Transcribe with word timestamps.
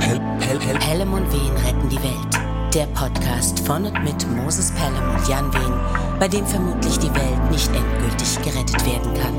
Pel 0.00 0.18
Pel 0.40 0.58
Pel 0.58 0.78
Pelham 0.78 1.12
und 1.12 1.30
Wehen 1.32 1.56
retten 1.64 1.88
die 1.88 2.02
Welt. 2.02 2.74
Der 2.74 2.86
Podcast 2.86 3.60
von 3.60 3.84
und 3.84 4.02
mit 4.02 4.26
Moses 4.30 4.72
Pelham 4.72 5.14
und 5.14 5.28
Jan 5.28 5.52
Wehen, 5.52 5.74
bei 6.18 6.26
dem 6.26 6.46
vermutlich 6.46 6.98
die 6.98 7.14
Welt 7.14 7.50
nicht 7.50 7.70
endgültig 7.74 8.38
gerettet 8.42 8.86
werden 8.86 9.14
kann. 9.14 9.34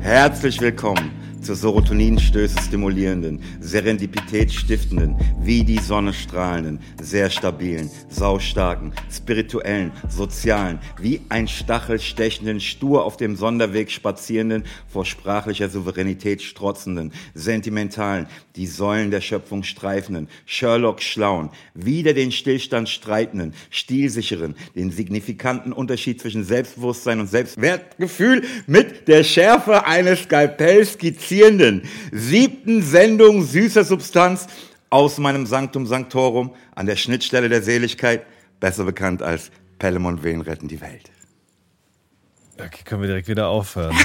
Herzlich 0.00 0.60
willkommen 0.60 1.21
zur 1.42 1.56
Serotoninstöße 1.56 2.60
stimulierenden, 2.62 3.42
Serendipität 3.60 4.52
stiftenden, 4.52 5.16
wie 5.40 5.64
die 5.64 5.78
Sonne 5.78 6.12
strahlenden, 6.12 6.80
sehr 7.00 7.30
stabilen, 7.30 7.90
saustarken, 8.08 8.92
spirituellen, 9.10 9.92
sozialen, 10.08 10.78
wie 11.00 11.20
ein 11.28 11.48
Stachel 11.48 11.98
stechenden, 12.00 12.60
stur 12.60 13.04
auf 13.04 13.16
dem 13.16 13.36
Sonderweg 13.36 13.90
spazierenden, 13.90 14.64
vor 14.88 15.04
sprachlicher 15.04 15.68
Souveränität 15.68 16.42
strotzenden, 16.42 17.12
sentimentalen, 17.34 18.26
die 18.56 18.66
Säulen 18.66 19.10
der 19.10 19.20
Schöpfung 19.20 19.62
streifenden, 19.62 20.28
Sherlock 20.46 21.02
schlauen, 21.02 21.50
wieder 21.74 22.12
den 22.12 22.32
Stillstand 22.32 22.88
streitenden, 22.88 23.54
stilsicheren, 23.70 24.54
den 24.76 24.90
signifikanten 24.90 25.72
Unterschied 25.72 26.20
zwischen 26.20 26.44
Selbstbewusstsein 26.44 27.20
und 27.20 27.28
Selbstwertgefühl 27.28 28.42
mit 28.66 29.08
der 29.08 29.24
Schärfe 29.24 29.86
eines 29.86 30.24
Skalpells 30.24 30.98
skizzierenden, 31.32 31.82
siebten 32.12 32.82
Sendung 32.82 33.42
süßer 33.44 33.84
Substanz 33.84 34.46
aus 34.90 35.16
meinem 35.18 35.46
Sanctum 35.46 35.86
Sanctorum 35.86 36.54
an 36.74 36.84
der 36.86 36.96
Schnittstelle 36.96 37.48
der 37.48 37.62
Seligkeit, 37.62 38.26
besser 38.60 38.84
bekannt 38.84 39.22
als 39.22 39.50
Pelham 39.78 40.04
und 40.06 40.22
Wehen 40.22 40.42
retten 40.42 40.68
die 40.68 40.80
Welt. 40.82 41.10
Okay, 42.58 42.82
können 42.84 43.00
wir 43.00 43.08
direkt 43.08 43.28
wieder 43.28 43.48
aufhören. 43.48 43.96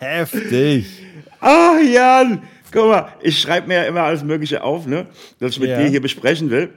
Heftig. 0.00 0.86
Ah, 1.40 1.76
Jan, 1.78 2.42
guck 2.72 2.88
mal, 2.88 3.12
ich 3.22 3.40
schreibe 3.40 3.68
mir 3.68 3.74
ja 3.76 3.84
immer 3.84 4.02
alles 4.02 4.24
Mögliche 4.24 4.62
auf, 4.64 4.86
ne, 4.86 5.06
das 5.38 5.52
ich 5.52 5.60
mit 5.60 5.70
Ja. 5.70 5.78
dir 5.78 5.88
hier 5.88 6.02
besprechen 6.02 6.50
will. 6.50 6.70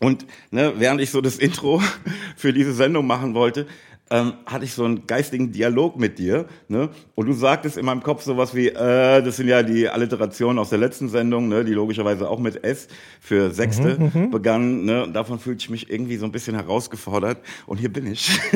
Und 0.00 0.26
ne, 0.50 0.72
während 0.76 1.00
ich 1.00 1.10
so 1.10 1.20
das 1.20 1.36
Intro 1.36 1.82
für 2.36 2.52
diese 2.52 2.72
Sendung 2.72 3.06
machen 3.06 3.34
wollte, 3.34 3.66
ähm, 4.10 4.34
hatte 4.44 4.64
ich 4.64 4.74
so 4.74 4.84
einen 4.84 5.06
geistigen 5.06 5.52
Dialog 5.52 5.98
mit 5.98 6.18
dir. 6.18 6.46
Ne? 6.68 6.90
Und 7.14 7.26
du 7.26 7.32
sagtest 7.32 7.78
in 7.78 7.86
meinem 7.86 8.02
Kopf 8.02 8.22
sowas 8.22 8.54
wie, 8.54 8.68
äh, 8.68 9.22
das 9.22 9.36
sind 9.36 9.48
ja 9.48 9.62
die 9.62 9.88
Alliterationen 9.88 10.58
aus 10.58 10.70
der 10.70 10.78
letzten 10.78 11.08
Sendung, 11.08 11.48
ne, 11.48 11.64
die 11.64 11.72
logischerweise 11.72 12.28
auch 12.28 12.40
mit 12.40 12.64
S 12.64 12.88
für 13.20 13.50
Sechste 13.50 13.96
begannen. 14.30 14.84
Ne? 14.84 15.04
Und 15.04 15.12
davon 15.14 15.38
fühlte 15.38 15.62
ich 15.62 15.70
mich 15.70 15.88
irgendwie 15.90 16.16
so 16.16 16.26
ein 16.26 16.32
bisschen 16.32 16.56
herausgefordert. 16.56 17.38
Und 17.66 17.78
hier 17.78 17.92
bin 17.92 18.06
ich. 18.06 18.30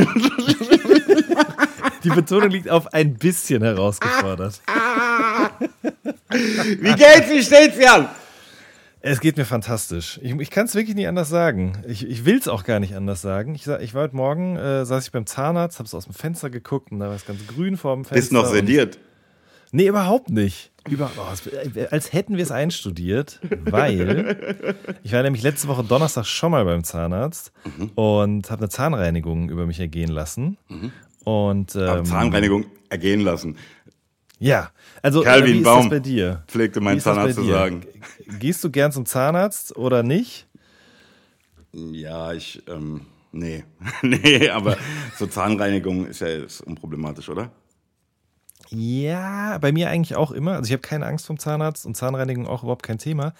Die 2.04 2.10
Betonung 2.10 2.50
liegt 2.50 2.68
auf 2.68 2.92
ein 2.92 3.14
bisschen 3.14 3.62
herausgefordert. 3.62 4.60
Wie 6.30 6.92
geht's? 6.92 7.30
Wie 7.30 7.42
steht's, 7.42 7.78
Jan? 7.78 8.08
Es 9.06 9.20
geht 9.20 9.36
mir 9.36 9.44
fantastisch. 9.44 10.18
Ich, 10.22 10.32
ich 10.32 10.50
kann 10.50 10.64
es 10.64 10.74
wirklich 10.74 10.96
nicht 10.96 11.08
anders 11.08 11.28
sagen. 11.28 11.74
Ich, 11.86 12.08
ich 12.08 12.24
will 12.24 12.38
es 12.38 12.48
auch 12.48 12.64
gar 12.64 12.80
nicht 12.80 12.94
anders 12.96 13.20
sagen. 13.20 13.54
Ich, 13.54 13.66
ich 13.66 13.92
war 13.92 14.02
heute 14.04 14.16
Morgen, 14.16 14.56
äh, 14.56 14.86
saß 14.86 15.04
ich 15.04 15.12
beim 15.12 15.26
Zahnarzt, 15.26 15.78
habe 15.78 15.86
so 15.86 15.98
aus 15.98 16.04
dem 16.06 16.14
Fenster 16.14 16.48
geguckt 16.48 16.90
und 16.90 17.00
da 17.00 17.08
war 17.08 17.14
es 17.14 17.26
ganz 17.26 17.46
grün 17.46 17.76
vor 17.76 17.94
dem 17.94 18.04
Fenster. 18.06 18.14
Bist 18.14 18.32
noch 18.32 18.44
und- 18.48 18.54
sediert. 18.54 18.98
Nee, 19.72 19.88
überhaupt 19.88 20.30
nicht. 20.30 20.70
Über, 20.88 21.10
oh, 21.18 21.32
es- 21.34 21.46
äh, 21.76 21.86
als 21.90 22.14
hätten 22.14 22.36
wir 22.36 22.44
es 22.44 22.50
einstudiert, 22.50 23.40
weil 23.66 24.64
ich 25.02 25.12
war 25.12 25.22
nämlich 25.22 25.42
letzte 25.42 25.68
Woche 25.68 25.84
Donnerstag 25.84 26.24
schon 26.24 26.52
mal 26.52 26.64
beim 26.64 26.82
Zahnarzt 26.84 27.52
Mhm. 27.76 27.90
und 27.96 28.50
habe 28.50 28.60
eine 28.62 28.68
Zahnreinigung 28.70 29.50
über 29.50 29.66
mich 29.66 29.80
ergehen 29.80 30.10
lassen. 30.10 30.56
Und 31.24 31.76
Aber 31.76 31.98
ähm, 31.98 32.04
Zahnreinigung 32.06 32.64
ergehen 32.88 33.20
lassen. 33.20 33.56
ja, 34.38 34.70
also 35.02 35.22
Calvin 35.22 35.44
äh, 35.50 35.54
wie 35.54 35.58
ist 35.58 35.64
Baum 35.64 35.80
das 35.82 35.90
bei 35.90 36.00
dir? 36.00 36.42
pflegte 36.46 36.80
mein 36.80 37.00
Zahnarzt 37.00 37.34
zu 37.34 37.44
sagen. 37.44 37.82
Gehst 38.38 38.62
du 38.64 38.70
gern 38.70 38.92
zum 38.92 39.06
Zahnarzt 39.06 39.76
oder 39.76 40.02
nicht? 40.02 40.46
Ja, 41.72 42.32
ich, 42.32 42.62
ähm, 42.68 43.02
nee. 43.32 43.64
nee, 44.02 44.48
aber 44.48 44.76
so 45.16 45.26
Zahnreinigung 45.26 46.06
ist 46.06 46.20
ja 46.20 46.28
ist 46.28 46.60
unproblematisch, 46.60 47.28
oder? 47.28 47.50
Ja, 48.70 49.58
bei 49.58 49.72
mir 49.72 49.90
eigentlich 49.90 50.16
auch 50.16 50.30
immer. 50.30 50.52
Also 50.52 50.66
ich 50.66 50.72
habe 50.72 50.82
keine 50.82 51.06
Angst 51.06 51.26
vom 51.26 51.38
Zahnarzt 51.38 51.86
und 51.86 51.96
Zahnreinigung 51.96 52.46
auch 52.46 52.62
überhaupt 52.62 52.82
kein 52.82 52.98
Thema. 52.98 53.34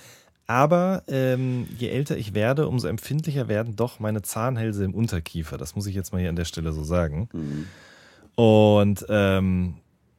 Aber 0.47 1.03
ähm, 1.09 1.67
je 1.79 1.89
älter 1.89 2.17
ich 2.19 2.35
werde, 2.35 2.69
umso 2.69 2.89
empfindlicher 2.89 3.49
werden 3.49 3.77
doch 3.77 3.99
meine 3.99 4.23
Zahnhälse 4.23 4.85
im 4.85 4.95
Unterkiefer. 4.95 5.57
Das 5.57 5.75
muss 5.75 5.87
ich 5.87 5.95
jetzt 5.95 6.13
mal 6.13 6.21
hier 6.21 6.29
an 6.29 6.37
der 6.37 6.45
Stelle 6.45 6.73
so 6.73 6.85
sagen. 6.85 7.29
Und 8.35 9.07
ähm, 9.09 9.75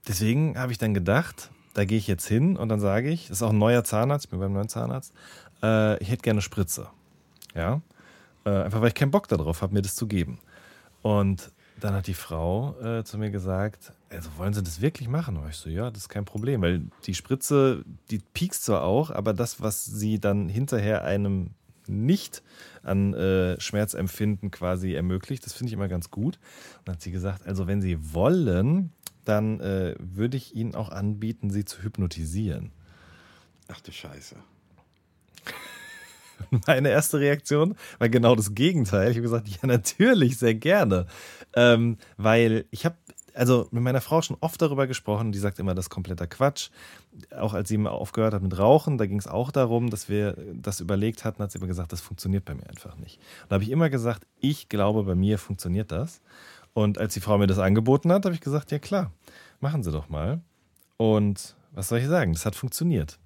deswegen 0.08 0.58
habe 0.58 0.72
ich 0.72 0.80
dann 0.80 0.94
gedacht, 0.96 1.52
da 1.75 1.86
gehe 1.86 1.97
ich 1.97 2.08
jetzt 2.08 2.25
hin 2.25 2.58
und 2.58 2.69
dann 2.69 2.80
sage 2.80 3.09
ich, 3.09 3.28
das 3.28 3.38
ist 3.38 3.44
auch 3.44 3.52
ein 3.52 3.59
neuer 3.59 3.84
Zahnarzt, 3.84 4.25
ich 4.25 4.31
bin 4.31 4.40
beim 4.40 4.53
neuen 4.53 4.69
Zahnarzt, 4.69 5.13
äh, 5.62 6.02
ich 6.02 6.09
hätte 6.09 6.24
gerne 6.24 6.41
Spritze. 6.41 6.88
Ja, 7.53 7.81
äh, 8.46 8.50
einfach 8.50 8.81
weil 8.81 8.88
ich 8.88 8.96
keinen 8.96 9.12
Bock 9.12 9.28
darauf 9.28 9.62
habe, 9.62 9.74
mir 9.74 9.81
das 9.81 9.96
zu 9.96 10.08
geben. 10.08 10.40
Und 11.02 11.52
dann 11.80 11.94
hat 11.94 12.08
die 12.08 12.14
Frau 12.14 12.80
äh, 12.81 13.03
zu 13.03 13.18
mir 13.18 13.30
gesagt, 13.30 13.91
also 14.09 14.30
wollen 14.38 14.53
Sie 14.53 14.64
das 14.64 14.81
wirklich 14.81 15.09
machen? 15.09 15.35
Und 15.35 15.50
ich 15.50 15.58
so, 15.58 15.69
ja, 15.69 15.91
das 15.91 16.03
ist 16.03 16.09
kein 16.09 16.24
Problem, 16.24 16.62
weil 16.62 16.84
die 17.06 17.14
Spritze, 17.14 17.84
die 18.09 18.19
piekst 18.19 18.64
zwar 18.64 18.84
auch, 18.84 19.12
aber 19.12 19.34
das, 19.34 19.62
was 19.62 19.85
sie 19.85 20.19
dann 20.19 20.47
hinterher 20.47 21.03
einem 21.03 21.52
nicht 21.88 22.41
an 22.84 23.14
äh, 23.14 23.59
Schmerzempfinden 23.59 24.50
quasi 24.52 24.94
ermöglicht, 24.94 25.46
das 25.46 25.53
finde 25.53 25.69
ich 25.69 25.74
immer 25.74 25.90
ganz 25.90 26.09
gut. 26.09 26.40
Und 26.80 26.88
dann 26.88 26.96
hat 26.96 27.02
sie 27.02 27.12
gesagt, 27.12 27.46
also 27.46 27.68
wenn 27.68 27.81
Sie 27.81 28.14
wollen, 28.14 28.91
dann 29.25 29.59
äh, 29.59 29.96
würde 30.00 30.38
ich 30.38 30.56
Ihnen 30.56 30.75
auch 30.75 30.90
anbieten, 30.90 31.50
Sie 31.50 31.66
zu 31.66 31.84
hypnotisieren. 31.84 32.72
Ach 33.68 33.81
du 33.81 33.91
Scheiße. 33.91 34.36
Meine 36.68 36.90
erste 36.90 37.19
Reaktion 37.19 37.75
war 37.97 38.09
genau 38.09 38.35
das 38.35 38.53
Gegenteil. 38.53 39.12
Ich 39.12 39.18
habe 39.18 39.24
gesagt, 39.24 39.47
ja, 39.47 39.68
natürlich, 39.68 40.38
sehr 40.38 40.56
gerne. 40.56 41.08
Ähm, 41.53 41.97
weil 42.18 42.66
ich 42.72 42.85
habe 42.85 42.96
also 43.35 43.68
mit 43.72 43.84
meiner 43.84 44.02
Frau 44.02 44.22
schon 44.22 44.38
oft 44.40 44.62
darüber 44.62 44.88
gesprochen, 44.88 45.31
die 45.31 45.40
sagt 45.40 45.59
immer, 45.59 45.75
das 45.75 45.85
ist 45.85 45.90
kompletter 45.90 46.25
Quatsch. 46.25 46.69
Auch 47.38 47.53
als 47.53 47.69
sie 47.69 47.78
mal 47.78 47.90
aufgehört 47.90 48.34
hat 48.34 48.41
mit 48.41 48.58
Rauchen, 48.58 48.97
da 48.97 49.06
ging 49.06 49.19
es 49.19 49.28
auch 49.28 49.52
darum, 49.52 49.90
dass 49.90 50.09
wir 50.09 50.38
das 50.53 50.80
überlegt 50.80 51.25
hatten, 51.25 51.44
hat 51.44 51.52
sie 51.52 51.58
immer 51.58 51.68
gesagt, 51.68 51.91
das 51.91 52.02
funktioniert 52.02 52.46
bei 52.46 52.56
mir 52.56 52.68
einfach 52.68 52.96
nicht. 52.97 53.18
Und 53.44 53.52
da 53.52 53.56
habe 53.56 53.64
ich 53.64 53.72
immer 53.72 53.90
gesagt, 53.90 54.25
ich 54.40 54.69
glaube, 54.69 55.03
bei 55.03 55.16
mir 55.16 55.38
funktioniert 55.38 55.91
das. 55.91 56.22
Und 56.75 56.97
als 56.97 57.13
die 57.13 57.22
Frau 57.22 57.38
mir 57.38 57.47
das 57.47 57.58
angeboten 57.58 58.12
hat, 58.12 58.25
habe 58.25 58.36
ich 58.36 58.41
gesagt, 58.41 58.69
ja 58.72 58.80
klar, 58.80 59.12
machen 59.62 59.81
Sie 59.81 59.91
doch 59.91 60.09
mal. 60.09 60.41
Und 60.97 61.56
was 61.72 61.88
soll 61.88 62.00
ich 62.00 62.08
sagen, 62.08 62.34
das 62.34 62.46
hat 62.46 62.56
funktioniert. 62.56 63.18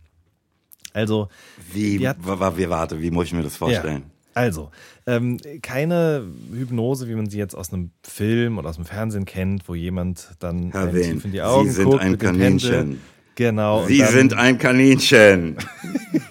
Also, 0.93 1.29
Wie, 1.73 2.07
hat- 2.07 2.17
wie, 2.57 2.69
warte, 2.69 3.01
wie 3.01 3.09
muss 3.11 3.25
ich 3.25 3.33
mir 3.33 3.41
das 3.43 3.57
vorstellen? 3.57 4.03
ja. 4.05 4.11
Also, 4.35 4.69
ähm, 5.07 5.37
keine 5.63 6.23
Hypnose, 6.53 7.07
wie 7.09 7.15
man 7.15 7.27
sie 7.29 7.39
jetzt 7.39 7.55
aus 7.55 7.73
einem 7.73 7.89
Film 8.03 8.57
oder 8.59 8.69
aus 8.69 8.75
dem 8.75 8.85
Fernsehen 8.85 9.25
kennt, 9.25 9.67
wo 9.67 9.73
jemand 9.75 10.29
dann 10.39 10.71
Herr 10.71 10.93
Wehn, 10.93 11.13
tief 11.15 11.25
in 11.25 11.31
die 11.31 11.41
Augen 11.41 11.65
Sie 11.67 11.71
sind 11.73 11.85
guckt 11.89 12.01
ein 12.01 12.07
Händen. 12.11 12.19
Kaninchen. 12.19 13.01
Genau. 13.35 13.85
Sie 13.87 13.97
dann, 13.97 14.11
sind 14.13 14.33
ein 14.35 14.57
Kaninchen. 14.59 15.57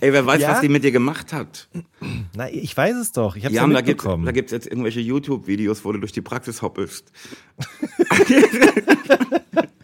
Ey, 0.00 0.12
wer 0.12 0.24
weiß, 0.26 0.40
Ja? 0.40 0.52
was 0.52 0.60
die 0.60 0.68
mit 0.68 0.84
dir 0.84 0.92
gemacht 0.92 1.32
hat. 1.32 1.68
Na, 2.34 2.48
ich 2.50 2.76
weiß 2.76 2.96
es 2.96 3.12
doch. 3.12 3.36
Ich 3.36 3.44
habe 3.44 3.54
es 3.54 3.60
ja 3.60 3.66
da 3.66 3.80
gibt's, 3.80 4.04
mitbekommen. 4.04 4.24
da 4.26 4.32
gibt's 4.32 4.52
jetzt 4.52 4.66
irgendwelche 4.66 5.00
YouTube-Videos, 5.00 5.84
wo 5.84 5.92
du 5.92 5.98
durch 6.00 6.12
die 6.12 6.20
Praxis 6.22 6.62
hoppelst. 6.62 7.12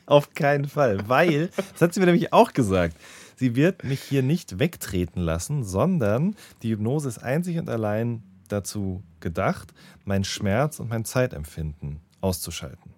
Auf 0.07 0.33
keinen 0.35 0.67
Fall. 0.67 1.07
Weil, 1.09 1.51
das 1.73 1.83
hat 1.83 1.95
sie 1.95 2.01
mir 2.01 2.07
nämlich 2.07 2.33
auch 2.33 2.53
gesagt, 2.53 2.97
sie 3.37 3.55
wird 3.57 3.85
mich 3.85 4.01
hier 4.01 4.23
nicht 4.23 4.59
wegtreten 4.59 5.21
lassen, 5.23 5.65
sondern 5.65 6.35
die 6.63 6.71
Hypnose 6.71 7.09
ist 7.09 7.19
einzig 7.19 7.59
und 7.59 7.69
allein 7.69 8.23
dazu 8.49 9.03
gedacht, 9.21 9.75
mein 10.05 10.25
Schmerz 10.25 10.81
und 10.81 10.89
mein 10.89 11.05
Zeitempfinden 11.05 12.01
auszuschalten. 12.23 12.93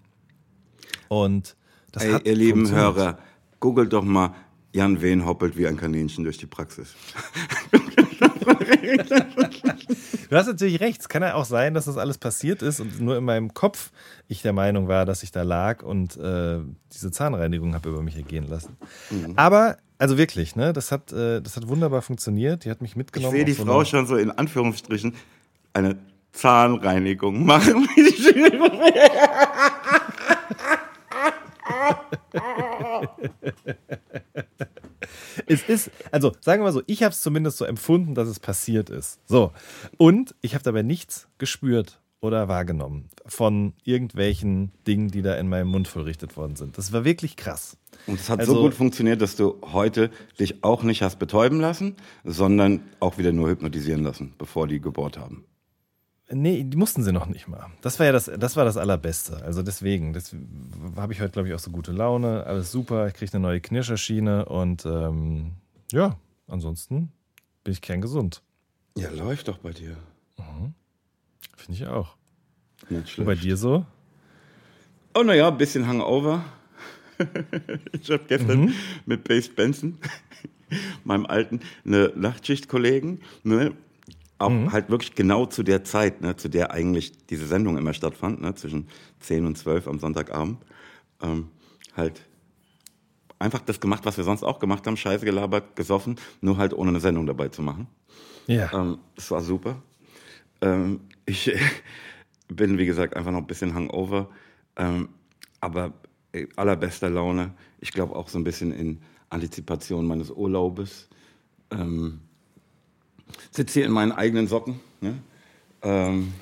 Und 1.09 1.57
das 1.91 2.05
Ey, 2.05 2.13
hat 2.13 2.27
ihr 2.27 2.37
lieben. 2.37 2.71
Hörer, 2.71 3.19
googelt 3.59 3.93
doch 3.93 4.05
mal, 4.05 4.33
Jan 4.73 5.03
Wehn 5.03 5.27
hoppelt 5.27 5.57
wie 5.57 5.67
ein 5.67 5.77
Kaninchen 5.77 6.23
durch 6.25 6.39
die 6.39 6.47
Praxis. 6.47 6.95
Du 10.29 10.37
hast 10.37 10.47
natürlich 10.47 10.81
recht. 10.81 11.01
Es 11.01 11.09
kann 11.09 11.23
ja 11.23 11.35
auch 11.35 11.45
sein, 11.45 11.75
dass 11.75 11.87
das 11.87 11.97
alles 11.97 12.19
passiert 12.19 12.63
ist 12.63 12.79
und 12.81 13.01
nur 13.01 13.17
in 13.17 13.25
meinem 13.25 13.53
Kopf 13.53 13.91
ich 14.29 14.43
der 14.43 14.53
Meinung 14.53 14.87
war, 14.87 15.05
dass 15.07 15.25
ich 15.25 15.33
da 15.33 15.43
lag 15.43 15.83
und 15.83 16.17
äh, 16.17 16.61
diese 16.93 17.11
Zahnreinigung 17.11 17.75
habe 17.75 17.89
über 17.89 18.03
mich 18.03 18.17
ergehen 18.17 18.47
lassen. 18.49 18.77
Mhm. 19.11 19.33
Aber, 19.37 19.79
also 19.99 20.19
wirklich, 20.19 20.55
ne, 20.55 20.73
das 20.73 20.93
hat, 20.93 21.13
äh, 21.13 21.41
das 21.41 21.57
hat 21.57 21.67
wunderbar 21.67 22.03
funktioniert. 22.03 22.65
Die 22.65 22.71
hat 22.71 22.81
mich 22.81 22.93
Ich 22.93 22.97
mitgenommen. 22.97 23.35
sehe 23.35 23.45
die 23.45 23.53
so 23.53 23.65
Frau 23.65 23.85
schon 23.85 24.07
so 24.07 24.17
in 24.17 24.31
Anführungsstrichen 24.31 25.15
eine 25.73 25.99
Zahnreinigung 26.33 27.45
machen. 27.45 27.89
Es 35.53 35.63
ist, 35.69 35.91
also 36.13 36.33
sagen 36.41 36.61
wir 36.63 36.67
mal 36.67 36.73
so, 36.73 36.83
ich 36.87 37.03
habe 37.03 37.13
es 37.13 37.21
zumindest 37.23 37.59
so 37.59 37.65
empfunden, 37.65 38.15
dass 38.15 38.29
es 38.29 38.39
passiert 38.39 38.89
ist. 38.89 39.19
So. 39.27 39.53
Und 39.97 40.35
ich 40.43 40.55
habe 40.55 40.63
dabei 40.63 40.83
nichts 40.83 41.27
gespürt 41.39 42.01
oder 42.21 42.49
wahrgenommen 42.49 43.09
von 43.27 43.73
irgendwelchen 43.83 44.71
Dingen, 44.87 45.09
die 45.09 45.23
da 45.23 45.35
in 45.35 45.49
meinem 45.49 45.69
Mund 45.69 45.89
vollrichtet 45.89 46.37
worden 46.37 46.55
sind. 46.55 46.79
Das 46.79 46.93
war 46.93 47.05
wirklich 47.05 47.35
krass. 47.37 47.77
Und 48.07 48.21
es 48.21 48.29
hat 48.31 48.39
Also- 48.41 48.55
so 48.55 48.63
gut 48.63 48.75
funktioniert, 48.75 49.21
dass 49.23 49.35
du 49.37 49.59
heute 49.73 50.11
dich 50.39 50.63
auch 50.63 50.83
nicht 50.85 51.03
hast 51.03 51.19
betäuben 51.19 51.61
lassen, 51.61 51.97
sondern 52.25 52.83
auch 53.01 53.19
wieder 53.19 53.33
nur 53.33 53.49
hypnotisieren 53.49 54.05
lassen, 54.05 54.35
bevor 54.39 54.69
die 54.69 54.81
gebohrt 54.81 55.19
haben. 55.19 55.45
Nee, 56.33 56.65
die 56.65 56.77
mussten 56.77 57.03
sie 57.03 57.13
noch 57.13 57.27
nicht 57.27 57.49
mal. 57.49 57.67
Das 57.81 57.99
war 57.99 58.07
ja 58.07 58.13
das, 58.13 58.31
das 58.39 58.57
war 58.57 58.65
das 58.65 58.77
Allerbeste. 58.77 59.43
Also 59.43 59.63
deswegen, 59.63 60.13
das 60.13 60.35
habe 60.97 61.13
ich 61.13 61.21
heute, 61.21 61.33
glaube 61.33 61.49
ich, 61.49 61.55
auch 61.55 61.59
so 61.59 61.71
gute 61.71 61.93
Laune. 61.93 62.45
Alles 62.47 62.71
super. 62.71 63.09
Ich 63.09 63.15
kriege 63.15 63.33
eine 63.33 63.43
neue 63.43 63.61
Knirscherschiene 63.61 64.45
und 64.45 64.87
ähm, 64.87 65.53
ja, 65.91 66.17
ansonsten 66.47 67.11
bin 67.65 67.73
ich 67.73 67.81
kerngesund. 67.81 68.43
Ja, 68.97 69.11
läuft 69.11 69.49
doch 69.49 69.59
bei 69.59 69.73
dir. 69.73 69.97
Finde 71.57 71.83
ich 71.83 71.87
auch. 71.87 72.17
Nicht 72.89 73.19
Und 73.19 73.27
bei 73.27 73.35
dir 73.35 73.57
so? 73.57 73.85
Oh, 75.15 75.23
naja, 75.23 75.49
ein 75.49 75.59
bisschen 75.59 75.87
Hangover. 75.87 76.45
ich 77.93 78.11
habe 78.11 78.25
gestern 78.27 78.73
mit 79.05 79.25
Pace 79.25 79.51
Benson, 79.51 79.99
meinem 81.05 81.27
alten, 81.27 81.61
eine 81.85 82.13
Nachtschichtkollegen, 82.17 83.21
ne, 83.43 83.73
auch 84.41 84.73
halt 84.73 84.91
wirklich 84.91 85.15
genau 85.15 85.47
zu 85.47 85.63
der 85.63 85.85
Zeit, 85.85 86.23
ne, 86.23 86.37
zu 86.37 86.49
der 86.49 86.73
eigentlich 86.73 87.27
diese 87.27 87.47
Sendung 87.47 87.77
immer 87.77 87.93
stattfand, 87.93 88.41
ne, 88.41 88.55
zwischen 88.55 88.89
10 89.21 89.47
und 89.47 89.57
12 89.57 89.87
am 89.87 89.99
Sonntagabend, 89.99 90.59
ähm, 91.23 91.49
halt 91.97 92.23
einfach 93.39 93.61
das 93.61 93.81
gemacht, 93.81 94.05
was 94.05 94.17
wir 94.17 94.25
sonst 94.25 94.43
auch 94.43 94.59
gemacht 94.59 94.87
haben, 94.87 94.97
Scheiße 94.97 95.25
gelabert, 95.25 95.77
gesoffen, 95.77 96.17
nur 96.41 96.57
halt 96.57 96.73
ohne 96.75 96.91
eine 96.91 97.01
Sendung 97.01 97.27
dabei 97.27 97.49
zu 97.49 97.63
machen. 97.63 97.87
Ja. 98.47 98.71
Ähm, 98.73 98.99
das 99.15 99.31
war 99.31 99.43
super. 99.43 99.83
Ähm, 100.61 101.01
ich 101.27 101.53
bin, 102.49 102.79
wie 102.79 102.87
gesagt, 102.87 103.17
einfach 103.17 103.33
noch 103.33 103.41
ein 103.41 103.47
bisschen 103.47 103.75
hangover. 103.75 104.29
Ähm, 104.77 105.09
aber 105.61 105.93
allerbester 106.57 107.11
Laune. 107.11 107.53
Ich 107.81 107.93
glaube 107.93 108.15
auch 108.17 108.29
so 108.29 108.39
ein 108.39 108.45
bisschen 108.45 108.73
in 108.73 109.01
Antizipation 109.31 110.07
meines 110.07 110.31
Urlaubes. 110.31 111.09
Ähm, 111.71 112.21
sitze 113.51 113.81
hier 113.81 113.87
in 113.87 113.93
meinen 113.93 114.13
eigenen 114.13 114.47
Socken. 114.47 114.81
Ne? 115.01 115.19
Ähm, 115.83 116.33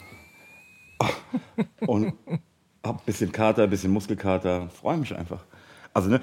und 1.87 2.13
hab 2.85 3.01
ein 3.01 3.05
bisschen 3.07 3.33
Kater, 3.33 3.65
ein 3.65 3.71
bisschen 3.71 3.93
Muskelkater. 3.93 4.69
Freue 4.71 4.97
mich 4.99 5.15
einfach. 5.15 5.45
Also 5.93 6.11
ne, 6.11 6.21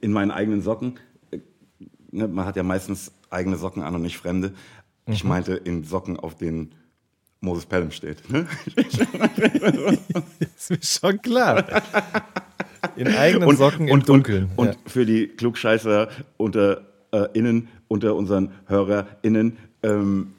in 0.00 0.12
meinen 0.12 0.30
eigenen 0.30 0.62
Socken. 0.62 0.98
äh, 1.30 1.38
Ne, 2.10 2.28
man 2.28 2.46
hat 2.46 2.54
ja 2.56 2.62
meistens 2.62 3.12
eigene 3.30 3.56
Socken 3.56 3.82
an 3.82 3.94
und 3.94 4.02
nicht 4.02 4.16
fremde. 4.18 4.54
Ich 5.06 5.24
meinte 5.24 5.54
in 5.54 5.84
Socken, 5.84 6.18
auf 6.18 6.36
denen 6.36 6.74
Moses 7.40 7.66
Pelham 7.66 7.90
steht. 7.90 8.28
Ne? 8.30 8.46
ist 10.56 10.70
mir 10.70 10.78
schon 10.80 11.20
klar. 11.20 11.64
In 12.96 13.08
eigenen 13.08 13.56
Socken 13.56 13.88
im 13.88 14.02
Dunkeln. 14.02 14.50
Und, 14.56 14.66
ja. 14.66 14.72
und 14.72 14.90
für 14.90 15.04
die 15.04 15.26
Klugscheißer 15.26 16.08
unter 16.36 16.86
äh, 17.12 17.28
innen, 17.34 17.68
unter 17.88 18.14
unseren 18.14 18.52
HörerInnen, 18.66 19.56
ähm, 19.84 20.32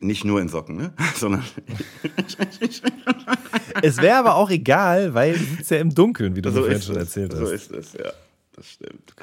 nicht 0.00 0.24
nur 0.24 0.40
in 0.40 0.48
Socken, 0.48 0.76
ne? 0.76 0.92
sondern 1.16 1.44
Es 3.82 3.98
wäre 3.98 4.16
aber 4.18 4.36
auch 4.36 4.50
egal, 4.50 5.14
weil 5.14 5.34
du 5.34 5.44
sitzt 5.44 5.70
ja 5.70 5.78
im 5.78 5.94
Dunkeln, 5.94 6.36
wie 6.36 6.42
du 6.42 6.50
so 6.50 6.60
vorhin 6.60 6.78
ist 6.78 6.86
schon 6.86 6.96
es. 6.96 7.02
erzählt 7.02 7.32
So 7.32 7.42
hast. 7.42 7.50
ist 7.52 7.70
es, 7.70 7.92
ja. 7.94 8.12
Das 8.56 8.70
stimmt. 8.70 9.14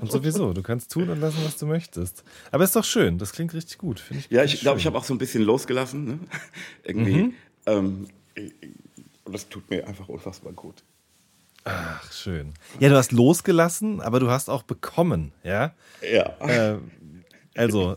Und 0.00 0.12
sowieso, 0.12 0.52
du 0.52 0.62
kannst 0.62 0.92
tun 0.92 1.08
und 1.10 1.20
lassen, 1.20 1.38
was 1.44 1.56
du 1.56 1.66
möchtest. 1.66 2.22
Aber 2.52 2.62
ist 2.62 2.76
doch 2.76 2.84
schön, 2.84 3.18
das 3.18 3.32
klingt 3.32 3.52
richtig 3.52 3.78
gut. 3.78 3.98
Finde 3.98 4.22
ich 4.24 4.30
Ja, 4.30 4.44
ich 4.44 4.60
glaube, 4.60 4.78
ich 4.78 4.86
habe 4.86 4.96
auch 4.96 5.02
so 5.02 5.12
ein 5.12 5.18
bisschen 5.18 5.42
losgelassen. 5.42 6.04
Ne? 6.04 6.18
Irgendwie. 6.84 7.34
Ähm, 7.66 8.06
und 9.24 9.32
das 9.32 9.48
tut 9.48 9.68
mir 9.70 9.86
einfach 9.88 10.08
unfassbar 10.08 10.52
gut. 10.52 10.84
Ach, 11.64 12.12
schön. 12.12 12.54
Ja, 12.78 12.88
du 12.90 12.96
hast 12.96 13.10
losgelassen, 13.10 14.00
aber 14.00 14.20
du 14.20 14.30
hast 14.30 14.48
auch 14.48 14.62
bekommen, 14.62 15.32
ja? 15.42 15.74
Ja. 16.00 16.36
Äh, 16.38 16.78
also, 17.56 17.96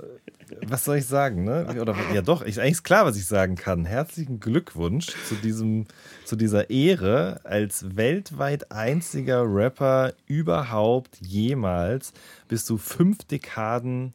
was 0.65 0.85
soll 0.85 0.97
ich 0.97 1.05
sagen, 1.05 1.43
ne? 1.43 1.65
Oder 1.79 1.95
ja 2.13 2.21
doch, 2.21 2.41
ist 2.41 2.59
eigentlich 2.59 2.83
klar, 2.83 3.05
was 3.05 3.17
ich 3.17 3.25
sagen 3.25 3.55
kann. 3.55 3.85
Herzlichen 3.85 4.39
Glückwunsch 4.39 5.07
zu 5.27 5.35
diesem, 5.35 5.85
zu 6.25 6.35
dieser 6.35 6.69
Ehre 6.69 7.41
als 7.43 7.95
weltweit 7.95 8.71
einziger 8.71 9.43
Rapper 9.45 10.13
überhaupt 10.27 11.17
jemals 11.21 12.13
bist 12.47 12.69
du 12.69 12.77
fünf 12.77 13.23
Dekaden 13.25 14.13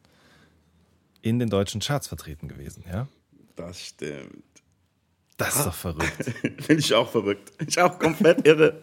in 1.21 1.39
den 1.39 1.49
deutschen 1.49 1.81
Charts 1.81 2.07
vertreten 2.07 2.47
gewesen, 2.47 2.83
ja? 2.89 3.07
Das 3.55 3.79
stimmt. 3.79 4.43
Das 5.37 5.55
ist 5.55 5.65
doch 5.65 5.73
verrückt. 5.73 6.23
Finde 6.61 6.79
ich 6.79 6.93
auch 6.93 7.09
verrückt. 7.09 7.51
Ich 7.65 7.79
auch 7.79 7.97
komplett 7.97 8.45
irre. 8.45 8.81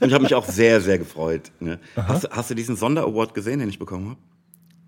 Und 0.00 0.08
ich 0.08 0.12
habe 0.12 0.24
mich 0.24 0.34
auch 0.34 0.46
sehr, 0.46 0.80
sehr 0.80 0.98
gefreut. 0.98 1.52
Ne? 1.60 1.78
Hast, 1.94 2.28
hast 2.30 2.50
du 2.50 2.54
diesen 2.54 2.76
Sonderaward 2.76 3.34
gesehen, 3.34 3.60
den 3.60 3.68
ich 3.68 3.78
bekommen 3.78 4.10
habe? 4.10 4.20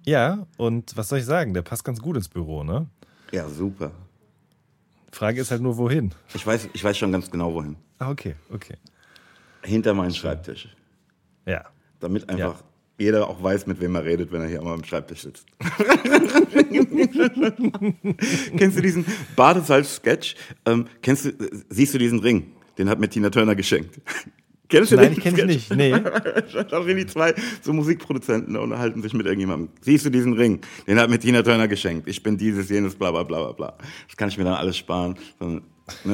Ja, 0.09 0.47
und 0.57 0.97
was 0.97 1.11
soll 1.11 1.19
ich 1.19 1.27
sagen? 1.27 1.53
Der 1.53 1.61
passt 1.61 1.85
ganz 1.85 2.01
gut 2.01 2.17
ins 2.17 2.31
Büro, 2.31 2.65
ne? 2.65 2.87
Ja, 3.31 3.47
super. 3.47 3.91
Frage 5.13 5.43
ist 5.43 5.51
halt 5.51 5.61
nur, 5.61 5.77
wohin? 5.77 6.15
Ich 6.33 6.47
weiß, 6.47 6.71
ich 6.73 6.83
weiß 6.83 6.97
schon 6.97 7.13
ganz 7.13 7.31
genau, 7.31 7.53
wohin. 7.53 7.77
Ah, 7.99 8.11
okay, 8.11 8.35
okay. 8.51 8.77
Hinter 9.63 9.93
meinen 9.93 10.15
Schreibtisch. 10.15 10.75
Ja. 11.45 11.63
Damit 12.01 12.27
einfach 12.31 12.65
jeder 12.97 13.29
auch 13.29 13.43
weiß, 13.43 13.67
mit 13.67 13.83
wem 13.83 13.97
er 13.97 14.07
redet, 14.07 14.33
wenn 14.33 14.41
er 14.41 14.49
hier 14.49 14.63
am 14.63 14.83
Schreibtisch 14.83 15.25
sitzt. 15.25 15.45
kennst 18.57 18.79
du 18.79 18.81
diesen 18.81 19.05
Badesalz-Sketch? 19.37 20.37
Ähm, 20.65 20.87
kennst 21.03 21.27
du, 21.27 21.33
siehst 21.69 21.93
du 21.93 21.99
diesen 21.99 22.21
Ring? 22.21 22.55
Den 22.79 22.89
hat 22.89 22.99
mir 22.99 23.11
Tina 23.11 23.29
Turner 23.29 23.55
geschenkt. 23.55 24.01
Kennst 24.69 24.93
du 24.93 24.97
Nein, 24.97 25.07
den 25.07 25.19
ich 25.19 25.25
kenne 25.25 25.47
nicht. 25.47 25.75
Nee. 25.75 25.95
Die 26.95 27.07
zwei 27.07 27.35
so 27.63 27.73
Musikproduzenten 27.73 28.55
und 28.57 28.65
unterhalten 28.65 29.03
sich 29.03 29.15
mit 29.15 29.25
irgendjemandem. 29.25 29.71
Siehst 29.81 30.05
du 30.05 30.11
diesen 30.11 30.35
Ring? 30.35 30.61
Den 30.87 30.99
hat 30.99 31.09
mir 31.09 31.19
Tina 31.19 31.43
Turner 31.43 31.69
geschenkt. 31.69 32.07
Ich 32.07 32.23
bin 32.23 32.37
dieses, 32.37 32.69
jenes, 32.69 32.95
bla 32.95 33.11
bla 33.11 33.23
bla 33.23 33.39
bla 33.45 33.53
bla. 33.53 33.79
Das 34.07 34.17
kann 34.17 34.29
ich 34.29 34.37
mir 34.37 34.45
dann 34.45 34.55
alles 34.55 34.77
sparen. 34.77 35.17
Ne, 35.41 35.63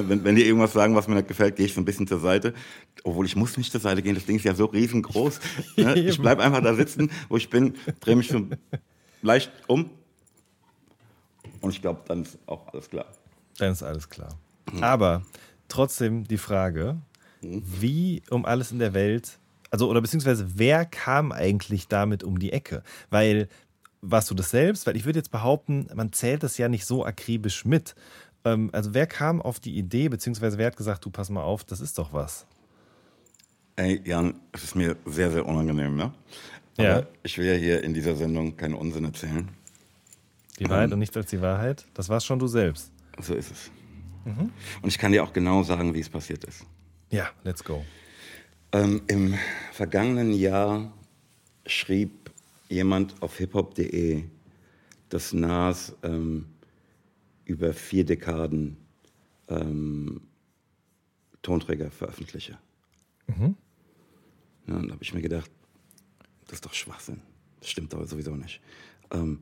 wenn, 0.09 0.23
wenn 0.23 0.37
die 0.37 0.45
irgendwas 0.45 0.73
sagen, 0.73 0.95
was 0.95 1.09
mir 1.09 1.17
nicht 1.17 1.27
gefällt, 1.27 1.57
gehe 1.57 1.67
ich 1.67 1.75
so 1.75 1.81
ein 1.81 1.85
bisschen 1.85 2.07
zur 2.07 2.21
Seite. 2.21 2.55
Obwohl 3.03 3.27
ich 3.27 3.35
muss 3.35 3.57
nicht 3.57 3.73
zur 3.73 3.81
Seite 3.81 4.03
gehen, 4.03 4.15
das 4.15 4.25
Ding 4.25 4.37
ist 4.37 4.45
ja 4.45 4.55
so 4.55 4.67
riesengroß. 4.67 5.41
Ne? 5.77 5.99
Ich 5.99 6.21
bleib 6.21 6.39
einfach 6.39 6.63
da 6.63 6.75
sitzen, 6.75 7.11
wo 7.29 7.37
ich 7.37 7.51
bin, 7.51 7.75
drehe 8.01 8.15
mich 8.15 8.29
so 8.29 8.47
leicht 9.23 9.51
um. 9.67 9.91
Und 11.61 11.71
ich 11.71 11.81
glaube, 11.81 12.03
dann 12.07 12.23
ist 12.23 12.39
auch 12.47 12.69
alles 12.73 12.89
klar. 12.89 13.07
Dann 13.59 13.73
ist 13.73 13.83
alles 13.83 14.09
klar. 14.09 14.29
Aber 14.81 15.23
trotzdem 15.69 16.25
die 16.25 16.39
Frage, 16.39 16.99
wie 17.63 18.23
um 18.31 18.45
alles 18.45 18.73
in 18.73 18.79
der 18.79 18.95
Welt, 18.95 19.39
also 19.71 19.89
oder 19.89 20.01
beziehungsweise 20.01 20.47
wer 20.57 20.85
kam 20.85 21.33
eigentlich 21.33 21.89
damit 21.89 22.23
um 22.23 22.39
die 22.39 22.53
Ecke? 22.53 22.83
Weil, 23.11 23.49
warst 24.03 24.31
du 24.31 24.35
das 24.35 24.51
selbst? 24.51 24.87
Weil 24.87 24.97
ich 24.97 25.05
würde 25.05 25.19
jetzt 25.19 25.31
behaupten, 25.31 25.89
man 25.95 26.13
zählt 26.13 26.43
das 26.43 26.59
ja 26.59 26.69
nicht 26.69 26.87
so 26.87 27.05
akribisch 27.05 27.65
mit. 27.65 27.95
Ähm, 28.45 28.71
also 28.73 28.95
wer 28.95 29.07
kam 29.07 29.41
auf 29.43 29.61
die 29.61 29.77
Idee, 29.77 30.09
beziehungsweise 30.09 30.59
wer 30.59 30.67
hat 30.67 30.77
gesagt, 30.77 31.05
du 31.05 31.11
pass 31.11 31.31
mal 31.31 31.43
auf, 31.43 31.65
das 31.65 31.81
ist 31.81 31.99
doch 31.99 32.13
was? 32.13 32.47
Ey, 33.77 34.01
Jan, 34.05 34.35
es 34.53 34.63
ist 34.65 34.77
mir 34.77 34.97
sehr, 35.07 35.31
sehr 35.33 35.45
unangenehm, 35.45 35.97
ne? 35.97 36.13
Aber 36.77 37.01
Ja. 37.01 37.07
ich 37.23 37.39
will 37.39 37.47
ja 37.47 37.55
hier 37.55 37.83
in 37.83 37.95
dieser 37.95 38.15
Sendung 38.15 38.57
keinen 38.57 38.75
Unsinn 38.75 39.05
erzählen. 39.05 39.49
Die 40.61 40.69
Wahrheit 40.69 40.93
und 40.93 41.01
nichts 41.01 41.17
als 41.17 41.31
die 41.31 41.41
Wahrheit? 41.41 41.85
Das 41.95 42.09
warst 42.09 42.27
schon 42.27 42.39
du 42.39 42.47
selbst. 42.47 42.93
So 43.21 43.35
ist 43.35 43.51
es. 43.51 43.71
Und 44.25 44.89
ich 44.89 44.99
kann 44.99 45.13
dir 45.13 45.23
auch 45.25 45.33
genau 45.33 45.63
sagen, 45.63 45.93
wie 45.93 46.01
es 46.01 46.09
passiert 46.09 46.45
ist. 46.45 46.65
Ja, 47.11 47.31
let's 47.45 47.63
go. 47.63 47.85
Ähm, 48.73 49.03
Im 49.07 49.35
vergangenen 49.73 50.33
Jahr 50.33 50.93
schrieb 51.67 52.31
jemand 52.69 53.21
auf 53.23 53.39
hiphop.de, 53.39 54.25
dass 55.09 55.33
Nas 55.33 55.95
ähm, 56.03 56.47
über 57.45 57.73
vier 57.73 58.05
Dekaden 58.05 58.77
ähm, 59.49 60.23
Tonträger 61.43 61.91
veröffentliche. 61.91 62.59
Ja, 64.67 64.77
und 64.77 64.89
da 64.89 64.95
habe 64.95 65.03
ich 65.03 65.13
mir 65.15 65.23
gedacht, 65.23 65.51
das 66.47 66.55
ist 66.55 66.67
doch 66.67 66.75
Schwachsinn. 66.75 67.21
Das 67.61 67.71
stimmt 67.71 67.95
aber 67.95 68.07
sowieso 68.07 68.35
nicht. 68.35 68.61
Ähm, 69.11 69.41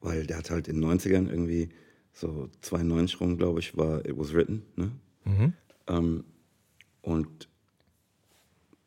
weil 0.00 0.26
der 0.26 0.38
hat 0.38 0.50
halt 0.50 0.68
in 0.68 0.80
den 0.80 0.90
90ern 0.98 1.28
irgendwie 1.28 1.68
so 2.12 2.48
92 2.62 3.20
rum, 3.20 3.36
glaube 3.36 3.60
ich, 3.60 3.76
war 3.76 4.04
It 4.04 4.16
Was 4.18 4.32
Written. 4.32 4.62
Ne? 4.76 4.92
Ähm, 5.88 6.24
und 7.02 7.48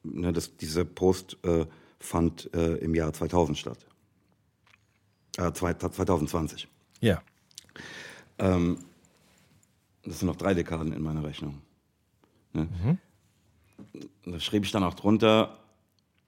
ne, 0.03 0.34
das, 0.34 0.55
dieser 0.57 0.86
Post 0.86 1.38
äh, 1.43 1.65
fand 2.00 2.53
äh, 2.53 2.75
im 2.77 2.95
Jahr 2.95 3.13
2000 3.13 3.57
statt. 3.57 3.86
Äh, 5.38 5.51
zwei- 5.53 5.74
2020. 5.74 6.67
Ja. 7.01 7.22
Ähm, 8.38 8.79
das 10.03 10.19
sind 10.19 10.27
noch 10.27 10.36
drei 10.36 10.53
Dekaden 10.53 10.93
in 10.93 11.01
meiner 11.01 11.24
Rechnung. 11.24 11.62
Ne? 12.53 12.67
Und 14.25 14.31
Da 14.31 14.39
schrieb 14.39 14.63
ich 14.63 14.72
dann 14.72 14.84
auch 14.84 14.93
drunter 14.93 15.60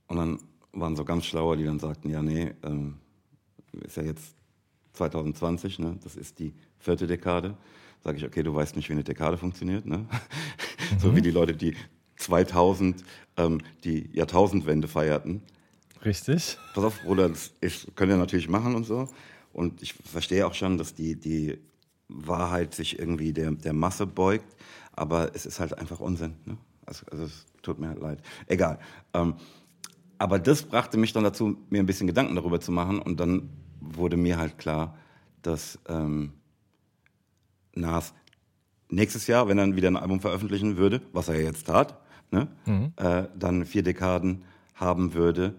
und 0.08 0.18
dann 0.18 0.40
waren 0.74 0.96
so 0.96 1.06
ganz 1.06 1.26
schlaue, 1.26 1.58
die 1.58 1.64
dann 1.66 1.80
sagten, 1.80 2.10
ja, 2.10 2.22
nee, 2.22 2.54
ähm, 2.64 2.98
ist 3.84 3.98
ja 3.98 4.04
jetzt 4.04 4.36
2020, 4.94 5.80
ne? 5.80 5.98
das 6.04 6.16
ist 6.16 6.40
die 6.40 6.54
vierte 6.80 7.08
Dekade. 7.08 7.56
Sage 8.04 8.18
ich, 8.18 8.26
okay, 8.26 8.44
du 8.44 8.54
weißt 8.54 8.76
nicht, 8.76 8.90
wie 8.90 8.94
eine 8.94 9.04
Dekade 9.04 9.38
funktioniert. 9.38 9.86
Ne? 9.86 10.06
Mhm. 10.92 11.00
So 11.00 11.16
wie 11.16 11.22
die 11.22 11.32
Leute, 11.32 11.54
die 11.54 11.76
2000 12.18 13.04
ähm, 13.38 13.62
die 13.84 14.10
Jahrtausendwende 14.14 14.88
feierten. 14.88 15.42
Richtig. 16.04 16.58
Pass 16.74 16.84
auf, 16.84 17.02
Bruder, 17.02 17.30
das 17.30 17.52
ist, 17.62 17.96
können 17.96 18.12
wir 18.12 18.18
natürlich 18.18 18.50
machen 18.50 18.76
und 18.76 18.86
so. 18.86 19.08
Und 19.54 19.82
ich 19.82 19.94
verstehe 19.94 20.46
auch 20.46 20.54
schon, 20.54 20.78
dass 20.78 20.94
die, 20.94 21.16
die 21.16 21.58
Wahrheit 22.08 22.76
sich 22.76 23.00
irgendwie 23.00 23.34
der, 23.34 23.52
der 23.52 23.74
Masse 23.74 24.06
beugt, 24.06 24.56
aber 24.94 25.36
es 25.36 25.46
ist 25.46 25.60
halt 25.60 25.78
einfach 25.78 26.00
Unsinn. 26.00 26.36
Ne? 26.46 26.58
Also, 26.86 27.06
also 27.12 27.24
es 27.24 27.46
tut 27.62 27.80
mir 27.80 27.90
halt 27.90 28.00
leid. 28.00 28.20
Egal. 28.48 28.80
Ähm, 29.14 29.36
aber 30.18 30.40
das 30.40 30.64
brachte 30.64 30.98
mich 30.98 31.14
dann 31.14 31.24
dazu, 31.24 31.58
mir 31.70 31.80
ein 31.80 31.86
bisschen 31.86 32.08
Gedanken 32.08 32.36
darüber 32.36 32.60
zu 32.60 32.72
machen 32.72 33.00
und 33.00 33.20
dann 33.20 33.50
wurde 33.80 34.18
mir 34.18 34.38
halt 34.38 34.58
klar, 34.58 34.98
dass 35.42 35.80
ähm, 35.88 36.34
Nas 37.76 38.14
nächstes 38.90 39.28
Jahr, 39.28 39.48
wenn 39.48 39.58
er 39.58 39.76
wieder 39.76 39.90
ein 39.90 39.98
Album 39.98 40.20
veröffentlichen 40.20 40.78
würde, 40.78 41.02
was 41.12 41.28
er 41.28 41.36
ja 41.36 41.42
jetzt 41.42 41.68
tat, 41.68 42.00
ne, 42.32 42.48
mhm. 42.66 42.94
äh, 42.98 43.26
dann 43.38 43.66
vier 43.66 43.84
Dekaden 43.84 44.44
haben 44.76 45.14
würde 45.14 45.56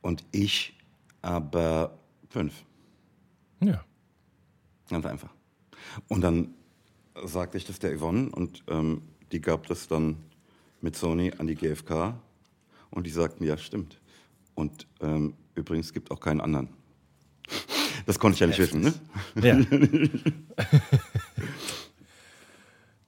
und 0.00 0.24
ich 0.32 0.76
aber 1.22 1.98
fünf. 2.28 2.64
Ja. 3.60 3.84
Ganz 4.88 5.06
einfach. 5.06 5.34
Und 6.08 6.20
dann 6.20 6.54
sagte 7.24 7.58
ich 7.58 7.64
das 7.64 7.78
der 7.78 7.98
Yvonne 7.98 8.30
und 8.30 8.62
ähm, 8.68 9.02
die 9.32 9.40
gab 9.40 9.66
das 9.66 9.88
dann 9.88 10.16
mit 10.80 10.94
Sony 10.94 11.32
an 11.38 11.46
die 11.46 11.56
GfK 11.56 12.14
und 12.90 13.06
die 13.06 13.10
sagten, 13.10 13.44
ja, 13.44 13.56
stimmt. 13.56 14.00
Und 14.54 14.86
ähm, 15.00 15.34
übrigens 15.54 15.92
gibt 15.92 16.10
auch 16.10 16.20
keinen 16.20 16.40
anderen. 16.40 16.68
Das 18.04 18.18
konnte 18.18 18.34
ich 18.34 18.40
ja 18.40 18.46
nicht 18.46 18.58
Heftig. 18.58 18.84
wissen, 18.84 19.00
ne? 19.34 19.42
Ja. 19.42 19.58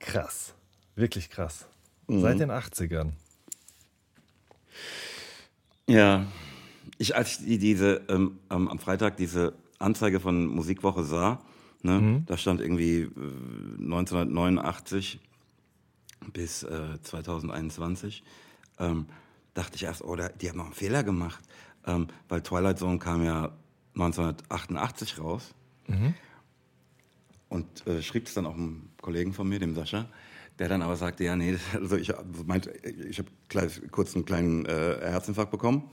krass. 0.09 0.55
Wirklich 0.97 1.31
krass. 1.31 1.67
Mhm. 2.09 2.21
Seit 2.21 2.41
den 2.41 2.51
80ern. 2.51 3.13
Ja. 5.87 6.27
Ich, 6.99 7.15
als 7.15 7.41
ich 7.41 7.59
diese 7.61 8.03
ähm, 8.09 8.41
am 8.49 8.79
Freitag 8.79 9.17
diese 9.17 9.55
Anzeige 9.79 10.19
von 10.19 10.47
Musikwoche 10.47 11.05
sah, 11.05 11.41
ne, 11.83 12.01
mhm. 12.01 12.27
da 12.27 12.37
stand 12.37 12.61
irgendwie 12.61 13.03
äh, 13.03 13.09
1989 13.81 15.21
bis 16.33 16.65
äh, 16.65 17.01
2021. 17.01 18.25
Ähm, 18.81 19.07
dachte 19.55 19.77
ich 19.77 19.85
erst, 19.85 20.03
oh, 20.03 20.17
die 20.17 20.49
haben 20.49 20.57
noch 20.57 20.67
einen 20.67 20.75
Fehler 20.75 21.05
gemacht, 21.05 21.45
ähm, 21.87 22.09
weil 22.29 22.43
Twilight 22.43 22.79
Zone 22.79 22.99
kam 22.99 23.25
ja 23.25 23.53
1988 23.95 25.19
raus. 25.21 25.55
Mhm. 25.87 26.15
Und 27.49 27.87
äh, 27.87 28.03
schrieb 28.03 28.27
es 28.27 28.35
dann 28.35 28.47
auch 28.47 28.55
einem 28.55 28.91
Kollegen 29.01 29.33
von 29.33 29.49
mir, 29.49 29.59
dem 29.59 29.75
Sascha, 29.75 30.09
der 30.59 30.69
dann 30.69 30.83
aber 30.83 30.97
sagte, 30.97 31.25
ja, 31.25 31.37
nee, 31.37 31.57
also 31.75 31.97
ich, 31.97 32.13
meinte, 32.47 32.71
ich 32.83 33.19
habe 33.19 33.31
kurz 33.91 34.15
einen 34.15 34.25
kleinen 34.25 34.67
äh, 34.67 34.99
Herzinfarkt 35.01 35.51
bekommen, 35.51 35.91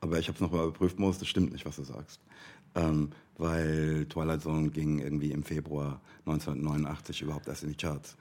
aber 0.00 0.18
ich 0.18 0.28
habe 0.28 0.36
es 0.36 0.40
nochmal 0.40 0.66
überprüft, 0.66 0.98
Moos, 0.98 1.18
das 1.18 1.28
stimmt 1.28 1.52
nicht, 1.52 1.66
was 1.66 1.76
du 1.76 1.84
sagst. 1.84 2.20
Ähm, 2.74 3.10
weil 3.36 4.06
Twilight 4.08 4.42
Zone 4.42 4.68
ging 4.68 4.98
irgendwie 4.98 5.32
im 5.32 5.42
Februar 5.42 6.00
1989 6.26 7.22
überhaupt 7.22 7.48
erst 7.48 7.62
in 7.62 7.70
die 7.70 7.76
Charts. 7.76 8.16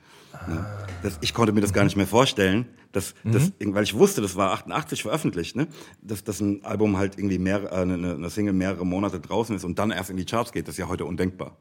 Ne? 0.48 0.66
Ah. 0.66 0.88
Das, 1.04 1.20
ich 1.22 1.34
konnte 1.34 1.52
mir 1.52 1.62
das 1.62 1.74
gar 1.74 1.84
nicht 1.84 1.98
mehr 1.98 2.08
vorstellen, 2.08 2.66
dass, 2.94 3.14
mhm. 3.24 3.34
dass, 3.34 3.52
weil 3.60 3.84
ich 3.84 3.94
wusste, 3.94 4.22
das 4.22 4.38
war 4.38 4.54
88 4.54 5.04
veröffentlicht, 5.04 5.56
ne? 5.56 5.68
dass, 6.02 6.24
dass 6.24 6.40
ein 6.40 6.64
Album 6.64 6.98
halt 6.98 7.18
irgendwie 7.18 7.38
mehr, 7.38 7.64
äh, 7.72 7.82
eine, 7.82 8.14
eine 8.14 8.30
Single 8.30 8.54
mehrere 8.54 8.86
Monate 8.86 9.20
draußen 9.20 9.56
ist 9.56 9.66
und 9.66 9.78
dann 9.78 9.92
erst 9.92 10.10
in 10.10 10.18
die 10.18 10.26
Charts 10.26 10.54
geht. 10.54 10.68
Das 10.68 10.76
ist 10.76 10.80
ja 10.80 10.88
heute 10.88 11.06
undenkbar. 11.06 11.58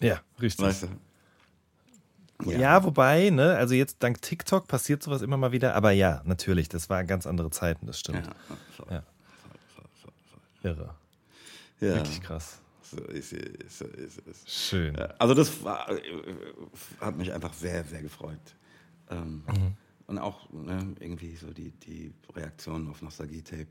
Ja, 0.00 0.20
richtig. 0.40 0.64
Weißt 0.64 0.84
du? 0.84 2.50
Ja. 2.50 2.58
ja. 2.58 2.84
wobei, 2.84 3.30
ne, 3.30 3.56
also 3.56 3.74
jetzt 3.74 3.96
dank 4.00 4.22
TikTok 4.22 4.68
passiert 4.68 5.02
sowas 5.02 5.22
immer 5.22 5.36
mal 5.36 5.52
wieder, 5.52 5.74
aber 5.74 5.90
ja, 5.90 6.22
natürlich, 6.24 6.68
das 6.68 6.88
waren 6.88 7.06
ganz 7.06 7.26
andere 7.26 7.50
Zeiten, 7.50 7.86
das 7.86 7.98
stimmt. 7.98 8.26
Ja, 8.26 8.56
voll, 8.76 8.86
ja. 8.90 9.02
Voll, 9.74 9.84
voll, 10.02 10.70
Irre. 10.70 10.94
Ja. 11.80 11.96
Wirklich 11.96 12.20
krass. 12.20 12.60
So 12.82 12.96
ist, 13.04 13.32
ist, 13.32 13.82
ist, 13.82 14.18
ist. 14.18 14.50
Schön. 14.50 14.94
Ja, 14.94 15.14
also 15.18 15.34
das 15.34 15.62
war, 15.62 15.90
äh, 15.90 16.00
hat 17.00 17.16
mich 17.16 17.32
einfach 17.32 17.52
sehr, 17.52 17.84
sehr 17.84 18.02
gefreut. 18.02 18.38
Ähm, 19.10 19.42
mhm. 19.46 19.76
Und 20.06 20.18
auch 20.18 20.50
ne, 20.50 20.94
irgendwie 21.00 21.36
so 21.36 21.52
die, 21.52 21.70
die 21.70 22.14
Reaktionen 22.34 22.88
auf 22.88 23.02
Nostalgie-Tape 23.02 23.66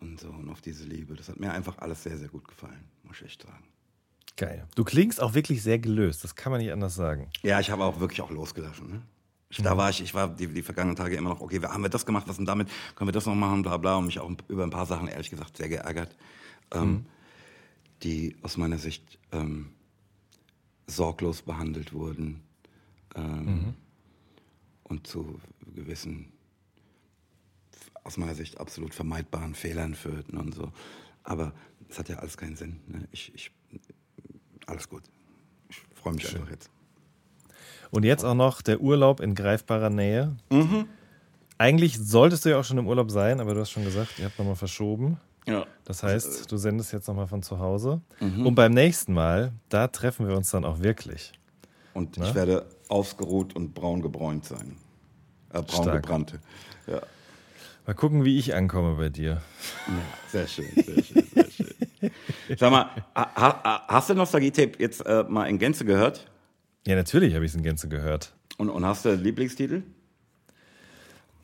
und 0.00 0.20
so 0.20 0.28
und 0.28 0.48
auf 0.50 0.60
diese 0.60 0.84
Liebe. 0.84 1.16
Das 1.16 1.28
hat 1.28 1.40
mir 1.40 1.50
einfach 1.52 1.78
alles 1.78 2.02
sehr, 2.02 2.16
sehr 2.16 2.28
gut 2.28 2.46
gefallen, 2.46 2.84
muss 3.02 3.16
ich 3.16 3.24
echt 3.24 3.42
sagen. 3.42 3.61
Geil. 4.36 4.66
Du 4.74 4.84
klingst 4.84 5.20
auch 5.20 5.34
wirklich 5.34 5.62
sehr 5.62 5.78
gelöst, 5.78 6.24
das 6.24 6.34
kann 6.34 6.52
man 6.52 6.60
nicht 6.60 6.72
anders 6.72 6.94
sagen. 6.94 7.28
Ja, 7.42 7.60
ich 7.60 7.70
habe 7.70 7.84
auch 7.84 8.00
wirklich 8.00 8.22
auch 8.22 8.30
losgelassen. 8.30 8.90
Ne? 8.90 9.02
Ich, 9.50 9.58
mhm. 9.58 9.64
Da 9.64 9.76
war 9.76 9.90
ich, 9.90 10.02
ich 10.02 10.14
war 10.14 10.28
die, 10.28 10.46
die 10.46 10.62
vergangenen 10.62 10.96
Tage 10.96 11.16
immer 11.16 11.30
noch, 11.30 11.40
okay, 11.40 11.60
haben 11.62 11.82
wir 11.82 11.90
das 11.90 12.06
gemacht, 12.06 12.26
was 12.28 12.36
denn 12.36 12.46
damit, 12.46 12.68
können 12.96 13.08
wir 13.08 13.12
das 13.12 13.26
noch 13.26 13.34
machen, 13.34 13.62
bla 13.62 13.76
bla, 13.76 13.96
und 13.96 14.06
mich 14.06 14.18
auch 14.18 14.30
über 14.48 14.62
ein 14.62 14.70
paar 14.70 14.86
Sachen 14.86 15.08
ehrlich 15.08 15.30
gesagt 15.30 15.56
sehr 15.58 15.68
geärgert. 15.68 16.16
Ähm, 16.72 16.90
mhm 16.90 17.06
die 18.02 18.36
aus 18.42 18.56
meiner 18.56 18.78
Sicht 18.78 19.18
ähm, 19.30 19.70
sorglos 20.86 21.42
behandelt 21.42 21.92
wurden 21.92 22.42
ähm, 23.14 23.44
mhm. 23.44 23.74
und 24.84 25.06
zu 25.06 25.40
gewissen, 25.74 26.32
aus 28.04 28.16
meiner 28.16 28.34
Sicht 28.34 28.58
absolut 28.58 28.94
vermeidbaren 28.94 29.54
Fehlern 29.54 29.94
führten 29.94 30.36
und 30.36 30.54
so. 30.54 30.72
Aber 31.22 31.54
es 31.88 31.98
hat 31.98 32.08
ja 32.08 32.16
alles 32.16 32.36
keinen 32.36 32.56
Sinn. 32.56 32.80
Ne? 32.88 33.08
Ich, 33.12 33.32
ich, 33.34 33.52
alles 34.66 34.88
gut. 34.88 35.02
Ich 35.68 35.82
freue 35.94 36.14
mich 36.14 36.26
Schön. 36.28 36.40
einfach 36.40 36.50
jetzt. 36.52 36.70
Und 37.90 38.04
jetzt 38.04 38.24
auch 38.24 38.34
noch 38.34 38.62
der 38.62 38.80
Urlaub 38.80 39.20
in 39.20 39.34
greifbarer 39.34 39.90
Nähe. 39.90 40.36
Mhm. 40.50 40.86
Eigentlich 41.58 41.98
solltest 41.98 42.44
du 42.44 42.48
ja 42.50 42.58
auch 42.58 42.64
schon 42.64 42.78
im 42.78 42.88
Urlaub 42.88 43.10
sein, 43.10 43.38
aber 43.38 43.54
du 43.54 43.60
hast 43.60 43.70
schon 43.70 43.84
gesagt, 43.84 44.18
ihr 44.18 44.24
habt 44.24 44.38
nochmal 44.38 44.56
verschoben. 44.56 45.20
Ja. 45.46 45.66
Das 45.84 46.02
heißt, 46.02 46.50
du 46.50 46.56
sendest 46.56 46.92
jetzt 46.92 47.08
nochmal 47.08 47.26
von 47.26 47.42
zu 47.42 47.58
Hause. 47.58 48.00
Mhm. 48.20 48.46
Und 48.46 48.54
beim 48.54 48.72
nächsten 48.72 49.12
Mal, 49.12 49.52
da 49.68 49.88
treffen 49.88 50.26
wir 50.28 50.36
uns 50.36 50.50
dann 50.50 50.64
auch 50.64 50.80
wirklich. 50.80 51.32
Und 51.94 52.16
Na? 52.16 52.28
ich 52.28 52.34
werde 52.34 52.66
ausgeruht 52.88 53.54
und 53.54 53.74
braun 53.74 54.00
gebräunt 54.00 54.44
sein. 54.44 54.76
Äh, 55.50 55.62
braun 55.62 55.82
Stark. 55.82 56.02
gebrannt. 56.02 56.38
Ja. 56.86 57.02
Mal 57.86 57.94
gucken, 57.94 58.24
wie 58.24 58.38
ich 58.38 58.54
ankomme 58.54 58.94
bei 58.94 59.08
dir. 59.08 59.42
Ja, 59.88 59.94
sehr 60.30 60.46
schön, 60.46 60.66
sehr 60.74 61.02
schön, 61.02 61.26
sehr 61.34 61.50
schön. 61.50 61.74
Sag 62.58 62.70
mal, 62.70 62.90
hast 63.14 64.10
du 64.10 64.14
Nostalgie-Tape 64.14 64.72
jetzt 64.78 65.04
äh, 65.06 65.24
mal 65.28 65.46
in 65.46 65.58
Gänze 65.58 65.84
gehört? 65.84 66.26
Ja, 66.86 66.96
natürlich 66.96 67.34
habe 67.34 67.44
ich 67.44 67.52
es 67.52 67.56
in 67.56 67.62
Gänze 67.62 67.88
gehört. 67.88 68.32
Und, 68.58 68.68
und 68.68 68.84
hast 68.84 69.04
du 69.04 69.14
Lieblingstitel? 69.14 69.82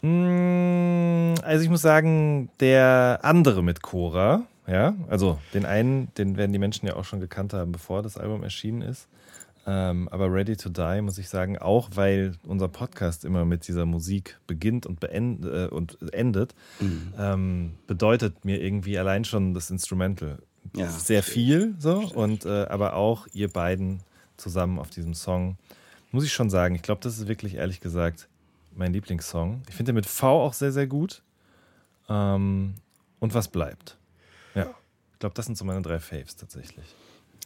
Mm, 0.02 1.34
also 1.42 1.64
ich 1.64 1.70
muss 1.70 1.82
sagen, 1.82 2.50
der 2.60 3.20
andere 3.22 3.62
mit 3.62 3.82
Cora, 3.82 4.42
ja, 4.66 4.94
also 5.08 5.38
den 5.54 5.64
einen, 5.64 6.12
den 6.14 6.36
werden 6.36 6.52
die 6.52 6.58
Menschen 6.58 6.86
ja 6.86 6.96
auch 6.96 7.04
schon 7.04 7.20
gekannt 7.20 7.52
haben, 7.52 7.72
bevor 7.72 8.02
das 8.02 8.16
Album 8.16 8.42
erschienen 8.42 8.82
ist. 8.82 9.08
Ähm, 9.66 10.08
aber 10.10 10.32
Ready 10.32 10.56
to 10.56 10.70
Die 10.70 11.02
muss 11.02 11.18
ich 11.18 11.28
sagen, 11.28 11.58
auch 11.58 11.90
weil 11.94 12.32
unser 12.46 12.68
Podcast 12.68 13.24
immer 13.24 13.44
mit 13.44 13.68
dieser 13.68 13.84
Musik 13.84 14.38
beginnt 14.46 14.86
und, 14.86 14.98
beendet, 14.98 15.70
äh, 15.70 15.74
und 15.74 16.12
endet, 16.12 16.54
mhm. 16.80 17.12
ähm, 17.18 17.74
bedeutet 17.86 18.44
mir 18.44 18.62
irgendwie 18.62 18.98
allein 18.98 19.24
schon 19.24 19.52
das 19.52 19.70
Instrumental 19.70 20.38
ja, 20.74 20.90
sehr 20.90 21.22
viel 21.22 21.74
so 21.78 21.98
und 22.14 22.44
äh, 22.44 22.66
aber 22.68 22.94
auch 22.94 23.26
ihr 23.32 23.48
beiden 23.48 24.00
zusammen 24.36 24.78
auf 24.78 24.90
diesem 24.90 25.14
Song 25.14 25.56
muss 26.10 26.24
ich 26.24 26.32
schon 26.32 26.50
sagen, 26.50 26.74
ich 26.74 26.82
glaube, 26.82 27.00
das 27.02 27.18
ist 27.18 27.28
wirklich 27.28 27.54
ehrlich 27.54 27.80
gesagt 27.80 28.28
mein 28.74 28.92
Lieblingssong. 28.92 29.62
Ich 29.68 29.74
finde 29.74 29.92
den 29.92 29.96
mit 29.96 30.06
V 30.06 30.44
auch 30.44 30.52
sehr, 30.52 30.72
sehr 30.72 30.86
gut. 30.86 31.22
Ähm, 32.08 32.74
und 33.18 33.34
was 33.34 33.48
bleibt. 33.48 33.98
Ja, 34.54 34.74
ich 35.12 35.18
glaube, 35.18 35.34
das 35.34 35.46
sind 35.46 35.58
so 35.58 35.64
meine 35.64 35.82
drei 35.82 35.98
Faves 35.98 36.36
tatsächlich. 36.36 36.86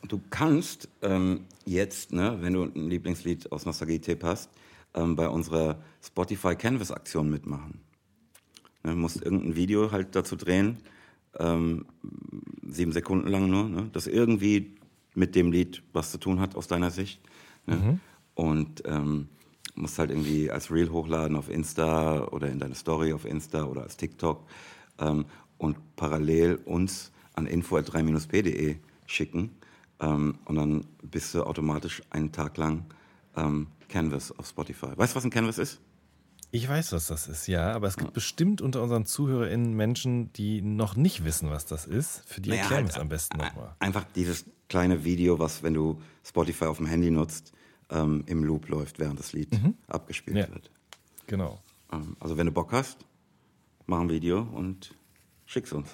Du 0.06 0.20
kannst 0.30 0.88
ähm, 1.00 1.46
jetzt, 1.64 2.12
ne, 2.12 2.36
wenn 2.40 2.52
du 2.52 2.64
ein 2.64 2.90
Lieblingslied 2.90 3.50
aus 3.50 3.64
Nostalgie-Tape 3.64 4.26
hast, 4.26 4.50
ähm, 4.94 5.16
bei 5.16 5.28
unserer 5.28 5.80
Spotify 6.04 6.54
Canvas-Aktion 6.54 7.30
mitmachen. 7.30 7.80
Ne, 8.82 8.92
du 8.92 8.96
musst 8.96 9.22
irgendein 9.22 9.56
Video 9.56 9.90
halt 9.90 10.14
dazu 10.14 10.36
drehen, 10.36 10.78
ähm, 11.38 11.86
sieben 12.72 12.92
Sekunden 12.92 13.28
lang 13.28 13.50
nur, 13.50 13.68
ne, 13.68 13.90
das 13.92 14.06
irgendwie 14.06 14.76
mit 15.14 15.34
dem 15.34 15.52
Lied 15.52 15.82
was 15.92 16.10
zu 16.10 16.18
tun 16.18 16.40
hat 16.40 16.56
aus 16.56 16.68
deiner 16.68 16.90
Sicht. 16.90 17.20
Ne? 17.66 17.76
Mhm. 17.76 18.00
Und 18.34 18.82
ähm, 18.86 19.28
musst 19.74 19.98
halt 19.98 20.10
irgendwie 20.10 20.50
als 20.50 20.70
Reel 20.70 20.90
hochladen 20.90 21.36
auf 21.36 21.48
Insta 21.48 22.24
oder 22.28 22.48
in 22.48 22.58
deine 22.58 22.74
Story 22.74 23.12
auf 23.12 23.24
Insta 23.24 23.64
oder 23.64 23.82
als 23.82 23.96
TikTok 23.96 24.46
ähm, 24.98 25.26
und 25.58 25.76
parallel 25.96 26.56
uns 26.64 27.12
an 27.34 27.46
info.3-p.de 27.46 28.76
schicken 29.06 29.50
ähm, 30.00 30.34
und 30.44 30.56
dann 30.56 30.84
bist 31.02 31.34
du 31.34 31.44
automatisch 31.44 32.02
einen 32.10 32.32
Tag 32.32 32.56
lang 32.56 32.84
ähm, 33.36 33.68
Canvas 33.88 34.36
auf 34.38 34.46
Spotify. 34.46 34.88
Weißt 34.96 35.14
du, 35.14 35.16
was 35.16 35.24
ein 35.24 35.30
Canvas 35.30 35.58
ist? 35.58 35.80
Ich 36.54 36.68
weiß, 36.68 36.92
was 36.92 37.06
das 37.06 37.28
ist, 37.28 37.46
ja, 37.46 37.72
aber 37.72 37.86
es 37.86 37.96
gibt 37.96 38.10
ja. 38.10 38.12
bestimmt 38.12 38.60
unter 38.60 38.82
unseren 38.82 39.06
ZuhörerInnen 39.06 39.72
Menschen, 39.72 40.34
die 40.34 40.60
noch 40.60 40.96
nicht 40.96 41.24
wissen, 41.24 41.48
was 41.48 41.64
das 41.64 41.86
ist. 41.86 42.24
Für 42.26 42.42
die 42.42 42.50
naja, 42.50 42.60
erklären 42.60 42.82
wir 42.82 42.88
halt, 42.88 42.96
es 42.96 43.00
am 43.00 43.08
besten 43.08 43.38
nochmal. 43.38 43.74
Einfach 43.78 44.04
dieses 44.14 44.44
kleine 44.68 45.02
Video, 45.02 45.38
was, 45.38 45.62
wenn 45.62 45.72
du 45.72 46.02
Spotify 46.22 46.66
auf 46.66 46.76
dem 46.76 46.84
Handy 46.84 47.10
nutzt, 47.10 47.54
ähm, 47.88 48.22
im 48.26 48.44
Loop 48.44 48.68
läuft, 48.68 48.98
während 48.98 49.18
das 49.18 49.32
Lied 49.32 49.50
mhm. 49.50 49.76
abgespielt 49.86 50.36
ja. 50.36 50.48
wird. 50.52 50.70
Genau. 51.26 51.58
Ähm, 51.90 52.18
also, 52.20 52.36
wenn 52.36 52.44
du 52.44 52.52
Bock 52.52 52.72
hast, 52.72 52.98
mach 53.86 54.00
ein 54.00 54.10
Video 54.10 54.42
und 54.42 54.94
schick's 55.46 55.72
uns. 55.72 55.88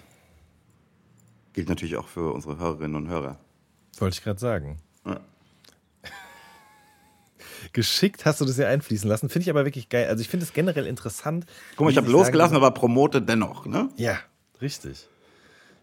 Gilt 1.52 1.68
natürlich 1.68 1.96
auch 1.96 2.08
für 2.08 2.32
unsere 2.32 2.58
Hörerinnen 2.58 2.96
und 2.96 3.08
Hörer. 3.08 3.38
Wollte 3.98 4.16
ich 4.16 4.24
gerade 4.24 4.40
sagen. 4.40 4.80
Ja. 5.06 5.20
Geschickt 7.72 8.24
hast 8.24 8.40
du 8.40 8.44
das 8.44 8.56
ja 8.56 8.68
einfließen 8.68 9.08
lassen. 9.08 9.28
Finde 9.28 9.44
ich 9.44 9.50
aber 9.50 9.64
wirklich 9.64 9.88
geil. 9.88 10.08
Also 10.08 10.20
ich 10.20 10.28
finde 10.28 10.44
es 10.44 10.52
generell 10.52 10.86
interessant. 10.86 11.46
Guck 11.76 11.86
mal, 11.86 11.90
ich 11.90 11.96
habe 11.96 12.10
losgelassen, 12.10 12.54
sagen, 12.54 12.64
aber 12.64 12.74
promote 12.74 13.22
dennoch, 13.22 13.66
ne? 13.66 13.88
Ja, 13.96 14.18
richtig. 14.60 15.08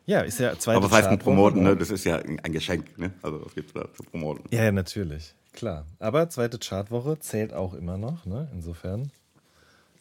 Ja, 0.06 0.22
ist 0.22 0.39
ja 0.39 0.58
zwei. 0.60 0.75
Aber 0.75 0.86
was 0.86 0.98
heißt 0.98 1.08
ein 1.08 1.20
Promoten, 1.20 1.63
ne? 1.63 1.75
Das 1.75 1.89
ist 1.89 2.04
ja 2.06 2.18
ein 2.18 2.51
Geschenk, 2.51 2.98
ne? 2.98 3.12
Also 3.22 3.44
was 3.44 3.56
gibt's 3.56 3.74
da 3.74 3.92
zu 3.94 4.04
promoten? 4.04 4.44
Ja, 4.51 4.63
ja, 4.63 4.72
natürlich. 4.72 5.34
Klar. 5.54 5.86
Aber 6.00 6.30
zweite 6.30 6.60
Chartwoche 6.60 7.18
zählt 7.20 7.54
auch 7.54 7.74
immer 7.74 7.98
noch, 7.98 8.25
ne? 8.25 8.50
Insofern. 8.54 9.12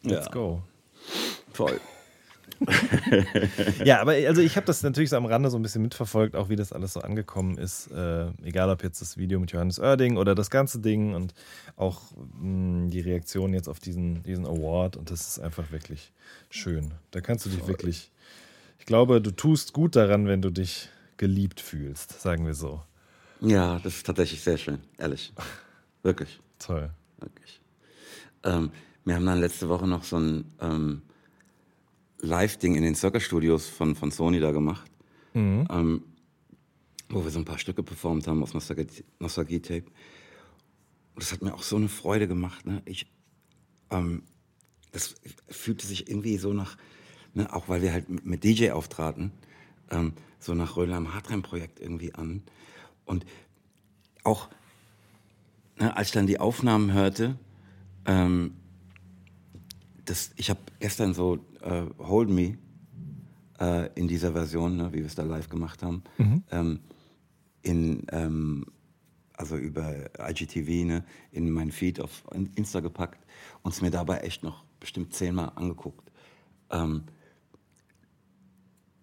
Let's 0.03 0.25
ja. 0.27 0.31
go. 0.31 0.61
Toll. 1.53 1.79
ja, 3.85 4.01
aber 4.01 4.13
also 4.13 4.41
ich 4.41 4.55
habe 4.55 4.65
das 4.65 4.81
natürlich 4.83 5.09
so 5.09 5.17
am 5.17 5.25
Rande 5.25 5.49
so 5.49 5.57
ein 5.57 5.61
bisschen 5.61 5.81
mitverfolgt, 5.81 6.35
auch 6.35 6.49
wie 6.49 6.55
das 6.55 6.71
alles 6.71 6.93
so 6.93 7.01
angekommen 7.01 7.57
ist. 7.57 7.91
Äh, 7.91 8.27
egal 8.43 8.69
ob 8.69 8.83
jetzt 8.83 9.01
das 9.01 9.17
Video 9.17 9.39
mit 9.39 9.51
Johannes 9.51 9.79
Oerding 9.79 10.17
oder 10.17 10.35
das 10.35 10.49
ganze 10.49 10.79
Ding 10.79 11.13
und 11.13 11.33
auch 11.75 12.01
mh, 12.11 12.41
hm, 12.41 12.89
die 12.89 13.01
Reaktion 13.01 13.53
jetzt 13.53 13.67
auf 13.67 13.79
diesen, 13.79 14.23
diesen 14.23 14.45
Award. 14.45 14.97
Und 14.97 15.11
das 15.11 15.27
ist 15.27 15.39
einfach 15.39 15.71
wirklich 15.71 16.13
schön. 16.49 16.93
Da 17.11 17.21
kannst 17.21 17.45
du 17.45 17.49
dich 17.49 17.67
wirklich. 17.67 18.11
Ich 18.79 18.85
glaube, 18.85 19.21
du 19.21 19.31
tust 19.31 19.73
gut 19.73 19.95
daran, 19.95 20.27
wenn 20.27 20.41
du 20.41 20.51
dich 20.51 20.89
geliebt 21.17 21.59
fühlst, 21.59 22.21
sagen 22.21 22.45
wir 22.45 22.53
so. 22.53 22.81
Ja, 23.41 23.79
das 23.79 23.97
ist 23.97 24.05
tatsächlich 24.05 24.41
sehr 24.41 24.57
schön, 24.57 24.79
ehrlich. 24.97 25.33
Wirklich. 26.03 26.39
Toll. 26.59 26.89
Wirklich. 27.19 27.59
Ähm, 28.43 28.71
wir 29.03 29.15
haben 29.15 29.25
dann 29.25 29.39
letzte 29.39 29.69
Woche 29.69 29.87
noch 29.87 30.03
so 30.03 30.17
ein. 30.17 30.45
Ähm, 30.61 31.01
Live-Ding 32.19 32.75
in 32.75 32.83
den 32.83 32.95
Circus-Studios 32.95 33.67
von, 33.67 33.95
von 33.95 34.11
Sony 34.11 34.39
da 34.39 34.51
gemacht, 34.51 34.89
mhm. 35.33 35.67
ähm, 35.69 36.03
wo 37.09 37.23
wir 37.23 37.31
so 37.31 37.39
ein 37.39 37.45
paar 37.45 37.59
Stücke 37.59 37.83
performt 37.83 38.27
haben 38.27 38.41
aus 38.41 38.53
Nostalgie-Tape. 38.53 39.85
Und 41.15 41.23
das 41.23 41.31
hat 41.31 41.41
mir 41.41 41.53
auch 41.53 41.63
so 41.63 41.75
eine 41.75 41.87
Freude 41.87 42.27
gemacht. 42.27 42.65
Ne? 42.65 42.81
Ich, 42.85 43.07
ähm, 43.89 44.23
das 44.91 45.15
fühlte 45.49 45.85
sich 45.85 46.09
irgendwie 46.09 46.37
so 46.37 46.53
nach, 46.53 46.77
ne, 47.33 47.53
auch 47.53 47.69
weil 47.69 47.81
wir 47.81 47.93
halt 47.93 48.25
mit 48.25 48.43
DJ 48.43 48.71
auftraten, 48.71 49.31
ähm, 49.91 50.13
so 50.39 50.53
nach 50.53 50.77
Röhler 50.77 50.97
im 50.97 51.13
Hartreim-Projekt 51.13 51.79
irgendwie 51.79 52.13
an. 52.13 52.43
Und 53.05 53.25
auch, 54.23 54.49
ne, 55.77 55.95
als 55.95 56.07
ich 56.07 56.13
dann 56.13 56.27
die 56.27 56.39
Aufnahmen 56.39 56.93
hörte, 56.93 57.37
ähm, 58.05 58.55
das, 60.05 60.31
ich 60.35 60.49
habe 60.49 60.59
gestern 60.79 61.13
so 61.13 61.39
äh, 61.65 61.83
Hold 61.99 62.29
Me 62.29 62.57
äh, 63.59 63.89
in 63.95 64.07
dieser 64.07 64.31
Version, 64.31 64.77
ne, 64.77 64.93
wie 64.93 64.99
wir 64.99 65.05
es 65.05 65.15
da 65.15 65.23
live 65.23 65.49
gemacht 65.49 65.83
haben, 65.83 66.03
mhm. 66.17 66.43
ähm, 66.51 66.79
in, 67.61 68.05
ähm, 68.11 68.65
also 69.33 69.57
über 69.57 70.09
IGTV, 70.19 70.85
ne, 70.85 71.05
in 71.31 71.51
mein 71.51 71.71
Feed 71.71 71.99
auf 71.99 72.23
Insta 72.55 72.79
gepackt 72.79 73.25
und 73.63 73.73
es 73.73 73.81
mir 73.81 73.91
dabei 73.91 74.19
echt 74.19 74.43
noch 74.43 74.63
bestimmt 74.79 75.13
zehnmal 75.13 75.51
angeguckt. 75.55 76.11
Ähm, 76.69 77.03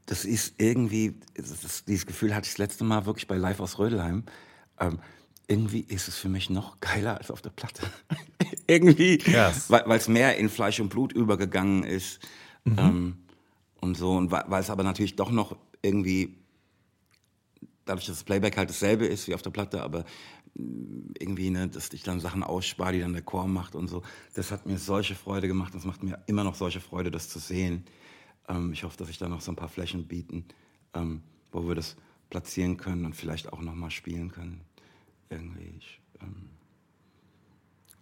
das 0.07 0.25
ist 0.25 0.54
irgendwie, 0.59 1.14
das, 1.35 1.85
dieses 1.85 2.07
Gefühl 2.07 2.35
hatte 2.35 2.47
ich 2.47 2.52
das 2.52 2.59
letzte 2.59 2.85
Mal 2.85 3.07
wirklich 3.07 3.26
bei 3.26 3.37
Live 3.37 3.61
aus 3.61 3.78
Rödelheim. 3.78 4.25
Ähm, 4.78 4.99
irgendwie 5.47 5.81
ist 5.81 6.09
es 6.09 6.16
für 6.16 6.28
mich 6.28 6.50
noch 6.50 6.81
geiler 6.81 7.19
als 7.19 7.31
auf 7.31 7.42
der 7.42 7.50
Platte. 7.50 7.83
irgendwie, 8.66 9.19
yes. 9.26 9.71
weil 9.71 9.90
es 9.90 10.09
mehr 10.09 10.37
in 10.37 10.49
Fleisch 10.49 10.81
und 10.81 10.88
Blut 10.88 11.12
übergegangen 11.12 11.85
ist. 11.85 12.20
Mhm. 12.64 12.79
Ähm, 12.79 13.16
und 13.81 13.96
so, 13.96 14.12
und 14.12 14.31
weil 14.31 14.61
es 14.61 14.70
aber 14.70 14.85
natürlich 14.85 15.16
doch 15.16 15.31
noch 15.31 15.57
irgendwie, 15.83 16.38
dadurch, 17.85 18.07
dass 18.07 18.16
das 18.16 18.25
Playback 18.25 18.57
halt 18.57 18.70
dasselbe 18.70 19.07
ist 19.07 19.27
wie 19.27 19.35
auf 19.35 19.42
der 19.42 19.51
Platte, 19.51 19.83
aber 19.83 20.05
irgendwie, 20.55 21.51
ne, 21.51 21.68
dass 21.68 21.92
ich 21.92 22.03
dann 22.03 22.20
Sachen 22.20 22.42
ausspare, 22.42 22.92
die 22.92 23.01
dann 23.01 23.14
der 23.14 23.22
Chor 23.22 23.46
macht 23.48 23.75
und 23.75 23.88
so. 23.88 24.03
Das 24.35 24.51
hat 24.51 24.66
mir 24.66 24.79
solche 24.79 25.14
Freude 25.14 25.48
gemacht. 25.48 25.75
Das 25.75 25.85
macht 25.85 26.03
mir 26.03 26.22
immer 26.27 26.44
noch 26.44 26.55
solche 26.55 26.81
Freude, 26.81 27.11
das 27.11 27.29
zu 27.29 27.38
sehen. 27.38 27.85
Ähm, 28.48 28.72
ich 28.72 28.85
hoffe, 28.85 28.96
dass 28.98 29.09
ich 29.09 29.18
da 29.18 29.29
noch 29.29 29.40
so 29.40 29.51
ein 29.51 29.57
paar 29.57 29.68
Flächen 29.68 30.07
bieten, 30.07 30.44
ähm, 30.94 31.22
wo 31.53 31.66
wir 31.66 31.75
das 31.75 31.96
platzieren 32.29 32.77
können 32.77 33.05
und 33.07 33.16
vielleicht 33.16 33.53
auch 33.53 33.62
noch 33.62 33.75
mal 33.75 33.90
spielen 33.90 34.31
können. 34.31 34.61
Irgendwie. 35.31 35.75
Ich, 35.79 36.01
ähm, 36.20 36.51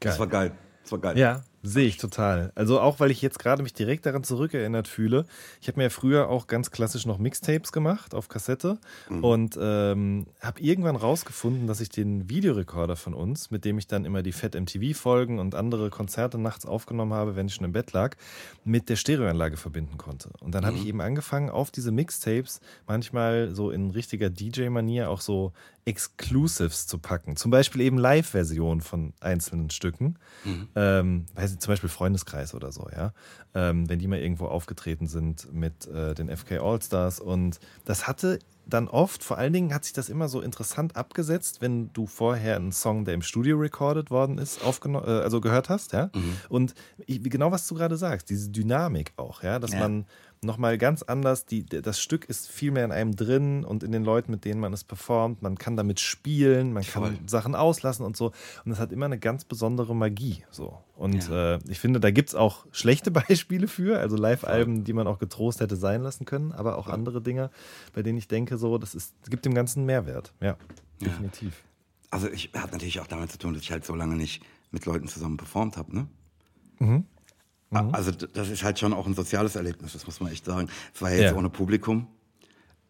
das 0.00 0.18
war 0.18 0.26
geil. 0.26 0.56
Das 0.82 0.92
war 0.92 0.98
geil. 0.98 1.18
Ja, 1.18 1.42
Sehe 1.62 1.86
ich 1.86 1.98
total. 1.98 2.52
Also 2.54 2.80
auch, 2.80 3.00
weil 3.00 3.10
ich 3.10 3.20
jetzt 3.20 3.38
gerade 3.38 3.62
mich 3.62 3.74
direkt 3.74 4.06
daran 4.06 4.24
zurückerinnert 4.24 4.88
fühle. 4.88 5.26
Ich 5.60 5.68
habe 5.68 5.78
mir 5.78 5.84
ja 5.84 5.90
früher 5.90 6.30
auch 6.30 6.46
ganz 6.46 6.70
klassisch 6.70 7.04
noch 7.04 7.18
Mixtapes 7.18 7.70
gemacht 7.70 8.14
auf 8.14 8.28
Kassette 8.28 8.78
mhm. 9.10 9.24
und 9.24 9.58
ähm, 9.60 10.26
habe 10.40 10.60
irgendwann 10.60 10.96
rausgefunden, 10.96 11.66
dass 11.66 11.80
ich 11.82 11.90
den 11.90 12.30
Videorekorder 12.30 12.96
von 12.96 13.12
uns, 13.12 13.50
mit 13.50 13.66
dem 13.66 13.76
ich 13.76 13.86
dann 13.86 14.06
immer 14.06 14.22
die 14.22 14.32
Fett 14.32 14.54
MTV 14.54 14.98
Folgen 14.98 15.38
und 15.38 15.54
andere 15.54 15.90
Konzerte 15.90 16.38
nachts 16.38 16.64
aufgenommen 16.64 17.12
habe, 17.12 17.36
wenn 17.36 17.46
ich 17.46 17.54
schon 17.54 17.66
im 17.66 17.72
Bett 17.72 17.92
lag, 17.92 18.16
mit 18.64 18.88
der 18.88 18.96
Stereoanlage 18.96 19.58
verbinden 19.58 19.98
konnte. 19.98 20.30
Und 20.40 20.54
dann 20.54 20.62
mhm. 20.62 20.68
habe 20.68 20.76
ich 20.78 20.86
eben 20.86 21.02
angefangen, 21.02 21.50
auf 21.50 21.70
diese 21.70 21.92
Mixtapes 21.92 22.60
manchmal 22.86 23.54
so 23.54 23.70
in 23.70 23.90
richtiger 23.90 24.30
DJ-Manier 24.30 25.10
auch 25.10 25.20
so 25.20 25.52
Exclusives 25.84 26.86
zu 26.86 26.98
packen. 26.98 27.36
Zum 27.36 27.50
Beispiel 27.50 27.80
eben 27.80 27.98
Live-Versionen 27.98 28.80
von 28.80 29.12
einzelnen 29.20 29.70
Stücken. 29.70 30.16
Mhm. 30.44 30.68
Ähm, 30.76 31.26
weiß 31.34 31.49
ich, 31.50 31.58
zum 31.58 31.72
Beispiel 31.72 31.88
Freundeskreis 31.88 32.54
oder 32.54 32.72
so, 32.72 32.88
ja. 32.94 33.12
Ähm, 33.54 33.88
wenn 33.88 33.98
die 33.98 34.06
mal 34.06 34.18
irgendwo 34.18 34.46
aufgetreten 34.46 35.06
sind 35.06 35.52
mit 35.52 35.86
äh, 35.86 36.14
den 36.14 36.34
FK 36.34 36.58
All-Stars. 36.60 37.20
Und 37.20 37.58
das 37.84 38.06
hatte 38.06 38.38
dann 38.66 38.88
oft, 38.88 39.24
vor 39.24 39.38
allen 39.38 39.52
Dingen 39.52 39.74
hat 39.74 39.84
sich 39.84 39.92
das 39.92 40.08
immer 40.08 40.28
so 40.28 40.40
interessant 40.40 40.96
abgesetzt, 40.96 41.60
wenn 41.60 41.92
du 41.92 42.06
vorher 42.06 42.56
einen 42.56 42.72
Song, 42.72 43.04
der 43.04 43.14
im 43.14 43.22
Studio 43.22 43.58
recorded 43.58 44.10
worden 44.10 44.38
ist, 44.38 44.64
aufgenommen, 44.64 45.06
äh, 45.06 45.22
also 45.22 45.40
gehört 45.40 45.68
hast, 45.68 45.92
ja. 45.92 46.10
Mhm. 46.14 46.36
Und 46.48 46.74
ich, 47.06 47.22
genau 47.22 47.50
was 47.50 47.66
du 47.66 47.74
gerade 47.74 47.96
sagst, 47.96 48.30
diese 48.30 48.50
Dynamik 48.50 49.12
auch, 49.16 49.42
ja, 49.42 49.58
dass 49.58 49.72
ja. 49.72 49.80
man 49.80 50.06
nochmal 50.42 50.78
ganz 50.78 51.02
anders. 51.02 51.46
Die, 51.46 51.64
das 51.64 52.00
Stück 52.00 52.24
ist 52.24 52.48
viel 52.48 52.70
mehr 52.70 52.84
in 52.84 52.92
einem 52.92 53.14
drin 53.14 53.64
und 53.64 53.82
in 53.82 53.92
den 53.92 54.04
Leuten, 54.04 54.30
mit 54.30 54.44
denen 54.44 54.60
man 54.60 54.72
es 54.72 54.84
performt. 54.84 55.42
Man 55.42 55.58
kann 55.58 55.76
damit 55.76 56.00
spielen, 56.00 56.72
man 56.72 56.82
kann 56.82 57.02
Voll. 57.02 57.18
Sachen 57.26 57.54
auslassen 57.54 58.04
und 58.04 58.16
so. 58.16 58.32
Und 58.64 58.72
es 58.72 58.78
hat 58.78 58.92
immer 58.92 59.06
eine 59.06 59.18
ganz 59.18 59.44
besondere 59.44 59.94
Magie. 59.94 60.44
So. 60.50 60.78
Und 60.96 61.28
ja. 61.28 61.54
äh, 61.54 61.58
ich 61.68 61.78
finde, 61.78 62.00
da 62.00 62.10
gibt 62.10 62.30
es 62.30 62.34
auch 62.34 62.66
schlechte 62.72 63.10
Beispiele 63.10 63.68
für, 63.68 63.98
also 63.98 64.16
Live-Alben, 64.16 64.84
die 64.84 64.92
man 64.92 65.06
auch 65.06 65.18
getrost 65.18 65.60
hätte 65.60 65.76
sein 65.76 66.02
lassen 66.02 66.24
können, 66.24 66.52
aber 66.52 66.78
auch 66.78 66.88
andere 66.88 67.20
Dinge, 67.20 67.50
bei 67.92 68.02
denen 68.02 68.18
ich 68.18 68.28
denke, 68.28 68.56
so, 68.58 68.78
das 68.78 68.94
ist, 68.94 69.14
gibt 69.28 69.44
dem 69.44 69.54
Ganzen 69.54 69.84
Mehrwert. 69.84 70.32
Ja, 70.40 70.56
definitiv. 71.00 71.48
Ja. 71.48 71.70
Also 72.12 72.28
ich 72.28 72.50
hat 72.54 72.72
natürlich 72.72 72.98
auch 73.00 73.06
damit 73.06 73.30
zu 73.30 73.38
tun, 73.38 73.54
dass 73.54 73.62
ich 73.62 73.70
halt 73.70 73.84
so 73.84 73.94
lange 73.94 74.16
nicht 74.16 74.42
mit 74.72 74.84
Leuten 74.84 75.06
zusammen 75.06 75.36
performt 75.36 75.76
habe, 75.76 75.94
ne? 75.94 76.06
Mhm. 76.78 77.04
Mhm. 77.70 77.90
Also 77.92 78.10
das 78.10 78.48
ist 78.48 78.64
halt 78.64 78.78
schon 78.78 78.92
auch 78.92 79.06
ein 79.06 79.14
soziales 79.14 79.56
Erlebnis, 79.56 79.92
das 79.92 80.06
muss 80.06 80.20
man 80.20 80.32
echt 80.32 80.44
sagen. 80.44 80.68
Es 80.94 81.00
war 81.02 81.10
ja 81.10 81.16
jetzt 81.16 81.32
ja. 81.32 81.36
ohne 81.36 81.50
Publikum, 81.50 82.06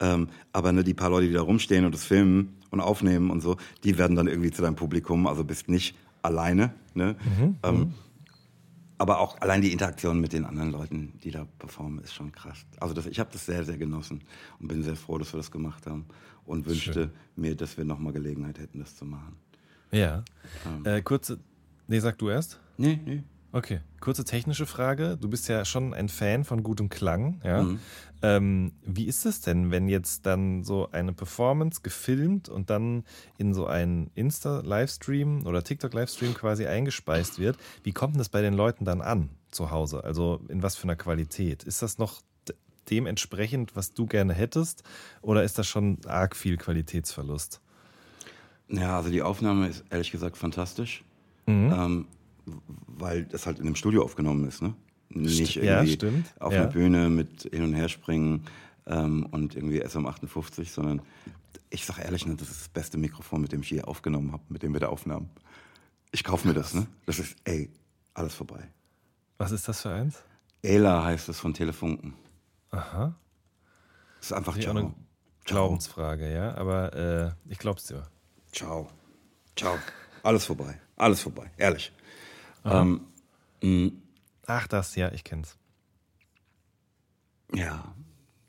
ähm, 0.00 0.28
aber 0.52 0.72
ne, 0.72 0.82
die 0.82 0.94
paar 0.94 1.10
Leute, 1.10 1.28
die 1.28 1.34
da 1.34 1.42
rumstehen 1.42 1.84
und 1.84 1.94
das 1.94 2.04
filmen 2.04 2.56
und 2.70 2.80
aufnehmen 2.80 3.30
und 3.30 3.40
so, 3.40 3.56
die 3.84 3.98
werden 3.98 4.16
dann 4.16 4.26
irgendwie 4.26 4.50
zu 4.50 4.62
deinem 4.62 4.76
Publikum, 4.76 5.26
also 5.26 5.44
bist 5.44 5.68
nicht 5.68 5.96
alleine. 6.22 6.72
Ne? 6.94 7.16
Mhm. 7.22 7.56
Ähm, 7.62 7.78
mhm. 7.78 7.94
aber 8.96 9.20
auch 9.20 9.38
allein 9.40 9.60
die 9.60 9.72
Interaktion 9.72 10.20
mit 10.20 10.32
den 10.32 10.46
anderen 10.46 10.70
Leuten, 10.70 11.12
die 11.22 11.30
da 11.30 11.46
performen, 11.58 12.02
ist 12.02 12.14
schon 12.14 12.32
krass. 12.32 12.64
Also 12.78 12.94
das, 12.94 13.06
ich 13.06 13.20
habe 13.20 13.30
das 13.32 13.44
sehr, 13.44 13.64
sehr 13.64 13.76
genossen 13.76 14.22
und 14.60 14.68
bin 14.68 14.82
sehr 14.82 14.96
froh, 14.96 15.18
dass 15.18 15.32
wir 15.34 15.38
das 15.38 15.50
gemacht 15.50 15.86
haben 15.86 16.06
und 16.46 16.66
wünschte 16.66 16.92
Schön. 16.92 17.10
mir, 17.36 17.54
dass 17.54 17.76
wir 17.76 17.84
nochmal 17.84 18.14
Gelegenheit 18.14 18.58
hätten, 18.58 18.78
das 18.78 18.96
zu 18.96 19.04
machen. 19.04 19.36
Ja. 19.92 20.24
Ähm. 20.66 20.86
Äh, 20.86 21.02
kurze, 21.02 21.38
nee, 21.86 21.98
sag 21.98 22.18
du 22.18 22.30
erst. 22.30 22.58
Nee, 22.78 22.98
nee. 23.04 23.22
Okay, 23.52 23.80
kurze 23.98 24.24
technische 24.24 24.64
Frage. 24.64 25.16
Du 25.20 25.28
bist 25.28 25.48
ja 25.48 25.64
schon 25.64 25.92
ein 25.92 26.08
Fan 26.08 26.44
von 26.44 26.62
gutem 26.62 26.88
Klang. 26.88 27.40
Ja? 27.42 27.62
Mhm. 27.62 27.80
Ähm, 28.22 28.72
wie 28.82 29.06
ist 29.06 29.26
es 29.26 29.40
denn, 29.40 29.72
wenn 29.72 29.88
jetzt 29.88 30.24
dann 30.26 30.62
so 30.62 30.88
eine 30.92 31.12
Performance 31.12 31.80
gefilmt 31.82 32.48
und 32.48 32.70
dann 32.70 33.04
in 33.38 33.52
so 33.52 33.66
einen 33.66 34.10
Insta-Livestream 34.14 35.46
oder 35.46 35.64
TikTok-Livestream 35.64 36.34
quasi 36.34 36.66
eingespeist 36.66 37.38
wird? 37.38 37.56
Wie 37.82 37.92
kommt 37.92 38.14
denn 38.14 38.18
das 38.18 38.28
bei 38.28 38.40
den 38.40 38.54
Leuten 38.54 38.84
dann 38.84 39.00
an 39.00 39.30
zu 39.50 39.72
Hause? 39.72 40.04
Also 40.04 40.40
in 40.48 40.62
was 40.62 40.76
für 40.76 40.84
einer 40.84 40.96
Qualität? 40.96 41.64
Ist 41.64 41.82
das 41.82 41.98
noch 41.98 42.20
dementsprechend, 42.88 43.74
was 43.74 43.94
du 43.94 44.06
gerne 44.06 44.32
hättest? 44.32 44.84
Oder 45.22 45.42
ist 45.42 45.58
das 45.58 45.66
schon 45.66 45.98
arg 46.06 46.36
viel 46.36 46.56
Qualitätsverlust? 46.56 47.60
Ja, 48.68 48.98
also 48.98 49.10
die 49.10 49.22
Aufnahme 49.22 49.68
ist 49.68 49.84
ehrlich 49.90 50.12
gesagt 50.12 50.36
fantastisch. 50.36 51.02
Mhm. 51.46 51.72
Ähm, 51.72 52.06
weil 52.86 53.24
das 53.24 53.46
halt 53.46 53.58
in 53.58 53.66
einem 53.66 53.76
Studio 53.76 54.02
aufgenommen 54.04 54.46
ist, 54.48 54.62
ne? 54.62 54.74
Nicht 55.10 55.56
ja, 55.56 55.62
irgendwie 55.78 55.92
stimmt. 55.94 56.34
auf 56.38 56.52
Ja. 56.52 56.60
einer 56.62 56.70
Bühne 56.70 57.08
mit 57.10 57.42
hin 57.52 57.64
und 57.64 57.74
her 57.74 57.88
springen 57.88 58.44
ähm, 58.86 59.26
und 59.30 59.56
irgendwie 59.56 59.82
SM58, 59.84 60.68
sondern 60.70 61.02
ich 61.70 61.84
sag 61.84 61.98
ehrlich, 61.98 62.26
ne, 62.26 62.36
das 62.36 62.48
ist 62.50 62.60
das 62.60 62.68
beste 62.68 62.96
Mikrofon, 62.98 63.40
mit 63.40 63.52
dem 63.52 63.62
ich 63.62 63.70
je 63.70 63.82
aufgenommen 63.82 64.32
habe, 64.32 64.42
mit 64.48 64.62
dem 64.62 64.72
wir 64.72 64.80
da 64.80 64.88
aufnahmen. 64.88 65.28
Ich 66.12 66.22
kaufe 66.24 66.46
mir 66.46 66.54
das, 66.54 66.74
ne? 66.74 66.86
Das 67.06 67.18
ist, 67.18 67.36
ey, 67.44 67.70
alles 68.14 68.34
vorbei. 68.34 68.68
Was 69.38 69.52
ist 69.52 69.66
das 69.68 69.80
für 69.82 69.90
eins? 69.90 70.22
Ela 70.62 71.04
heißt 71.04 71.28
es 71.28 71.40
von 71.40 71.54
Telefunken. 71.54 72.14
Aha. 72.70 73.14
Das 74.18 74.26
ist 74.26 74.32
einfach 74.32 74.58
ciao. 74.58 74.76
eine 74.76 74.94
Glaubensfrage, 75.44 76.32
ja. 76.32 76.54
Aber 76.56 76.92
äh, 76.94 77.50
ich 77.50 77.58
glaub's 77.58 77.86
dir. 77.86 78.06
Ciao. 78.52 78.88
Ciao. 79.56 79.76
Alles 80.22 80.44
vorbei. 80.44 80.78
Alles 80.96 81.20
vorbei. 81.22 81.50
Ehrlich. 81.56 81.92
Ähm, 82.64 83.00
Ach, 84.46 84.66
das, 84.68 84.96
ja, 84.96 85.12
ich 85.12 85.24
kenn's. 85.24 85.56
ja. 87.54 87.94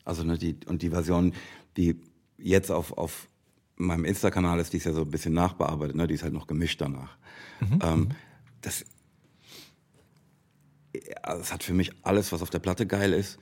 Also, 0.03 0.23
ne, 0.23 0.37
die, 0.37 0.57
und 0.65 0.81
die 0.81 0.89
Version, 0.89 1.33
die 1.77 2.01
jetzt 2.37 2.71
auf, 2.71 2.97
auf 2.97 3.27
meinem 3.75 4.03
Insta-Kanal 4.03 4.59
ist, 4.59 4.73
die 4.73 4.77
ist 4.77 4.85
ja 4.85 4.93
so 4.93 5.01
ein 5.01 5.11
bisschen 5.11 5.33
nachbearbeitet, 5.33 5.95
ne? 5.95 6.07
Die 6.07 6.15
ist 6.15 6.23
halt 6.23 6.33
noch 6.33 6.47
gemischt 6.47 6.81
danach. 6.81 7.17
Ähm, 7.81 8.09
das, 8.61 8.83
ja, 10.95 11.35
das 11.37 11.53
hat 11.53 11.63
für 11.63 11.73
mich 11.75 11.91
alles, 12.03 12.31
was 12.31 12.41
auf 12.41 12.49
der 12.49 12.59
Platte 12.59 12.87
geil 12.87 13.13
ist, 13.13 13.37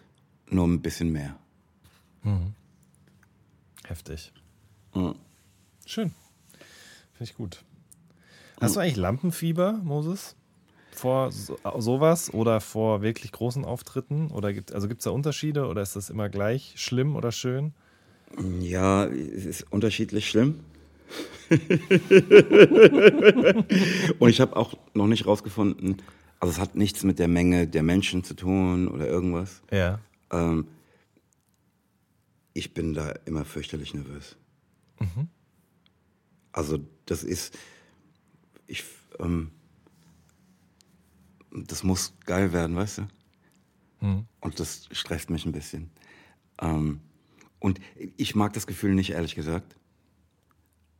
nur 0.50 0.68
ein 0.68 0.82
bisschen 0.82 1.12
mehr. 1.12 1.38
Heftig. 3.86 4.34
Mhm. 4.94 5.16
Schön. 5.86 6.12
Finde 7.14 7.32
ich 7.32 7.36
gut. 7.36 7.64
Hast 8.60 8.76
du 8.76 8.82
eigentlich 8.82 8.98
Lampenfieber, 8.98 9.74
Moses? 9.74 10.36
Vor 11.00 11.32
so, 11.32 11.58
sowas 11.78 12.34
oder 12.34 12.60
vor 12.60 13.02
wirklich 13.02 13.32
großen 13.32 13.64
Auftritten? 13.64 14.32
Oder 14.32 14.52
gibt, 14.52 14.74
also 14.74 14.90
gibt 14.90 15.00
es 15.00 15.06
da 15.06 15.12
Unterschiede 15.12 15.68
oder 15.68 15.82
ist 15.82 15.96
das 15.96 16.10
immer 16.10 16.28
gleich 16.28 16.74
schlimm 16.76 17.16
oder 17.16 17.32
schön? 17.32 17.72
Ja, 18.60 19.06
es 19.06 19.46
ist 19.46 19.72
unterschiedlich 19.72 20.30
schlimm. 20.30 20.60
und 24.20 24.30
ich 24.30 24.42
habe 24.42 24.58
auch 24.58 24.74
noch 24.94 25.08
nicht 25.08 25.26
rausgefunden, 25.26 26.02
also 26.40 26.52
es 26.52 26.60
hat 26.60 26.76
nichts 26.76 27.04
mit 27.04 27.18
der 27.18 27.30
Menge 27.30 27.66
der 27.66 27.82
Menschen 27.82 28.26
zu 28.26 28.36
tun 28.36 28.90
oder 28.90 29.08
irgendwas. 29.08 29.62
Ja. 29.72 30.00
Ähm, 30.32 30.68
ich 32.54 32.74
bin 32.74 32.94
da 32.94 33.12
immer 33.26 33.46
fürchterlich 33.46 33.94
nervös. 33.94 34.36
Also 36.52 36.80
das 37.06 37.24
ist, 37.24 37.58
ich, 38.68 38.84
ähm, 39.20 39.52
das 41.52 41.84
muss 41.84 42.14
geil 42.26 42.54
werden, 42.54 42.76
weißt 42.76 43.00
du? 43.00 43.08
Und 44.40 44.60
das 44.60 44.88
stresst 44.92 45.30
mich 45.30 45.46
ein 45.46 45.52
bisschen. 45.52 45.90
Ähm, 46.62 47.02
und 47.60 47.80
ich 48.18 48.36
mag 48.36 48.54
das 48.54 48.68
Gefühl 48.68 48.94
nicht, 48.96 49.12
ehrlich 49.12 49.36
gesagt. 49.36 49.76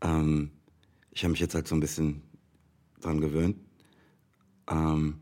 Ähm, 0.02 0.52
ich 1.12 1.24
habe 1.24 1.32
mich 1.32 1.40
jetzt 1.40 1.56
halt 1.56 1.68
so 1.68 1.76
ein 1.76 1.80
bisschen 1.80 2.22
dran 3.00 3.22
gewöhnt. 3.22 3.58
Ähm, 4.70 5.20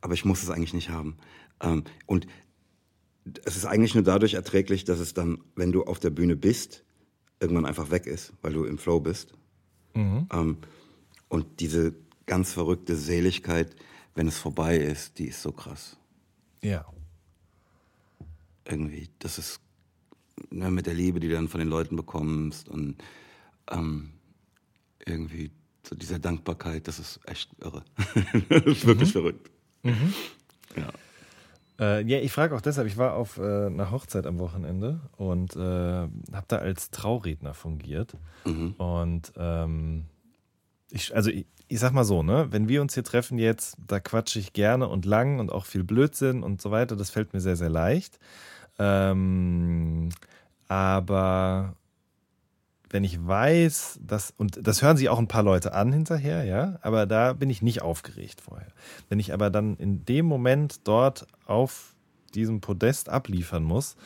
aber 0.00 0.14
ich 0.14 0.24
muss 0.24 0.42
es 0.42 0.50
eigentlich 0.50 0.74
nicht 0.74 0.90
haben. 0.90 1.16
Ähm, 1.60 1.84
und 2.06 2.26
es 3.44 3.56
ist 3.56 3.64
eigentlich 3.64 3.94
nur 3.94 4.04
dadurch 4.04 4.34
erträglich, 4.34 4.84
dass 4.84 5.00
es 5.00 5.14
dann, 5.14 5.38
wenn 5.54 5.72
du 5.72 5.84
auf 5.84 5.98
der 5.98 6.10
Bühne 6.10 6.36
bist, 6.36 6.84
irgendwann 7.40 7.66
einfach 7.66 7.90
weg 7.90 8.06
ist, 8.06 8.32
weil 8.42 8.52
du 8.52 8.64
im 8.64 8.78
Flow 8.78 9.00
bist. 9.00 9.34
Ähm, 10.32 10.58
und 11.28 11.60
diese 11.60 11.94
ganz 12.28 12.52
verrückte 12.52 12.94
Seligkeit, 12.94 13.74
wenn 14.14 14.28
es 14.28 14.38
vorbei 14.38 14.76
ist, 14.76 15.18
die 15.18 15.26
ist 15.26 15.42
so 15.42 15.50
krass. 15.50 15.96
Ja. 16.62 16.84
Irgendwie, 18.64 19.08
das 19.18 19.38
ist 19.38 19.60
ne, 20.50 20.70
mit 20.70 20.86
der 20.86 20.94
Liebe, 20.94 21.18
die 21.18 21.28
du 21.28 21.34
dann 21.34 21.48
von 21.48 21.58
den 21.58 21.68
Leuten 21.68 21.96
bekommst 21.96 22.68
und 22.68 23.02
ähm, 23.70 24.10
irgendwie 25.04 25.50
so 25.86 25.96
dieser 25.96 26.18
Dankbarkeit, 26.18 26.86
das 26.86 26.98
ist 26.98 27.20
echt 27.26 27.50
irre. 27.60 27.82
das 28.48 28.64
ist 28.64 28.86
wirklich 28.86 29.12
verrückt. 29.12 29.50
Ja. 29.82 30.88
Äh, 31.80 32.04
ja, 32.04 32.18
ich 32.18 32.32
frage 32.32 32.54
auch 32.54 32.60
deshalb, 32.60 32.88
ich 32.88 32.98
war 32.98 33.14
auf 33.14 33.38
äh, 33.38 33.66
einer 33.66 33.90
Hochzeit 33.90 34.26
am 34.26 34.38
Wochenende 34.38 35.00
und 35.16 35.56
äh, 35.56 35.60
habe 35.60 36.44
da 36.48 36.56
als 36.58 36.90
Trauredner 36.90 37.54
fungiert. 37.54 38.16
Und 38.78 39.32
ähm, 39.36 40.06
ich, 40.90 41.14
also 41.14 41.30
ich, 41.30 41.46
ich 41.68 41.80
sag 41.80 41.92
mal 41.92 42.04
so, 42.04 42.22
ne, 42.22 42.48
wenn 42.50 42.68
wir 42.68 42.80
uns 42.80 42.94
hier 42.94 43.04
treffen 43.04 43.38
jetzt, 43.38 43.76
da 43.86 44.00
quatsche 44.00 44.38
ich 44.38 44.52
gerne 44.52 44.88
und 44.88 45.04
lang 45.04 45.38
und 45.38 45.52
auch 45.52 45.66
viel 45.66 45.84
Blödsinn 45.84 46.42
und 46.42 46.62
so 46.62 46.70
weiter, 46.70 46.96
das 46.96 47.10
fällt 47.10 47.34
mir 47.34 47.40
sehr, 47.40 47.56
sehr 47.56 47.68
leicht. 47.68 48.18
Ähm, 48.78 50.08
aber 50.68 51.74
wenn 52.90 53.04
ich 53.04 53.26
weiß, 53.26 54.00
dass, 54.02 54.32
und 54.36 54.66
das 54.66 54.82
hören 54.82 54.96
sich 54.96 55.10
auch 55.10 55.18
ein 55.18 55.28
paar 55.28 55.42
Leute 55.42 55.74
an 55.74 55.92
hinterher, 55.92 56.44
ja, 56.44 56.78
aber 56.80 57.06
da 57.06 57.34
bin 57.34 57.50
ich 57.50 57.60
nicht 57.60 57.82
aufgeregt 57.82 58.40
vorher. 58.40 58.68
Wenn 59.10 59.20
ich 59.20 59.34
aber 59.34 59.50
dann 59.50 59.76
in 59.76 60.04
dem 60.06 60.24
Moment 60.24 60.86
dort 60.88 61.26
auf 61.46 61.94
diesem 62.34 62.60
Podest 62.60 63.08
abliefern 63.08 63.62
muss, 63.62 63.96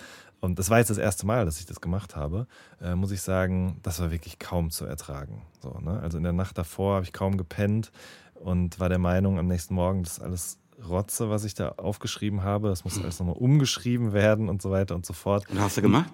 und 0.43 0.59
das 0.59 0.71
war 0.71 0.79
jetzt 0.79 0.91
das 0.91 0.99
erste 0.99 1.25
Mal, 1.25 1.45
dass 1.45 1.61
ich 1.61 1.67
das 1.67 1.81
gemacht 1.81 2.17
habe, 2.17 2.49
äh, 2.81 2.97
muss 2.97 3.13
ich 3.13 3.23
sagen, 3.23 3.79
das 3.85 4.01
war 4.01 4.11
wirklich 4.11 4.41
kaum 4.41 4.71
zu 4.71 4.85
ertragen. 4.85 5.43
So, 5.63 5.79
ne? 5.81 6.01
Also 6.01 6.19
in 6.19 6.25
der 6.25 6.33
Nacht 6.33 6.59
davor 6.59 6.97
habe 6.97 7.05
ich 7.05 7.13
kaum 7.13 7.37
gepennt 7.37 7.93
und 8.35 8.81
war 8.81 8.89
der 8.89 8.99
Meinung, 8.99 9.39
am 9.39 9.47
nächsten 9.47 9.75
Morgen, 9.75 10.03
das 10.03 10.15
ist 10.15 10.21
alles 10.21 10.59
Rotze, 10.89 11.31
was 11.31 11.45
ich 11.45 11.55
da 11.55 11.69
aufgeschrieben 11.77 12.43
habe. 12.43 12.69
Das 12.71 12.83
muss 12.83 12.99
alles 13.01 13.21
nochmal 13.21 13.37
umgeschrieben 13.37 14.13
werden 14.13 14.49
und 14.49 14.61
so 14.61 14.73
weiter 14.73 14.97
und 14.97 15.07
so 15.07 15.13
fort. 15.13 15.49
Und 15.49 15.61
hast 15.61 15.77
du 15.77 15.83
gemacht? 15.83 16.11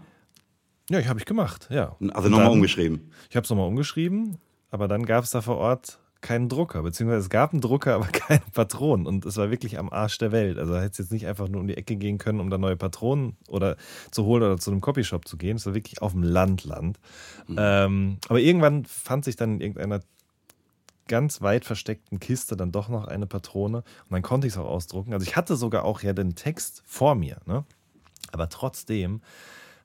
Ja, 0.90 0.98
ich 0.98 1.08
habe 1.08 1.18
ich 1.18 1.24
gemacht, 1.24 1.66
ja. 1.70 1.96
Also 2.12 2.28
nochmal 2.28 2.50
umgeschrieben. 2.50 3.10
Ich 3.30 3.36
habe 3.36 3.44
es 3.44 3.50
nochmal 3.50 3.66
umgeschrieben, 3.66 4.36
aber 4.70 4.88
dann 4.88 5.06
gab 5.06 5.24
es 5.24 5.30
da 5.30 5.40
vor 5.40 5.56
Ort 5.56 6.00
keinen 6.20 6.48
Drucker, 6.48 6.82
beziehungsweise 6.82 7.20
es 7.20 7.30
gab 7.30 7.52
einen 7.52 7.60
Drucker, 7.60 7.94
aber 7.96 8.06
keine 8.06 8.42
Patronen. 8.52 9.06
Und 9.06 9.24
es 9.24 9.36
war 9.36 9.50
wirklich 9.50 9.78
am 9.78 9.90
Arsch 9.90 10.18
der 10.18 10.32
Welt. 10.32 10.58
Also 10.58 10.72
da 10.72 10.80
hätte 10.80 10.92
es 10.92 10.98
jetzt 10.98 11.12
nicht 11.12 11.26
einfach 11.26 11.48
nur 11.48 11.60
um 11.60 11.66
die 11.66 11.76
Ecke 11.76 11.96
gehen 11.96 12.18
können, 12.18 12.40
um 12.40 12.50
da 12.50 12.58
neue 12.58 12.76
Patronen 12.76 13.36
oder 13.48 13.76
zu 14.10 14.24
holen 14.24 14.42
oder 14.42 14.58
zu 14.58 14.70
einem 14.70 14.80
Copyshop 14.80 15.26
zu 15.26 15.36
gehen. 15.36 15.56
Es 15.56 15.66
war 15.66 15.74
wirklich 15.74 16.02
auf 16.02 16.12
dem 16.12 16.22
Land, 16.22 16.64
Land. 16.64 16.98
Ähm, 17.56 18.18
aber 18.28 18.40
irgendwann 18.40 18.84
fand 18.84 19.24
sich 19.24 19.36
dann 19.36 19.54
in 19.54 19.60
irgendeiner 19.60 20.00
ganz 21.08 21.40
weit 21.40 21.64
versteckten 21.64 22.20
Kiste 22.20 22.56
dann 22.56 22.70
doch 22.70 22.88
noch 22.88 23.06
eine 23.06 23.26
Patrone 23.26 23.78
und 23.78 24.10
dann 24.10 24.22
konnte 24.22 24.46
ich 24.46 24.52
es 24.52 24.58
auch 24.58 24.68
ausdrucken. 24.68 25.14
Also 25.14 25.26
ich 25.26 25.36
hatte 25.36 25.56
sogar 25.56 25.84
auch 25.84 26.02
ja 26.02 26.12
den 26.12 26.34
Text 26.34 26.82
vor 26.86 27.14
mir, 27.14 27.38
ne? 27.46 27.64
Aber 28.30 28.50
trotzdem 28.50 29.22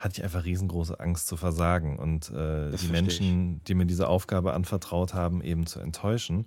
hatte 0.04 0.20
ich 0.20 0.24
einfach 0.24 0.44
riesengroße 0.44 1.00
Angst 1.00 1.28
zu 1.28 1.38
versagen 1.38 1.98
und 1.98 2.30
äh, 2.30 2.76
die 2.76 2.90
Menschen, 2.90 3.62
die 3.64 3.74
mir 3.74 3.86
diese 3.86 4.10
Aufgabe 4.10 4.54
anvertraut 4.54 5.14
haben, 5.14 5.42
eben 5.42 5.66
zu 5.66 5.80
enttäuschen. 5.80 6.46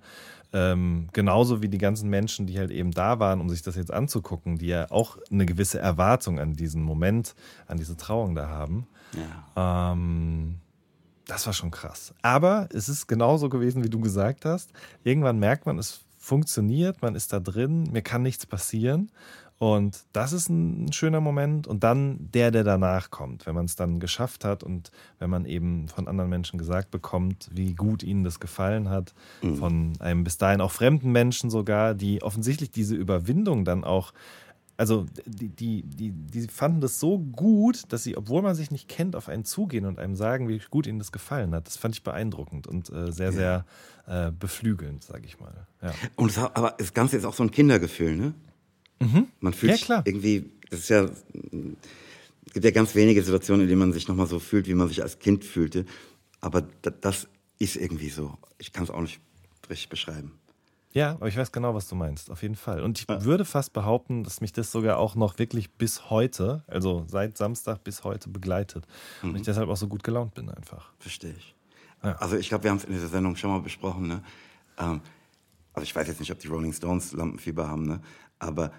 Ähm, 0.53 1.09
genauso 1.11 1.61
wie 1.63 1.67
die 1.67 1.79
ganzen 1.79 2.09
Menschen, 2.09 2.45
die 2.45 2.59
halt 2.59 2.69
eben 2.69 2.91
da 2.91 3.19
waren, 3.19 3.41
um 3.41 3.49
sich 3.49 3.63
das 3.63 3.75
jetzt 3.75 3.91
anzugucken, 3.91 4.59
die 4.59 4.67
ja 4.67 4.91
auch 4.91 5.17
eine 5.31 5.47
gewisse 5.47 5.79
Erwartung 5.79 6.39
an 6.39 6.53
diesen 6.53 6.83
Moment, 6.83 7.33
an 7.65 7.77
diese 7.77 7.97
Trauung 7.97 8.35
da 8.35 8.47
haben. 8.47 8.87
Ja. 9.55 9.91
Ähm, 9.91 10.59
das 11.25 11.47
war 11.47 11.53
schon 11.53 11.71
krass. 11.71 12.13
Aber 12.21 12.69
es 12.71 12.87
ist 12.87 13.07
genauso 13.07 13.49
gewesen, 13.49 13.83
wie 13.83 13.89
du 13.89 13.99
gesagt 13.99 14.45
hast. 14.45 14.71
Irgendwann 15.03 15.39
merkt 15.39 15.65
man, 15.65 15.79
es 15.79 16.01
funktioniert, 16.17 17.01
man 17.01 17.15
ist 17.15 17.33
da 17.33 17.39
drin, 17.39 17.89
mir 17.91 18.01
kann 18.03 18.21
nichts 18.21 18.45
passieren. 18.45 19.11
Und 19.59 20.05
das 20.13 20.33
ist 20.33 20.49
ein 20.49 20.91
schöner 20.93 21.19
Moment. 21.19 21.65
Und 21.65 21.83
dann 21.83 22.29
der, 22.31 22.51
der 22.51 22.63
danach 22.63 23.09
kommt, 23.09 23.47
wenn 23.47 23.55
man 23.55 23.65
es 23.65 23.75
dann 23.75 23.99
geschafft 23.99 24.45
hat 24.45 24.63
und 24.63 24.91
wenn 25.17 25.29
man 25.29 25.45
eben 25.45 25.87
von 25.87 26.07
anderen 26.07 26.29
Menschen 26.29 26.59
gesagt 26.59 26.91
bekommt, 26.91 27.49
wie 27.51 27.73
gut 27.73 28.03
ihnen 28.03 28.23
das 28.23 28.39
gefallen 28.39 28.89
hat, 28.89 29.15
von 29.57 29.93
einem 29.99 30.23
bis 30.23 30.37
dahin 30.37 30.61
auch 30.61 30.71
fremden 30.71 31.11
Menschen 31.11 31.49
sogar, 31.49 31.95
die 31.95 32.21
offensichtlich 32.21 32.69
diese 32.69 32.95
Überwindung 32.95 33.65
dann 33.65 33.83
auch 33.83 34.13
also 34.77 35.07
die, 35.25 35.49
die, 35.49 35.81
die, 35.83 36.11
die 36.11 36.47
fanden 36.47 36.81
das 36.81 36.99
so 36.99 37.17
gut, 37.17 37.91
dass 37.91 38.03
sie, 38.03 38.15
obwohl 38.15 38.43
man 38.43 38.53
sich 38.53 38.69
nicht 38.69 38.87
kennt, 38.87 39.15
auf 39.15 39.27
einen 39.27 39.43
zugehen 39.43 39.85
und 39.85 39.97
einem 39.97 40.15
sagen, 40.15 40.47
wie 40.47 40.61
gut 40.69 40.85
ihnen 40.85 40.99
das 40.99 41.11
gefallen 41.11 41.53
hat. 41.55 41.65
Das 41.65 41.77
fand 41.77 41.95
ich 41.95 42.03
beeindruckend 42.03 42.67
und 42.67 42.91
äh, 42.91 43.11
sehr, 43.11 43.31
sehr 43.31 43.65
äh, 44.05 44.31
beflügelnd, 44.31 45.03
sage 45.03 45.25
ich 45.25 45.39
mal. 45.39 45.65
Ja. 45.81 45.93
Und 46.15 46.29
es, 46.29 46.37
aber 46.37 46.75
das 46.77 46.93
Ganze 46.93 47.17
ist 47.17 47.25
auch 47.25 47.33
so 47.33 47.41
ein 47.41 47.51
Kindergefühl, 47.51 48.15
ne? 48.15 48.33
Man 49.39 49.53
fühlt 49.53 49.73
Mhm. 49.73 49.87
Ja, 49.87 50.01
irgendwie, 50.05 50.49
das 50.69 50.79
ist 50.79 50.89
ja, 50.89 51.03
es 51.03 52.53
gibt 52.53 52.65
ja 52.65 52.71
ganz 52.71 52.95
wenige 52.95 53.21
Situationen, 53.21 53.63
in 53.63 53.67
denen 53.69 53.79
man 53.79 53.93
sich 53.93 54.07
nochmal 54.07 54.27
so 54.27 54.39
fühlt, 54.39 54.67
wie 54.67 54.73
man 54.73 54.87
sich 54.87 55.01
als 55.03 55.19
Kind 55.19 55.43
fühlte. 55.43 55.85
Aber 56.41 56.63
da, 56.81 56.91
das 56.91 57.27
ist 57.59 57.75
irgendwie 57.75 58.09
so. 58.09 58.37
Ich 58.57 58.71
kann 58.71 58.83
es 58.83 58.89
auch 58.89 59.01
nicht 59.01 59.19
richtig 59.69 59.89
beschreiben. 59.89 60.31
ja, 60.93 61.11
aber 61.11 61.27
ich 61.27 61.37
weiß 61.37 61.51
genau, 61.51 61.75
was 61.75 61.87
du 61.87 61.95
meinst, 61.95 62.31
auf 62.31 62.41
jeden 62.41 62.55
Fall. 62.55 62.81
Und 62.81 62.99
ich 62.99 63.07
würde 63.07 63.45
fast 63.45 63.73
behaupten, 63.73 64.23
dass 64.23 64.41
mich 64.41 64.53
das 64.53 64.71
sogar 64.71 64.97
auch 64.97 65.15
noch 65.15 65.37
wirklich 65.37 65.71
bis 65.71 66.09
heute, 66.09 66.63
also 66.67 67.05
seit 67.07 67.37
Samstag 67.37 67.83
bis 67.83 68.03
heute 68.03 68.29
begleitet. 68.29 68.85
Und 69.21 69.35
ich 69.35 69.43
deshalb 69.43 69.69
auch 69.69 69.77
so 69.77 69.87
gut 69.87 70.03
gelaunt 70.03 70.33
bin 70.33 70.49
einfach. 70.49 70.91
Verstehe 70.99 71.35
ich. 71.37 71.55
Ja. 72.03 72.13
Also 72.17 72.37
ich 72.37 72.49
glaube, 72.49 72.63
wir 72.63 72.71
haben 72.71 72.77
es 72.77 72.85
in 72.85 72.93
dieser 72.93 73.07
Sendung 73.09 73.35
schon 73.35 73.49
mal 73.49 73.59
besprochen. 73.61 74.07
Ne? 74.07 74.23
Ähm, 74.77 75.01
also 75.73 75.83
ich 75.83 75.95
weiß 75.95 76.07
jetzt 76.07 76.19
nicht, 76.19 76.31
ob 76.31 76.39
die 76.39 76.47
Rolling 76.47 76.73
Stones 76.73 77.11
Lampenfieber 77.13 77.67
haben, 77.67 77.85
ne? 77.85 78.01
aber 78.39 78.71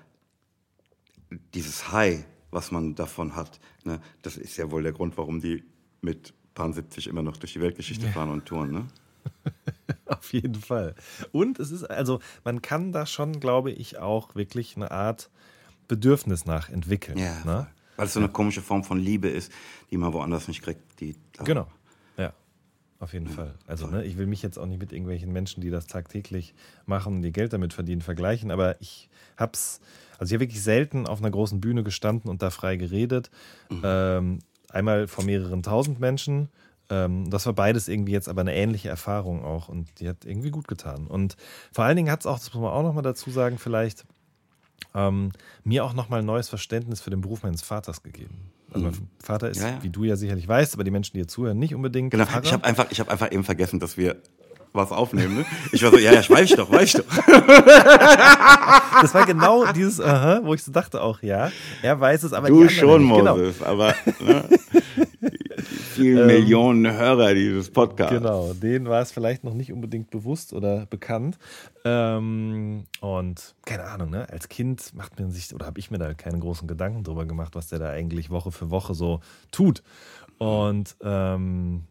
dieses 1.54 1.92
High, 1.92 2.24
was 2.50 2.70
man 2.70 2.94
davon 2.94 3.36
hat, 3.36 3.60
ne? 3.84 4.00
das 4.22 4.36
ist 4.36 4.56
ja 4.56 4.70
wohl 4.70 4.82
der 4.82 4.92
Grund, 4.92 5.16
warum 5.16 5.40
die 5.40 5.64
mit 6.00 6.34
Paar 6.54 6.72
70 6.72 7.06
immer 7.06 7.22
noch 7.22 7.36
durch 7.36 7.52
die 7.52 7.60
Weltgeschichte 7.60 8.06
ja. 8.06 8.12
fahren 8.12 8.30
und 8.30 8.46
touren. 8.46 8.72
Ne? 8.72 8.86
Auf 10.06 10.32
jeden 10.32 10.56
Fall. 10.56 10.94
Und 11.32 11.60
es 11.60 11.70
ist, 11.70 11.84
also 11.84 12.20
man 12.44 12.62
kann 12.62 12.92
da 12.92 13.06
schon, 13.06 13.40
glaube 13.40 13.70
ich, 13.70 13.98
auch 13.98 14.34
wirklich 14.34 14.76
eine 14.76 14.90
Art 14.90 15.30
Bedürfnis 15.86 16.46
nach 16.46 16.68
entwickeln. 16.68 17.18
Ja. 17.18 17.44
Ne? 17.44 17.66
Weil 17.96 18.06
es 18.06 18.12
so 18.12 18.20
eine 18.20 18.28
komische 18.28 18.62
Form 18.62 18.84
von 18.84 18.98
Liebe 18.98 19.28
ist, 19.28 19.52
die 19.90 19.96
man 19.96 20.12
woanders 20.12 20.48
nicht 20.48 20.62
kriegt. 20.62 21.00
Die, 21.00 21.16
genau. 21.44 21.68
Auf 23.00 23.12
jeden. 23.12 23.28
Fall. 23.28 23.54
Also, 23.66 23.86
ne, 23.86 24.04
ich 24.04 24.18
will 24.18 24.26
mich 24.26 24.42
jetzt 24.42 24.58
auch 24.58 24.66
nicht 24.66 24.80
mit 24.80 24.92
irgendwelchen 24.92 25.32
Menschen, 25.32 25.60
die 25.60 25.70
das 25.70 25.86
tagtäglich 25.86 26.54
machen 26.84 27.16
und 27.16 27.22
die 27.22 27.32
Geld 27.32 27.52
damit 27.52 27.72
verdienen, 27.72 28.02
vergleichen, 28.02 28.50
aber 28.50 28.80
ich 28.80 29.08
hab's, 29.36 29.80
also 30.18 30.30
ich 30.30 30.34
habe 30.34 30.44
wirklich 30.44 30.62
selten 30.62 31.06
auf 31.06 31.20
einer 31.20 31.30
großen 31.30 31.60
Bühne 31.60 31.84
gestanden 31.84 32.28
und 32.28 32.42
da 32.42 32.50
frei 32.50 32.76
geredet. 32.76 33.30
Mhm. 33.70 33.82
Ähm, 33.84 34.38
einmal 34.70 35.06
vor 35.06 35.24
mehreren 35.24 35.62
tausend 35.62 36.00
Menschen 36.00 36.48
ähm, 36.90 37.28
das 37.30 37.46
war 37.46 37.52
beides 37.52 37.88
irgendwie 37.88 38.12
jetzt 38.12 38.28
aber 38.28 38.40
eine 38.40 38.54
ähnliche 38.54 38.88
Erfahrung 38.88 39.44
auch 39.44 39.68
und 39.68 40.00
die 40.00 40.08
hat 40.08 40.24
irgendwie 40.24 40.50
gut 40.50 40.68
getan. 40.68 41.06
Und 41.06 41.36
vor 41.72 41.84
allen 41.84 41.96
Dingen 41.96 42.10
hat 42.10 42.20
es 42.20 42.26
auch, 42.26 42.38
das 42.38 42.52
muss 42.54 42.62
man 42.62 42.72
auch 42.72 42.82
nochmal 42.82 43.02
dazu 43.02 43.30
sagen, 43.30 43.58
vielleicht 43.58 44.04
ähm, 44.94 45.32
mir 45.64 45.84
auch 45.84 45.92
nochmal 45.92 46.20
ein 46.20 46.26
neues 46.26 46.48
Verständnis 46.48 47.00
für 47.00 47.10
den 47.10 47.20
Beruf 47.20 47.42
meines 47.42 47.62
Vaters 47.62 48.02
gegeben. 48.02 48.52
Also 48.72 48.84
mein 48.86 48.94
mhm. 48.94 49.08
Vater 49.22 49.50
ist, 49.50 49.60
ja, 49.60 49.68
ja. 49.68 49.82
wie 49.82 49.88
du 49.88 50.04
ja 50.04 50.16
sicherlich 50.16 50.46
weißt, 50.46 50.74
aber 50.74 50.84
die 50.84 50.90
Menschen, 50.90 51.14
die 51.14 51.20
hier 51.20 51.28
zuhören, 51.28 51.58
nicht 51.58 51.74
unbedingt. 51.74 52.10
Genau, 52.10 52.26
Pfarrer. 52.26 52.44
ich 52.44 52.52
habe 52.52 52.64
einfach, 52.64 52.86
hab 52.90 53.08
einfach 53.08 53.32
eben 53.32 53.44
vergessen, 53.44 53.80
dass 53.80 53.96
wir 53.96 54.16
was 54.72 54.90
aufnehmen. 54.92 55.38
Ne? 55.38 55.44
Ich 55.72 55.82
war 55.82 55.90
so, 55.90 55.98
ja, 55.98 56.12
ja, 56.12 56.28
weiß 56.28 56.50
ich 56.50 56.56
doch, 56.56 56.70
weiß 56.70 56.94
ich 56.94 57.02
doch. 57.02 57.04
Das 59.00 59.14
war 59.14 59.26
genau 59.26 59.64
dieses, 59.72 60.00
uh 60.00 60.04
-huh, 60.04 60.44
wo 60.44 60.54
ich 60.54 60.62
so 60.62 60.72
dachte 60.72 61.00
auch, 61.00 61.22
ja, 61.22 61.52
er 61.82 62.00
weiß 62.00 62.24
es, 62.24 62.32
aber 62.32 62.48
du 62.48 62.68
schon, 62.68 63.08
genau. 63.08 63.36
Moses, 63.36 63.58
genau. 63.58 63.70
aber 63.70 63.94
ne? 64.20 64.44
vielen 65.98 66.18
ähm, 66.18 66.26
Millionen 66.26 66.90
Hörer 66.90 67.34
dieses 67.34 67.70
Podcasts. 67.70 68.14
Genau, 68.14 68.52
denen 68.52 68.86
war 68.86 69.02
es 69.02 69.12
vielleicht 69.12 69.44
noch 69.44 69.54
nicht 69.54 69.72
unbedingt 69.72 70.10
bewusst 70.10 70.52
oder 70.52 70.86
bekannt. 70.86 71.38
Ähm, 71.84 72.84
und 73.00 73.54
keine 73.64 73.84
Ahnung, 73.84 74.10
ne? 74.10 74.28
als 74.30 74.48
Kind 74.48 74.94
macht 74.94 75.18
man 75.18 75.30
sich, 75.30 75.54
oder 75.54 75.66
habe 75.66 75.78
ich 75.78 75.90
mir 75.90 75.98
da 75.98 76.14
keine 76.14 76.38
großen 76.38 76.68
Gedanken 76.68 77.04
drüber 77.04 77.26
gemacht, 77.26 77.54
was 77.54 77.68
der 77.68 77.78
da 77.78 77.90
eigentlich 77.90 78.30
Woche 78.30 78.52
für 78.52 78.70
Woche 78.70 78.94
so 78.94 79.20
tut. 79.50 79.82
Und 80.38 80.96
ähm, 81.02 81.84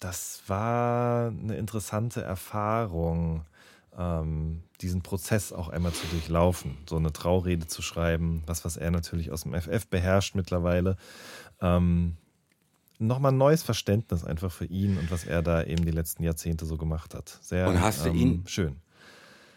das 0.00 0.42
war 0.46 1.28
eine 1.28 1.56
interessante 1.56 2.22
Erfahrung, 2.22 3.44
ähm, 3.98 4.62
diesen 4.80 5.02
Prozess 5.02 5.52
auch 5.52 5.68
einmal 5.68 5.92
zu 5.92 6.06
durchlaufen, 6.08 6.76
so 6.88 6.96
eine 6.96 7.12
Traurede 7.12 7.66
zu 7.66 7.80
schreiben, 7.80 8.42
was, 8.46 8.64
was 8.64 8.76
er 8.76 8.90
natürlich 8.90 9.30
aus 9.30 9.42
dem 9.42 9.54
FF 9.54 9.86
beherrscht 9.86 10.34
mittlerweile. 10.34 10.96
Ähm, 11.60 12.16
nochmal 13.06 13.32
ein 13.32 13.38
neues 13.38 13.62
Verständnis 13.62 14.24
einfach 14.24 14.50
für 14.50 14.66
ihn 14.66 14.98
und 14.98 15.10
was 15.10 15.24
er 15.24 15.42
da 15.42 15.62
eben 15.62 15.84
die 15.84 15.90
letzten 15.90 16.22
Jahrzehnte 16.22 16.66
so 16.66 16.76
gemacht 16.76 17.14
hat. 17.14 17.38
Sehr 17.42 17.68
und 17.68 17.80
hast 17.80 18.04
du 18.04 18.10
ähm, 18.10 18.16
ihn 18.16 18.42
schön. 18.46 18.76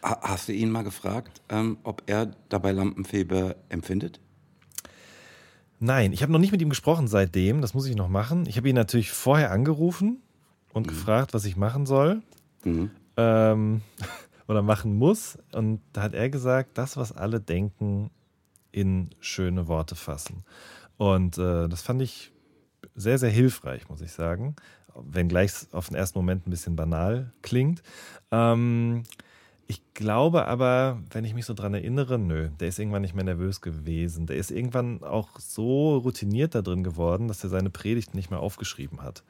Hast 0.02 0.48
du 0.48 0.52
ihn 0.52 0.70
mal 0.70 0.84
gefragt, 0.84 1.42
ähm, 1.48 1.78
ob 1.82 2.04
er 2.06 2.30
dabei 2.48 2.72
Lampenfieber 2.72 3.56
empfindet? 3.68 4.20
Nein, 5.80 6.12
ich 6.12 6.22
habe 6.22 6.32
noch 6.32 6.38
nicht 6.38 6.52
mit 6.52 6.62
ihm 6.62 6.68
gesprochen 6.68 7.08
seitdem. 7.08 7.60
Das 7.60 7.74
muss 7.74 7.86
ich 7.86 7.96
noch 7.96 8.08
machen. 8.08 8.46
Ich 8.46 8.56
habe 8.56 8.68
ihn 8.68 8.74
natürlich 8.74 9.10
vorher 9.10 9.50
angerufen 9.50 10.22
und 10.72 10.86
mhm. 10.86 10.90
gefragt, 10.90 11.34
was 11.34 11.44
ich 11.44 11.56
machen 11.56 11.86
soll 11.86 12.22
mhm. 12.64 12.90
ähm, 13.16 13.82
oder 14.48 14.62
machen 14.62 14.94
muss. 14.96 15.38
Und 15.52 15.80
da 15.92 16.02
hat 16.02 16.14
er 16.14 16.30
gesagt, 16.30 16.78
das, 16.78 16.96
was 16.96 17.12
alle 17.12 17.40
denken, 17.40 18.10
in 18.70 19.10
schöne 19.20 19.66
Worte 19.68 19.94
fassen. 19.96 20.44
Und 20.96 21.38
äh, 21.38 21.68
das 21.68 21.82
fand 21.82 22.02
ich 22.02 22.32
sehr, 22.98 23.18
sehr 23.18 23.30
hilfreich, 23.30 23.88
muss 23.88 24.00
ich 24.00 24.12
sagen. 24.12 24.56
Wenngleich 24.94 25.50
es 25.50 25.68
auf 25.72 25.88
den 25.88 25.96
ersten 25.96 26.18
Moment 26.18 26.46
ein 26.46 26.50
bisschen 26.50 26.76
banal 26.76 27.32
klingt. 27.42 27.82
Ähm, 28.30 29.04
ich 29.70 29.82
glaube 29.92 30.46
aber, 30.46 30.98
wenn 31.10 31.24
ich 31.24 31.34
mich 31.34 31.44
so 31.44 31.52
dran 31.52 31.74
erinnere, 31.74 32.18
nö, 32.18 32.48
der 32.58 32.68
ist 32.68 32.78
irgendwann 32.78 33.02
nicht 33.02 33.14
mehr 33.14 33.24
nervös 33.24 33.60
gewesen. 33.60 34.26
Der 34.26 34.36
ist 34.36 34.50
irgendwann 34.50 35.02
auch 35.02 35.38
so 35.38 35.98
routiniert 35.98 36.54
da 36.54 36.62
drin 36.62 36.82
geworden, 36.82 37.28
dass 37.28 37.44
er 37.44 37.50
seine 37.50 37.68
Predigten 37.68 38.16
nicht 38.16 38.30
mehr 38.30 38.40
aufgeschrieben 38.40 39.02
hat, 39.02 39.22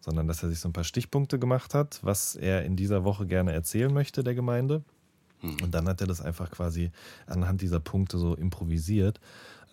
sondern 0.00 0.28
dass 0.28 0.42
er 0.42 0.50
sich 0.50 0.60
so 0.60 0.68
ein 0.68 0.74
paar 0.74 0.84
Stichpunkte 0.84 1.38
gemacht 1.38 1.72
hat, 1.72 1.98
was 2.02 2.36
er 2.36 2.64
in 2.64 2.76
dieser 2.76 3.04
Woche 3.04 3.26
gerne 3.26 3.52
erzählen 3.52 3.92
möchte 3.92 4.22
der 4.22 4.34
Gemeinde. 4.34 4.82
Hm. 5.40 5.56
Und 5.62 5.74
dann 5.74 5.88
hat 5.88 6.02
er 6.02 6.06
das 6.06 6.20
einfach 6.20 6.50
quasi 6.50 6.90
anhand 7.26 7.62
dieser 7.62 7.80
Punkte 7.80 8.18
so 8.18 8.34
improvisiert. 8.34 9.18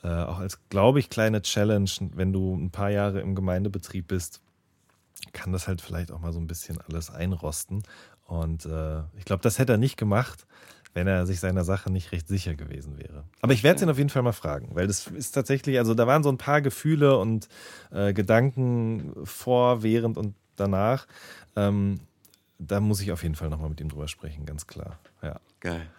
Äh, 0.04 0.08
auch 0.08 0.40
als, 0.40 0.60
glaube 0.70 1.00
ich, 1.00 1.10
kleine 1.10 1.42
Challenge, 1.42 1.90
wenn 2.14 2.34
du 2.34 2.56
ein 2.56 2.72
paar 2.72 2.90
Jahre 2.90 3.22
im 3.22 3.36
Gemeindebetrieb 3.36 4.08
bist, 4.08 4.42
kann 5.32 5.54
das 5.54 5.68
halt 5.68 5.82
vielleicht 5.82 6.12
auch 6.12 6.20
mal 6.20 6.34
so 6.34 6.40
ein 6.40 6.48
bisschen 6.48 6.80
alles 6.82 7.10
einrosten. 7.10 7.84
Und 8.26 8.66
äh, 8.66 9.00
ich 9.18 9.26
glaube, 9.26 9.42
das 9.42 9.60
hätte 9.60 9.74
er 9.74 9.78
nicht 9.78 9.98
gemacht, 9.98 10.46
wenn 10.94 11.08
er 11.08 11.26
sich 11.26 11.40
seiner 11.40 11.64
Sache 11.64 11.92
nicht 11.92 12.12
recht 12.12 12.28
sicher 12.28 12.54
gewesen 12.56 12.98
wäre. 12.98 13.24
Aber 13.42 13.54
ich 13.54 13.64
werde 13.64 13.84
ihn 13.84 13.90
auf 13.90 13.98
jeden 13.98 14.10
Fall 14.10 14.22
mal 14.22 14.34
fragen, 14.34 14.76
weil 14.76 14.88
das 14.88 15.08
ist 15.08 15.32
tatsächlich, 15.32 15.78
also 15.78 15.94
da 15.94 16.06
waren 16.06 16.24
so 16.24 16.30
ein 16.30 16.38
paar 16.38 16.62
Gefühle 16.62 17.18
und 17.18 17.48
äh, 17.92 18.14
Gedanken 18.14 19.14
vor, 19.24 19.84
während 19.84 20.18
und 20.18 20.36
danach. 20.56 21.08
Ähm, 21.56 22.00
da 22.60 22.80
muss 22.80 23.02
ich 23.02 23.12
auf 23.12 23.24
jeden 23.24 23.36
Fall 23.36 23.50
nochmal 23.50 23.70
mit 23.70 23.82
ihm 23.82 23.90
drüber 23.90 24.08
sprechen, 24.08 24.46
ganz 24.46 24.68
klar. 24.68 25.00
Ja. 25.22 25.40
Geil. 25.60 25.90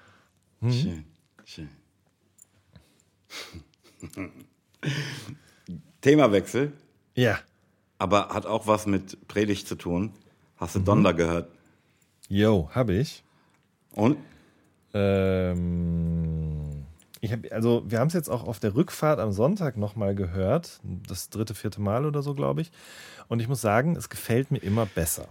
Mhm. 0.60 0.72
Schön, 0.72 1.04
schön. 1.44 1.68
Themawechsel. 6.00 6.72
Ja. 7.14 7.38
Aber 7.98 8.28
hat 8.30 8.46
auch 8.46 8.66
was 8.66 8.86
mit 8.86 9.26
Predigt 9.28 9.66
zu 9.66 9.76
tun. 9.76 10.12
Hast 10.56 10.74
du 10.74 10.80
mhm. 10.80 10.84
Donder 10.84 11.14
gehört? 11.14 11.48
Jo, 12.28 12.70
habe 12.72 12.94
ich. 12.94 13.22
Und? 13.92 14.18
Ähm, 14.92 16.84
ich 17.20 17.32
hab, 17.32 17.40
also 17.52 17.82
wir 17.86 18.00
haben 18.00 18.08
es 18.08 18.14
jetzt 18.14 18.28
auch 18.28 18.44
auf 18.44 18.60
der 18.60 18.74
Rückfahrt 18.74 19.18
am 19.18 19.32
Sonntag 19.32 19.76
nochmal 19.76 20.14
gehört. 20.14 20.80
Das 21.08 21.30
dritte, 21.30 21.54
vierte 21.54 21.80
Mal 21.80 22.04
oder 22.06 22.22
so, 22.22 22.34
glaube 22.34 22.60
ich. 22.60 22.70
Und 23.28 23.40
ich 23.40 23.48
muss 23.48 23.60
sagen, 23.60 23.96
es 23.96 24.08
gefällt 24.08 24.50
mir 24.50 24.58
immer 24.58 24.86
besser. 24.86 25.28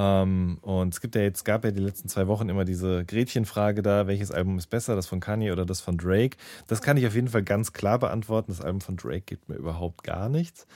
Ähm, 0.00 0.56
und 0.62 0.94
es 0.94 1.02
gibt 1.02 1.14
ja 1.14 1.20
jetzt, 1.20 1.44
gab 1.44 1.62
ja 1.62 1.72
die 1.72 1.80
letzten 1.80 2.08
zwei 2.08 2.26
Wochen 2.26 2.48
immer 2.48 2.64
diese 2.64 3.04
Gretchenfrage 3.04 3.82
da, 3.82 4.06
welches 4.06 4.30
Album 4.30 4.56
ist 4.56 4.68
besser, 4.68 4.96
das 4.96 5.06
von 5.06 5.20
Kanye 5.20 5.52
oder 5.52 5.66
das 5.66 5.82
von 5.82 5.98
Drake? 5.98 6.38
Das 6.68 6.80
kann 6.80 6.96
ich 6.96 7.06
auf 7.06 7.14
jeden 7.14 7.28
Fall 7.28 7.42
ganz 7.42 7.74
klar 7.74 7.98
beantworten. 7.98 8.50
Das 8.50 8.62
Album 8.62 8.80
von 8.80 8.96
Drake 8.96 9.20
gibt 9.20 9.50
mir 9.50 9.56
überhaupt 9.56 10.02
gar 10.02 10.30
nichts. 10.30 10.66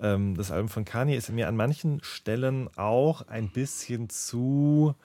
Ähm, 0.00 0.36
das 0.36 0.50
Album 0.50 0.68
von 0.68 0.84
Kanye 0.84 1.14
ist 1.14 1.30
mir 1.30 1.46
an 1.46 1.54
manchen 1.54 2.02
Stellen 2.02 2.68
auch 2.76 3.28
ein 3.28 3.50
bisschen 3.50 4.08
zu. 4.08 4.96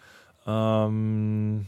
Ähm, 0.47 1.67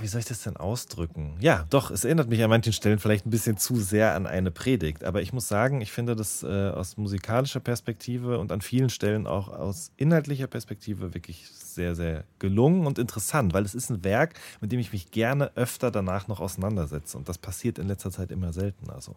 wie 0.00 0.06
soll 0.06 0.20
ich 0.20 0.26
das 0.26 0.42
denn 0.42 0.56
ausdrücken? 0.56 1.36
Ja, 1.40 1.66
doch, 1.70 1.90
es 1.90 2.04
erinnert 2.04 2.28
mich 2.28 2.42
an 2.42 2.50
manchen 2.50 2.72
Stellen 2.72 2.98
vielleicht 2.98 3.26
ein 3.26 3.30
bisschen 3.30 3.56
zu 3.56 3.76
sehr 3.76 4.14
an 4.14 4.26
eine 4.26 4.50
Predigt. 4.50 5.04
Aber 5.04 5.22
ich 5.22 5.32
muss 5.32 5.48
sagen, 5.48 5.80
ich 5.80 5.92
finde 5.92 6.16
das 6.16 6.42
äh, 6.42 6.46
aus 6.70 6.96
musikalischer 6.96 7.60
Perspektive 7.60 8.38
und 8.38 8.52
an 8.52 8.60
vielen 8.60 8.90
Stellen 8.90 9.26
auch 9.26 9.48
aus 9.48 9.92
inhaltlicher 9.96 10.46
Perspektive 10.46 11.14
wirklich 11.14 11.48
sehr, 11.48 11.94
sehr 11.94 12.24
gelungen 12.38 12.86
und 12.86 12.98
interessant, 12.98 13.54
weil 13.54 13.64
es 13.64 13.74
ist 13.74 13.90
ein 13.90 14.04
Werk, 14.04 14.34
mit 14.60 14.72
dem 14.72 14.80
ich 14.80 14.92
mich 14.92 15.10
gerne 15.10 15.56
öfter 15.56 15.90
danach 15.90 16.28
noch 16.28 16.40
auseinandersetze. 16.40 17.16
Und 17.16 17.28
das 17.28 17.38
passiert 17.38 17.78
in 17.78 17.88
letzter 17.88 18.10
Zeit 18.10 18.30
immer 18.30 18.52
seltener 18.52 19.00
so. 19.00 19.16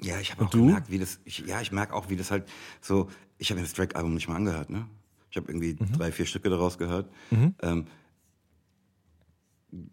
Ja, 0.00 0.20
ich 0.20 0.32
habe 0.32 0.44
auch 0.44 0.50
du? 0.50 0.66
gemerkt, 0.66 0.90
wie 0.90 0.98
das, 0.98 1.20
ich, 1.24 1.38
ja, 1.46 1.60
ich 1.60 1.72
merke 1.72 1.94
auch, 1.94 2.10
wie 2.10 2.16
das 2.16 2.30
halt 2.30 2.44
so, 2.80 3.08
ich 3.38 3.50
habe 3.50 3.60
mir 3.60 3.66
das 3.66 3.74
Drake-Album 3.74 4.14
nicht 4.14 4.28
mal 4.28 4.36
angehört, 4.36 4.70
ne? 4.70 4.86
Ich 5.30 5.36
habe 5.36 5.50
irgendwie 5.50 5.76
mhm. 5.78 5.92
drei, 5.92 6.12
vier 6.12 6.26
Stücke 6.26 6.48
daraus 6.50 6.78
gehört. 6.78 7.10
Mhm. 7.30 7.54
Ähm, 7.60 7.86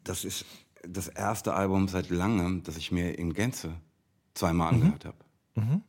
das 0.03 0.25
ist 0.25 0.45
das 0.87 1.07
erste 1.07 1.53
Album 1.53 1.87
seit 1.87 2.09
langem, 2.09 2.63
das 2.63 2.77
ich 2.77 2.91
mir 2.91 3.17
in 3.17 3.33
Gänze 3.33 3.73
zweimal 4.33 4.71
mhm. 4.71 4.81
angehört 4.81 5.05
habe. 5.05 5.17
Mhm. 5.55 5.81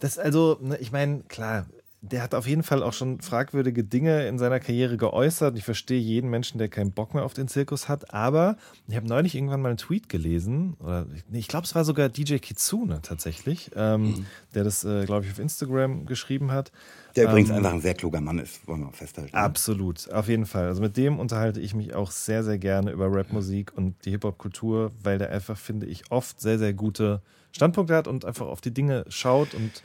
Das 0.00 0.18
also, 0.18 0.58
ne, 0.60 0.76
ich 0.78 0.92
meine, 0.92 1.22
klar, 1.24 1.66
der 2.10 2.22
hat 2.22 2.34
auf 2.34 2.46
jeden 2.46 2.62
Fall 2.62 2.82
auch 2.82 2.92
schon 2.92 3.20
fragwürdige 3.20 3.82
Dinge 3.82 4.26
in 4.26 4.38
seiner 4.38 4.60
Karriere 4.60 4.96
geäußert. 4.96 5.56
Ich 5.56 5.64
verstehe 5.64 5.98
jeden 5.98 6.28
Menschen, 6.28 6.58
der 6.58 6.68
keinen 6.68 6.92
Bock 6.92 7.14
mehr 7.14 7.24
auf 7.24 7.32
den 7.32 7.48
Zirkus 7.48 7.88
hat. 7.88 8.12
Aber 8.12 8.56
ich 8.88 8.96
habe 8.96 9.06
neulich 9.06 9.34
irgendwann 9.34 9.62
mal 9.62 9.70
einen 9.70 9.78
Tweet 9.78 10.08
gelesen, 10.08 10.74
oder 10.80 11.06
ich 11.32 11.48
glaube, 11.48 11.64
es 11.64 11.74
war 11.74 11.84
sogar 11.84 12.10
DJ 12.10 12.36
Kitsune 12.36 13.00
tatsächlich, 13.00 13.70
ähm, 13.74 14.02
mhm. 14.02 14.26
der 14.54 14.64
das, 14.64 14.84
äh, 14.84 15.06
glaube 15.06 15.24
ich, 15.24 15.32
auf 15.32 15.38
Instagram 15.38 16.04
geschrieben 16.04 16.52
hat. 16.52 16.72
Der 17.16 17.24
übrigens 17.24 17.50
ähm, 17.50 17.56
einfach 17.56 17.72
ein 17.72 17.80
sehr 17.80 17.94
kluger 17.94 18.20
Mann 18.20 18.38
ist, 18.38 18.66
wollen 18.68 18.80
wir 18.80 18.92
festhalten. 18.92 19.34
Ne? 19.34 19.42
Absolut, 19.42 20.10
auf 20.10 20.28
jeden 20.28 20.46
Fall. 20.46 20.66
Also 20.66 20.82
mit 20.82 20.96
dem 20.96 21.18
unterhalte 21.18 21.60
ich 21.60 21.74
mich 21.74 21.94
auch 21.94 22.10
sehr, 22.10 22.44
sehr 22.44 22.58
gerne 22.58 22.90
über 22.90 23.10
Rapmusik 23.10 23.72
und 23.76 24.04
die 24.04 24.10
Hip-Hop-Kultur, 24.10 24.92
weil 25.02 25.18
der 25.18 25.30
einfach, 25.30 25.56
finde 25.56 25.86
ich, 25.86 26.10
oft 26.10 26.40
sehr, 26.40 26.58
sehr 26.58 26.74
gute 26.74 27.22
Standpunkte 27.52 27.94
hat 27.94 28.08
und 28.08 28.24
einfach 28.24 28.46
auf 28.46 28.60
die 28.60 28.74
Dinge 28.74 29.04
schaut 29.08 29.54
und 29.54 29.82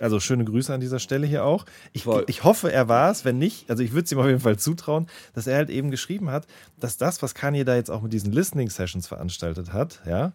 Also 0.00 0.20
schöne 0.20 0.44
Grüße 0.44 0.72
an 0.72 0.80
dieser 0.80 0.98
Stelle 0.98 1.26
hier 1.26 1.44
auch. 1.44 1.66
Ich, 1.92 2.06
ich 2.26 2.44
hoffe, 2.44 2.72
er 2.72 2.88
war 2.88 3.10
es. 3.10 3.24
Wenn 3.24 3.38
nicht, 3.38 3.70
also 3.70 3.82
ich 3.82 3.92
würde 3.92 4.04
es 4.04 4.12
ihm 4.12 4.18
auf 4.18 4.26
jeden 4.26 4.40
Fall 4.40 4.58
zutrauen, 4.58 5.06
dass 5.34 5.46
er 5.46 5.56
halt 5.56 5.70
eben 5.70 5.90
geschrieben 5.90 6.30
hat, 6.30 6.46
dass 6.78 6.96
das, 6.96 7.22
was 7.22 7.34
Kanye 7.34 7.64
da 7.64 7.76
jetzt 7.76 7.90
auch 7.90 8.02
mit 8.02 8.12
diesen 8.12 8.32
Listening 8.32 8.70
Sessions 8.70 9.06
veranstaltet 9.06 9.72
hat, 9.72 10.00
ja, 10.06 10.32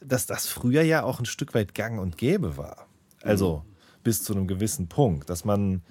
dass 0.00 0.26
das 0.26 0.46
früher 0.46 0.82
ja 0.82 1.02
auch 1.02 1.18
ein 1.18 1.26
Stück 1.26 1.54
weit 1.54 1.74
gang 1.74 2.00
und 2.00 2.18
gäbe 2.18 2.56
war. 2.56 2.86
Also 3.22 3.64
mhm. 3.66 4.02
bis 4.02 4.22
zu 4.22 4.34
einem 4.34 4.46
gewissen 4.46 4.88
Punkt, 4.88 5.30
dass 5.30 5.44
man 5.44 5.82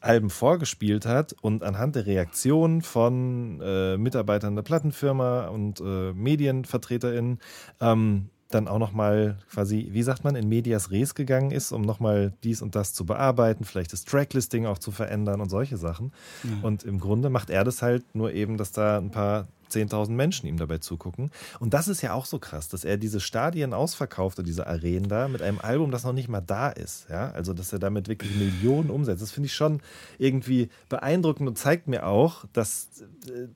Alben 0.00 0.30
vorgespielt 0.30 1.06
hat 1.06 1.34
und 1.42 1.62
anhand 1.62 1.96
der 1.96 2.06
Reaktionen 2.06 2.82
von 2.82 3.60
äh, 3.62 3.96
Mitarbeitern 3.98 4.54
der 4.56 4.62
Plattenfirma 4.62 5.48
und 5.48 5.80
äh, 5.80 6.12
MedienvertreterInnen 6.12 7.40
ähm, 7.80 8.30
dann 8.54 8.68
auch 8.68 8.78
nochmal 8.78 9.38
quasi, 9.50 9.88
wie 9.90 10.02
sagt 10.02 10.24
man, 10.24 10.36
in 10.36 10.48
Medias 10.48 10.90
Res 10.90 11.14
gegangen 11.14 11.50
ist, 11.50 11.72
um 11.72 11.82
nochmal 11.82 12.32
dies 12.42 12.62
und 12.62 12.74
das 12.74 12.92
zu 12.92 13.04
bearbeiten, 13.04 13.64
vielleicht 13.64 13.92
das 13.92 14.04
Tracklisting 14.04 14.66
auch 14.66 14.78
zu 14.78 14.90
verändern 14.90 15.40
und 15.40 15.50
solche 15.50 15.76
Sachen. 15.76 16.12
Ja. 16.44 16.50
Und 16.62 16.84
im 16.84 17.00
Grunde 17.00 17.30
macht 17.30 17.50
er 17.50 17.64
das 17.64 17.82
halt 17.82 18.14
nur 18.14 18.32
eben, 18.32 18.56
dass 18.56 18.72
da 18.72 18.98
ein 18.98 19.10
paar 19.10 19.48
10.000 19.72 20.10
Menschen 20.10 20.46
ihm 20.46 20.56
dabei 20.56 20.78
zugucken. 20.78 21.30
Und 21.58 21.74
das 21.74 21.88
ist 21.88 22.02
ja 22.02 22.12
auch 22.12 22.26
so 22.26 22.38
krass, 22.38 22.68
dass 22.68 22.84
er 22.84 22.96
diese 22.96 23.20
Stadien 23.20 23.72
ausverkauft 23.72 24.38
und 24.38 24.46
diese 24.46 24.66
Arenen 24.66 25.08
da 25.08 25.28
mit 25.28 25.42
einem 25.42 25.60
Album, 25.60 25.90
das 25.90 26.04
noch 26.04 26.12
nicht 26.12 26.28
mal 26.28 26.40
da 26.40 26.68
ist. 26.68 27.08
Ja? 27.08 27.30
Also, 27.30 27.54
dass 27.54 27.72
er 27.72 27.78
damit 27.78 28.08
wirklich 28.08 28.34
Millionen 28.36 28.90
umsetzt. 28.90 29.22
Das 29.22 29.32
finde 29.32 29.46
ich 29.46 29.54
schon 29.54 29.80
irgendwie 30.18 30.68
beeindruckend 30.88 31.48
und 31.48 31.58
zeigt 31.58 31.88
mir 31.88 32.06
auch, 32.06 32.44
dass 32.52 32.88
äh, 33.26 33.48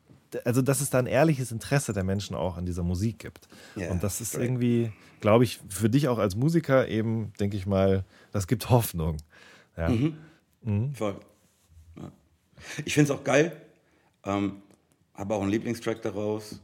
also 0.45 0.63
dass 0.63 0.81
es 0.81 0.91
da 0.91 0.99
ein 0.99 1.07
ehrliches 1.07 1.53
Interesse 1.53 1.93
der 1.93 2.05
Menschen 2.05 2.37
auch 2.37 2.57
an 2.57 2.67
dieser 2.67 2.83
Musik 2.83 3.19
gibt. 3.19 3.49
Yeah, 3.77 3.91
und 3.91 4.03
das 4.03 4.21
ist 4.21 4.33
great. 4.33 4.45
irgendwie, 4.45 4.93
glaube 5.21 5.45
ich, 5.45 5.61
für 5.69 5.89
dich 5.89 6.09
auch 6.09 6.19
als 6.19 6.37
Musiker 6.37 6.89
eben, 6.89 7.33
denke 7.41 7.57
ich 7.57 7.67
mal, 7.67 8.05
das 8.33 8.47
gibt 8.47 8.71
Hoffnung. 8.71 9.19
Ja. 9.77 9.89
Mhm. 9.89 10.17
Mhm. 10.63 10.95
Voll. 10.95 11.17
Ja. 11.97 12.13
Ich 12.85 12.95
finde 12.95 13.13
es 13.13 13.19
auch 13.19 13.25
geil. 13.25 13.53
Ähm, 14.25 14.63
Habe 15.15 15.35
auch 15.35 15.43
einen 15.43 15.51
Lieblingstrack 15.51 16.03
daraus. 16.03 16.61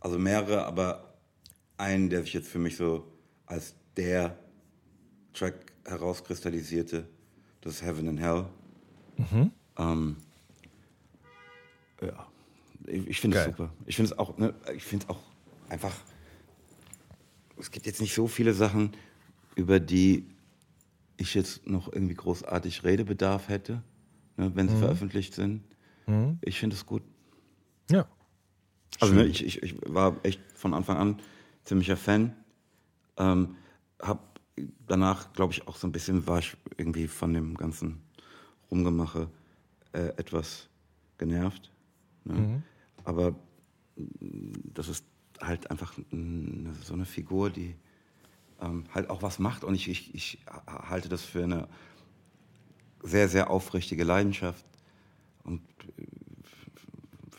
Also 0.00 0.18
mehrere, 0.18 0.64
aber 0.66 1.14
einen, 1.76 2.10
der 2.10 2.22
sich 2.22 2.32
jetzt 2.32 2.48
für 2.48 2.58
mich 2.58 2.76
so 2.76 3.04
als 3.46 3.74
der 3.96 4.36
Track 5.32 5.54
herauskristallisierte, 5.84 7.06
das 7.60 7.74
ist 7.74 7.82
Heaven 7.82 8.08
and 8.08 8.20
Hell. 8.20 8.46
Mhm. 9.16 9.50
Ähm, 9.78 10.16
ja, 12.00 12.26
ich, 12.86 13.06
ich 13.08 13.20
finde 13.20 13.38
es 13.38 13.44
super. 13.44 13.72
Ich 13.86 13.96
finde 13.96 14.12
es 14.12 14.18
auch, 14.18 14.36
ne, 14.38 14.54
ich 14.74 14.84
finde 14.84 15.04
es 15.04 15.10
auch 15.10 15.20
einfach. 15.68 15.94
Es 17.58 17.70
gibt 17.70 17.86
jetzt 17.86 18.00
nicht 18.00 18.14
so 18.14 18.26
viele 18.26 18.54
Sachen, 18.54 18.92
über 19.54 19.78
die 19.78 20.26
ich 21.16 21.34
jetzt 21.34 21.66
noch 21.66 21.92
irgendwie 21.92 22.14
großartig 22.14 22.84
Redebedarf 22.84 23.48
hätte, 23.48 23.82
ne, 24.36 24.50
wenn 24.54 24.68
sie 24.68 24.74
mhm. 24.74 24.80
veröffentlicht 24.80 25.34
sind. 25.34 25.62
Mhm. 26.06 26.38
Ich 26.40 26.58
finde 26.58 26.76
es 26.76 26.86
gut. 26.86 27.02
Ja. 27.90 28.06
Also 29.00 29.14
ne, 29.14 29.24
ich, 29.24 29.44
ich, 29.44 29.62
ich 29.62 29.76
war 29.86 30.16
echt 30.22 30.40
von 30.54 30.74
Anfang 30.74 30.96
an 30.96 31.20
ziemlicher 31.64 31.96
Fan. 31.96 32.34
Ähm, 33.16 33.56
hab 34.00 34.40
danach, 34.86 35.32
glaube 35.32 35.52
ich, 35.52 35.66
auch 35.66 35.76
so 35.76 35.86
ein 35.86 35.92
bisschen 35.92 36.26
war 36.26 36.38
ich 36.38 36.56
irgendwie 36.76 37.08
von 37.08 37.32
dem 37.32 37.56
ganzen 37.56 38.02
Rumgemache 38.70 39.28
äh, 39.92 40.08
etwas 40.16 40.68
genervt. 41.18 41.70
Ne? 42.24 42.34
Mhm. 42.34 42.62
Aber 43.04 43.34
das 44.74 44.88
ist 44.88 45.04
halt 45.40 45.70
einfach 45.70 45.94
so 46.82 46.94
eine 46.94 47.04
Figur, 47.04 47.50
die 47.50 47.74
ähm, 48.60 48.84
halt 48.94 49.10
auch 49.10 49.22
was 49.22 49.38
macht. 49.38 49.64
Und 49.64 49.74
ich, 49.74 49.88
ich, 49.88 50.14
ich 50.14 50.38
halte 50.66 51.08
das 51.08 51.22
für 51.22 51.42
eine 51.42 51.68
sehr, 53.02 53.28
sehr 53.28 53.50
aufrichtige 53.50 54.04
Leidenschaft 54.04 54.64
und 55.44 55.60
äh, 55.98 56.04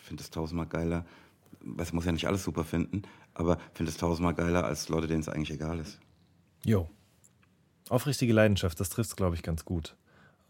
finde 0.01 0.23
es 0.23 0.29
tausendmal 0.29 0.67
geiler. 0.67 1.05
Es 1.77 1.93
muss 1.93 2.05
ja 2.05 2.11
nicht 2.11 2.27
alles 2.27 2.43
super 2.43 2.65
finden, 2.65 3.03
aber 3.33 3.57
finde 3.73 3.91
es 3.91 3.97
tausendmal 3.97 4.33
geiler 4.33 4.65
als 4.65 4.89
Leute, 4.89 5.07
denen 5.07 5.21
es 5.21 5.29
eigentlich 5.29 5.51
egal 5.51 5.79
ist. 5.79 5.99
Jo. 6.65 6.89
Aufrichtige 7.89 8.33
Leidenschaft, 8.33 8.79
das 8.79 8.89
trifft 8.89 9.11
es, 9.11 9.15
glaube 9.15 9.35
ich, 9.35 9.43
ganz 9.43 9.65
gut. 9.65 9.95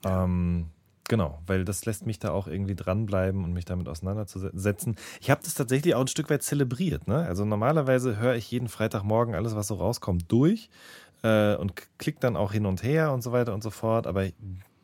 Ähm, 0.06 0.70
Genau, 1.14 1.38
weil 1.46 1.64
das 1.64 1.86
lässt 1.86 2.08
mich 2.08 2.18
da 2.18 2.32
auch 2.32 2.48
irgendwie 2.48 2.74
dranbleiben 2.74 3.44
und 3.44 3.54
mich 3.54 3.66
damit 3.66 3.88
auseinanderzusetzen. 3.88 4.96
Ich 5.22 5.30
habe 5.30 5.42
das 5.44 5.54
tatsächlich 5.54 5.94
auch 5.94 6.02
ein 6.02 6.08
Stück 6.08 6.32
weit 6.32 6.42
zelebriert. 6.42 7.08
Ne? 7.08 7.18
Also 7.18 7.46
normalerweise 7.46 8.18
höre 8.18 8.34
ich 8.34 8.50
jeden 8.50 8.68
Freitagmorgen 8.68 9.36
alles, 9.36 9.56
was 9.56 9.68
so 9.68 9.76
rauskommt, 9.76 10.32
durch 10.32 10.72
äh, 11.22 11.56
und 11.56 11.74
klick 12.00 12.20
dann 12.20 12.36
auch 12.36 12.52
hin 12.52 12.66
und 12.66 12.82
her 12.82 13.14
und 13.14 13.22
so 13.22 13.32
weiter 13.32 13.54
und 13.54 13.62
so 13.62 13.70
fort. 13.70 14.08
Aber 14.08 14.28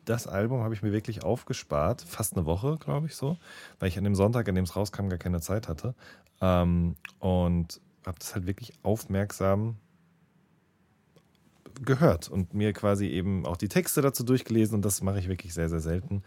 das 0.04 0.28
Album 0.28 0.62
habe 0.62 0.72
ich 0.72 0.82
mir 0.82 0.92
wirklich 0.92 1.24
aufgespart, 1.24 2.02
fast 2.02 2.36
eine 2.36 2.46
Woche, 2.46 2.76
glaube 2.78 3.08
ich 3.08 3.16
so, 3.16 3.36
weil 3.80 3.88
ich 3.88 3.98
an 3.98 4.04
dem 4.04 4.14
Sonntag, 4.14 4.48
an 4.48 4.54
dem 4.54 4.62
es 4.62 4.76
rauskam, 4.76 5.08
gar 5.08 5.18
keine 5.18 5.40
Zeit 5.40 5.66
hatte. 5.66 5.96
Ähm, 6.40 6.94
und 7.18 7.80
habe 8.06 8.20
das 8.20 8.36
halt 8.36 8.46
wirklich 8.46 8.72
aufmerksam 8.84 9.78
gehört 11.80 12.28
und 12.28 12.54
mir 12.54 12.72
quasi 12.72 13.06
eben 13.06 13.46
auch 13.46 13.56
die 13.56 13.68
Texte 13.68 14.02
dazu 14.02 14.24
durchgelesen 14.24 14.76
und 14.76 14.84
das 14.84 15.02
mache 15.02 15.18
ich 15.18 15.28
wirklich 15.28 15.54
sehr, 15.54 15.68
sehr 15.68 15.80
selten. 15.80 16.22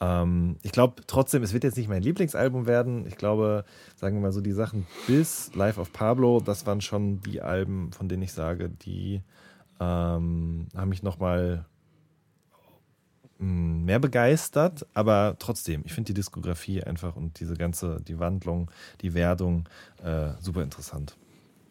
Ähm, 0.00 0.56
ich 0.62 0.72
glaube 0.72 1.02
trotzdem, 1.06 1.42
es 1.42 1.52
wird 1.52 1.64
jetzt 1.64 1.76
nicht 1.76 1.88
mein 1.88 2.02
Lieblingsalbum 2.02 2.66
werden. 2.66 3.06
Ich 3.06 3.16
glaube, 3.16 3.64
sagen 3.96 4.16
wir 4.16 4.22
mal 4.22 4.32
so, 4.32 4.40
die 4.40 4.52
Sachen 4.52 4.86
bis 5.06 5.54
Life 5.54 5.80
of 5.80 5.92
Pablo, 5.92 6.40
das 6.40 6.66
waren 6.66 6.80
schon 6.80 7.20
die 7.20 7.40
Alben, 7.40 7.92
von 7.92 8.08
denen 8.08 8.22
ich 8.22 8.32
sage, 8.32 8.68
die 8.68 9.22
ähm, 9.80 10.68
haben 10.74 10.88
mich 10.88 11.02
nochmal 11.02 11.66
hm, 13.38 13.84
mehr 13.84 13.98
begeistert, 13.98 14.86
aber 14.94 15.36
trotzdem, 15.38 15.82
ich 15.84 15.92
finde 15.92 16.08
die 16.08 16.14
Diskografie 16.14 16.82
einfach 16.82 17.16
und 17.16 17.40
diese 17.40 17.54
ganze, 17.54 18.00
die 18.00 18.18
Wandlung, 18.18 18.70
die 19.02 19.14
Werdung 19.14 19.68
äh, 20.02 20.30
super 20.40 20.62
interessant. 20.62 21.16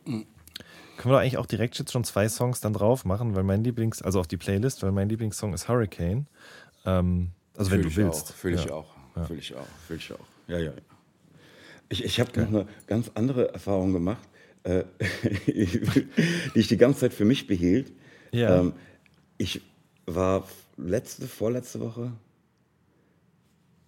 Mhm. 0.05 0.25
Können 0.97 1.11
wir 1.11 1.17
doch 1.17 1.21
eigentlich 1.21 1.37
auch 1.37 1.45
direkt 1.45 1.77
jetzt 1.77 1.91
schon 1.91 2.03
zwei 2.03 2.29
Songs 2.29 2.61
dann 2.61 2.73
drauf 2.73 3.05
machen, 3.05 3.35
weil 3.35 3.43
mein 3.43 3.63
Lieblings, 3.63 4.01
also 4.01 4.19
auf 4.19 4.27
die 4.27 4.37
Playlist, 4.37 4.83
weil 4.83 4.91
mein 4.91 5.09
Lieblingssong 5.09 5.53
ist 5.53 5.67
Hurricane. 5.67 6.27
Ähm, 6.85 7.31
also 7.57 7.69
Fühl 7.69 7.83
wenn 7.83 7.89
du 7.89 7.95
willst. 7.95 8.31
Fühle 8.33 8.55
ich 8.55 8.65
ja. 8.65 8.71
auch. 8.71 8.95
Ja. 9.15 9.25
Fühle 9.25 9.39
ich 9.39 9.55
auch. 9.55 9.67
Fühle 9.87 9.99
ich 9.99 10.13
auch. 10.13 10.27
Ja, 10.47 10.59
ja. 10.59 10.71
Ich, 11.89 12.03
ich 12.03 12.19
habe 12.19 12.39
noch 12.39 12.47
eine 12.47 12.67
ganz 12.87 13.11
andere 13.13 13.53
Erfahrung 13.53 13.93
gemacht, 13.93 14.27
äh, 14.63 14.83
die 15.47 16.59
ich 16.59 16.67
die 16.67 16.77
ganze 16.77 17.01
Zeit 17.01 17.13
für 17.13 17.25
mich 17.25 17.47
behielt. 17.47 17.91
Ja. 18.31 18.59
Ähm, 18.59 18.73
ich 19.37 19.61
war 20.05 20.47
letzte, 20.77 21.27
vorletzte 21.27 21.79
Woche, 21.79 22.11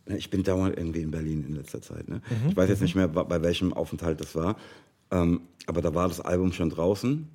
ich 0.06 0.30
bin 0.30 0.43
dauernd 0.43 0.78
irgendwie 0.78 1.02
in 1.02 1.12
Berlin 1.12 1.43
in 1.48 1.56
letzter 1.56 1.82
Zeit. 1.82 2.08
Ne? 2.08 2.22
Mhm. 2.30 2.50
Ich 2.50 2.56
weiß 2.56 2.70
jetzt 2.70 2.80
mhm. 2.80 2.86
nicht 2.86 2.96
mehr, 2.96 3.08
bei 3.08 3.41
welchem 3.41 3.74
Aufenthalt 3.74 4.22
das 4.22 4.36
war. 4.36 4.56
Ähm, 5.12 5.41
aber 5.65 5.82
da 5.82 5.93
war 5.93 6.08
das 6.08 6.22
Album 6.22 6.52
schon 6.54 6.70
draußen. 6.70 7.28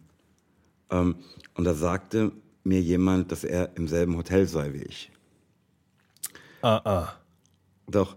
Ähm, 0.90 1.14
und 1.54 1.64
da 1.64 1.74
sagte 1.74 2.32
mir 2.64 2.80
jemand, 2.80 3.32
dass 3.32 3.44
er 3.44 3.76
im 3.76 3.88
selben 3.88 4.16
Hotel 4.16 4.46
sei 4.46 4.72
wie 4.72 4.82
ich. 4.82 5.10
Ah, 6.62 6.80
ah. 6.84 7.12
Doch. 7.88 8.16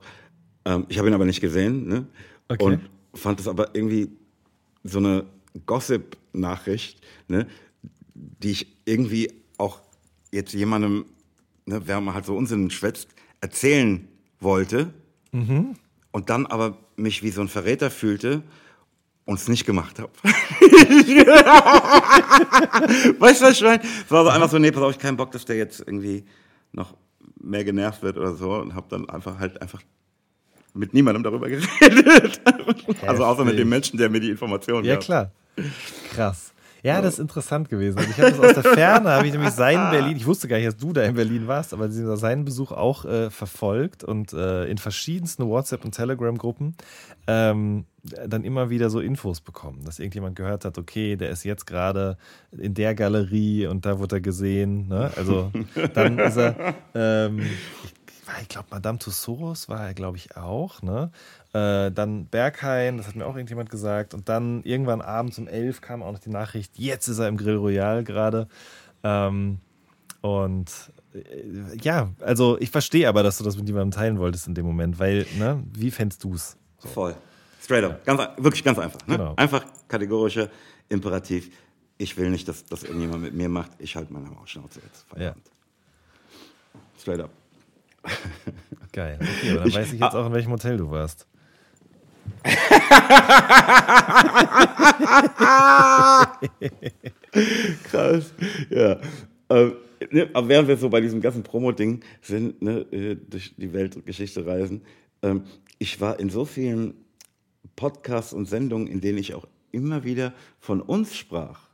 Ähm, 0.65 0.85
ich 0.89 0.97
habe 0.97 1.07
ihn 1.07 1.13
aber 1.13 1.25
nicht 1.25 1.41
gesehen. 1.41 1.87
Ne? 1.87 2.07
Okay. 2.47 2.63
Und 2.63 2.89
fand 3.13 3.39
es 3.39 3.47
aber 3.47 3.75
irgendwie 3.75 4.09
so 4.83 4.99
eine 4.99 5.25
Gossip-Nachricht, 5.65 7.01
ne? 7.27 7.47
die 8.13 8.51
ich 8.51 8.77
irgendwie 8.85 9.33
auch 9.57 9.79
jetzt 10.31 10.53
jemandem, 10.53 11.05
ne, 11.65 11.81
wer 11.85 11.99
man 12.01 12.13
halt 12.13 12.25
so 12.25 12.35
Unsinn 12.35 12.69
schwätzt, 12.69 13.09
erzählen 13.41 14.07
wollte. 14.39 14.93
Mhm. 15.31 15.75
Und 16.11 16.29
dann 16.29 16.45
aber 16.45 16.77
mich 16.95 17.23
wie 17.23 17.31
so 17.31 17.41
ein 17.41 17.47
Verräter 17.47 17.89
fühlte 17.89 18.43
und 19.25 19.35
es 19.39 19.47
nicht 19.47 19.65
gemacht 19.65 19.99
habe. 19.99 20.11
weißt 23.19 23.41
du, 23.41 23.45
was 23.45 23.51
ich 23.53 23.61
meine? 23.63 23.81
Es 23.83 24.11
war 24.11 24.23
so 24.23 24.29
einfach 24.29 24.49
so, 24.49 24.57
nee, 24.59 24.71
pass 24.71 24.83
auf, 24.83 24.91
ich 24.91 24.99
keinen 24.99 25.17
Bock, 25.17 25.31
dass 25.31 25.45
der 25.45 25.57
jetzt 25.57 25.79
irgendwie 25.79 26.25
noch 26.71 26.95
mehr 27.41 27.63
genervt 27.63 28.01
wird 28.03 28.17
oder 28.17 28.35
so 28.35 28.53
und 28.55 28.75
habe 28.75 28.87
dann 28.89 29.09
einfach 29.09 29.39
halt 29.39 29.61
einfach 29.61 29.81
mit 30.73 30.93
niemandem 30.93 31.23
darüber 31.23 31.47
geredet. 31.49 32.41
also 33.05 33.25
außer 33.25 33.45
mit 33.45 33.57
dem 33.57 33.69
Menschen, 33.69 33.97
der 33.97 34.09
mir 34.09 34.19
die 34.19 34.29
Informationen 34.29 34.85
Ja, 34.85 34.95
gab. 34.95 35.03
klar. 35.03 35.31
Krass. 36.13 36.51
Ja, 36.85 37.01
das 37.01 37.15
ist 37.15 37.19
interessant 37.19 37.67
gewesen. 37.69 37.99
Ich 38.11 38.19
habe 38.19 38.31
das 38.31 38.39
aus 38.39 38.53
der 38.53 38.73
Ferne, 38.75 39.09
habe 39.09 39.25
ich 39.25 39.33
nämlich 39.33 39.49
seinen 39.51 39.89
Berlin, 39.91 40.17
ich 40.17 40.27
wusste 40.27 40.47
gar 40.47 40.57
nicht, 40.57 40.67
dass 40.67 40.77
du 40.77 40.93
da 40.93 41.01
in 41.01 41.15
Berlin 41.15 41.47
warst, 41.47 41.73
aber 41.73 41.89
seinen 41.89 42.45
Besuch 42.45 42.71
auch 42.71 43.05
äh, 43.05 43.31
verfolgt 43.31 44.03
und 44.03 44.33
äh, 44.33 44.65
in 44.65 44.77
verschiedensten 44.77 45.47
WhatsApp- 45.47 45.83
und 45.83 45.93
Telegram-Gruppen 45.95 46.75
ähm, 47.25 47.85
dann 48.03 48.43
immer 48.43 48.69
wieder 48.69 48.91
so 48.91 48.99
Infos 48.99 49.41
bekommen, 49.41 49.83
dass 49.83 49.97
irgendjemand 49.97 50.35
gehört 50.35 50.63
hat, 50.63 50.77
okay, 50.77 51.15
der 51.15 51.31
ist 51.31 51.43
jetzt 51.43 51.65
gerade 51.65 52.17
in 52.51 52.75
der 52.75 52.93
Galerie 52.93 53.65
und 53.65 53.87
da 53.87 53.97
wurde 53.97 54.17
er 54.17 54.21
gesehen. 54.21 54.87
Ne? 54.87 55.11
Also 55.15 55.51
dann 55.95 56.19
ist 56.19 56.37
er, 56.37 56.75
ähm, 56.93 57.41
ich 58.41 58.47
glaube, 58.47 58.67
Madame 58.69 58.99
Tussauds 58.99 59.69
war 59.69 59.87
er, 59.87 59.93
glaube 59.95 60.17
ich, 60.17 60.37
auch. 60.37 60.83
Ne? 60.83 61.11
Äh, 61.55 61.91
dann 61.91 62.25
Berghain, 62.25 62.97
das 62.97 63.07
hat 63.07 63.15
mir 63.15 63.25
auch 63.25 63.35
irgendjemand 63.35 63.69
gesagt. 63.69 64.13
Und 64.13 64.27
dann 64.27 64.61
irgendwann 64.63 65.01
abends 65.01 65.39
um 65.39 65.47
elf 65.47 65.79
kam 65.79 66.03
auch 66.03 66.11
noch 66.11 66.19
die 66.19 66.29
Nachricht, 66.29 66.77
jetzt 66.77 67.07
ist 67.07 67.19
er 67.19 67.29
im 67.29 67.37
Grill 67.37 67.55
Royal 67.55 68.03
gerade. 68.03 68.47
Ähm, 69.03 69.59
Und 70.25 70.71
äh, 71.13 71.77
ja, 71.81 72.09
also 72.19 72.57
ich 72.59 72.71
verstehe 72.71 73.07
aber, 73.07 73.21
dass 73.21 73.37
du 73.37 73.43
das 73.43 73.55
mit 73.57 73.67
jemandem 73.67 73.91
teilen 73.91 74.17
wolltest 74.17 74.47
in 74.47 74.55
dem 74.55 74.65
Moment, 74.65 74.97
weil, 74.97 75.27
ne, 75.37 75.63
wie 75.71 75.91
fändest 75.91 76.23
du 76.23 76.33
es? 76.33 76.57
So. 76.79 76.89
Voll. 76.89 77.15
Straight 77.61 77.83
up. 77.83 78.03
Ganz, 78.05 78.21
wirklich 78.37 78.63
ganz 78.63 78.79
einfach. 78.79 79.05
Ne? 79.07 79.17
Genau. 79.17 79.33
Einfach 79.35 79.63
kategorischer 79.87 80.49
Imperativ. 80.89 81.51
Ich 81.99 82.17
will 82.17 82.31
nicht, 82.31 82.47
dass 82.47 82.65
das 82.65 82.83
irgendjemand 82.83 83.21
mit 83.21 83.33
mir 83.33 83.49
macht. 83.49 83.71
Ich 83.77 83.95
halte 83.95 84.11
meine 84.11 84.27
Schnauze 84.45 84.81
jetzt. 84.83 85.05
Feierabend. 85.07 85.45
Ja. 85.45 86.79
Straight 86.99 87.19
up. 87.21 87.29
Geil. 88.91 89.19
Okay, 89.21 89.51
aber 89.51 89.59
dann 89.59 89.67
ich, 89.67 89.75
weiß 89.75 89.93
ich 89.93 89.99
jetzt 89.99 90.15
ah. 90.15 90.21
auch, 90.21 90.27
in 90.27 90.33
welchem 90.33 90.51
Hotel 90.51 90.77
du 90.77 90.89
warst. 90.89 91.27
Krass. 97.83 98.33
Ja. 98.69 98.99
Ähm, 99.49 99.73
ne, 100.11 100.29
aber 100.33 100.49
während 100.49 100.67
wir 100.67 100.77
so 100.77 100.89
bei 100.89 101.01
diesem 101.01 101.21
ganzen 101.21 101.43
Promo-Ding 101.43 102.01
sind, 102.21 102.61
ne, 102.61 102.79
äh, 102.91 103.15
durch 103.15 103.55
die 103.57 103.73
Weltgeschichte 103.73 104.45
reisen, 104.45 104.81
ähm, 105.21 105.43
ich 105.77 105.99
war 106.01 106.19
in 106.19 106.29
so 106.29 106.45
vielen 106.45 106.93
Podcasts 107.75 108.33
und 108.33 108.47
Sendungen, 108.47 108.87
in 108.87 109.01
denen 109.01 109.17
ich 109.17 109.33
auch 109.33 109.47
immer 109.71 110.03
wieder 110.03 110.33
von 110.59 110.81
uns 110.81 111.15
sprach. 111.15 111.67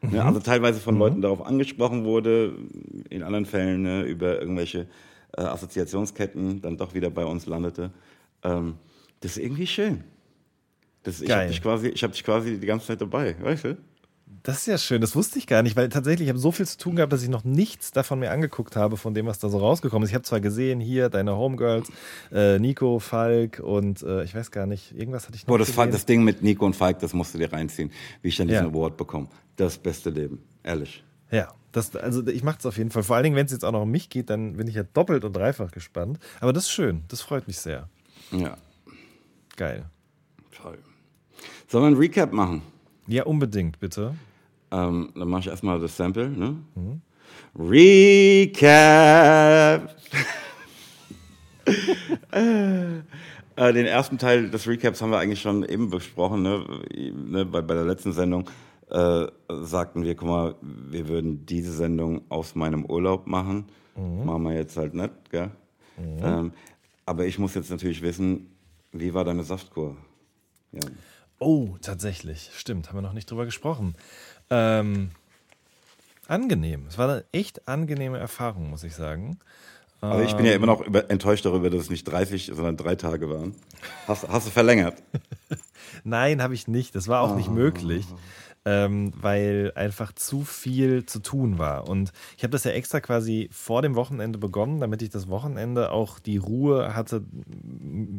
Ne, 0.00 0.08
mhm. 0.08 0.14
Ne, 0.14 0.24
also 0.24 0.40
teilweise 0.40 0.80
von 0.80 0.94
mhm. 0.94 1.00
Leuten 1.00 1.22
darauf 1.22 1.46
angesprochen 1.46 2.04
wurde, 2.04 2.54
in 3.10 3.22
anderen 3.22 3.46
Fällen 3.46 3.82
ne, 3.82 4.02
über 4.02 4.40
irgendwelche 4.40 4.86
äh, 5.36 5.42
Assoziationsketten 5.42 6.60
dann 6.60 6.76
doch 6.76 6.94
wieder 6.94 7.10
bei 7.10 7.24
uns 7.24 7.46
landete. 7.46 7.90
Ähm, 8.42 8.74
das 9.24 9.38
ist 9.38 9.42
irgendwie 9.42 9.66
schön. 9.66 10.04
Das, 11.02 11.22
ich 11.22 11.30
habe 11.30 11.46
dich, 11.46 11.62
quasi, 11.62 11.90
hab 11.92 12.12
dich 12.12 12.24
quasi 12.24 12.58
die 12.58 12.66
ganze 12.66 12.88
Zeit 12.88 13.00
dabei, 13.00 13.34
weißt 13.40 13.64
du? 13.64 13.78
Das 14.42 14.58
ist 14.58 14.66
ja 14.66 14.76
schön, 14.76 15.00
das 15.00 15.16
wusste 15.16 15.38
ich 15.38 15.46
gar 15.46 15.62
nicht, 15.62 15.76
weil 15.76 15.88
tatsächlich 15.88 16.26
ich 16.26 16.28
habe 16.28 16.38
so 16.38 16.52
viel 16.52 16.66
zu 16.66 16.76
tun 16.76 16.96
gehabt, 16.96 17.10
dass 17.10 17.22
ich 17.22 17.30
noch 17.30 17.42
nichts 17.42 17.90
davon 17.90 18.18
mir 18.18 18.30
angeguckt 18.30 18.76
habe, 18.76 18.98
von 18.98 19.14
dem, 19.14 19.24
was 19.24 19.38
da 19.38 19.48
so 19.48 19.56
rausgekommen 19.56 20.04
ist. 20.04 20.10
Ich 20.10 20.14
habe 20.14 20.24
zwar 20.24 20.40
gesehen, 20.40 20.78
hier 20.78 21.08
deine 21.08 21.36
Homegirls, 21.38 21.88
äh, 22.32 22.58
Nico, 22.58 22.98
Falk 22.98 23.60
und 23.60 24.02
äh, 24.02 24.24
ich 24.24 24.34
weiß 24.34 24.50
gar 24.50 24.66
nicht, 24.66 24.94
irgendwas 24.94 25.26
hatte 25.26 25.36
ich 25.36 25.46
noch. 25.46 25.54
Oh, 25.54 25.56
das, 25.56 25.68
gesehen. 25.68 25.90
das 25.90 26.04
Ding 26.04 26.22
mit 26.22 26.42
Nico 26.42 26.66
und 26.66 26.76
Falk, 26.76 26.98
das 26.98 27.14
musst 27.14 27.32
du 27.32 27.38
dir 27.38 27.50
reinziehen, 27.50 27.90
wie 28.20 28.28
ich 28.28 28.36
dann 28.36 28.48
diesen 28.48 28.64
ja. 28.64 28.70
Award 28.70 28.98
bekomme. 28.98 29.28
Das 29.56 29.78
beste 29.78 30.10
Leben, 30.10 30.42
ehrlich. 30.62 31.02
Ja, 31.30 31.54
das, 31.72 31.96
also 31.96 32.26
ich 32.26 32.42
mache 32.42 32.58
es 32.58 32.66
auf 32.66 32.76
jeden 32.76 32.90
Fall. 32.90 33.02
Vor 33.02 33.16
allen 33.16 33.24
Dingen, 33.24 33.36
wenn 33.36 33.46
es 33.46 33.52
jetzt 33.52 33.64
auch 33.64 33.72
noch 33.72 33.82
um 33.82 33.90
mich 33.90 34.10
geht, 34.10 34.28
dann 34.28 34.58
bin 34.58 34.68
ich 34.68 34.74
ja 34.74 34.82
doppelt 34.82 35.24
und 35.24 35.34
dreifach 35.34 35.70
gespannt. 35.70 36.18
Aber 36.40 36.52
das 36.52 36.64
ist 36.64 36.72
schön, 36.72 37.04
das 37.08 37.22
freut 37.22 37.46
mich 37.46 37.58
sehr. 37.58 37.88
Ja. 38.30 38.58
Geil. 39.56 39.84
Toll. 40.50 40.78
Sollen 41.68 41.84
wir 41.84 41.88
ein 41.88 41.96
Recap 41.96 42.32
machen? 42.32 42.62
Ja, 43.06 43.24
unbedingt, 43.24 43.78
bitte. 43.80 44.14
Ähm, 44.70 45.12
dann 45.14 45.28
mache 45.28 45.40
ich 45.40 45.48
erstmal 45.48 45.78
das 45.78 45.96
Sample. 45.96 46.28
Ne? 46.28 46.56
Mhm. 46.74 47.00
Recap! 47.56 48.64
äh, 52.32 53.72
den 53.72 53.86
ersten 53.86 54.18
Teil 54.18 54.50
des 54.50 54.66
Recaps 54.66 55.00
haben 55.00 55.10
wir 55.10 55.18
eigentlich 55.18 55.40
schon 55.40 55.64
eben 55.64 55.90
besprochen. 55.90 56.42
Ne? 56.42 56.64
ne 56.96 57.44
bei, 57.44 57.62
bei 57.62 57.74
der 57.74 57.84
letzten 57.84 58.12
Sendung 58.12 58.50
äh, 58.90 59.26
sagten 59.48 60.04
wir, 60.04 60.14
guck 60.14 60.28
mal, 60.28 60.54
wir 60.60 61.08
würden 61.08 61.46
diese 61.46 61.72
Sendung 61.72 62.22
aus 62.28 62.54
meinem 62.54 62.84
Urlaub 62.84 63.26
machen. 63.26 63.66
Mhm. 63.96 64.24
Machen 64.26 64.42
wir 64.44 64.54
jetzt 64.54 64.76
halt 64.76 64.94
nicht, 64.94 65.30
gell? 65.30 65.50
Mhm. 65.96 66.18
Ähm, 66.22 66.52
aber 67.06 67.26
ich 67.26 67.38
muss 67.38 67.54
jetzt 67.54 67.70
natürlich 67.70 68.02
wissen, 68.02 68.53
wie 68.94 69.12
war 69.12 69.24
deine 69.24 69.42
Saftkur? 69.42 69.96
Ja. 70.72 70.80
Oh, 71.38 71.76
tatsächlich. 71.82 72.50
Stimmt, 72.54 72.88
haben 72.88 72.96
wir 72.96 73.02
noch 73.02 73.12
nicht 73.12 73.30
drüber 73.30 73.44
gesprochen. 73.44 73.96
Ähm, 74.50 75.10
angenehm. 76.28 76.86
Es 76.88 76.96
war 76.96 77.08
eine 77.08 77.24
echt 77.32 77.68
angenehme 77.68 78.18
Erfahrung, 78.18 78.70
muss 78.70 78.84
ich 78.84 78.94
sagen. 78.94 79.38
Aber 80.00 80.22
ich 80.22 80.34
bin 80.34 80.44
ja 80.44 80.52
immer 80.52 80.66
noch 80.66 80.82
über, 80.82 81.10
enttäuscht 81.10 81.46
darüber, 81.46 81.70
dass 81.70 81.82
es 81.82 81.90
nicht 81.90 82.04
30, 82.04 82.52
sondern 82.54 82.76
drei 82.76 82.94
Tage 82.94 83.30
waren. 83.30 83.54
Hast, 84.06 84.28
hast 84.28 84.46
du 84.46 84.50
verlängert? 84.50 85.02
Nein, 86.04 86.42
habe 86.42 86.54
ich 86.54 86.68
nicht. 86.68 86.94
Das 86.94 87.08
war 87.08 87.22
auch 87.22 87.32
oh. 87.32 87.36
nicht 87.36 87.50
möglich 87.50 88.04
ähm, 88.64 89.12
weil 89.20 89.72
einfach 89.74 90.12
zu 90.12 90.42
viel 90.42 91.04
zu 91.06 91.20
tun 91.20 91.58
war. 91.58 91.88
Und 91.88 92.12
ich 92.36 92.44
habe 92.44 92.52
das 92.52 92.64
ja 92.64 92.70
extra 92.70 93.00
quasi 93.00 93.48
vor 93.52 93.82
dem 93.82 93.94
Wochenende 93.94 94.38
begonnen, 94.38 94.80
damit 94.80 95.02
ich 95.02 95.10
das 95.10 95.28
Wochenende 95.28 95.90
auch 95.90 96.18
die 96.18 96.38
Ruhe 96.38 96.94
hatte, 96.94 97.22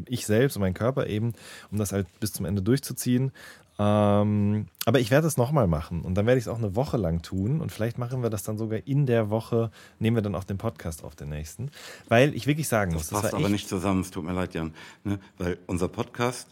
ich 0.08 0.26
selbst 0.26 0.56
und 0.56 0.62
mein 0.62 0.74
Körper 0.74 1.08
eben, 1.08 1.34
um 1.72 1.78
das 1.78 1.92
halt 1.92 2.08
bis 2.20 2.34
zum 2.34 2.46
Ende 2.46 2.62
durchzuziehen. 2.62 3.32
Ähm, 3.78 4.68
aber 4.86 5.00
ich 5.02 5.12
werde 5.12 5.28
es 5.28 5.36
nochmal 5.36 5.68
machen 5.68 6.04
und 6.04 6.16
dann 6.16 6.26
werde 6.26 6.38
ich 6.38 6.46
es 6.46 6.48
auch 6.48 6.58
eine 6.58 6.78
Woche 6.78 6.96
lang 6.96 7.22
tun 7.24 7.60
und 7.60 7.74
vielleicht 7.74 7.98
machen 7.98 8.24
wir 8.24 8.30
das 8.30 8.44
dann 8.44 8.58
sogar 8.58 8.80
in 8.86 9.06
der 9.06 9.30
Woche, 9.30 9.70
nehmen 10.00 10.16
wir 10.16 10.22
dann 10.22 10.36
auch 10.36 10.46
den 10.46 10.58
Podcast 10.58 11.04
auf 11.04 11.16
den 11.16 11.28
nächsten. 11.28 11.72
Weil 12.08 12.34
ich 12.36 12.48
wirklich 12.48 12.70
sagen 12.70 12.94
das 12.94 13.00
muss, 13.00 13.10
das 13.10 13.22
passt 13.24 13.34
aber 13.34 13.50
nicht 13.50 13.68
zusammen, 13.68 14.00
es 14.00 14.12
tut 14.12 14.24
mir 14.24 14.32
leid, 14.32 14.54
Jan. 14.54 14.74
Ne? 15.04 15.20
Weil 15.38 15.58
unser 15.68 15.90
Podcast 15.90 16.48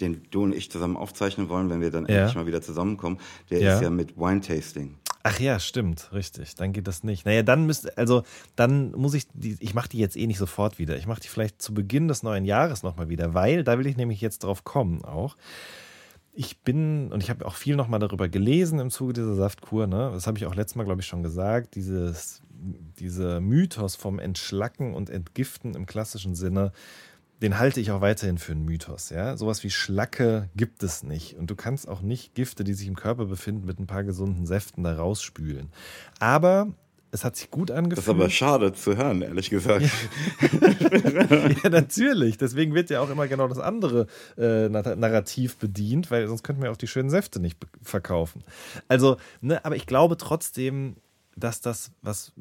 den 0.00 0.22
du 0.30 0.44
und 0.44 0.54
ich 0.54 0.70
zusammen 0.70 0.96
aufzeichnen 0.96 1.48
wollen, 1.48 1.70
wenn 1.70 1.80
wir 1.80 1.90
dann 1.90 2.06
ja. 2.06 2.16
endlich 2.16 2.34
mal 2.34 2.46
wieder 2.46 2.62
zusammenkommen, 2.62 3.18
der 3.50 3.60
ja. 3.60 3.74
ist 3.74 3.82
ja 3.82 3.90
mit 3.90 4.16
Wine 4.16 4.40
Tasting. 4.40 4.96
Ach 5.28 5.40
ja, 5.40 5.58
stimmt, 5.58 6.12
richtig. 6.12 6.54
Dann 6.54 6.72
geht 6.72 6.86
das 6.86 7.02
nicht. 7.02 7.26
Naja, 7.26 7.42
dann 7.42 7.66
müsste, 7.66 7.98
also 7.98 8.22
dann 8.54 8.92
muss 8.92 9.12
ich 9.12 9.26
die, 9.34 9.56
ich 9.58 9.74
mache 9.74 9.88
die 9.88 9.98
jetzt 9.98 10.16
eh 10.16 10.28
nicht 10.28 10.38
sofort 10.38 10.78
wieder. 10.78 10.96
Ich 10.96 11.08
mache 11.08 11.20
die 11.20 11.26
vielleicht 11.26 11.60
zu 11.60 11.74
Beginn 11.74 12.06
des 12.06 12.22
neuen 12.22 12.44
Jahres 12.44 12.84
nochmal 12.84 13.08
wieder, 13.08 13.34
weil 13.34 13.64
da 13.64 13.76
will 13.76 13.88
ich 13.88 13.96
nämlich 13.96 14.20
jetzt 14.20 14.44
drauf 14.44 14.62
kommen 14.62 15.04
auch. 15.04 15.36
Ich 16.32 16.58
bin, 16.58 17.10
und 17.10 17.24
ich 17.24 17.30
habe 17.30 17.44
auch 17.44 17.54
viel 17.56 17.74
nochmal 17.74 17.98
darüber 17.98 18.28
gelesen 18.28 18.78
im 18.78 18.90
Zuge 18.90 19.14
dieser 19.14 19.34
Saftkur, 19.34 19.88
ne? 19.88 20.10
das 20.14 20.28
habe 20.28 20.38
ich 20.38 20.46
auch 20.46 20.54
letztes 20.54 20.76
Mal, 20.76 20.84
glaube 20.84 21.00
ich, 21.00 21.08
schon 21.08 21.24
gesagt, 21.24 21.74
dieses, 21.74 22.42
dieser 23.00 23.40
Mythos 23.40 23.96
vom 23.96 24.20
Entschlacken 24.20 24.94
und 24.94 25.10
Entgiften 25.10 25.74
im 25.74 25.86
klassischen 25.86 26.36
Sinne, 26.36 26.70
den 27.42 27.58
halte 27.58 27.80
ich 27.80 27.90
auch 27.90 28.00
weiterhin 28.00 28.38
für 28.38 28.52
einen 28.52 28.64
Mythos. 28.64 29.10
Ja? 29.10 29.36
Sowas 29.36 29.62
wie 29.62 29.70
Schlacke 29.70 30.48
gibt 30.56 30.82
es 30.82 31.02
nicht. 31.02 31.36
Und 31.36 31.50
du 31.50 31.56
kannst 31.56 31.88
auch 31.88 32.00
nicht 32.00 32.34
Gifte, 32.34 32.64
die 32.64 32.72
sich 32.72 32.88
im 32.88 32.96
Körper 32.96 33.26
befinden, 33.26 33.66
mit 33.66 33.78
ein 33.78 33.86
paar 33.86 34.04
gesunden 34.04 34.46
Säften 34.46 34.84
da 34.84 34.96
rausspülen. 34.96 35.70
Aber 36.18 36.68
es 37.10 37.24
hat 37.24 37.36
sich 37.36 37.50
gut 37.50 37.70
angefühlt. 37.70 37.98
Das 37.98 38.04
ist 38.04 38.10
aber 38.10 38.30
schade 38.30 38.72
zu 38.72 38.96
hören, 38.96 39.22
ehrlich 39.22 39.50
gesagt. 39.50 39.86
Ja, 40.42 41.48
ja 41.62 41.70
natürlich. 41.70 42.38
Deswegen 42.38 42.74
wird 42.74 42.90
ja 42.90 43.00
auch 43.00 43.10
immer 43.10 43.28
genau 43.28 43.48
das 43.48 43.58
andere 43.58 44.06
äh, 44.36 44.68
Narrativ 44.68 45.56
bedient, 45.56 46.10
weil 46.10 46.26
sonst 46.28 46.42
könnten 46.42 46.62
wir 46.62 46.72
auch 46.72 46.76
die 46.76 46.86
schönen 46.86 47.10
Säfte 47.10 47.40
nicht 47.40 47.58
verkaufen. 47.82 48.44
Also, 48.88 49.18
ne, 49.40 49.64
aber 49.64 49.76
ich 49.76 49.86
glaube 49.86 50.16
trotzdem, 50.16 50.96
dass 51.36 51.60
das, 51.60 51.90
was 52.02 52.32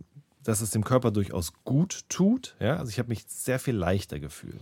dass 0.46 0.62
es 0.62 0.72
dem 0.72 0.84
Körper 0.84 1.12
durchaus 1.12 1.54
gut 1.66 2.06
tut. 2.08 2.56
Ja? 2.60 2.78
Also 2.78 2.90
ich 2.90 3.00
habe 3.00 3.10
mich 3.10 3.26
sehr 3.28 3.60
viel 3.60 3.76
leichter 3.76 4.20
gefühlt. 4.20 4.62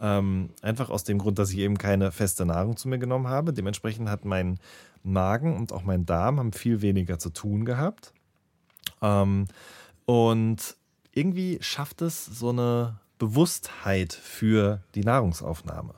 Ähm, 0.00 0.50
einfach 0.62 0.90
aus 0.90 1.04
dem 1.04 1.18
Grund, 1.18 1.38
dass 1.38 1.50
ich 1.50 1.58
eben 1.58 1.78
keine 1.78 2.12
feste 2.12 2.46
Nahrung 2.46 2.76
zu 2.76 2.88
mir 2.88 2.98
genommen 2.98 3.28
habe. 3.28 3.52
Dementsprechend 3.52 4.08
hat 4.08 4.24
mein 4.24 4.58
Magen 5.02 5.56
und 5.56 5.72
auch 5.72 5.82
mein 5.82 6.06
Darm 6.06 6.38
haben 6.38 6.52
viel 6.52 6.82
weniger 6.82 7.18
zu 7.18 7.30
tun 7.30 7.64
gehabt. 7.64 8.12
Ähm, 9.02 9.46
und 10.06 10.76
irgendwie 11.12 11.58
schafft 11.60 12.00
es 12.02 12.24
so 12.24 12.50
eine 12.50 12.98
Bewusstheit 13.18 14.12
für 14.12 14.82
die 14.94 15.02
Nahrungsaufnahme. 15.02 15.94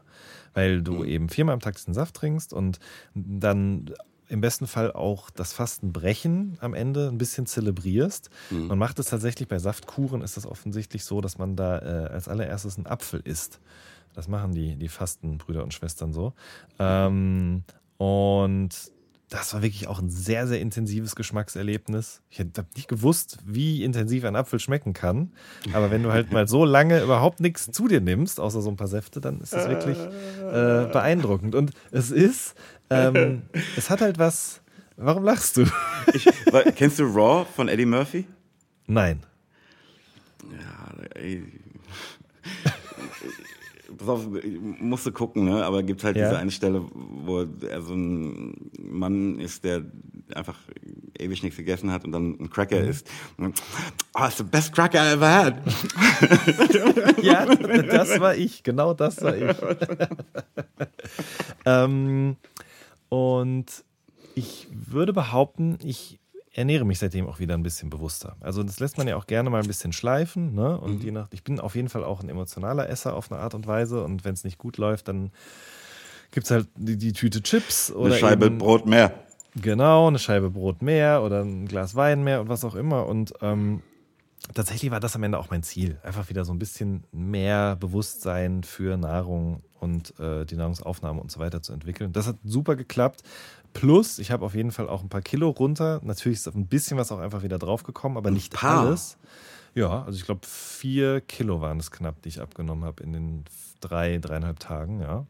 Weil 0.55 0.83
du 0.83 0.95
mhm. 0.95 1.05
eben 1.05 1.29
viermal 1.29 1.53
am 1.53 1.61
Tag 1.61 1.77
diesen 1.77 1.95
Saft 1.95 2.17
trinkst 2.17 2.53
und 2.53 2.81
dann 3.15 3.93
im 4.31 4.41
besten 4.41 4.67
Fall 4.67 4.93
auch 4.93 5.31
das 5.31 5.53
Fastenbrechen 5.53 6.57
am 6.61 6.73
Ende 6.73 7.09
ein 7.09 7.19
bisschen 7.19 7.47
zelebrierst. 7.47 8.31
Mhm. 8.51 8.69
Man 8.69 8.79
macht 8.79 8.99
es 8.99 9.07
tatsächlich 9.07 9.49
bei 9.49 9.59
Saftkuren, 9.59 10.23
ist 10.23 10.37
es 10.37 10.47
offensichtlich 10.47 11.05
so, 11.05 11.21
dass 11.21 11.39
man 11.39 11.57
da 11.57 11.79
äh, 11.79 12.09
als 12.09 12.29
allererstes 12.29 12.77
einen 12.77 12.87
Apfel 12.87 13.21
isst. 13.25 13.61
Das 14.15 14.29
machen 14.29 14.53
die, 14.53 14.77
die 14.77 14.89
Fastenbrüder 14.89 15.63
und 15.63 15.75
Schwestern 15.75 16.13
so. 16.13 16.33
Ähm, 16.79 17.65
und 17.97 18.71
das 19.31 19.55
war 19.55 19.63
wirklich 19.63 19.87
auch 19.87 20.01
ein 20.01 20.11
sehr, 20.11 20.49
sehr 20.49 20.61
intensives 20.61 21.15
Geschmackserlebnis. 21.15 22.21
Ich 22.31 22.41
habe 22.41 22.51
nicht 22.75 22.89
gewusst, 22.89 23.39
wie 23.47 23.85
intensiv 23.85 24.25
ein 24.25 24.35
Apfel 24.35 24.59
schmecken 24.59 24.93
kann. 24.93 25.33
Aber 25.73 25.93
wenn 25.93 26.03
du 26.03 26.13
halt 26.13 26.33
mal 26.33 26.49
so 26.49 26.65
lange 26.65 27.01
überhaupt 27.01 27.39
nichts 27.39 27.71
zu 27.71 27.87
dir 27.87 28.01
nimmst, 28.01 28.41
außer 28.41 28.61
so 28.61 28.69
ein 28.71 28.77
paar 28.77 28.89
Säfte, 28.89 29.21
dann 29.21 29.41
ist 29.41 29.53
das 29.53 29.69
wirklich 29.69 29.97
äh, 29.99 30.91
beeindruckend. 30.93 31.55
Und 31.55 31.71
es 31.93 32.11
ist, 32.11 32.57
ähm, 32.91 33.43
es 33.77 33.89
hat 33.89 34.01
halt 34.01 34.19
was. 34.19 34.63
Warum 34.97 35.23
lachst 35.23 35.57
du? 35.57 35.65
Ich, 36.13 36.27
weil, 36.51 36.73
kennst 36.73 36.99
du 36.99 37.05
Raw 37.05 37.47
von 37.55 37.69
Eddie 37.69 37.87
Murphy? 37.87 38.27
Nein. 38.87 39.23
Ja, 40.43 41.05
ey 41.15 41.45
pass 44.01 44.09
auf, 44.09 44.27
musst 44.81 45.07
du 45.07 45.13
gucken, 45.13 45.45
ne? 45.45 45.65
aber 45.65 45.83
gibt 45.83 46.03
halt 46.03 46.17
ja. 46.17 46.29
diese 46.29 46.39
eine 46.39 46.51
Stelle, 46.51 46.83
wo 46.93 47.47
er 47.67 47.83
so 47.83 47.95
ein 47.95 48.71
Mann 48.79 49.39
ist, 49.39 49.65
der 49.65 49.85
einfach 50.35 50.59
ewig 51.19 51.43
nichts 51.43 51.57
gegessen 51.57 51.91
hat 51.91 52.05
und 52.05 52.13
dann 52.13 52.39
ein 52.41 52.51
Cracker 52.51 52.81
mhm. 52.81 52.89
isst. 52.89 53.11
Oh, 53.39 54.25
it's 54.25 54.39
the 54.39 54.45
best 54.45 54.73
cracker 54.73 54.99
I 54.99 55.13
ever 55.13 55.29
had. 55.29 57.23
ja, 57.23 57.47
das 57.47 58.19
war 58.21 58.35
ich, 58.35 58.63
genau 58.63 58.95
das 58.95 59.23
war 59.23 59.37
ich. 59.37 59.57
ähm, 61.67 62.37
und 63.09 63.85
ich 64.35 64.69
würde 64.71 65.13
behaupten, 65.13 65.79
ich 65.83 66.20
ernähre 66.53 66.85
mich 66.85 66.99
seitdem 66.99 67.27
auch 67.27 67.39
wieder 67.39 67.55
ein 67.55 67.63
bisschen 67.63 67.91
bewusster. 67.91 68.37
Also 68.41 68.63
das 68.63 68.81
lässt 68.81 68.99
man 68.99 69.07
ja 69.07 69.17
auch 69.17 69.27
gerne 69.27 69.51
mal 69.51 69.61
ein 69.61 69.67
bisschen 69.67 69.93
schleifen. 69.93 70.55
Ne? 70.55 70.79
Und 70.79 70.99
mhm. 70.99 71.05
je 71.05 71.11
nach, 71.13 71.29
ich 71.31 71.45
bin 71.45 71.61
auf 71.61 71.77
jeden 71.77 71.89
Fall 71.89 72.05
auch 72.05 72.23
ein 72.23 72.29
emotionaler 72.29 72.89
Esser 72.89 73.15
auf 73.15 73.31
eine 73.31 73.41
Art 73.41 73.55
und 73.55 73.67
Weise. 73.67 74.03
Und 74.05 74.25
wenn 74.25 74.35
es 74.35 74.45
nicht 74.45 74.59
gut 74.59 74.77
läuft, 74.77 75.09
dann 75.09 75.31
gibt 76.33 76.45
es 76.45 76.51
halt 76.51 76.69
die, 76.77 76.97
die, 76.97 77.13
Tüte 77.13 77.43
Chips 77.43 77.93
oder 77.93 78.13
eine 78.13 78.21
Scheibe 78.21 78.47
eben, 78.47 78.59
Brot 78.59 78.87
mehr. 78.87 79.15
Genau, 79.61 80.09
eine 80.09 80.19
Scheibe 80.19 80.51
Brot 80.51 80.83
mehr 80.83 81.23
oder 81.23 81.43
ein 81.43 81.67
Glas 81.67 81.95
Wein 81.95 82.25
mehr 82.25 82.41
und 82.41 82.49
was 82.49 82.65
auch 82.65 82.75
immer. 82.75 83.07
Und 83.07 83.33
ähm, 83.43 83.83
tatsächlich 84.55 84.91
war 84.91 85.01
das 85.01 85.17
am 85.17 85.23
Ende 85.23 85.39
auch 85.39 85.51
mein 85.51 85.63
Ziel. 85.63 85.99
Einfach 86.03 86.29
wieder 86.29 86.45
so 86.45 86.53
ein 86.53 86.59
bisschen 86.59 87.05
mehr 87.13 87.77
Bewusstsein 87.77 88.63
für 88.63 88.97
Nahrung 88.97 89.63
und 89.79 90.19
äh, 90.21 90.45
die 90.45 90.57
Nahrungsaufnahme 90.57 91.21
und 91.21 91.31
so 91.31 91.41
weiter 91.41 91.63
zu 91.63 91.73
entwickeln. 91.73 92.13
Das 92.13 92.27
hat 92.27 92.37
super 92.45 92.77
geklappt. 92.77 93.23
Plus, 93.73 94.19
ich 94.19 94.31
habe 94.31 94.45
auf 94.45 94.55
jeden 94.55 94.73
Fall 94.73 94.89
auch 94.89 95.03
ein 95.03 95.09
paar 95.09 95.23
Kilo 95.23 95.49
runter. 95.51 96.01
Natürlich 96.03 96.39
ist 96.39 96.49
ein 96.49 96.67
bisschen 96.67 96.97
was 96.97 97.13
auch 97.13 97.19
einfach 97.19 97.43
wieder 97.43 97.59
draufgekommen, 97.59 98.19
aber 98.19 98.31
nicht 98.31 98.53
paar. 98.53 98.87
alles. 98.87 99.17
Ja, 99.75 100.03
also 100.03 100.19
ich 100.19 100.25
glaube, 100.25 100.41
vier 100.45 101.21
Kilo 101.21 101.61
waren 101.61 101.79
es 101.79 101.91
knapp, 101.91 102.21
die 102.23 102.29
ich 102.31 102.41
abgenommen 102.41 102.85
habe 102.85 103.03
in 103.03 103.13
den 103.13 103.45
drei, 103.81 104.19
dreieinhalb 104.19 104.59
Tagen, 104.59 105.01
ja. 105.01 105.27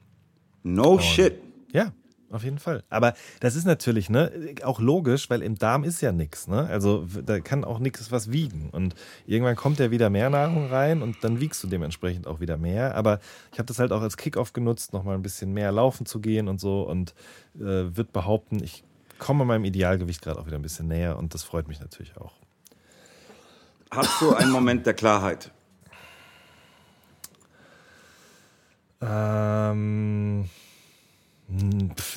No 0.62 0.92
und, 0.92 1.02
shit. 1.02 1.38
Ja, 1.72 1.92
auf 2.30 2.44
jeden 2.44 2.58
Fall. 2.58 2.84
Aber 2.88 3.14
das 3.40 3.56
ist 3.56 3.66
natürlich 3.66 4.08
ne, 4.08 4.30
auch 4.62 4.80
logisch, 4.80 5.30
weil 5.30 5.42
im 5.42 5.56
Darm 5.56 5.84
ist 5.84 6.00
ja 6.00 6.12
nichts. 6.12 6.46
Ne? 6.46 6.66
Also 6.66 7.06
da 7.24 7.40
kann 7.40 7.64
auch 7.64 7.78
nichts 7.78 8.12
was 8.12 8.30
wiegen. 8.30 8.70
Und 8.70 8.94
irgendwann 9.26 9.56
kommt 9.56 9.78
ja 9.78 9.90
wieder 9.90 10.10
mehr 10.10 10.30
Nahrung 10.30 10.68
rein 10.68 11.02
und 11.02 11.16
dann 11.22 11.40
wiegst 11.40 11.62
du 11.62 11.68
dementsprechend 11.68 12.26
auch 12.26 12.40
wieder 12.40 12.56
mehr. 12.56 12.94
Aber 12.94 13.20
ich 13.52 13.58
habe 13.58 13.66
das 13.66 13.78
halt 13.78 13.92
auch 13.92 14.02
als 14.02 14.16
Kickoff 14.16 14.52
genutzt, 14.52 14.92
nochmal 14.92 15.16
ein 15.16 15.22
bisschen 15.22 15.52
mehr 15.52 15.72
laufen 15.72 16.06
zu 16.06 16.20
gehen 16.20 16.48
und 16.48 16.60
so. 16.60 16.82
Und 16.82 17.14
äh, 17.56 17.96
wird 17.96 18.12
behaupten, 18.12 18.62
ich 18.62 18.84
komme 19.18 19.44
meinem 19.44 19.64
Idealgewicht 19.64 20.22
gerade 20.22 20.40
auch 20.40 20.46
wieder 20.46 20.56
ein 20.58 20.62
bisschen 20.62 20.88
näher 20.88 21.18
und 21.18 21.34
das 21.34 21.42
freut 21.42 21.68
mich 21.68 21.80
natürlich 21.80 22.16
auch. 22.16 22.32
Hast 23.90 24.20
du 24.20 24.34
einen 24.34 24.52
Moment 24.52 24.86
der 24.86 24.94
Klarheit? 24.94 25.50
Ähm 29.02 29.70
hm, 29.72 30.50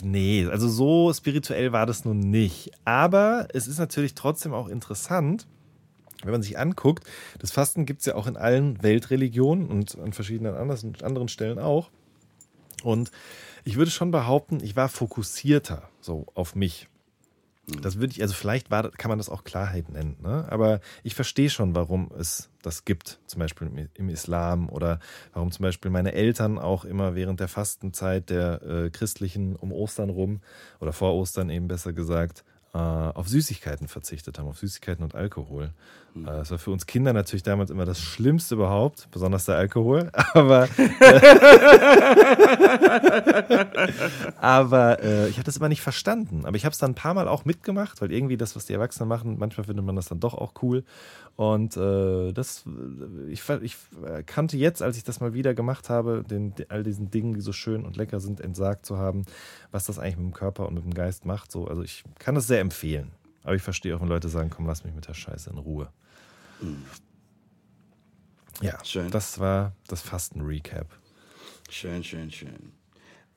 nee, 0.04 0.46
also 0.46 0.68
so 0.68 1.12
spirituell 1.14 1.72
war 1.72 1.86
das 1.86 2.06
nun 2.06 2.20
nicht. 2.20 2.72
Aber 2.86 3.48
es 3.54 3.68
ist 3.68 3.80
natürlich 3.80 4.16
trotzdem 4.16 4.54
auch 4.54 4.68
interessant, 4.68 5.48
wenn 6.24 6.32
man 6.32 6.42
sich 6.42 6.58
anguckt, 6.58 7.06
das 7.40 7.52
Fasten 7.52 7.86
gibt 7.86 8.00
es 8.02 8.06
ja 8.06 8.16
auch 8.16 8.28
in 8.28 8.38
allen 8.38 8.82
Weltreligionen 8.82 9.68
und 9.68 9.98
an 10.00 10.14
verschiedenen 10.14 10.56
anderen 10.56 11.28
Stellen 11.28 11.60
auch. 11.60 11.90
Und 12.84 13.12
ich 13.64 13.76
würde 13.78 13.92
schon 13.92 14.12
behaupten, 14.12 14.60
ich 14.64 14.76
war 14.76 14.90
fokussierter 14.90 15.90
so 16.02 16.26
auf 16.34 16.56
mich. 16.56 16.88
Das 17.66 17.98
würde 17.98 18.12
ich, 18.12 18.22
also 18.22 18.34
vielleicht 18.34 18.72
war, 18.72 18.92
kann 18.92 19.08
man 19.08 19.18
das 19.18 19.30
auch 19.30 19.46
Klarheit 19.46 19.88
nennen, 19.88 20.18
ne? 20.22 20.46
aber 20.50 20.82
ich 21.02 21.16
verstehe 21.16 21.50
schon, 21.50 21.76
warum 21.76 22.12
es 22.20 22.50
das 22.62 22.84
gibt, 22.84 23.22
zum 23.26 23.40
Beispiel 23.40 23.90
im 23.94 24.10
Islam 24.10 24.68
oder 24.68 25.00
warum 25.32 25.50
zum 25.52 25.64
Beispiel 25.64 25.90
meine 25.90 26.12
Eltern 26.12 26.60
auch 26.60 26.84
immer 26.84 27.16
während 27.16 27.40
der 27.40 27.48
Fastenzeit 27.48 28.30
der 28.30 28.62
äh, 28.64 28.90
christlichen 28.90 29.56
um 29.56 29.72
Ostern 29.72 30.10
rum 30.10 30.42
oder 30.82 30.92
vor 30.92 31.14
Ostern 31.14 31.50
eben 31.50 31.70
besser 31.70 31.94
gesagt, 31.94 32.44
äh, 32.74 32.78
auf 32.78 33.30
Süßigkeiten 33.30 33.88
verzichtet 33.88 34.40
haben, 34.40 34.48
auf 34.50 34.58
Süßigkeiten 34.58 35.04
und 35.04 35.16
Alkohol. 35.16 35.74
Das 36.16 36.52
war 36.52 36.60
für 36.60 36.72
uns 36.72 36.86
Kinder 36.86 37.12
natürlich 37.12 37.44
damals 37.44 37.72
immer 37.72 37.86
das 37.86 38.00
Schlimmste 38.00 38.56
überhaupt, 38.56 39.10
besonders 39.12 39.46
der 39.46 39.56
Alkohol. 39.56 40.12
Aber, 40.34 40.68
aber 44.38 45.04
äh, 45.04 45.30
ich 45.30 45.38
habe 45.38 45.44
das 45.44 45.58
immer 45.58 45.70
nicht 45.70 45.82
verstanden. 45.82 46.46
Aber 46.46 46.56
ich 46.56 46.66
habe 46.66 46.74
es 46.74 46.80
dann 46.80 46.92
ein 46.92 46.96
paar 46.96 47.14
Mal 47.14 47.28
auch 47.28 47.46
mitgemacht, 47.46 48.02
weil 48.02 48.12
irgendwie 48.12 48.38
das, 48.38 48.56
was 48.56 48.66
die 48.66 48.74
Erwachsenen 48.74 49.10
machen, 49.10 49.38
manchmal 49.38 49.66
findet 49.66 49.86
man 49.86 49.96
das 49.96 50.08
dann 50.08 50.20
doch 50.20 50.34
auch 50.34 50.54
cool. 50.62 50.84
Und 51.36 51.78
äh, 51.78 52.32
das, 52.32 52.66
ich, 53.30 53.42
ich 53.62 53.78
kannte 54.26 54.58
jetzt, 54.58 54.82
als 54.82 54.98
ich 54.98 55.04
das 55.04 55.20
mal 55.20 55.34
wieder 55.34 55.54
gemacht 55.54 55.90
habe, 55.90 56.24
den, 56.28 56.54
all 56.70 56.84
diesen 56.84 57.12
Dingen, 57.12 57.34
die 57.34 57.42
so 57.42 57.54
schön 57.54 57.86
und 57.86 57.98
lecker 57.98 58.20
sind, 58.20 58.42
entsagt 58.42 58.86
zu 58.86 58.98
haben, 58.98 59.26
was 59.72 59.86
das 59.86 60.00
eigentlich 60.00 60.18
mit 60.18 60.26
dem 60.28 60.34
Körper 60.34 60.68
und 60.68 60.76
mit 60.76 60.84
dem 60.84 60.94
Geist 60.94 61.26
macht. 61.26 61.52
So, 61.52 61.68
also 61.68 61.84
ich 61.84 62.04
kann 62.20 62.36
das 62.36 62.48
sehr 62.48 62.60
empfehlen. 62.60 63.12
Aber 63.44 63.56
ich 63.56 63.62
verstehe 63.62 63.96
auch, 63.96 64.02
wenn 64.02 64.08
Leute 64.08 64.30
sagen, 64.30 64.50
komm, 64.50 64.68
lass 64.68 64.84
mich 64.84 64.94
mit 64.94 65.08
der 65.08 65.14
Scheiße 65.14 65.50
in 65.50 65.58
Ruhe. 65.58 65.90
Mhm. 66.64 66.86
Ja, 68.62 68.84
schön. 68.84 69.10
das 69.12 69.40
war 69.40 69.74
das 69.88 70.02
Fasten-Recap. 70.02 70.88
Schön, 71.70 72.04
schön, 72.04 72.32
schön. 72.32 72.72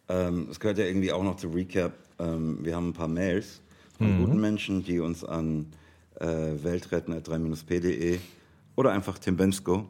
Ähm, 0.09 0.49
es 0.51 0.61
gehört 0.61 0.79
ja 0.79 0.85
irgendwie 0.85 1.11
auch 1.11 1.23
noch 1.23 1.37
zu 1.37 1.49
Recap. 1.49 1.93
Ähm, 2.19 2.65
wir 2.65 2.77
haben 2.77 2.91
ein 2.91 2.93
paar 2.93 3.09
Mails 3.09 3.61
von 3.97 4.15
mhm. 4.15 4.25
guten 4.25 4.41
Menschen, 4.41 4.85
die 4.85 5.01
uns 5.01 5.25
an 5.25 5.67
äh, 6.21 6.27
weltretten.3-p.de 6.27 8.19
oder 8.77 8.93
einfach 8.93 9.19
Tim 9.19 9.37
Bensko 9.37 9.89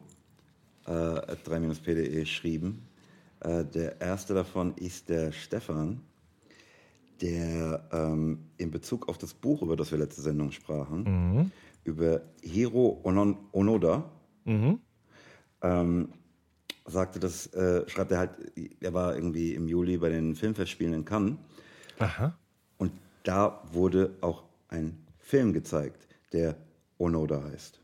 äh, 0.87 0.91
3-p.de 0.91 2.25
schrieben. 2.25 2.81
Äh, 3.41 3.65
der 3.65 4.01
erste 4.01 4.33
davon 4.33 4.73
ist 4.75 5.09
der 5.09 5.31
Stefan 5.31 6.01
der 7.21 7.83
ähm, 7.91 8.39
in 8.57 8.71
Bezug 8.71 9.09
auf 9.09 9.17
das 9.17 9.33
Buch, 9.33 9.61
über 9.61 9.75
das 9.75 9.91
wir 9.91 9.97
letzte 9.97 10.21
Sendung 10.21 10.51
sprachen, 10.51 11.03
mhm. 11.03 11.51
Über 11.87 12.21
Hiro 12.43 12.99
Onon 13.03 13.37
Onoda, 13.53 14.11
mhm. 14.43 14.79
ähm, 15.61 16.09
sagte, 16.85 17.19
das 17.19 17.47
äh, 17.53 17.87
schreibt 17.89 18.11
er 18.11 18.19
halt, 18.19 18.31
er 18.81 18.93
war 18.93 19.15
irgendwie 19.15 19.55
im 19.55 19.67
Juli 19.67 19.97
bei 19.97 20.09
den 20.09 20.35
Filmfestspielen 20.35 20.93
in 20.93 21.05
Cannes. 21.05 21.37
Aha. 21.99 22.37
Und 22.77 22.91
da 23.23 23.61
wurde 23.71 24.15
auch 24.21 24.43
ein 24.67 24.97
Film 25.17 25.53
gezeigt, 25.53 26.07
der 26.33 26.55
Onoda 26.97 27.43
heißt. 27.43 27.79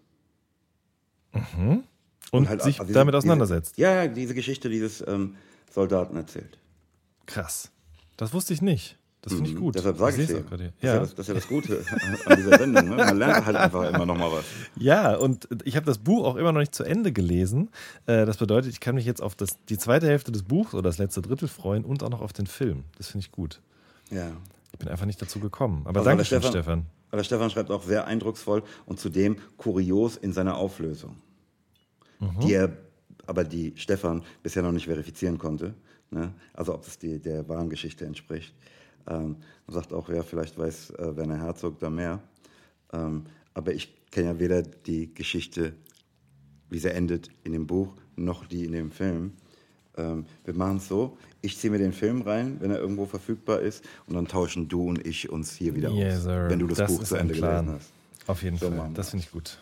Mhm. 1.34 1.84
Und, 2.32 2.40
Und 2.40 2.50
halt, 2.50 2.62
sich 2.62 2.80
also 2.80 2.94
damit 2.94 3.16
auseinandersetzt. 3.16 3.78
Diese, 3.78 3.88
ja, 3.88 4.08
diese 4.08 4.34
Geschichte 4.34 4.70
dieses 4.70 5.06
ähm, 5.08 5.36
Soldaten 5.72 6.16
erzählt. 6.16 6.58
Krass. 7.26 7.72
Das 8.18 8.34
wusste 8.34 8.54
ich 8.54 8.62
nicht. 8.62 8.98
Das 9.24 9.34
finde 9.34 9.50
ich 9.50 9.56
mhm. 9.56 9.62
gut. 9.62 9.76
Deshalb 9.76 9.98
sage 9.98 10.22
ich 10.22 10.30
es 10.30 10.36
dir. 10.36 10.74
Ja. 10.82 11.00
Das, 11.00 11.14
ist 11.14 11.28
ja 11.28 11.34
das 11.34 11.48
Gute 11.48 11.82
an 12.26 12.36
dieser 12.36 12.58
Sendung. 12.58 12.90
Ne? 12.90 12.96
Man 12.98 13.18
lernt 13.18 13.46
halt 13.46 13.56
einfach 13.56 13.90
immer 13.90 14.06
noch 14.06 14.18
mal 14.18 14.30
was. 14.30 14.44
Ja, 14.76 15.16
und 15.16 15.48
ich 15.64 15.78
habe 15.78 15.86
das 15.86 15.98
Buch 15.98 16.26
auch 16.26 16.36
immer 16.36 16.52
noch 16.52 16.60
nicht 16.60 16.76
zu 16.76 16.84
Ende 16.84 17.14
gelesen. 17.14 17.70
Äh, 18.06 18.26
das 18.26 18.36
bedeutet, 18.36 18.74
ich 18.74 18.82
kann 18.82 18.96
mich 18.96 19.06
jetzt 19.06 19.22
auf 19.22 19.36
das, 19.36 19.64
die 19.70 19.78
zweite 19.78 20.08
Hälfte 20.08 20.34
des 20.34 20.44
Buchs 20.44 20.74
oder 20.74 20.84
das 20.84 20.98
letzte 20.98 21.22
Drittel 21.22 21.48
freuen 21.48 21.86
und 21.86 22.04
auch 22.04 22.10
noch 22.10 22.20
auf 22.20 22.34
den 22.34 22.48
Film. 22.48 22.84
Das 22.98 23.08
finde 23.08 23.26
ich 23.26 23.32
gut. 23.32 23.62
Ja. 24.12 24.30
Ich 24.74 24.80
bin 24.80 24.90
einfach 24.90 25.06
nicht 25.06 25.22
dazu 25.22 25.40
gekommen. 25.40 25.84
Aber 25.86 26.02
also 26.02 26.10
danke 26.10 26.26
schön, 26.26 26.44
Stefan. 26.44 26.86
Aber 27.10 27.24
Stefan 27.24 27.50
schreibt 27.50 27.72
auch 27.72 27.84
sehr 27.84 28.06
eindrucksvoll 28.08 28.62
und 28.86 29.00
zudem 29.00 29.38
kurios 29.56 30.18
in 30.18 30.34
seiner 30.34 30.58
Auflösung. 30.58 31.16
Mhm. 32.20 32.40
Die 32.42 32.54
er, 32.54 32.76
aber 33.26 33.46
die 33.46 33.72
Stefan 33.78 34.24
bisher 34.42 34.64
noch 34.64 34.74
nicht 34.74 34.88
verifizieren 34.88 35.38
konnte. 35.38 35.76
Ne? 36.12 36.34
Also 36.54 36.74
ob 36.74 36.86
es 36.86 36.98
die, 36.98 37.20
der 37.20 37.48
wahren 37.48 37.70
Geschichte 37.70 38.06
entspricht. 38.06 38.54
Ähm, 39.08 39.38
sagt 39.68 39.94
auch, 39.94 40.10
ja, 40.10 40.24
vielleicht 40.24 40.58
weiß 40.58 40.92
äh, 40.92 41.16
Werner 41.16 41.42
Herzog 41.42 41.80
da 41.80 41.90
mehr. 41.90 42.20
Ähm, 42.92 43.24
aber 43.54 43.74
ich 43.74 43.94
kenne 44.12 44.28
ja 44.28 44.40
weder 44.40 44.62
die 44.62 45.14
Geschichte, 45.14 45.74
wie 46.70 46.80
sie 46.80 46.92
endet 46.92 47.30
in 47.44 47.54
dem 47.54 47.68
Buch, 47.68 47.94
noch 48.16 48.46
die 48.46 48.66
in 48.66 48.72
dem 48.72 48.92
Film. 48.92 49.34
Ähm, 49.98 50.26
wir 50.46 50.54
machen 50.54 50.78
es 50.78 50.88
so, 50.88 51.18
ich 51.42 51.58
ziehe 51.58 51.72
mir 51.72 51.78
den 51.78 51.94
Film 51.94 52.22
rein, 52.22 52.58
wenn 52.60 52.72
er 52.72 52.80
irgendwo 52.80 53.06
verfügbar 53.06 53.60
ist, 53.60 53.84
und 54.08 54.16
dann 54.16 54.28
tauschen 54.28 54.68
du 54.68 54.88
und 54.88 55.06
ich 55.06 55.30
uns 55.30 55.54
hier 55.54 55.76
wieder 55.76 55.90
yes, 55.92 56.18
aus, 56.18 56.24
sir. 56.24 56.50
wenn 56.50 56.60
du 56.60 56.68
das, 56.68 56.80
das 56.80 56.92
Buch 56.92 57.04
zu 57.04 57.16
Ende 57.16 57.34
gelesen 57.34 57.70
hast. 57.70 57.92
Auf 58.26 58.42
jeden 58.42 58.58
so 58.58 58.72
Fall, 58.72 58.92
das 58.94 59.10
finde 59.10 59.26
ich 59.26 59.32
gut. 59.32 59.60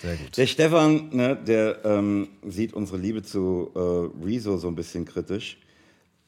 Sehr 0.00 0.16
gut. 0.16 0.36
Der 0.36 0.46
Stefan, 0.46 1.08
ne, 1.10 1.36
der 1.36 1.84
ähm, 1.84 2.28
sieht 2.46 2.72
unsere 2.74 2.98
Liebe 2.98 3.22
zu 3.22 3.70
äh, 3.74 4.24
Rezo 4.24 4.56
so 4.56 4.68
ein 4.68 4.76
bisschen 4.76 5.04
kritisch 5.04 5.58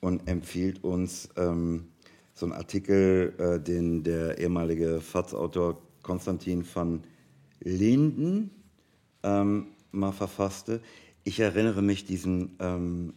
und 0.03 0.29
empfiehlt 0.29 0.83
uns 0.85 1.29
ähm, 1.37 1.89
so 2.35 2.45
einen 2.45 2.53
Artikel, 2.53 3.35
äh, 3.39 3.61
den 3.61 4.03
der 4.03 4.37
ehemalige 4.39 5.01
FATS-Autor 5.01 5.81
Konstantin 6.03 6.65
van 6.75 7.05
Linden 7.61 8.51
ähm, 9.23 9.69
mal 9.93 10.13
verfasste. 10.13 10.81
Ich 11.23 11.39
erinnere 11.39 11.83
mich, 11.83 12.05
diesen 12.05 12.57
ähm, 12.59 13.15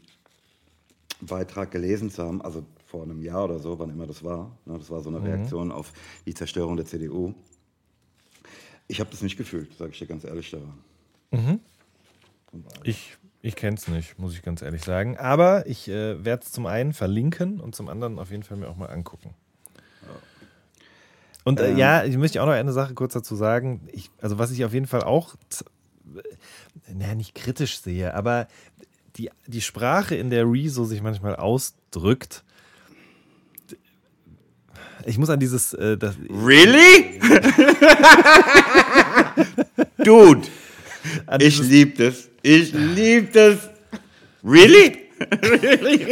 Beitrag 1.22 1.72
gelesen 1.72 2.12
zu 2.12 2.24
haben, 2.24 2.42
also 2.44 2.64
vor 2.86 3.02
einem 3.02 3.24
Jahr 3.24 3.46
oder 3.46 3.58
so, 3.58 3.80
wann 3.80 3.90
immer 3.90 4.06
das 4.06 4.24
war. 4.24 4.56
Ne, 4.66 4.78
das 4.78 4.92
war 4.92 5.02
so 5.02 5.10
eine 5.10 5.20
mhm. 5.20 5.26
Reaktion 5.26 5.72
auf 5.72 5.92
die 6.28 6.36
Zerstörung 6.36 6.78
der 6.78 6.86
CDU. 6.86 7.34
Ich 8.88 9.00
habe 9.00 9.10
das 9.10 9.24
nicht 9.24 9.38
gefühlt, 9.38 9.76
sage 9.76 9.92
ich 9.92 9.98
dir 9.98 10.06
ganz 10.06 10.24
ehrlich, 10.24 10.48
Stefan. 10.48 10.78
Mhm. 11.32 11.60
Ich 12.84 13.18
ich 13.46 13.56
kenne 13.56 13.78
es 13.78 13.88
nicht, 13.88 14.18
muss 14.18 14.34
ich 14.34 14.42
ganz 14.42 14.64
ehrlich 14.64 14.84
sagen. 14.84 15.18
Aber 15.18 15.68
ich 15.68 15.88
äh, 15.88 16.26
werde 16.26 16.44
es 16.44 16.52
zum 16.52 16.66
einen 16.66 16.94
verlinken 16.94 17.60
und 17.60 17.76
zum 17.76 17.90
anderen 17.90 18.18
auf 18.18 18.32
jeden 18.32 18.42
Fall 18.42 18.58
mir 18.58 18.68
auch 18.68 18.76
mal 18.76 18.88
angucken. 18.88 19.36
Und 21.44 21.60
äh, 21.60 21.70
ähm. 21.70 21.78
ja, 21.78 22.04
ich 22.04 22.18
möchte 22.18 22.42
auch 22.42 22.48
noch 22.48 22.54
eine 22.54 22.74
Sache 22.74 22.96
kurz 22.96 23.14
dazu 23.14 23.36
sagen. 23.36 23.88
Ich, 23.92 24.10
also 24.20 24.40
was 24.40 24.50
ich 24.50 24.66
auf 24.66 24.74
jeden 24.74 24.88
Fall 24.88 25.04
auch, 25.04 25.36
naja, 26.92 27.14
nicht 27.14 27.36
kritisch 27.36 27.80
sehe, 27.80 28.16
aber 28.16 28.48
die, 29.16 29.30
die 29.46 29.62
Sprache, 29.62 30.16
in 30.16 30.32
der 30.32 30.46
Rezo 30.46 30.84
sich 30.84 31.04
manchmal 31.04 31.36
ausdrückt, 31.36 32.44
Ich 35.08 35.20
muss 35.20 35.30
an 35.30 35.40
dieses. 35.40 35.74
Äh, 35.74 35.98
das, 35.98 36.16
Really? 36.30 37.20
Dude, 40.04 40.48
ich 41.40 41.56
dieses, 41.58 41.68
lieb 41.70 41.98
das. 41.98 42.30
Ich 42.42 42.74
lieb 42.74 43.34
das. 43.34 43.70
Really? 44.44 45.00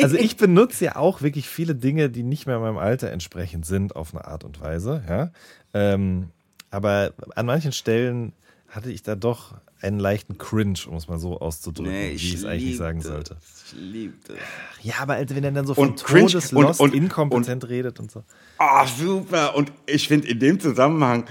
Also 0.01 0.15
ich 0.17 0.37
benutze 0.37 0.85
ja 0.85 0.95
auch 0.95 1.21
wirklich 1.21 1.47
viele 1.49 1.75
Dinge, 1.75 2.09
die 2.09 2.23
nicht 2.23 2.45
mehr 2.47 2.59
meinem 2.59 2.77
Alter 2.77 3.11
entsprechend 3.11 3.65
sind, 3.65 3.95
auf 3.95 4.13
eine 4.15 4.25
Art 4.25 4.43
und 4.43 4.61
Weise. 4.61 5.03
Ja? 5.07 5.31
Ähm, 5.73 6.29
aber 6.71 7.13
an 7.35 7.45
manchen 7.45 7.71
Stellen 7.73 8.33
hatte 8.69 8.91
ich 8.91 9.03
da 9.03 9.15
doch 9.15 9.55
einen 9.81 9.99
leichten 9.99 10.37
Cringe, 10.37 10.79
um 10.87 10.95
es 10.95 11.09
mal 11.09 11.19
so 11.19 11.37
auszudrücken, 11.39 11.91
Nee, 11.91 12.11
wie 12.11 12.15
ich 12.15 12.33
es 12.35 12.45
eigentlich 12.45 12.77
sagen 12.77 12.99
das. 12.99 13.07
sollte. 13.09 13.37
Ich 13.67 13.73
lieb 13.77 14.13
das. 14.25 14.37
Ja, 14.81 14.95
aber 15.01 15.15
Alter, 15.15 15.35
wenn 15.35 15.43
er 15.43 15.51
dann 15.51 15.67
so 15.67 15.73
von 15.73 15.89
Und 15.89 16.03
cringe- 16.03 16.27
Todeslost 16.31 16.79
und- 16.79 16.91
und- 16.93 16.97
inkompetent 16.97 17.67
redet 17.67 17.99
und 17.99 18.09
so. 18.09 18.23
Ah, 18.57 18.87
super. 18.87 19.55
Und 19.57 19.71
ich 19.85 20.07
finde 20.07 20.29
in 20.29 20.39
dem 20.39 20.59
Zusammenhang 20.61 21.25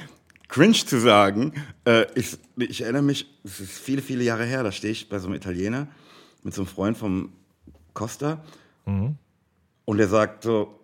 cringe 0.52 0.74
zu 0.74 1.00
sagen, 1.00 1.52
äh, 1.86 2.04
ich, 2.14 2.36
ich 2.58 2.82
erinnere 2.82 3.02
mich, 3.02 3.26
es 3.42 3.58
ist 3.58 3.78
viele, 3.78 4.02
viele 4.02 4.22
Jahre 4.22 4.44
her, 4.44 4.62
da 4.62 4.70
stehe 4.70 4.92
ich 4.92 5.08
bei 5.08 5.18
so 5.18 5.26
einem 5.26 5.36
Italiener 5.36 5.88
mit 6.42 6.54
so 6.54 6.62
einem 6.62 6.68
Freund 6.68 6.96
vom 6.98 7.32
Costa 7.94 8.44
und 9.84 9.98
der 9.98 10.08
sagt 10.08 10.44
so, 10.44 10.78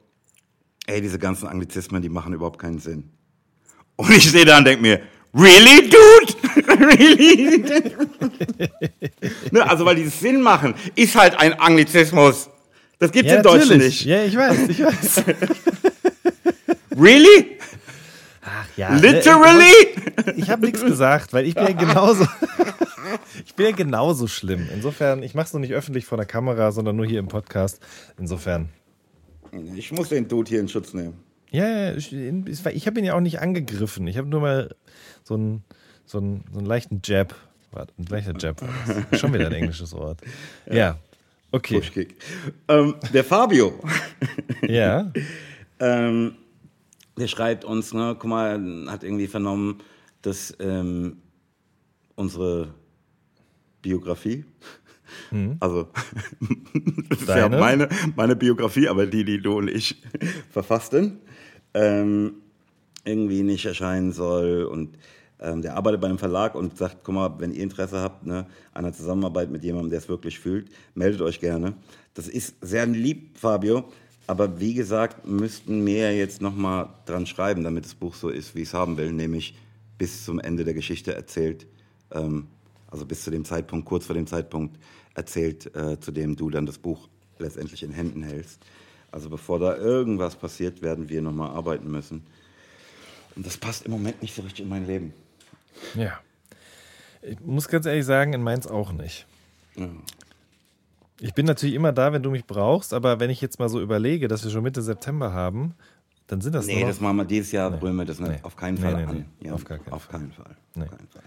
ey, 0.87 1.01
diese 1.01 1.19
ganzen 1.19 1.49
Anglizismen, 1.49 2.01
die 2.01 2.09
machen 2.09 2.33
überhaupt 2.33 2.59
keinen 2.59 2.79
Sinn. 2.79 3.11
Und 3.97 4.11
ich 4.11 4.29
stehe 4.29 4.45
da 4.45 4.59
und 4.59 4.65
denke 4.65 4.83
mir, 4.83 5.01
really, 5.35 5.89
dude? 5.89 6.35
really? 6.87 7.59
ne, 9.51 9.69
also, 9.69 9.85
weil 9.85 9.97
dieses 9.97 10.19
Sinn 10.19 10.41
machen 10.41 10.75
ist 10.95 11.17
halt 11.17 11.39
ein 11.39 11.55
Anglizismus. 11.55 12.49
Das 12.99 13.13
gibt's 13.13 13.33
im 13.33 13.43
Deutschen 13.43 13.79
nicht. 13.79 14.05
Ja, 14.05 14.25
ich 14.25 14.37
weiß, 14.37 14.69
ich 14.69 14.83
weiß. 14.83 15.25
Really? 17.01 17.58
Ja, 18.79 18.91
ne, 18.95 19.01
Literally? 19.01 19.73
Ich 20.37 20.49
habe 20.49 20.65
nichts 20.65 20.85
gesagt, 20.85 21.33
weil 21.33 21.47
ich 21.47 21.55
bin 21.55 21.67
ja 21.67 21.73
genauso. 21.73 22.27
Ich 23.47 23.55
bin 23.55 23.67
ja 23.67 23.73
genauso 23.73 24.27
schlimm. 24.27 24.69
Insofern, 24.73 25.23
ich 25.23 25.35
mache 25.35 25.47
es 25.47 25.53
nur 25.53 25.61
nicht 25.61 25.73
öffentlich 25.73 26.05
vor 26.05 26.19
der 26.19 26.27
Kamera, 26.27 26.73
sondern 26.73 26.97
nur 26.97 27.07
hier 27.07 27.21
im 27.21 27.29
Podcast. 27.29 27.81
Insofern. 28.19 28.69
Ich 29.75 29.93
muss 29.93 30.11
den 30.11 30.29
Dude 30.29 30.49
hier 30.49 30.61
in 30.61 30.69
Schutz 30.69 30.93
nehmen. 30.93 31.15
Ja, 31.51 31.67
ja, 31.69 31.95
ich, 31.95 32.13
ich 32.13 32.87
habe 32.87 32.99
ihn 32.99 33.05
ja 33.05 33.15
auch 33.15 33.21
nicht 33.21 33.41
angegriffen. 33.41 34.07
Ich 34.07 34.19
habe 34.19 34.29
nur 34.29 34.41
mal 34.41 34.75
so 35.25 35.35
einen, 35.35 35.65
so 36.05 36.19
einen, 36.19 36.45
so 36.53 36.59
einen 36.59 36.67
leichten 36.67 37.01
Jab. 37.03 37.35
Warte, 37.73 37.95
ein 37.99 38.05
leichter 38.05 38.35
Jab. 38.39 38.63
Schon 39.13 39.33
wieder 39.33 39.47
ein 39.47 39.55
englisches 39.55 39.93
Wort. 39.95 40.21
Ja. 40.71 40.99
Okay. 41.51 41.79
Pushkick. 41.79 42.17
Ähm, 42.69 42.95
der 43.15 43.25
Fabio, 43.25 43.81
Ja. 44.63 45.11
ähm, 45.81 46.37
der 47.19 47.29
schreibt 47.29 47.65
uns, 47.65 47.93
ne, 47.93 48.17
guck 48.19 48.29
mal, 48.29 48.87
hat 48.89 49.05
irgendwie 49.05 49.27
vernommen, 49.27 49.79
dass 50.23 50.55
ähm, 50.61 51.19
unsere 52.15 52.75
Biografie, 53.83 54.45
also 55.61 55.89
das 57.09 57.23
ist 57.23 57.29
ja 57.29 57.49
meine, 57.49 57.89
meine 58.17 58.37
Biografie, 58.37 58.89
aber 58.89 59.07
die, 59.07 59.25
die 59.25 59.41
du 59.41 59.59
und 59.59 59.69
ich 59.69 60.03
verfassten, 60.51 61.19
ähm, 61.75 62.35
irgendwie 63.05 63.43
nicht 63.43 63.65
erscheinen 63.65 64.13
soll 64.13 64.65
und 64.65 64.97
ähm, 65.41 65.63
der 65.63 65.77
arbeitet 65.77 66.01
bei 66.01 66.09
einem 66.09 66.19
Verlag 66.19 66.55
und 66.55 66.77
sagt, 66.77 66.99
guck 67.05 67.15
mal, 67.15 67.35
wenn 67.39 67.53
ihr 67.53 67.63
Interesse 67.63 68.01
habt, 68.01 68.27
ne, 68.27 68.47
an 68.73 68.85
einer 68.85 68.93
Zusammenarbeit 68.93 69.51
mit 69.51 69.63
jemandem, 69.63 69.91
der 69.91 70.01
es 70.01 70.09
wirklich 70.09 70.39
fühlt, 70.39 70.69
meldet 70.95 71.21
euch 71.21 71.39
gerne. 71.41 71.75
Das 72.15 72.29
ist 72.29 72.57
sehr 72.61 72.87
lieb, 72.87 73.39
Fabio, 73.39 73.85
aber 74.29 74.61
wie 74.61 74.75
gesagt, 74.75 75.27
müssten 75.27 75.83
mehr 75.83 76.15
jetzt 76.15 76.43
nochmal 76.43 76.91
dran 77.07 77.27
schreiben, 77.27 77.65
damit 77.65 77.87
das 77.87 77.95
Buch 77.95 78.15
so 78.15 78.29
ist, 78.29 78.55
wie 78.55 78.61
ich 78.61 78.69
es 78.69 78.75
haben 78.75 78.99
will, 78.99 79.11
nämlich 79.11 79.57
bis 79.97 80.27
zum 80.27 80.39
Ende 80.39 80.65
der 80.65 80.75
Geschichte 80.75 81.15
erzählt, 81.15 81.67
ähm, 82.13 82.47
also 82.91 83.07
bis 83.07 83.25
zu 83.25 83.31
dem 83.31 83.47
Zeitpunkt, 83.47 83.87
kurz 83.87 84.05
vor 84.05 84.15
dem 84.15 84.27
Zeitpunkt 84.27 84.79
erzählt, 85.15 85.75
äh, 85.75 85.99
zu 85.99 86.13
dem 86.13 86.37
du 86.37 86.51
dann 86.51 86.67
das 86.67 86.77
Buch 86.77 87.09
letztendlich 87.39 87.83
in 87.83 87.91
Händen 87.91 88.23
hältst. 88.23 88.61
Also 89.11 89.31
bevor 89.31 89.59
da 89.59 89.77
irgendwas 89.79 90.37
passiert, 90.37 90.83
werden 90.83 91.09
wir 91.09 91.23
nochmal 91.23 91.49
arbeiten 91.49 91.91
müssen. 91.91 92.23
Und 93.35 93.47
das 93.47 93.57
passt 93.57 93.87
im 93.87 93.93
Moment 93.93 94.21
nicht 94.21 94.35
so 94.35 94.43
richtig 94.43 94.61
in 94.61 94.69
mein 94.69 94.87
Leben. 94.87 95.15
Ja. 95.95 96.21
Ich 97.23 97.41
muss 97.41 97.67
ganz 97.69 97.87
ehrlich 97.87 98.05
sagen, 98.05 98.35
in 98.35 98.43
meins 98.43 98.67
auch 98.67 98.93
nicht. 98.93 99.27
Ich 101.21 101.35
bin 101.35 101.47
natürlich 101.47 101.75
immer 101.75 101.93
da, 101.93 102.13
wenn 102.13 102.23
du 102.23 102.31
mich 102.31 102.45
brauchst, 102.45 102.95
aber 102.95 103.19
wenn 103.21 103.31
ich 103.31 103.41
jetzt 103.41 103.59
mal 103.59 103.69
so 103.69 103.81
überlege, 103.81 104.29
dass 104.29 104.45
wir 104.45 104.51
schon 104.51 104.63
Mitte 104.63 104.83
September 104.83 105.33
haben, 105.33 105.75
dann 106.29 106.41
sind 106.41 106.55
das 106.55 106.67
Nee, 106.67 106.81
noch 106.81 106.89
das 106.89 107.01
machen 107.01 107.17
wir 107.17 107.25
dieses 107.25 107.53
Jahr, 107.53 107.71
brüllen 107.71 107.97
wir 107.97 108.05
das 108.05 108.21
nicht, 108.21 108.31
Nee. 108.31 108.39
auf 108.43 108.55
keinen 108.57 108.75
Nee, 108.75 108.81
Fall 108.83 108.97
nee, 108.97 109.03
an. 109.05 109.25
nee. 109.41 109.51
Auf 109.51 109.65
gar 109.65 109.79
keinen 109.79 109.93
auf 109.93 110.03
Fall. 110.05 110.21
keinen 110.21 110.33
Fall. 110.33 110.57
Nee. 110.75 110.83
Auf 110.85 110.91
keinen 110.91 111.09
Fall. 111.09 111.23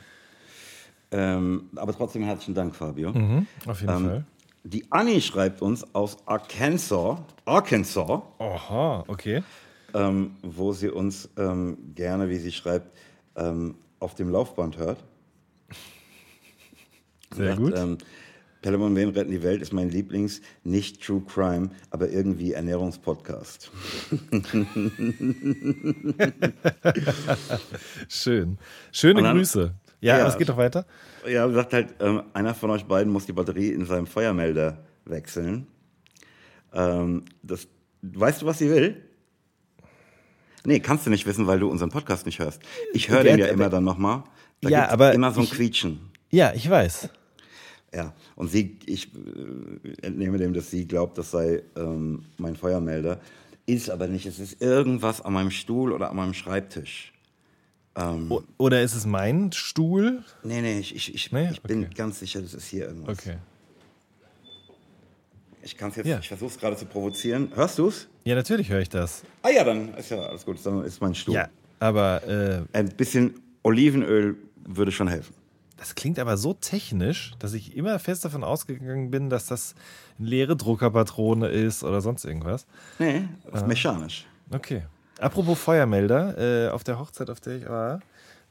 Ähm, 1.14 1.70
aber 1.76 1.94
trotzdem 1.94 2.24
herzlichen 2.24 2.54
Dank, 2.54 2.74
Fabio. 2.76 3.12
Mhm, 3.12 3.48
auf 3.68 3.82
jeden 3.82 3.94
Ähm, 3.94 4.06
Fall. 4.06 4.26
Die 4.64 4.86
Annie 4.92 5.20
schreibt 5.22 5.62
uns 5.62 5.84
aus 5.96 6.18
Arkansas, 6.28 7.18
Arkansas 7.46 8.22
Oha, 8.38 9.04
okay. 9.08 9.44
ähm, 9.94 10.36
wo 10.44 10.72
sie 10.72 10.90
uns 10.90 11.28
ähm, 11.36 11.78
gerne, 11.96 12.30
wie 12.30 12.38
sie 12.38 12.52
schreibt, 12.52 12.96
ähm, 13.36 13.76
auf 14.00 14.14
dem 14.16 14.30
Laufband 14.30 14.78
hört. 14.78 15.04
Sehr 17.34 17.56
Sagt, 17.56 17.58
gut. 17.60 17.74
Pellemon 18.62 18.96
Wen 18.96 19.10
retten 19.10 19.32
die 19.32 19.42
Welt 19.42 19.62
ist 19.62 19.74
mein 19.74 19.90
Lieblings, 19.90 20.42
nicht 20.64 21.02
True 21.04 21.22
Crime, 21.28 21.70
aber 21.90 22.10
irgendwie 22.10 22.54
Ernährungspodcast. 22.54 23.72
Schön. 28.08 28.58
Schöne 28.92 29.22
dann- 29.22 29.38
Grüße. 29.38 29.74
Ja, 30.02 30.18
Ja. 30.18 30.28
es 30.28 30.38
geht 30.38 30.50
doch 30.50 30.58
weiter. 30.58 30.86
Ja, 31.28 31.48
sagt 31.52 31.74
halt, 31.74 31.94
ähm, 32.00 32.24
einer 32.34 32.56
von 32.56 32.72
euch 32.72 32.86
beiden 32.86 33.12
muss 33.12 33.26
die 33.28 33.34
Batterie 33.34 33.70
in 33.70 33.86
seinem 33.86 34.08
Feuermelder 34.08 34.84
wechseln. 35.06 35.68
Ähm, 36.74 37.26
das, 37.44 37.68
weißt 38.02 38.42
du, 38.42 38.46
was 38.48 38.58
sie 38.58 38.70
will? 38.72 39.04
Nee, 40.66 40.80
kannst 40.80 41.06
du 41.06 41.10
nicht 41.12 41.26
wissen, 41.28 41.46
weil 41.48 41.60
du 41.60 41.70
unseren 41.70 41.90
Podcast 41.90 42.26
nicht 42.26 42.40
hörst. 42.40 42.62
Ich 42.94 43.10
höre 43.10 43.24
den 43.24 43.38
ja 43.40 43.48
immer 43.48 43.70
dann 43.70 43.84
nochmal. 43.84 44.24
Da 44.62 44.70
Ja, 44.70 44.90
aber 44.90 45.14
immer 45.14 45.32
so 45.32 45.42
ein 45.42 45.44
ich- 45.46 45.52
Quietschen. 45.52 46.12
Ja, 46.32 46.54
ich 46.56 46.68
weiß. 46.70 47.10
Ja, 47.94 48.14
und 48.36 48.50
sie, 48.50 48.78
ich 48.86 49.10
äh, 49.14 50.06
entnehme 50.06 50.38
dem, 50.38 50.54
dass 50.54 50.72
sie 50.72 50.88
glaubt, 50.88 51.18
das 51.18 51.32
sei 51.32 51.62
ähm, 51.76 52.24
mein 52.38 52.56
Feuermelder. 52.56 53.20
Ist 53.66 53.90
aber 53.90 54.08
nicht. 54.08 54.26
Es 54.26 54.40
ist 54.40 54.62
irgendwas 54.62 55.22
an 55.22 55.34
meinem 55.34 55.52
Stuhl 55.52 55.92
oder 55.92 56.10
an 56.10 56.16
meinem 56.16 56.34
Schreibtisch. 56.34 57.12
O 58.30 58.42
oder 58.58 58.82
ist 58.82 58.96
es 58.96 59.06
mein 59.06 59.52
Stuhl? 59.52 60.24
Nee, 60.44 60.62
nee, 60.62 60.80
ich, 60.80 60.96
ich, 60.96 61.14
ich, 61.14 61.32
Nee? 61.34 61.50
ich 61.52 61.62
bin 61.62 61.84
Okay. 61.84 61.94
ganz 61.96 62.20
sicher, 62.20 62.42
das 62.42 62.54
ist 62.54 62.68
hier 62.68 62.88
irgendwas. 62.88 63.20
Okay. 63.20 63.36
Ich 65.64 65.78
kann 65.78 65.90
es 65.92 65.98
jetzt, 65.98 66.08
Ja. 66.08 66.20
ich 66.20 66.28
versuche 66.30 66.50
es 66.52 66.58
gerade 66.58 66.76
zu 66.78 66.86
provozieren. 66.86 67.52
Hörst 67.54 67.78
du 67.78 67.90
es? 67.90 68.08
Ja, 68.24 68.36
natürlich 68.36 68.70
höre 68.70 68.80
ich 68.80 68.90
das. 68.90 69.24
Ah 69.44 69.50
ja, 69.50 69.64
dann 69.64 69.94
ist 69.96 70.10
ja 70.10 70.22
alles 70.22 70.46
gut. 70.46 70.58
Dann 70.66 70.84
ist 70.86 71.02
mein 71.02 71.14
Stuhl. 71.14 71.36
Ja, 71.36 71.50
aber 71.80 72.24
äh, 72.28 72.62
Ein 72.78 72.90
bisschen 72.90 73.34
Olivenöl 73.62 74.38
würde 74.66 74.92
schon 74.92 75.08
helfen. 75.08 75.36
Das 75.82 75.96
klingt 75.96 76.20
aber 76.20 76.38
so 76.38 76.54
technisch, 76.54 77.32
dass 77.40 77.54
ich 77.54 77.76
immer 77.76 77.98
fest 77.98 78.24
davon 78.24 78.44
ausgegangen 78.44 79.10
bin, 79.10 79.32
dass 79.32 79.48
das 79.48 79.74
eine 80.20 80.28
leere 80.28 80.56
Druckerpatrone 80.56 81.48
ist 81.48 81.84
oder 81.84 82.02
sonst 82.02 82.24
irgendwas. 82.24 82.68
Nee, 83.00 83.24
das 83.50 83.64
ist 83.64 83.68
mechanisch. 83.68 84.28
Okay. 84.52 84.84
Apropos 85.20 85.58
Feuermelder, 85.58 86.68
äh, 86.68 86.70
auf 86.70 86.84
der 86.84 87.00
Hochzeit, 87.00 87.32
auf 87.32 87.40
der 87.40 87.58
ich 87.58 87.68
war, 87.68 88.02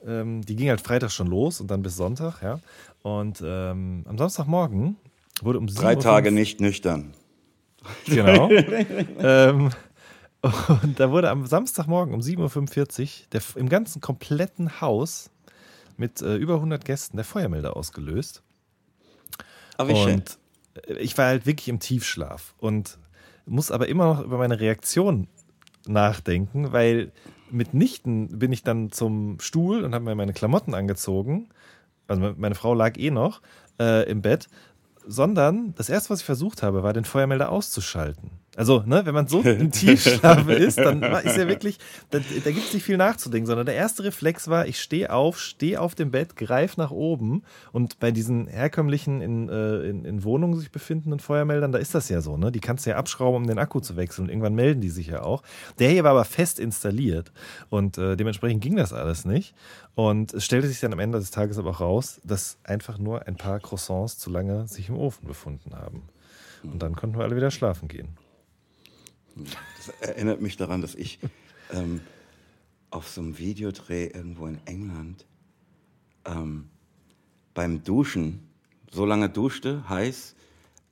ähm, 0.05 0.45
die 0.45 0.57
ging 0.57 0.71
halt 0.71 0.81
Freitag 0.81 1.13
schon 1.13 1.29
los 1.29 1.61
und 1.61 1.71
dann 1.71 1.83
bis 1.83 1.95
Sonntag, 1.95 2.43
ja. 2.43 2.59
Und 3.03 3.41
ähm, 3.47 4.05
am 4.09 4.19
Samstagmorgen 4.19 4.97
wurde 5.41 5.61
um 5.61 5.69
Drei 5.69 5.93
7.05 5.93 5.97
Uhr 5.97 6.03
Tage 6.03 6.33
nicht 6.33 6.61
nüchtern. 6.61 7.15
Genau. 8.07 8.51
ähm, 9.21 9.71
und 10.83 10.99
da 10.99 11.13
wurde 11.13 11.31
am 11.31 11.47
Samstagmorgen 11.47 12.13
um 12.13 12.23
7.45 12.23 13.03
Uhr 13.03 13.27
der, 13.33 13.43
im 13.55 13.69
ganzen 13.69 14.01
kompletten 14.01 14.81
Haus 14.81 15.31
mit 16.01 16.23
äh, 16.23 16.35
über 16.37 16.55
100 16.55 16.85
Gästen 16.85 17.17
der 17.19 17.25
Feuermelder 17.25 17.77
ausgelöst. 17.77 18.43
Aber 19.77 19.95
schön. 19.95 20.15
Und 20.15 20.39
äh, 20.89 20.95
ich 20.95 21.17
war 21.17 21.27
halt 21.27 21.47
wirklich 21.47 21.69
im 21.69 21.79
Tiefschlaf 21.79 22.55
und 22.59 22.99
muss 23.47 23.71
aber 23.71 23.87
immer 23.87 24.07
noch 24.07 24.25
über 24.25 24.39
meine 24.39 24.59
Reaktion 24.59 25.29
nachdenken, 25.87 26.73
weil 26.73 27.13
mitnichten 27.51 28.39
bin 28.39 28.53
ich 28.53 28.63
dann 28.63 28.91
zum 28.91 29.39
Stuhl 29.41 29.85
und 29.85 29.95
habe 29.95 30.05
mir 30.05 30.15
meine 30.15 30.33
Klamotten 30.33 30.75
angezogen. 30.75 31.51
Also 32.09 32.35
meine 32.37 32.55
Frau 32.55 32.75
lag 32.75 32.97
eh 32.97 33.11
noch 33.11 33.43
äh, 33.79 34.09
im 34.11 34.23
Bett, 34.23 34.49
sondern 35.07 35.75
das 35.75 35.89
erste, 35.89 36.11
was 36.11 36.21
ich 36.21 36.27
versucht 36.27 36.63
habe, 36.63 36.83
war 36.83 36.93
den 36.93 37.05
Feuermelder 37.05 37.51
auszuschalten. 37.51 38.31
Also, 38.57 38.83
ne, 38.85 39.07
wenn 39.07 39.15
man 39.15 39.29
so 39.29 39.41
im 39.45 39.71
Tiefschlaf 39.71 40.49
ist, 40.49 40.79
dann 40.79 41.03
ist 41.03 41.37
ja 41.37 41.47
wirklich, 41.47 41.79
da, 42.11 42.19
da 42.19 42.51
gibt 42.51 42.67
es 42.67 42.75
nicht 42.75 42.83
viel 42.83 42.97
nachzudenken, 42.97 43.47
sondern 43.47 43.65
der 43.65 43.77
erste 43.77 44.03
Reflex 44.03 44.49
war, 44.49 44.67
ich 44.67 44.81
stehe 44.81 45.13
auf, 45.13 45.39
stehe 45.39 45.81
auf 45.81 45.95
dem 45.95 46.11
Bett, 46.11 46.35
greife 46.35 46.81
nach 46.81 46.91
oben 46.91 47.43
und 47.71 48.01
bei 48.01 48.11
diesen 48.11 48.49
herkömmlichen 48.49 49.21
in, 49.21 49.49
äh, 49.49 49.83
in, 49.83 50.05
in, 50.05 50.25
Wohnungen 50.25 50.59
sich 50.59 50.73
befindenden 50.73 51.21
Feuermeldern, 51.21 51.71
da 51.71 51.79
ist 51.79 51.95
das 51.95 52.09
ja 52.09 52.21
so, 52.21 52.37
ne? 52.37 52.51
Die 52.51 52.59
kannst 52.59 52.87
du 52.87 52.91
ja 52.91 52.97
abschrauben, 52.97 53.37
um 53.37 53.47
den 53.47 53.59
Akku 53.59 53.79
zu 53.79 53.97
wechseln 53.97 54.25
und 54.25 54.31
irgendwann 54.31 54.57
melden 54.57 54.81
die 54.81 54.91
sich 54.91 55.07
ja 55.07 55.23
auch. 55.23 55.45
Der 55.79 55.91
hier 55.91 56.03
war 56.03 56.11
aber 56.11 56.25
fest 56.25 56.59
installiert 56.59 57.33
und 57.69 57.99
äh, 57.99 58.17
dementsprechend 58.17 58.63
ging 58.63 58.75
das 58.75 58.93
alles 58.93 59.25
nicht. 59.25 59.55
Und 59.95 60.35
es 60.35 60.45
stellte 60.45 60.67
sich 60.67 60.81
dann 60.81 60.93
am 60.93 60.99
Ende 60.99 61.21
des 61.21 61.31
Tages 61.31 61.57
aber 61.57 61.71
auch 61.71 61.81
raus, 61.81 62.21
dass 62.25 62.59
einfach 62.65 62.99
nur 62.99 63.29
ein 63.29 63.37
paar 63.37 63.61
Croissants 63.61 64.19
zu 64.19 64.29
lange 64.29 64.67
sich 64.67 64.89
im 64.89 64.97
Ofen 64.97 65.29
befunden 65.29 65.75
haben. 65.75 66.03
Und 66.65 66.83
dann 66.83 66.97
konnten 66.97 67.17
wir 67.17 67.25
alle 67.25 67.37
wieder 67.37 67.51
schlafen 67.51 67.89
gehen. 67.89 68.17
Das 69.77 69.89
erinnert 70.01 70.41
mich 70.41 70.57
daran, 70.57 70.81
dass 70.81 70.95
ich 70.95 71.19
ähm, 71.73 72.01
auf 72.91 73.09
so 73.09 73.21
einem 73.21 73.39
Videodreh 73.39 74.07
irgendwo 74.07 74.47
in 74.47 74.59
England 74.67 75.27
ähm, 76.25 76.69
beim 77.55 77.83
Duschen 77.85 78.49
so 78.91 79.05
lange 79.05 79.29
duschte, 79.29 79.89
heiß, 79.89 80.35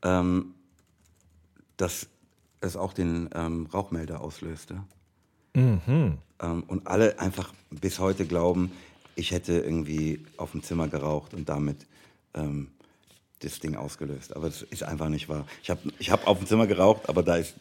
ähm, 0.03 0.55
dass 1.77 2.09
es 2.61 2.77
auch 2.77 2.93
den 2.93 3.31
ähm, 3.35 3.67
Rauchmelder 3.73 4.21
auslöste. 4.21 4.83
Mhm. 5.55 6.19
Ähm, 6.41 6.63
und 6.67 6.87
alle 6.87 7.19
einfach 7.19 7.53
bis 7.71 7.99
heute 7.99 8.27
glauben, 8.27 8.73
ich 9.15 9.33
hätte 9.33 9.55
irgendwie 9.59 10.25
auf 10.37 10.53
dem 10.53 10.63
Zimmer 10.63 10.89
geraucht 10.89 11.35
und 11.35 11.49
damit 11.49 11.87
ähm, 12.35 12.69
das 13.41 13.61
Ding 13.61 13.77
ausgelöst. 13.77 14.35
Aber 14.35 14.49
das 14.49 14.63
ist 14.63 14.83
einfach 14.83 15.09
nicht 15.09 15.29
wahr. 15.29 15.47
Ich 15.63 15.71
habe 15.71 15.81
ich 15.99 16.11
hab 16.11 16.27
auf 16.27 16.39
dem 16.39 16.47
Zimmer 16.47 16.67
geraucht, 16.67 17.09
aber 17.09 17.23
da 17.23 17.37
ist 17.37 17.55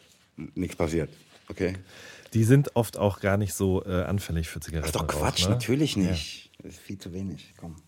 nichts 0.55 0.75
passiert. 0.75 1.09
Okay. 1.49 1.73
Die 2.33 2.43
sind 2.43 2.75
oft 2.75 2.97
auch 2.97 3.19
gar 3.19 3.37
nicht 3.37 3.53
so 3.53 3.83
äh, 3.85 4.03
anfällig 4.03 4.49
für 4.49 4.59
Zigaretten. 4.59 4.91
Das 4.91 5.01
ist 5.01 5.01
doch 5.01 5.07
Quatsch, 5.07 5.45
ne? 5.45 5.51
natürlich 5.51 5.97
nicht. 5.97 6.45
Ja. 6.45 6.51
Das 6.63 6.73
ist 6.73 6.81
viel 6.81 6.97
zu 6.97 7.13
wenig. 7.13 7.53
Komm. 7.57 7.75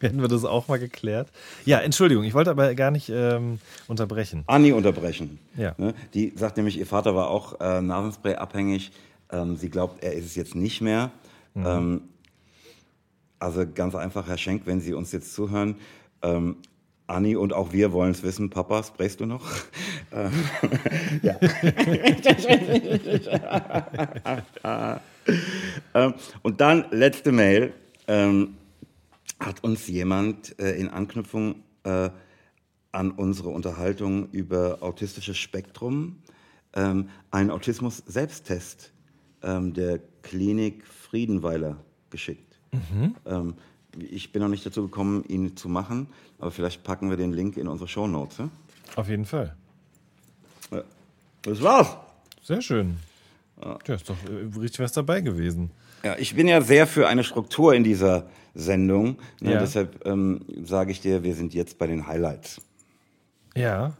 Hätten 0.00 0.20
wir 0.20 0.28
das 0.28 0.44
auch 0.44 0.68
mal 0.68 0.78
geklärt. 0.78 1.28
Ja, 1.64 1.78
Entschuldigung, 1.78 2.24
ich 2.24 2.34
wollte 2.34 2.50
aber 2.50 2.74
gar 2.74 2.90
nicht 2.90 3.08
ähm, 3.08 3.58
unterbrechen. 3.86 4.44
Anni 4.46 4.72
unterbrechen. 4.72 5.38
Ja. 5.56 5.74
Ne? 5.78 5.94
Die 6.14 6.32
sagt 6.36 6.56
nämlich, 6.56 6.78
ihr 6.78 6.86
Vater 6.86 7.14
war 7.14 7.30
auch 7.30 7.60
äh, 7.60 7.80
Nasenspray 7.80 8.34
abhängig. 8.34 8.92
Ähm, 9.30 9.56
sie 9.56 9.70
glaubt, 9.70 10.02
er 10.02 10.14
ist 10.14 10.26
es 10.26 10.34
jetzt 10.34 10.54
nicht 10.54 10.80
mehr. 10.80 11.10
Mhm. 11.54 11.66
Ähm, 11.66 12.00
also 13.38 13.64
ganz 13.66 13.94
einfach, 13.94 14.26
Herr 14.26 14.38
Schenk, 14.38 14.62
wenn 14.66 14.80
Sie 14.80 14.94
uns 14.94 15.12
jetzt 15.12 15.34
zuhören, 15.34 15.76
ähm, 16.22 16.56
Anni 17.08 17.36
und 17.36 17.52
auch 17.52 17.72
wir 17.72 17.92
wollen 17.92 18.12
es 18.12 18.22
wissen. 18.22 18.50
Papa, 18.50 18.82
sprayst 18.82 19.20
du 19.20 19.26
noch? 19.26 19.44
Ja. 21.22 21.36
Ähm, 25.92 26.14
und 26.42 26.62
dann 26.62 26.86
letzte 26.90 27.32
Mail. 27.32 27.74
Ähm, 28.06 28.54
hat 29.40 29.62
uns 29.62 29.86
jemand 29.86 30.58
äh, 30.58 30.72
in 30.72 30.88
Anknüpfung 30.88 31.56
äh, 31.84 32.08
an 32.92 33.10
unsere 33.10 33.50
Unterhaltung 33.50 34.30
über 34.30 34.78
autistisches 34.80 35.36
Spektrum 35.36 36.22
ähm, 36.74 37.08
einen 37.30 37.50
Autismus-Selbsttest 37.50 38.92
ähm, 39.42 39.74
der 39.74 40.00
Klinik 40.22 40.86
Friedenweiler 40.86 41.76
geschickt. 42.10 42.58
Mhm. 42.72 43.14
Ähm, 43.26 43.54
ich 44.02 44.32
bin 44.32 44.42
noch 44.42 44.48
nicht 44.48 44.64
dazu 44.64 44.82
gekommen, 44.82 45.24
ihn 45.28 45.56
zu 45.56 45.68
machen, 45.68 46.08
aber 46.38 46.50
vielleicht 46.50 46.82
packen 46.84 47.10
wir 47.10 47.16
den 47.16 47.32
Link 47.32 47.56
in 47.56 47.68
unsere 47.68 47.88
Shownotes. 47.88 48.38
Ja? 48.38 48.50
Auf 48.96 49.08
jeden 49.08 49.24
Fall. 49.24 49.54
Ja. 50.70 50.82
Das 51.42 51.62
war's. 51.62 51.96
Sehr 52.42 52.62
schön. 52.62 52.98
Ja. 53.62 53.78
ja, 53.86 53.94
ist 53.94 54.08
doch 54.08 54.16
äh, 54.24 54.58
richtig 54.58 54.80
was 54.80 54.92
dabei 54.92 55.20
gewesen. 55.20 55.70
Ja, 56.04 56.16
ich 56.16 56.34
bin 56.34 56.46
ja 56.46 56.60
sehr 56.60 56.86
für 56.86 57.08
eine 57.08 57.24
Struktur 57.24 57.74
in 57.74 57.84
dieser 57.84 58.28
Sendung. 58.54 59.18
Ne, 59.40 59.52
ja. 59.52 59.60
Deshalb 59.60 60.06
ähm, 60.06 60.40
sage 60.62 60.92
ich 60.92 61.00
dir, 61.00 61.22
wir 61.22 61.34
sind 61.34 61.54
jetzt 61.54 61.78
bei 61.78 61.86
den 61.86 62.06
Highlights. 62.06 62.60
Ja. 63.54 63.92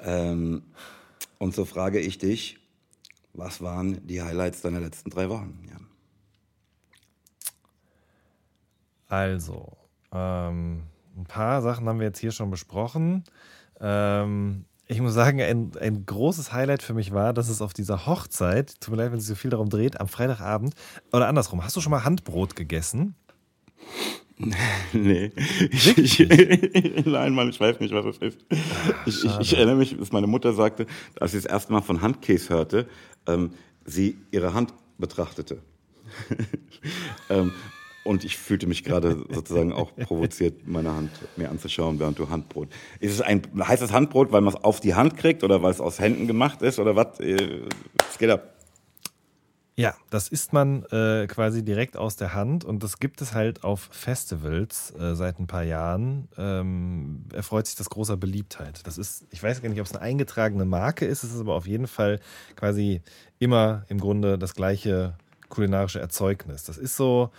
Ähm, 0.00 0.62
und 1.38 1.54
so 1.54 1.64
frage 1.64 1.98
ich 2.00 2.18
dich, 2.18 2.58
was 3.32 3.62
waren 3.62 4.06
die 4.06 4.22
Highlights 4.22 4.62
deiner 4.62 4.80
letzten 4.80 5.10
drei 5.10 5.28
Wochen? 5.28 5.58
Jan? 5.68 5.79
Also, 9.10 9.76
ähm, 10.12 10.84
ein 11.16 11.24
paar 11.24 11.62
Sachen 11.62 11.86
haben 11.88 11.98
wir 11.98 12.06
jetzt 12.06 12.20
hier 12.20 12.30
schon 12.30 12.50
besprochen. 12.50 13.24
Ähm, 13.80 14.64
ich 14.86 15.00
muss 15.00 15.14
sagen, 15.14 15.42
ein, 15.42 15.72
ein 15.80 16.06
großes 16.06 16.52
Highlight 16.52 16.82
für 16.82 16.94
mich 16.94 17.12
war, 17.12 17.32
dass 17.32 17.48
es 17.48 17.60
auf 17.60 17.72
dieser 17.72 18.06
Hochzeit, 18.06 18.80
tut 18.80 18.92
mir 18.92 19.02
leid, 19.02 19.12
wenn 19.12 19.20
sich 19.20 19.28
so 19.28 19.34
viel 19.34 19.50
darum 19.50 19.68
dreht, 19.68 20.00
am 20.00 20.06
Freitagabend, 20.06 20.74
oder 21.12 21.26
andersrum, 21.26 21.62
hast 21.62 21.76
du 21.76 21.80
schon 21.80 21.90
mal 21.90 22.04
Handbrot 22.04 22.56
gegessen? 22.56 23.14
Nee. 24.94 25.32
Ich, 25.70 25.98
ich, 25.98 26.18
nein, 27.04 27.34
Mann, 27.34 27.50
ich 27.50 27.60
weiß 27.60 27.78
nicht, 27.78 27.92
was 27.92 28.06
es 28.06 28.16
ist. 28.16 28.38
Ich, 29.04 29.22
ich, 29.22 29.38
ich, 29.38 29.52
erinnere 29.54 29.76
mich, 29.76 29.98
dass 29.98 30.12
meine 30.12 30.26
Mutter 30.26 30.54
sagte, 30.54 30.86
als 31.20 31.32
sie 31.32 31.36
das 31.36 31.44
erste 31.44 31.74
Mal 31.74 31.82
von 31.82 32.00
Handkäse 32.00 32.48
hörte, 32.48 32.88
ähm, 33.26 33.50
sie 33.84 34.16
ihre 34.30 34.54
Hand 34.54 34.72
betrachtete. 34.96 35.58
ähm, 37.28 37.52
und 38.02 38.24
ich 38.24 38.38
fühlte 38.38 38.66
mich 38.66 38.84
gerade 38.84 39.24
sozusagen 39.30 39.72
auch 39.72 39.94
provoziert, 39.94 40.66
meine 40.66 40.92
Hand 40.92 41.10
mir 41.36 41.50
anzuschauen, 41.50 41.98
während 41.98 42.18
du 42.18 42.28
Handbrot. 42.30 42.68
Ist 42.98 43.12
es 43.12 43.20
ein 43.20 43.42
heißes 43.58 43.92
Handbrot, 43.92 44.32
weil 44.32 44.40
man 44.40 44.54
es 44.54 44.62
auf 44.62 44.80
die 44.80 44.94
Hand 44.94 45.16
kriegt 45.16 45.44
oder 45.44 45.62
weil 45.62 45.70
es 45.70 45.80
aus 45.80 45.98
Händen 45.98 46.26
gemacht 46.26 46.62
ist 46.62 46.78
oder 46.78 46.96
was? 46.96 47.18
Was 47.18 48.18
geht 48.18 48.30
ab? 48.30 48.54
Ja, 49.76 49.94
das 50.10 50.28
isst 50.28 50.52
man 50.52 50.84
äh, 50.90 51.26
quasi 51.26 51.64
direkt 51.64 51.96
aus 51.96 52.16
der 52.16 52.34
Hand 52.34 52.66
und 52.66 52.82
das 52.82 52.98
gibt 52.98 53.22
es 53.22 53.32
halt 53.32 53.64
auf 53.64 53.88
Festivals 53.90 54.92
äh, 54.98 55.14
seit 55.14 55.38
ein 55.38 55.46
paar 55.46 55.62
Jahren. 55.62 56.28
Ähm, 56.36 57.24
erfreut 57.32 57.66
sich 57.66 57.76
das 57.76 57.88
großer 57.88 58.18
Beliebtheit. 58.18 58.86
Das 58.86 58.98
ist, 58.98 59.26
ich 59.30 59.42
weiß 59.42 59.62
gar 59.62 59.70
nicht, 59.70 59.80
ob 59.80 59.86
es 59.86 59.92
eine 59.94 60.02
eingetragene 60.02 60.66
Marke 60.66 61.06
ist, 61.06 61.24
es 61.24 61.32
ist 61.32 61.40
aber 61.40 61.54
auf 61.54 61.66
jeden 61.66 61.86
Fall 61.86 62.20
quasi 62.56 63.00
immer 63.38 63.84
im 63.88 64.00
Grunde 64.00 64.36
das 64.36 64.54
gleiche 64.54 65.14
kulinarische 65.48 65.98
Erzeugnis. 66.00 66.64
Das 66.64 66.76
ist 66.76 66.96
so, 66.96 67.30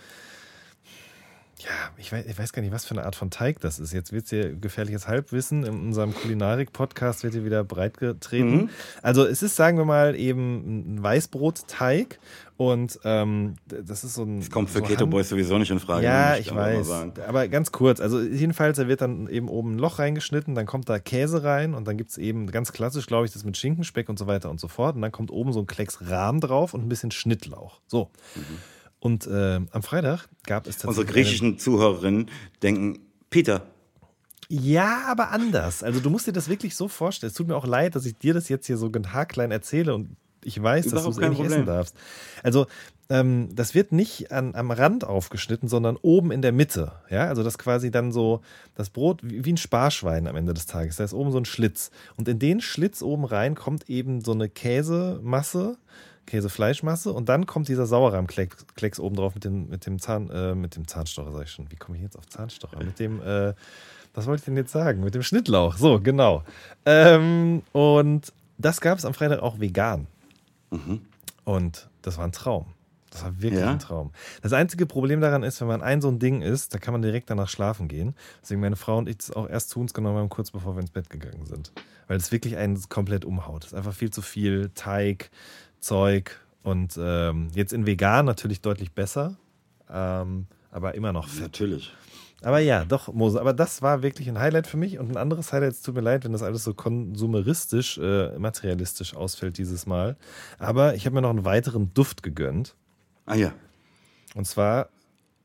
ja, 1.64 1.70
ich 1.96 2.12
weiß, 2.12 2.26
ich 2.26 2.38
weiß 2.38 2.52
gar 2.52 2.62
nicht, 2.62 2.72
was 2.72 2.84
für 2.84 2.92
eine 2.92 3.04
Art 3.04 3.16
von 3.16 3.30
Teig 3.30 3.60
das 3.60 3.78
ist. 3.78 3.92
Jetzt 3.92 4.12
wird 4.12 4.24
es 4.24 4.30
hier 4.30 4.52
gefährliches 4.54 5.06
Halbwissen. 5.06 5.64
In 5.64 5.80
unserem 5.80 6.14
Kulinarik-Podcast 6.14 7.22
wird 7.22 7.34
hier 7.34 7.44
wieder 7.44 7.62
breitgetreten. 7.62 8.62
Mhm. 8.62 8.70
Also 9.02 9.24
es 9.24 9.42
ist, 9.42 9.56
sagen 9.56 9.78
wir 9.78 9.84
mal, 9.84 10.16
eben 10.16 10.96
ein 10.96 11.02
Weißbrotteig 11.02 12.18
und 12.56 12.98
ähm, 13.04 13.54
das 13.66 14.04
ist 14.04 14.14
so 14.14 14.22
ein. 14.22 14.40
Das 14.40 14.50
kommt 14.50 14.70
für 14.70 14.78
so 14.78 14.84
Keto 14.84 15.06
Boys 15.06 15.28
sowieso 15.28 15.58
nicht 15.58 15.70
in 15.70 15.78
Frage. 15.78 16.04
Ja, 16.04 16.36
ich 16.36 16.54
weiß. 16.54 16.90
Aber 17.26 17.48
ganz 17.48 17.72
kurz. 17.72 18.00
Also 18.00 18.20
jedenfalls, 18.20 18.76
da 18.76 18.88
wird 18.88 19.00
dann 19.00 19.28
eben 19.28 19.48
oben 19.48 19.76
ein 19.76 19.78
Loch 19.78 19.98
reingeschnitten, 19.98 20.54
dann 20.54 20.66
kommt 20.66 20.88
da 20.88 20.98
Käse 20.98 21.44
rein 21.44 21.74
und 21.74 21.86
dann 21.86 21.96
gibt 21.96 22.10
es 22.10 22.18
eben 22.18 22.50
ganz 22.50 22.72
klassisch, 22.72 23.06
glaube 23.06 23.26
ich, 23.26 23.32
das 23.32 23.44
mit 23.44 23.56
Schinkenspeck 23.56 24.08
und 24.08 24.18
so 24.18 24.26
weiter 24.26 24.50
und 24.50 24.60
so 24.60 24.68
fort. 24.68 24.96
Und 24.96 25.02
dann 25.02 25.12
kommt 25.12 25.30
oben 25.30 25.52
so 25.52 25.60
ein 25.60 25.66
Klecks 25.66 25.98
Rahm 26.08 26.40
drauf 26.40 26.74
und 26.74 26.84
ein 26.84 26.88
bisschen 26.88 27.10
Schnittlauch. 27.10 27.80
So. 27.86 28.10
Mhm. 28.34 28.58
Und 29.02 29.26
äh, 29.26 29.56
am 29.56 29.82
Freitag 29.82 30.28
gab 30.46 30.68
es 30.68 30.76
tatsächlich. 30.76 30.88
Unsere 30.88 31.06
griechischen 31.06 31.58
Zuhörerinnen 31.58 32.30
denken, 32.62 33.00
Peter. 33.30 33.66
Ja, 34.48 35.06
aber 35.08 35.32
anders. 35.32 35.82
Also 35.82 35.98
du 35.98 36.08
musst 36.08 36.28
dir 36.28 36.32
das 36.32 36.48
wirklich 36.48 36.76
so 36.76 36.86
vorstellen. 36.86 37.30
Es 37.32 37.34
tut 37.36 37.48
mir 37.48 37.56
auch 37.56 37.66
leid, 37.66 37.96
dass 37.96 38.06
ich 38.06 38.16
dir 38.16 38.32
das 38.32 38.48
jetzt 38.48 38.68
hier 38.68 38.76
so 38.76 38.92
haarklein 38.92 39.50
erzähle 39.50 39.92
und 39.92 40.16
ich 40.44 40.62
weiß, 40.62 40.86
Überhaupt 40.86 41.08
dass 41.08 41.14
du 41.16 41.20
es 41.20 41.26
eh 41.26 41.28
nicht 41.30 41.38
Problem. 41.38 41.52
essen 41.52 41.66
darfst. 41.66 41.96
Also 42.44 42.66
ähm, 43.08 43.48
das 43.52 43.74
wird 43.74 43.90
nicht 43.90 44.30
an, 44.30 44.54
am 44.54 44.70
Rand 44.70 45.02
aufgeschnitten, 45.02 45.68
sondern 45.68 45.96
oben 45.96 46.30
in 46.30 46.40
der 46.40 46.52
Mitte. 46.52 46.92
Ja, 47.10 47.26
also 47.26 47.42
das 47.42 47.58
quasi 47.58 47.90
dann 47.90 48.12
so 48.12 48.40
das 48.76 48.90
Brot 48.90 49.20
wie, 49.24 49.44
wie 49.44 49.52
ein 49.52 49.56
Sparschwein 49.56 50.28
am 50.28 50.36
Ende 50.36 50.54
des 50.54 50.66
Tages. 50.66 50.94
Da 50.96 51.02
ist 51.02 51.12
oben 51.12 51.32
so 51.32 51.38
ein 51.38 51.44
Schlitz 51.44 51.90
und 52.16 52.28
in 52.28 52.38
den 52.38 52.60
Schlitz 52.60 53.02
oben 53.02 53.24
rein 53.24 53.56
kommt 53.56 53.90
eben 53.90 54.20
so 54.20 54.30
eine 54.30 54.48
Käsemasse 54.48 55.76
Käsefleischmasse 56.26 57.12
und 57.12 57.28
dann 57.28 57.46
kommt 57.46 57.68
dieser 57.68 57.86
Sauerrahmklecks 57.86 59.00
oben 59.00 59.16
drauf 59.16 59.34
mit 59.34 59.44
dem, 59.44 59.68
mit 59.68 59.86
dem 59.86 59.98
Zahn, 59.98 60.30
äh, 60.30 60.54
mit 60.54 60.76
dem 60.76 60.86
Zahnstocher, 60.86 61.32
sag 61.32 61.44
ich 61.44 61.50
schon. 61.50 61.70
Wie 61.70 61.76
komme 61.76 61.96
ich 61.96 62.02
jetzt 62.02 62.16
auf 62.16 62.26
Zahnstocher? 62.26 62.82
Mit 62.82 62.98
dem, 62.98 63.20
äh, 63.22 63.54
was 64.14 64.26
wollte 64.26 64.40
ich 64.40 64.44
denn 64.44 64.56
jetzt 64.56 64.72
sagen? 64.72 65.02
Mit 65.02 65.14
dem 65.14 65.22
Schnittlauch. 65.22 65.76
So, 65.76 66.00
genau. 66.00 66.44
Ähm, 66.86 67.62
und 67.72 68.32
das 68.58 68.80
gab 68.80 68.98
es 68.98 69.04
am 69.04 69.14
Freitag 69.14 69.40
auch 69.40 69.58
vegan. 69.58 70.06
Mhm. 70.70 71.02
Und 71.44 71.88
das 72.02 72.18
war 72.18 72.24
ein 72.24 72.32
Traum. 72.32 72.66
Das 73.10 73.24
war 73.24 73.42
wirklich 73.42 73.60
ja? 73.60 73.70
ein 73.70 73.78
Traum. 73.78 74.10
Das 74.40 74.54
einzige 74.54 74.86
Problem 74.86 75.20
daran 75.20 75.42
ist, 75.42 75.60
wenn 75.60 75.68
man 75.68 75.82
ein 75.82 76.00
so 76.00 76.08
ein 76.08 76.18
Ding 76.18 76.40
isst, 76.40 76.72
da 76.74 76.78
kann 76.78 76.92
man 76.92 77.02
direkt 77.02 77.28
danach 77.28 77.48
schlafen 77.48 77.86
gehen. 77.86 78.14
Deswegen 78.40 78.62
meine 78.62 78.76
Frau 78.76 78.96
und 78.96 79.08
ich 79.08 79.18
das 79.18 79.30
auch 79.30 79.48
erst 79.48 79.68
zu 79.68 79.80
uns 79.80 79.92
genommen 79.92 80.16
haben, 80.16 80.28
kurz 80.30 80.50
bevor 80.50 80.74
wir 80.74 80.80
ins 80.80 80.90
Bett 80.90 81.10
gegangen 81.10 81.44
sind. 81.44 81.72
Weil 82.08 82.16
es 82.16 82.32
wirklich 82.32 82.56
einen 82.56 82.80
komplett 82.88 83.26
umhaut. 83.26 83.64
Es 83.64 83.72
ist 83.72 83.76
einfach 83.76 83.92
viel 83.92 84.10
zu 84.10 84.22
viel 84.22 84.70
Teig, 84.74 85.30
Zeug 85.82 86.40
und 86.62 86.98
ähm, 86.98 87.48
jetzt 87.54 87.72
in 87.72 87.86
vegan 87.86 88.24
natürlich 88.24 88.60
deutlich 88.60 88.92
besser, 88.92 89.36
ähm, 89.90 90.46
aber 90.70 90.94
immer 90.94 91.12
noch 91.12 91.28
fett. 91.28 91.42
Natürlich. 91.42 91.92
Aber 92.42 92.58
ja, 92.58 92.84
doch, 92.84 93.12
Mose. 93.12 93.40
Aber 93.40 93.52
das 93.52 93.82
war 93.82 94.02
wirklich 94.02 94.28
ein 94.28 94.38
Highlight 94.38 94.66
für 94.66 94.76
mich. 94.76 94.98
Und 94.98 95.10
ein 95.10 95.16
anderes 95.16 95.52
Highlight, 95.52 95.72
es 95.72 95.82
tut 95.82 95.94
mir 95.94 96.00
leid, 96.00 96.24
wenn 96.24 96.32
das 96.32 96.42
alles 96.42 96.64
so 96.64 96.74
konsumeristisch, 96.74 97.98
äh, 97.98 98.36
materialistisch 98.38 99.14
ausfällt 99.14 99.58
dieses 99.58 99.86
Mal. 99.86 100.16
Aber 100.58 100.94
ich 100.94 101.06
habe 101.06 101.14
mir 101.14 101.22
noch 101.22 101.30
einen 101.30 101.44
weiteren 101.44 101.94
Duft 101.94 102.22
gegönnt. 102.22 102.74
Ah 103.26 103.36
ja. 103.36 103.52
Und 104.34 104.46
zwar 104.46 104.88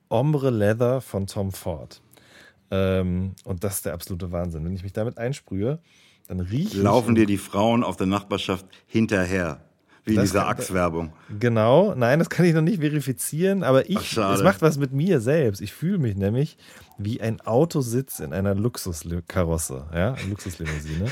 Ombre 0.09 0.49
Leather 0.49 1.01
von 1.01 1.27
Tom 1.27 1.51
Ford. 1.51 2.01
Ähm, 2.71 3.33
und 3.43 3.63
das 3.63 3.75
ist 3.75 3.85
der 3.85 3.93
absolute 3.93 4.31
Wahnsinn. 4.31 4.65
Wenn 4.65 4.73
ich 4.73 4.83
mich 4.83 4.93
damit 4.93 5.17
einsprühe, 5.17 5.79
dann 6.27 6.39
rieche 6.39 6.77
ich. 6.77 6.83
Laufen 6.83 7.13
dir 7.13 7.25
die 7.25 7.37
Frauen 7.37 7.83
auf 7.83 7.97
der 7.97 8.07
Nachbarschaft 8.07 8.65
hinterher. 8.87 9.61
Wie 10.07 10.11
in 10.11 10.15
Das 10.17 10.29
dieser 10.29 10.41
kann- 10.41 10.49
Axe-Werbung. 10.49 11.13
Genau, 11.39 11.93
nein, 11.95 12.17
das 12.19 12.29
kann 12.29 12.45
ich 12.45 12.53
noch 12.53 12.61
nicht 12.61 12.79
verifizieren, 12.79 13.63
aber 13.63 13.79
Ach, 13.81 13.85
ich, 13.87 14.09
schade. 14.09 14.35
es 14.35 14.43
macht 14.43 14.61
was 14.61 14.77
mit 14.77 14.93
mir 14.93 15.19
selbst. 15.21 15.61
Ich 15.61 15.73
fühle 15.73 15.97
mich 15.99 16.15
nämlich 16.15 16.57
wie 16.97 17.21
ein 17.21 17.41
Autositz 17.41 18.19
in 18.19 18.33
einer 18.33 18.55
Luxuskarosse, 18.55 19.85
ja, 19.93 20.15
Luxuslimousine. 20.29 21.11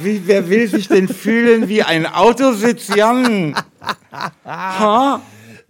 Wie, 0.00 0.22
wer 0.26 0.48
will 0.50 0.66
sich 0.68 0.88
denn 0.88 1.06
fühlen 1.08 1.68
wie 1.68 1.82
ein 1.84 2.06
Autositz, 2.06 2.88
Jan? 2.94 3.54
Ha? 4.44 5.20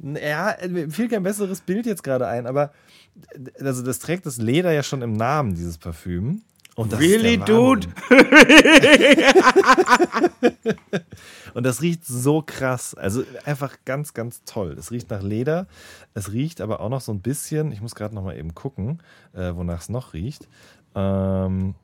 Ja, 0.03 0.57
mir 0.69 0.89
fiel 0.91 1.09
kein 1.09 1.23
besseres 1.23 1.61
Bild 1.61 1.85
jetzt 1.87 2.03
gerade 2.03 2.27
ein, 2.27 2.47
aber 2.47 2.73
also 3.61 3.83
das 3.83 3.99
trägt 3.99 4.27
das 4.27 4.39
Leder 4.39 4.73
ja 4.73 4.83
schon 4.83 5.03
im 5.03 5.13
Namen, 5.15 5.55
dieses 5.55 5.77
Parfüm. 5.77 6.43
Und 6.79 6.93
das 6.93 7.01
Really, 7.01 7.41
Wahnsinn. 7.41 7.93
Und 11.55 11.65
das 11.65 11.83
riecht 11.83 12.07
so 12.07 12.41
krass. 12.43 12.95
Also 12.95 13.25
einfach 13.45 13.77
ganz, 13.85 14.15
ganz 14.15 14.43
toll. 14.45 14.77
Es 14.79 14.93
riecht 14.93 15.11
nach 15.11 15.23
Leder. 15.23 15.67
Es 16.15 16.31
riecht 16.33 16.61
aber 16.61 16.81
auch 16.81 16.89
noch 16.89 17.01
so 17.01 17.13
ein 17.13 17.21
bisschen, 17.21 17.73
ich 17.73 17.81
muss 17.81 17.95
gerade 17.97 18.15
noch 18.15 18.23
mal 18.23 18.37
eben 18.39 18.55
gucken, 18.55 19.03
äh, 19.35 19.53
wonach 19.55 19.81
es 19.81 19.89
noch 19.89 20.13
riecht. 20.15 20.47
Ähm, 20.95 21.75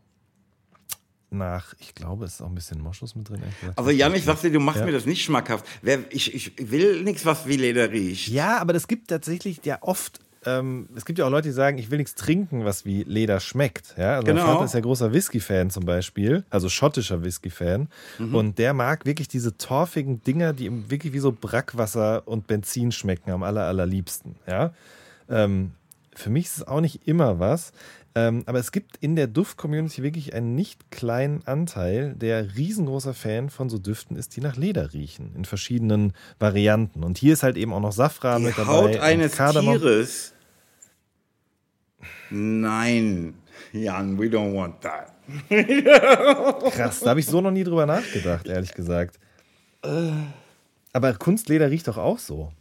nach, 1.31 1.75
ich 1.81 1.97
glaube, 1.97 2.27
es 2.27 2.35
ist 2.35 2.43
auch 2.43 2.47
ein 2.49 2.55
bisschen 2.55 2.81
Moschus 2.81 3.17
mit 3.17 3.29
drin. 3.29 3.43
Also 3.75 3.91
Jan, 3.91 4.15
ich 4.15 4.25
sag 4.25 4.41
dir, 4.41 4.53
du 4.53 4.61
machst 4.61 4.79
Ja. 4.81 4.87
mir 4.87 4.93
das 4.93 5.07
nicht 5.07 5.25
schmackhaft. 5.25 5.67
Ich, 6.11 6.33
ich 6.33 6.71
will 6.71 7.03
nichts, 7.03 7.27
was 7.27 7.49
wie 7.49 7.57
Leder 7.57 7.91
riecht. 7.91 8.29
Ja, 8.29 8.59
aber 8.59 8.73
das 8.73 8.87
gibt 8.87 9.09
tatsächlich 9.09 9.61
ja 9.65 9.79
oft. 9.81 10.21
Ähm, 10.47 10.89
es 10.95 11.05
gibt 11.05 11.19
ja 11.19 11.27
auch 11.27 11.31
Leute, 11.31 11.49
die 11.49 11.53
sagen, 11.55 11.79
ich 11.79 11.91
will 11.91 11.99
nichts 11.99 12.15
trinken, 12.15 12.65
was 12.65 12.85
wie 12.85 13.03
Leder 13.05 13.41
schmeckt. 13.41 13.95
Ja, 13.97 14.17
also 14.17 14.27
Genau. 14.27 14.43
mein 14.45 14.53
Vater 14.55 14.65
ist 14.67 14.75
ja 14.75 14.81
großer 14.81 15.13
Whisky-Fan 15.13 15.71
zum 15.71 15.85
Beispiel, 15.85 16.45
also 16.51 16.69
schottischer 16.69 17.25
Whisky-Fan. 17.25 17.89
Und 18.19 18.59
der 18.59 18.75
mag 18.75 19.07
wirklich 19.07 19.29
diese 19.29 19.57
torfigen 19.57 20.23
Dinger, 20.23 20.53
die 20.53 20.67
ihm 20.67 20.91
wirklich 20.91 21.13
wie 21.13 21.19
so 21.19 21.33
Brackwasser 21.33 22.27
und 22.27 22.47
Benzin 22.47 22.93
schmecken, 22.93 23.31
am 23.31 23.43
aller, 23.43 23.65
allerliebsten. 23.65 24.37
Ja. 24.47 24.73
Ähm, 25.29 25.73
für 26.15 26.31
mich 26.31 26.45
ist 26.47 26.57
es 26.59 26.67
auch 26.69 26.81
nicht 26.81 27.09
immer 27.09 27.39
was. 27.41 27.73
Ähm, 28.17 28.45
aber 28.47 28.61
es 28.61 28.71
gibt 28.71 28.97
in 28.99 29.17
der 29.17 29.27
Duft-Community 29.27 30.03
wirklich 30.05 30.35
einen 30.35 30.55
nicht 30.55 30.93
kleinen 30.93 31.43
Anteil, 31.47 32.15
der 32.15 32.57
riesengroßer 32.57 33.13
Fan 33.13 33.51
von 33.51 33.69
so 33.69 33.79
Düften 33.79 34.17
ist, 34.17 34.37
die 34.37 34.41
nach 34.41 34.57
Leder 34.57 34.93
riechen, 34.93 35.35
in 35.35 35.45
verschiedenen 35.45 36.13
Varianten. 36.39 37.03
Und 37.03 37.19
hier 37.19 37.33
ist 37.33 37.43
halt 37.43 37.57
eben 37.57 37.73
auch 37.73 37.81
noch 37.81 37.93
Safran 37.93 38.43
Die 38.43 38.49
mit 38.49 38.59
dabei. 38.59 38.73
Haut 38.73 38.97
eines 38.99 39.33
Kardamom. 39.37 39.79
Tieres. 39.79 40.33
Nein, 42.31 43.35
Jan, 43.73 44.19
we 44.19 44.27
don't 44.27 44.55
want 44.55 44.81
that. 44.83 45.13
Krass, 46.73 47.01
da 47.01 47.11
habe 47.11 47.21
ich 47.21 47.27
so 47.27 47.41
noch 47.41 47.51
nie 47.51 47.65
drüber 47.65 47.87
nachgedacht, 47.87 48.47
ehrlich 48.47 48.75
gesagt. 48.75 49.19
Aber 50.93 51.15
Kunstleder 51.15 51.71
riecht 51.71 51.89
doch 51.89 51.99
auch 51.99 52.19
so. 52.19 52.53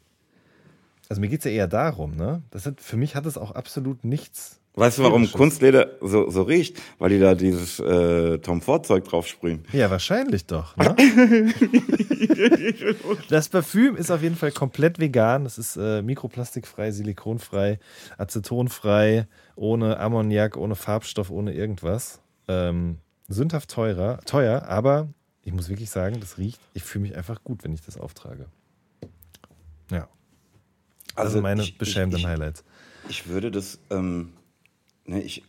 Also 1.09 1.21
mir 1.21 1.27
geht 1.27 1.39
es 1.39 1.45
ja 1.45 1.51
eher 1.51 1.67
darum, 1.67 2.15
ne? 2.15 2.41
Das 2.49 2.65
hat, 2.65 2.81
für 2.81 2.97
mich 2.97 3.15
hat 3.15 3.25
es 3.25 3.37
auch 3.37 3.51
absolut 3.51 4.03
nichts. 4.03 4.59
Weißt 4.75 4.97
du, 4.97 5.03
warum. 5.03 5.31
Kunstleder 5.31 5.91
so, 6.01 6.31
so 6.31 6.41
riecht? 6.41 6.81
Weil 6.97 7.09
die 7.11 7.19
da 7.19 7.35
dieses 7.35 7.79
äh, 7.79 8.39
Tom 8.39 8.59
Ford 8.61 8.87
Zeug 8.87 9.03
drauf 9.03 9.27
sprühen. 9.27 9.63
Ja, 9.71 9.91
wahrscheinlich 9.91 10.47
doch. 10.47 10.75
Ne? 10.77 10.95
das 13.29 13.49
Parfüm 13.49 13.95
ist 13.95 14.09
auf 14.11 14.21
jeden 14.23 14.35
Fall 14.35 14.51
komplett 14.51 14.99
vegan. 14.99 15.45
Es 15.45 15.57
ist 15.57 15.75
äh, 15.77 16.01
mikroplastikfrei, 16.01 16.91
silikonfrei, 16.91 17.79
acetonfrei, 18.17 19.27
ohne 19.55 19.99
Ammoniak, 19.99 20.57
ohne 20.57 20.75
Farbstoff, 20.75 21.29
ohne 21.29 21.53
irgendwas. 21.53 22.19
Ähm, 22.47 22.97
sündhaft 23.27 23.69
teurer, 23.69 24.19
teuer, 24.25 24.63
aber 24.67 25.07
ich 25.43 25.53
muss 25.53 25.69
wirklich 25.69 25.89
sagen, 25.89 26.19
das 26.19 26.37
riecht. 26.37 26.59
Ich 26.73 26.83
fühle 26.83 27.03
mich 27.03 27.15
einfach 27.15 27.43
gut, 27.43 27.63
wenn 27.63 27.73
ich 27.73 27.81
das 27.81 27.97
auftrage. 27.97 28.47
Ja. 29.91 30.07
Das 31.15 31.17
Also 31.17 31.33
sind 31.33 31.43
meine 31.43 31.61
ich- 31.61 31.69
ich- 31.69 31.77
beschämenden 31.77 32.19
ich- 32.21 32.25
Highlights. 32.25 32.63
Ich 33.09 33.27
würde 33.27 33.51
das, 33.51 33.79
ähm, 33.91 34.31
ne, 35.05 35.21
ich 35.21 35.43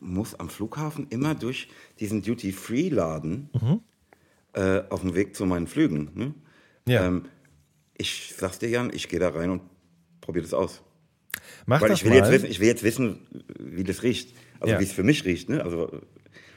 muss 0.00 0.34
am 0.34 0.48
Flughafen 0.50 1.06
immer 1.10 1.34
durch 1.34 1.68
diesen 2.00 2.22
Duty-Free-Laden 2.22 3.50
äh, 4.54 4.82
auf 4.90 5.00
dem 5.02 5.14
Weg 5.14 5.34
zu 5.36 5.46
meinen 5.46 5.66
Flügen. 5.66 6.10
Ne? 6.14 6.34
Ja. 6.86 7.06
Ähm, 7.06 7.24
ich 7.96 8.34
sag's 8.36 8.58
dir, 8.58 8.68
Jan, 8.68 8.92
ich 8.92 9.08
gehe 9.08 9.18
da 9.20 9.30
rein 9.30 9.50
und 9.50 9.62
probiere 10.20 10.44
das 10.44 10.54
aus. 10.54 10.82
Mach 11.66 11.80
Weil 11.80 11.90
das 11.90 11.98
ich 11.98 12.04
will, 12.04 12.10
mal. 12.12 12.18
jetzt 12.18 12.30
wissen, 12.32 12.46
ich 12.50 12.60
will 12.60 12.68
jetzt 12.68 12.82
wissen, 12.82 13.26
wie 13.58 13.84
das 13.84 14.02
riecht. 14.02 14.34
Also 14.60 14.74
Ja. 14.74 14.80
wie 14.80 14.84
es 14.84 14.92
für 14.92 15.02
mich 15.02 15.24
riecht. 15.24 15.48
Ne? 15.48 15.62
Also 15.62 15.90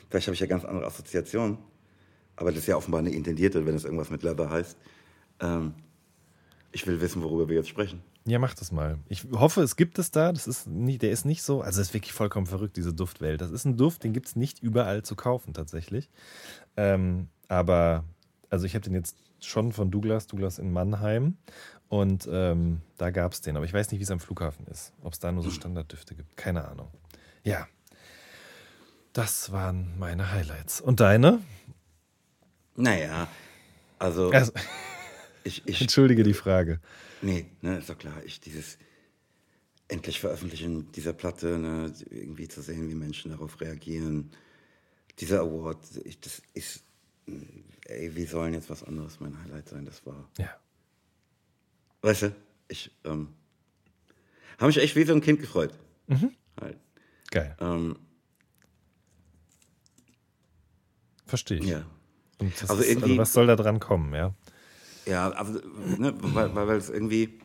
vielleicht 0.09 0.27
habe 0.27 0.33
ich 0.35 0.39
ja 0.39 0.47
ganz 0.47 0.63
andere 0.65 0.85
Assoziationen. 0.85 1.57
Aber 2.35 2.51
das 2.51 2.61
ist 2.61 2.67
ja 2.67 2.75
offenbar 2.77 2.99
eine 3.01 3.11
intendierte, 3.11 3.65
wenn 3.65 3.75
es 3.75 3.83
irgendwas 3.85 4.09
mit 4.09 4.23
Leather 4.23 4.49
heißt. 4.49 4.77
Ähm, 5.41 5.73
ich 6.71 6.87
will 6.87 7.01
wissen, 7.01 7.21
worüber 7.21 7.49
wir 7.49 7.57
jetzt 7.57 7.69
sprechen. 7.69 8.01
Ja, 8.25 8.37
mach 8.37 8.53
das 8.53 8.71
mal. 8.71 8.99
Ich 9.09 9.25
hoffe, 9.31 9.61
es 9.63 9.75
gibt 9.75 9.97
es 9.97 10.11
da. 10.11 10.31
Das 10.31 10.47
ist 10.47 10.67
nie, 10.67 10.97
der 10.97 11.11
ist 11.11 11.25
nicht 11.25 11.41
so. 11.41 11.61
Also, 11.61 11.81
es 11.81 11.87
ist 11.87 11.93
wirklich 11.93 12.13
vollkommen 12.13 12.45
verrückt, 12.45 12.77
diese 12.77 12.93
Duftwelt. 12.93 13.41
Das 13.41 13.49
ist 13.51 13.65
ein 13.65 13.77
Duft, 13.77 14.03
den 14.03 14.13
gibt 14.13 14.27
es 14.27 14.35
nicht 14.35 14.59
überall 14.59 15.01
zu 15.01 15.15
kaufen, 15.15 15.53
tatsächlich. 15.53 16.09
Ähm, 16.77 17.29
aber, 17.47 18.03
also, 18.49 18.65
ich 18.65 18.75
habe 18.75 18.83
den 18.83 18.93
jetzt 18.93 19.17
schon 19.39 19.71
von 19.71 19.89
Douglas, 19.89 20.27
Douglas 20.27 20.59
in 20.59 20.71
Mannheim. 20.71 21.37
Und 21.89 22.29
ähm, 22.31 22.81
da 22.97 23.09
gab 23.09 23.33
es 23.33 23.41
den. 23.41 23.57
Aber 23.57 23.65
ich 23.65 23.73
weiß 23.73 23.91
nicht, 23.91 23.99
wie 23.99 24.03
es 24.03 24.11
am 24.11 24.19
Flughafen 24.19 24.65
ist. 24.67 24.93
Ob 25.01 25.13
es 25.13 25.19
da 25.19 25.31
nur 25.31 25.43
so 25.43 25.49
Standarddüfte 25.49 26.15
gibt. 26.15 26.37
Keine 26.37 26.67
Ahnung. 26.67 26.89
Ja. 27.43 27.67
Das 29.13 29.51
waren 29.51 29.97
meine 29.99 30.31
Highlights. 30.31 30.79
Und 30.79 31.01
deine? 31.01 31.41
Naja, 32.77 33.27
also 33.99 34.31
Also, 34.31 34.53
ich, 35.43 35.61
ich, 35.67 35.81
entschuldige 35.81 36.23
die 36.23 36.33
Frage. 36.33 36.79
Nee, 37.21 37.45
ne, 37.61 37.77
ist 37.79 37.89
doch 37.89 37.97
klar. 37.97 38.23
Ich 38.25 38.39
dieses 38.39 38.77
endlich 39.87 40.19
Veröffentlichen 40.19 40.91
dieser 40.93 41.13
Platte, 41.13 41.57
ne, 41.57 41.93
irgendwie 42.09 42.47
zu 42.47 42.61
sehen, 42.61 42.89
wie 42.89 42.95
Menschen 42.95 43.31
darauf 43.31 43.59
reagieren. 43.61 44.31
Dieser 45.19 45.41
Award, 45.41 45.77
ich, 46.05 46.19
das 46.19 46.41
ist, 46.53 46.83
mh, 47.25 47.41
ey, 47.87 48.15
wie 48.15 48.25
sollen 48.25 48.53
jetzt 48.53 48.69
was 48.69 48.83
anderes 48.83 49.19
mein 49.19 49.37
Highlight 49.43 49.67
sein? 49.69 49.85
Das 49.85 50.05
war, 50.05 50.29
Ja. 50.37 50.49
weißt 52.01 52.23
du, 52.23 52.35
ich 52.69 52.91
ähm, 53.03 53.29
habe 54.57 54.67
mich 54.67 54.77
echt 54.77 54.95
wie 54.95 55.03
so 55.03 55.13
ein 55.13 55.21
Kind 55.21 55.39
gefreut. 55.41 55.73
Halt. 56.59 56.77
Geil. 57.29 57.55
Ähm, 57.59 57.97
Verstehe 61.25 61.59
ich. 61.59 61.65
ja. 61.65 61.85
Also 62.67 62.75
ist, 62.81 62.89
irgendwie- 62.89 63.03
also 63.11 63.17
was 63.17 63.33
soll 63.33 63.47
da 63.47 63.55
dran 63.55 63.79
kommen, 63.79 64.13
ja? 64.13 64.33
Ja, 65.05 65.29
also, 65.31 65.59
ne, 65.97 66.13
weil, 66.21 66.55
weil, 66.55 66.77
es 66.77 66.89
irgendwie, 66.89 67.39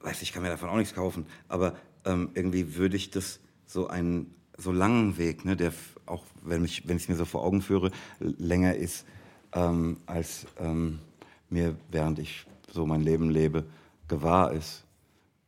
weiß 0.00 0.22
ich, 0.22 0.32
kann 0.32 0.42
mir 0.42 0.50
davon 0.50 0.68
auch 0.68 0.76
nichts 0.76 0.94
kaufen, 0.94 1.26
aber 1.48 1.76
ähm, 2.04 2.30
irgendwie 2.34 2.76
würde 2.76 2.96
ich 2.96 3.10
das 3.10 3.40
so 3.66 3.88
einen 3.88 4.34
so 4.58 4.72
langen 4.72 5.18
Weg, 5.18 5.44
ne, 5.44 5.56
der 5.56 5.72
auch, 6.06 6.24
wenn 6.42 6.64
ich 6.64 6.84
es 6.88 7.08
mir 7.08 7.16
so 7.16 7.24
vor 7.24 7.44
Augen 7.44 7.62
führe, 7.62 7.90
länger 8.20 8.74
ist 8.74 9.06
ähm, 9.52 9.96
als 10.06 10.46
ähm, 10.58 11.00
mir 11.48 11.76
während 11.90 12.18
ich 12.18 12.46
so 12.72 12.86
mein 12.86 13.00
Leben 13.00 13.30
lebe 13.30 13.64
gewahr 14.08 14.52
ist. 14.52 14.84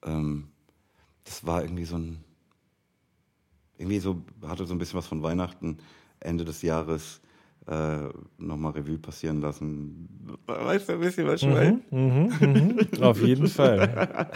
Ähm, 0.03 0.49
das 1.25 1.47
war 1.47 1.63
irgendwie 1.63 1.85
so 1.85 1.97
ein 1.97 2.25
irgendwie 3.77 4.01
so, 4.01 4.23
hatte 4.43 4.67
so 4.67 4.75
ein 4.75 4.79
bisschen 4.79 4.99
was 4.99 5.07
von 5.07 5.23
Weihnachten, 5.23 5.79
Ende 6.19 6.45
des 6.45 6.63
Jahres 6.63 7.21
äh, 7.69 8.09
nochmal 8.39 8.73
Revue 8.73 8.99
passieren 8.99 9.41
lassen. 9.41 10.09
Weißt 10.47 10.89
du 10.89 10.95
ein 10.95 11.01
bisschen, 11.01 11.27
was 11.27 11.43
ich 11.43 11.49
meine? 11.49 11.81
Auf 13.01 13.23
jeden 13.23 13.47
Fall. 13.49 14.29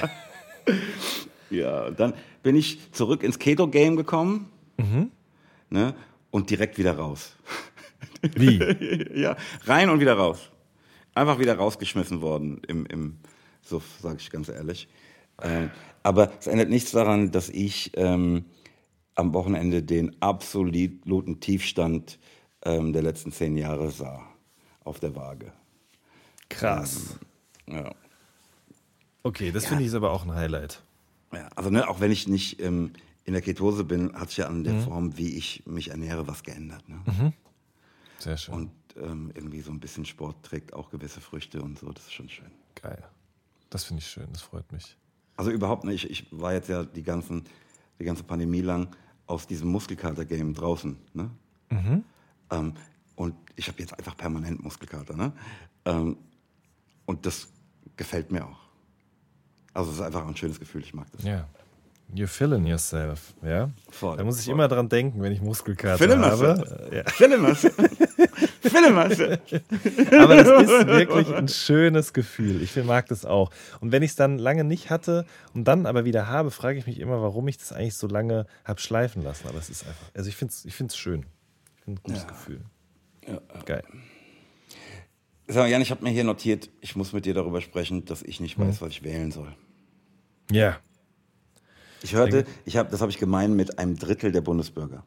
Ja, 1.51 1.91
dann 1.91 2.15
bin 2.43 2.57
ich 2.57 2.93
zurück 2.93 3.23
ins 3.23 3.39
Keto-Game 3.39 3.97
gekommen 3.97 4.51
ne, 5.71 5.95
und 6.31 6.51
direkt 6.51 6.79
wieder 6.79 6.97
raus. 6.97 7.37
Wie? 8.37 8.59
ja, 9.15 9.37
rein 9.65 9.91
und 9.91 10.01
wieder 10.01 10.15
raus. 10.15 10.51
Einfach 11.15 11.39
wieder 11.39 11.57
rausgeschmissen 11.57 12.21
worden 12.21 12.61
im, 12.69 12.87
im 12.87 13.19
Suff, 13.63 13.85
sage 14.01 14.17
ich 14.21 14.31
ganz 14.31 14.49
ehrlich. 14.49 14.89
Ähm, 15.43 15.71
aber 16.03 16.33
es 16.39 16.47
ändert 16.47 16.69
nichts 16.69 16.93
daran, 16.93 17.31
dass 17.31 17.49
ich 17.49 17.93
ähm, 17.95 18.45
am 19.15 19.35
Wochenende 19.35 19.83
den 19.83 20.21
absoluten 20.21 21.41
Tiefstand 21.41 22.19
ähm, 22.65 22.93
der 22.93 23.03
letzten 23.03 23.33
zehn 23.33 23.57
Jahre 23.57 23.91
sah 23.91 24.23
auf 24.85 25.01
der 25.01 25.15
Waage. 25.15 25.53
Krass. 26.49 27.19
Ja. 27.67 27.95
Okay, 29.23 29.53
das 29.53 29.67
finde 29.67 29.83
ich 29.83 29.89
ist 29.89 29.95
aber 29.95 30.11
auch 30.11 30.25
ein 30.25 30.35
Highlight. 30.35 30.83
Ja, 31.33 31.49
also 31.55 31.71
ne, 31.71 31.89
auch 31.89 32.01
wenn 32.01 32.11
ich 32.11 32.29
nicht 32.29 32.61
ähm, 32.61 32.93
in 33.25 33.33
der 33.33 33.43
Ketose 33.43 33.85
bin, 33.85 34.13
hat 34.15 34.29
sich 34.29 34.39
ja 34.39 34.47
an 34.49 34.65
der 34.65 34.81
Form, 34.81 35.17
wie 35.17 35.37
ich 35.37 35.63
mich 35.67 35.91
ernähre, 35.91 36.27
was 36.27 36.43
geändert. 36.43 36.89
Ne? 36.89 37.33
Sehr 38.19 38.37
schön. 38.37 38.55
Und 38.55 38.71
ähm, 38.97 39.31
irgendwie 39.35 39.61
so 39.61 39.71
ein 39.71 39.81
bisschen 39.81 40.05
Sport 40.05 40.43
trägt 40.43 40.75
auch 40.75 40.91
gewisse 40.91 41.21
Früchte 41.21 41.63
und 41.63 41.79
so, 41.79 41.91
das 41.93 42.05
ist 42.05 42.13
schon 42.13 42.29
schön. 42.29 42.51
Geil. 42.75 43.03
Das 43.71 43.85
finde 43.85 44.01
ich 44.01 44.09
schön, 44.09 44.27
das 44.33 44.43
freut 44.43 44.71
mich. 44.73 44.97
Also 45.37 45.51
überhaupt 45.51 45.85
nicht. 45.85 46.11
Ich 46.11 46.27
war 46.31 46.53
jetzt 46.53 46.69
ja 46.69 46.85
die, 46.85 47.03
ganzen, 47.03 47.45
die 47.99 48.05
ganze 48.05 48.23
Pandemie 48.23 48.61
lang 48.61 48.95
aus 49.27 49.47
diesem 49.47 49.69
Muskelkater-Game 49.71 50.53
draußen. 50.53 50.97
Ne? 51.15 51.31
Ähm, 52.53 52.75
und 53.17 53.35
ich 53.57 53.69
habe 53.69 53.79
jetzt 53.81 53.99
einfach 53.99 54.17
permanent 54.17 54.63
Muskelkater. 54.63 55.17
Ne? 55.17 55.33
Ähm, 55.85 56.17
und 57.07 57.27
das 57.27 57.49
gefällt 57.97 58.31
mir 58.31 58.47
auch. 58.47 58.61
Also 59.75 59.91
es 59.91 59.97
ist 59.97 60.03
einfach 60.03 60.27
ein 60.27 60.37
schönes 60.37 60.61
Gefühl, 60.61 60.83
ich 60.83 60.95
mag 60.95 61.07
das. 61.13 61.25
Ja. 61.25 61.49
You're 62.15 62.27
feeling 62.27 62.67
yourself, 62.67 63.33
ja? 63.43 63.71
Voll, 63.91 64.19
da 64.19 64.25
muss 64.25 64.39
ich 64.39 64.45
voll. 64.45 64.55
immer 64.55 64.69
dran 64.69 64.91
denken, 64.91 65.23
wenn 65.23 65.33
ich 65.33 65.41
Muskelkater 65.41 65.97
Feeling 65.97 66.21
habe. 66.21 67.03
Philimas. 67.07 67.61
Philimas. 68.61 69.19
Aber 69.19 70.37
das 70.37 70.63
ist 70.63 70.87
wirklich 70.87 71.35
ein 71.35 71.49
schönes 71.49 72.13
Gefühl. 72.13 72.63
Ich 72.63 72.77
mag 72.85 73.07
das 73.07 73.25
auch. 73.25 73.51
Und 73.81 73.93
wenn 73.93 74.03
ich 74.03 74.11
es 74.11 74.17
dann 74.17 74.37
lange 74.37 74.63
nicht 74.63 74.91
hatte 74.91 75.25
und 75.55 75.65
dann 75.65 75.87
aber 75.87 76.05
wieder 76.05 76.27
habe, 76.27 76.51
frage 76.51 76.79
ich 76.79 76.87
mich 76.87 77.01
immer, 77.01 77.23
warum 77.23 77.49
ich 77.49 77.57
das 77.57 77.73
eigentlich 77.73 77.97
so 77.97 78.09
lange 78.09 78.47
habe 78.67 78.81
schleifen 78.81 79.23
lassen. 79.23 79.49
Aber 79.49 79.59
es 79.59 79.71
ist 79.71 79.87
einfach, 79.87 80.07
also 80.13 80.29
ich 80.29 80.37
finde 80.37 80.53
es 80.53 80.67
ich 80.67 80.75
find's 80.75 80.99
schön. 80.99 81.25
Ein 81.87 81.97
gutes 82.03 82.27
Gefühl. 82.27 82.61
Geil. 83.65 83.85
Sag 85.49 85.65
mal, 85.65 85.69
Jan, 85.69 85.83
ich 85.83 85.91
habe 85.91 86.03
mir 86.03 86.11
hier 86.11 86.25
notiert, 86.25 86.71
ich 86.81 86.97
muss 86.97 87.13
mit 87.13 87.27
dir 87.27 87.35
darüber 87.35 87.61
sprechen, 87.61 88.05
dass 88.05 88.23
ich 88.23 88.41
nicht 88.41 88.59
weiß, 88.59 88.81
was 88.81 88.91
ich 88.91 89.03
wählen 89.03 89.31
soll. 89.31 89.55
Ja. 90.51 90.79
Ich 92.03 92.15
hörte, 92.15 92.47
ich 92.65 92.77
hab, 92.77 92.91
das 92.91 93.01
habe 93.01 93.11
ich 93.11 93.19
gemeint 93.19 93.55
mit 93.55 93.79
einem 93.79 93.97
Drittel 93.97 94.33
der 94.33 94.41
Bundesbürger. 94.41 95.05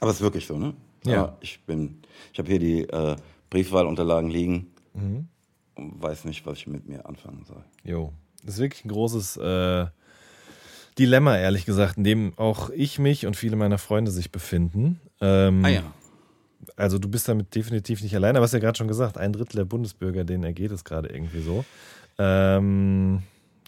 Aber 0.00 0.10
es 0.10 0.16
ist 0.16 0.22
wirklich 0.22 0.46
so, 0.46 0.58
ne? 0.58 0.74
Ja. 1.04 1.22
Aber 1.22 1.38
ich 1.40 1.64
bin, 1.64 2.02
ich 2.32 2.38
habe 2.38 2.48
hier 2.48 2.58
die 2.58 2.82
äh, 2.82 3.16
Briefwahlunterlagen 3.50 4.30
liegen 4.30 4.72
und 5.74 6.02
weiß 6.02 6.24
nicht, 6.24 6.44
was 6.46 6.58
ich 6.58 6.66
mit 6.66 6.86
mir 6.86 7.06
anfangen 7.06 7.44
soll. 7.44 7.64
Jo. 7.84 8.12
Das 8.42 8.54
ist 8.54 8.60
wirklich 8.60 8.84
ein 8.84 8.88
großes 8.88 9.36
äh, 9.38 9.86
Dilemma, 10.98 11.36
ehrlich 11.36 11.66
gesagt, 11.66 11.98
in 11.98 12.04
dem 12.04 12.32
auch 12.38 12.70
ich 12.70 12.98
mich 12.98 13.26
und 13.26 13.36
viele 13.36 13.56
meiner 13.56 13.78
Freunde 13.78 14.10
sich 14.10 14.32
befinden. 14.32 15.00
Ähm, 15.20 15.64
Ah 15.64 15.68
ja. 15.68 15.82
Also 16.76 16.98
du 16.98 17.08
bist 17.08 17.28
damit 17.28 17.54
definitiv 17.54 18.02
nicht 18.02 18.14
allein, 18.14 18.36
aber 18.36 18.44
hast 18.44 18.52
ja 18.52 18.58
gerade 18.58 18.76
schon 18.76 18.88
gesagt, 18.88 19.18
ein 19.18 19.32
Drittel 19.32 19.56
der 19.58 19.64
Bundesbürger, 19.64 20.24
denen 20.24 20.44
ergeht 20.44 20.72
es 20.72 20.84
gerade 20.84 21.08
irgendwie 21.08 21.42
so. 21.42 21.64
Ähm, 22.18 23.22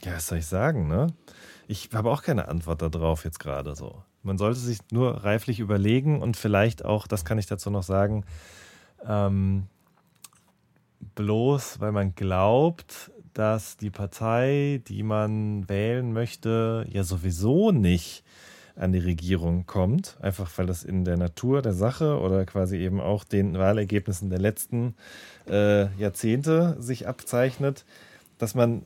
ja, 0.04 0.14
was 0.14 0.26
soll 0.26 0.38
ich 0.38 0.46
sagen, 0.46 0.88
ne? 0.88 1.08
Ich 1.68 1.90
habe 1.92 2.10
auch 2.10 2.22
keine 2.22 2.48
Antwort 2.48 2.82
darauf 2.82 3.24
jetzt 3.24 3.38
gerade 3.38 3.74
so. 3.76 4.02
Man 4.22 4.38
sollte 4.38 4.58
sich 4.58 4.78
nur 4.90 5.24
reiflich 5.24 5.60
überlegen 5.60 6.22
und 6.22 6.36
vielleicht 6.36 6.84
auch, 6.84 7.06
das 7.06 7.24
kann 7.24 7.38
ich 7.38 7.46
dazu 7.46 7.70
noch 7.70 7.82
sagen, 7.82 8.24
ähm, 9.06 9.66
bloß 11.14 11.80
weil 11.80 11.92
man 11.92 12.14
glaubt, 12.14 13.10
dass 13.34 13.76
die 13.76 13.90
Partei, 13.90 14.80
die 14.88 15.02
man 15.02 15.68
wählen 15.68 16.12
möchte, 16.12 16.86
ja 16.90 17.04
sowieso 17.04 17.72
nicht 17.72 18.24
an 18.76 18.92
die 18.92 18.98
Regierung 18.98 19.66
kommt, 19.66 20.16
einfach 20.20 20.50
weil 20.56 20.66
das 20.66 20.84
in 20.84 21.04
der 21.04 21.16
Natur 21.16 21.62
der 21.62 21.72
Sache 21.72 22.20
oder 22.20 22.44
quasi 22.46 22.76
eben 22.76 23.00
auch 23.00 23.24
den 23.24 23.58
Wahlergebnissen 23.58 24.30
der 24.30 24.38
letzten 24.38 24.94
äh, 25.48 25.92
Jahrzehnte 25.96 26.76
sich 26.78 27.08
abzeichnet, 27.08 27.84
dass 28.38 28.54
man 28.54 28.82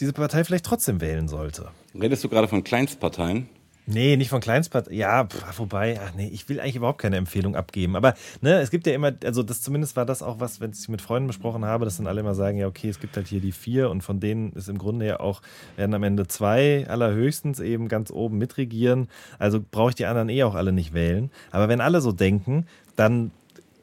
diese 0.00 0.12
Partei 0.12 0.42
vielleicht 0.42 0.64
trotzdem 0.64 1.00
wählen 1.00 1.28
sollte. 1.28 1.70
Redest 1.94 2.24
du 2.24 2.28
gerade 2.28 2.48
von 2.48 2.64
Kleinstparteien? 2.64 3.48
Nee, 3.84 4.16
nicht 4.16 4.30
von 4.30 4.40
Kleinstparteien. 4.40 4.96
Ja, 4.96 5.24
pf, 5.24 5.58
wobei, 5.58 5.98
ach 6.00 6.14
nee, 6.14 6.28
ich 6.28 6.48
will 6.48 6.60
eigentlich 6.60 6.76
überhaupt 6.76 7.00
keine 7.00 7.16
Empfehlung 7.16 7.56
abgeben. 7.56 7.96
Aber 7.96 8.14
ne, 8.40 8.60
es 8.60 8.70
gibt 8.70 8.86
ja 8.86 8.94
immer, 8.94 9.12
also 9.24 9.42
das 9.42 9.60
zumindest 9.60 9.96
war 9.96 10.06
das 10.06 10.22
auch 10.22 10.38
was, 10.38 10.60
wenn 10.60 10.70
ich 10.70 10.88
mit 10.88 11.02
Freunden 11.02 11.26
besprochen 11.26 11.64
habe, 11.64 11.84
dass 11.84 11.96
dann 11.96 12.06
alle 12.06 12.20
immer 12.20 12.36
sagen, 12.36 12.58
ja, 12.58 12.68
okay, 12.68 12.88
es 12.88 13.00
gibt 13.00 13.16
halt 13.16 13.26
hier 13.26 13.40
die 13.40 13.50
vier 13.50 13.90
und 13.90 14.02
von 14.02 14.20
denen 14.20 14.52
ist 14.52 14.68
im 14.68 14.78
Grunde 14.78 15.06
ja 15.06 15.18
auch, 15.18 15.42
werden 15.76 15.94
am 15.94 16.04
Ende 16.04 16.28
zwei 16.28 16.86
allerhöchstens 16.88 17.58
eben 17.58 17.88
ganz 17.88 18.12
oben 18.12 18.38
mitregieren. 18.38 19.08
Also 19.40 19.60
brauche 19.68 19.90
ich 19.90 19.96
die 19.96 20.06
anderen 20.06 20.28
eh 20.28 20.44
auch 20.44 20.54
alle 20.54 20.72
nicht 20.72 20.94
wählen. 20.94 21.32
Aber 21.50 21.68
wenn 21.68 21.80
alle 21.80 22.00
so 22.00 22.12
denken, 22.12 22.66
dann 22.94 23.32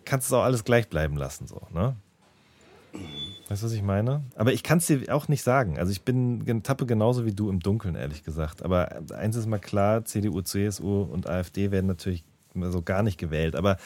kannst 0.06 0.32
du 0.32 0.36
es 0.36 0.40
auch 0.40 0.46
alles 0.46 0.64
gleich 0.64 0.88
bleiben 0.88 1.18
lassen, 1.18 1.46
so, 1.46 1.62
ne? 1.74 1.96
Weißt 3.50 3.64
du, 3.64 3.66
was 3.66 3.74
ich 3.74 3.82
meine? 3.82 4.24
Aber 4.36 4.54
ich 4.54 4.62
kann 4.62 4.78
es 4.78 4.86
dir 4.86 5.02
auch 5.14 5.28
nicht 5.28 5.42
sagen. 5.42 5.80
Also 5.80 5.92
ich 5.92 6.04
bin 6.04 6.62
tappe 6.62 6.86
genauso 6.86 7.26
wie 7.26 7.34
du 7.34 7.50
im 7.50 7.60
Dunkeln, 7.60 7.96
ehrlich 7.96 8.24
gesagt. 8.24 8.64
Aber 8.64 9.02
eins 9.16 9.36
ist 9.36 9.48
mal 9.48 9.58
klar, 9.58 10.06
CDU, 10.06 10.42
CSU 10.42 11.02
und 11.02 11.28
AfD 11.28 11.72
werden 11.72 11.88
natürlich 11.88 12.24
so 12.54 12.82
gar 12.84 13.02
nicht 13.02 13.18
gewählt. 13.18 13.56
Aber, 13.56 13.78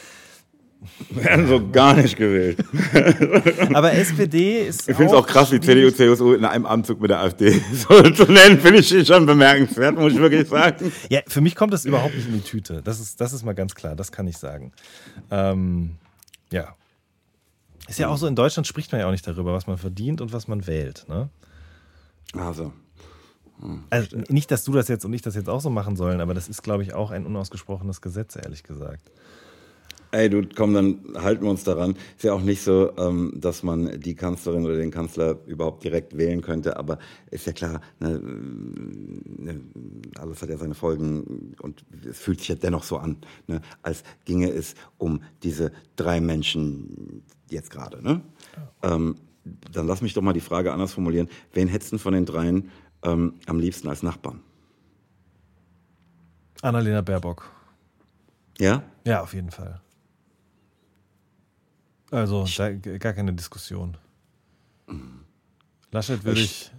Werden 1.12 1.48
so 1.48 1.70
gar 1.72 1.96
nicht 1.96 2.18
gewählt. 2.18 2.58
aber 3.74 3.94
SPD 3.94 4.68
ist 4.68 4.90
Ich 4.90 4.98
finde 4.98 5.14
es 5.14 5.18
auch 5.18 5.26
krass, 5.26 5.50
wie 5.54 5.62
CDU, 5.62 5.92
CSU 5.92 6.34
in 6.34 6.44
einem 6.44 6.66
Anzug 6.66 7.00
mit 7.00 7.10
der 7.10 7.22
AfD 7.22 7.52
so 7.74 8.02
zu 8.10 8.30
nennen, 8.30 8.60
finde 8.60 8.80
ich 8.80 9.08
schon 9.08 9.26
bemerkenswert, 9.26 9.96
muss 9.96 10.12
ich 10.12 10.20
wirklich 10.20 10.50
sagen. 10.50 10.92
Ja, 11.10 11.22
für 11.26 11.40
mich 11.40 11.56
kommt 11.56 11.72
das 11.72 11.86
überhaupt 11.86 12.14
nicht 12.16 12.28
in 12.28 12.34
die 12.34 12.42
Tüte. 12.42 12.82
Das 12.84 13.00
ist, 13.00 13.22
das 13.22 13.32
ist 13.32 13.46
mal 13.46 13.54
ganz 13.54 13.76
klar, 13.76 13.96
das 13.96 14.12
kann 14.12 14.28
ich 14.28 14.38
sagen. 14.38 14.74
Ähm, 15.32 15.92
ja. 16.52 16.76
Ist 17.94 18.00
ja 18.00 18.10
auch 18.10 18.18
so, 18.18 18.28
in 18.28 18.36
Deutschland 18.36 18.68
spricht 18.68 18.92
man 18.92 19.02
ja 19.02 19.08
auch 19.08 19.12
nicht 19.12 19.26
darüber, 19.28 19.54
was 19.54 19.68
man 19.68 19.78
verdient 19.78 20.22
und 20.22 20.34
was 20.34 20.48
man 20.48 20.66
wählt. 20.68 21.06
Ne? 21.08 21.30
Also, 22.36 22.74
Also 23.90 24.18
nicht, 24.30 24.52
dass 24.52 24.64
du 24.64 24.74
das 24.74 24.88
jetzt 24.88 25.06
und 25.06 25.14
ich 25.14 25.22
das 25.22 25.36
jetzt 25.36 25.50
auch 25.50 25.62
so 25.62 25.70
machen 25.70 25.96
sollen, 25.96 26.22
aber 26.22 26.34
das 26.34 26.50
ist, 26.50 26.64
glaube 26.64 26.84
ich, 26.84 26.94
auch 26.94 27.12
ein 27.12 27.26
unausgesprochenes 27.26 28.02
Gesetz, 28.02 28.36
ehrlich 28.36 28.64
gesagt. 28.64 29.12
Ey, 30.14 30.30
du, 30.30 30.48
komm, 30.56 30.74
dann 30.74 31.00
halten 31.16 31.44
wir 31.44 31.50
uns 31.50 31.64
daran. 31.64 31.96
Ist 32.16 32.24
ja 32.24 32.34
auch 32.34 32.42
nicht 32.42 32.62
so, 32.62 32.96
ähm, 32.98 33.34
dass 33.36 33.64
man 33.64 34.00
die 34.00 34.16
Kanzlerin 34.16 34.64
oder 34.64 34.78
den 34.78 34.92
Kanzler 34.92 35.40
überhaupt 35.48 35.84
direkt 35.84 36.16
wählen 36.18 36.42
könnte, 36.42 36.78
aber 36.78 37.00
ist 37.32 37.48
ja 37.48 37.54
klar, 37.54 37.82
ne, 38.00 38.20
ne, 38.20 39.62
alles 40.20 40.42
hat 40.42 40.50
ja 40.50 40.58
seine 40.58 40.76
Folgen 40.76 41.56
und 41.60 41.84
es 42.08 42.20
fühlt 42.20 42.40
sich 42.40 42.50
ja 42.50 42.56
dennoch 42.56 42.84
so 42.84 42.98
an, 42.98 43.18
ne, 43.48 43.62
als 43.82 44.04
ginge 44.26 44.52
es 44.52 44.76
um 44.98 45.22
diese 45.42 45.72
drei 45.96 46.22
Menschen 46.22 47.24
jetzt 47.50 47.72
gerade. 47.72 48.04
Ne? 48.04 48.22
Ähm, 48.84 49.16
dann 49.72 49.88
lass 49.88 50.02
mich 50.02 50.14
doch 50.14 50.22
mal 50.22 50.34
die 50.34 50.42
Frage 50.42 50.72
anders 50.72 50.94
formulieren. 50.94 51.28
Wen 51.54 51.68
hättest 51.68 51.92
du 51.92 51.98
von 51.98 52.14
den 52.14 52.26
dreien 52.26 52.70
ähm, 53.04 53.34
am 53.48 53.60
liebsten 53.60 53.88
als 53.90 54.04
Nachbarn? 54.04 54.42
Annalena 56.62 57.02
Baerbock. 57.02 57.50
Ja? 58.60 58.84
Ja, 59.06 59.22
auf 59.22 59.34
jeden 59.34 59.52
Fall. 59.52 59.82
Also, 62.14 62.46
da, 62.58 62.72
gar 62.72 63.14
keine 63.14 63.34
Diskussion. 63.34 63.98
Laschet 65.92 66.24
würde 66.24 66.42
ich. 66.42 66.70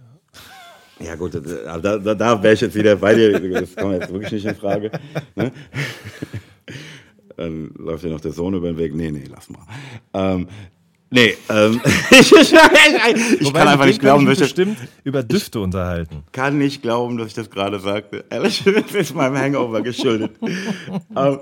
Ja 0.97 1.15
gut, 1.15 1.35
da, 1.35 1.77
da, 1.77 1.97
da 1.97 2.41
wäre 2.41 2.53
ich 2.53 2.61
jetzt 2.61 2.73
wieder 2.73 2.95
bei 2.95 3.15
dir. 3.15 3.37
Das 3.51 3.75
kommt 3.75 3.99
jetzt 3.99 4.13
wirklich 4.13 4.31
nicht 4.31 4.45
in 4.45 4.55
Frage. 4.55 4.91
Ne? 5.35 5.51
Dann 7.35 7.69
läuft 7.77 8.05
ja 8.05 8.11
noch 8.11 8.21
der 8.21 8.31
Sohn 8.31 8.53
über 8.53 8.67
den 8.67 8.77
Weg. 8.77 8.95
Nee, 8.95 9.11
nee, 9.11 9.25
lass 9.29 9.49
mal. 9.49 9.59
Ähm, 10.13 10.47
nee, 11.09 11.35
ähm, 11.49 11.81
ich, 12.11 12.31
ich, 12.31 12.53
ich 13.41 13.53
kann 13.53 13.67
einfach 13.67 13.87
nicht 13.87 13.99
glauben, 13.99 14.25
dass 14.25 14.35
ich 14.35 14.39
das, 14.39 14.47
bestimmt 14.53 14.77
über 15.03 15.21
Düfte 15.21 15.59
unterhalten. 15.59 16.23
kann 16.31 16.57
nicht 16.57 16.81
glauben, 16.81 17.17
dass 17.17 17.27
ich 17.27 17.33
das 17.33 17.49
gerade 17.49 17.81
sagte. 17.81 18.23
Ehrlich, 18.29 18.63
das 18.65 18.95
ist 18.95 19.13
meinem 19.13 19.35
Hangover 19.37 19.81
geschuldet. 19.81 20.31
ähm, 21.15 21.39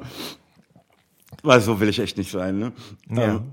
weil 1.44 1.62
so 1.62 1.80
will 1.80 1.90
ich 1.90 2.00
echt 2.00 2.18
nicht 2.18 2.32
sein. 2.32 2.58
Ne? 2.58 2.72
Ja. 3.10 3.36
Ähm, 3.36 3.52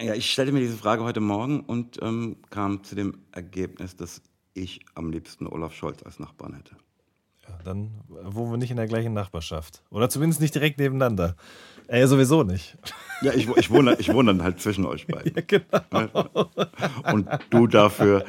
ja, 0.00 0.14
ich 0.14 0.30
stellte 0.30 0.52
mir 0.52 0.60
diese 0.60 0.76
Frage 0.76 1.04
heute 1.04 1.20
Morgen 1.20 1.60
und 1.60 2.00
ähm, 2.02 2.36
kam 2.50 2.82
zu 2.84 2.94
dem 2.94 3.18
Ergebnis, 3.32 3.96
dass 3.96 4.22
ich 4.54 4.80
am 4.94 5.10
liebsten 5.10 5.46
Olaf 5.46 5.74
Scholz 5.74 6.02
als 6.02 6.18
Nachbarn 6.18 6.54
hätte. 6.54 6.76
Ja, 7.48 7.58
dann 7.64 7.90
wohnen 8.08 8.52
wir 8.52 8.56
nicht 8.56 8.70
in 8.70 8.76
der 8.76 8.86
gleichen 8.86 9.12
Nachbarschaft. 9.12 9.82
Oder 9.90 10.08
zumindest 10.08 10.40
nicht 10.40 10.54
direkt 10.54 10.78
nebeneinander. 10.78 11.36
Äh, 11.86 12.06
sowieso 12.06 12.42
nicht. 12.42 12.78
Ja, 13.20 13.32
ich, 13.34 13.48
ich, 13.48 13.70
wohne, 13.70 13.96
ich 13.98 14.12
wohne 14.12 14.32
dann 14.32 14.42
halt 14.42 14.60
zwischen 14.60 14.86
euch 14.86 15.06
beiden. 15.06 15.32
Ja, 15.34 15.42
genau. 15.42 16.50
Und 17.12 17.28
du 17.50 17.66
dafür, 17.66 18.24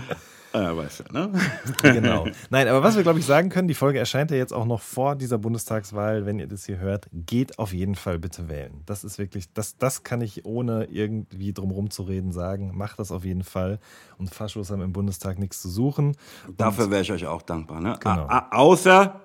äh, 0.56 0.78
weißt 0.78 1.04
du, 1.08 1.14
ne? 1.14 1.32
genau. 1.82 2.28
Nein, 2.50 2.68
aber 2.68 2.82
was 2.82 2.96
wir, 2.96 3.04
glaube 3.04 3.20
ich, 3.20 3.26
sagen 3.26 3.50
können, 3.50 3.68
die 3.68 3.74
Folge 3.74 4.00
erscheint 4.00 4.32
ja 4.32 4.38
jetzt 4.38 4.54
auch 4.54 4.66
noch 4.66 4.82
vor 4.82 5.16
dieser 5.16 5.38
Bundestagswahl. 5.38 6.26
Wenn 6.26 6.40
ihr 6.40 6.48
das 6.48 6.66
hier 6.66 6.80
hört, 6.80 7.08
geht 7.12 7.60
auf 7.60 7.74
jeden 7.74 7.96
Fall 7.96 8.20
bitte 8.20 8.48
wählen. 8.48 8.82
Das 8.86 9.04
ist 9.04 9.18
wirklich, 9.18 9.52
das, 9.54 9.78
das 9.78 10.04
kann 10.04 10.22
ich 10.22 10.46
ohne 10.46 10.86
irgendwie 10.86 11.52
drumherum 11.52 11.90
zu 11.90 12.04
reden 12.04 12.32
sagen. 12.32 12.72
Macht 12.76 13.00
das 13.00 13.12
auf 13.12 13.26
jeden 13.26 13.44
Fall. 13.44 13.80
Und 14.18 14.34
Faschos 14.34 14.72
haben 14.72 14.82
im 14.82 14.94
Bundestag 14.94 15.40
nichts 15.40 15.62
zu 15.62 15.70
suchen. 15.70 16.16
Dafür 16.58 16.90
wäre 16.90 17.02
ich 17.02 17.12
euch 17.12 17.26
auch 17.26 17.42
dankbar. 17.42 17.82
Ne? 17.82 17.98
Genau. 18.00 18.28
Außer 18.52 19.22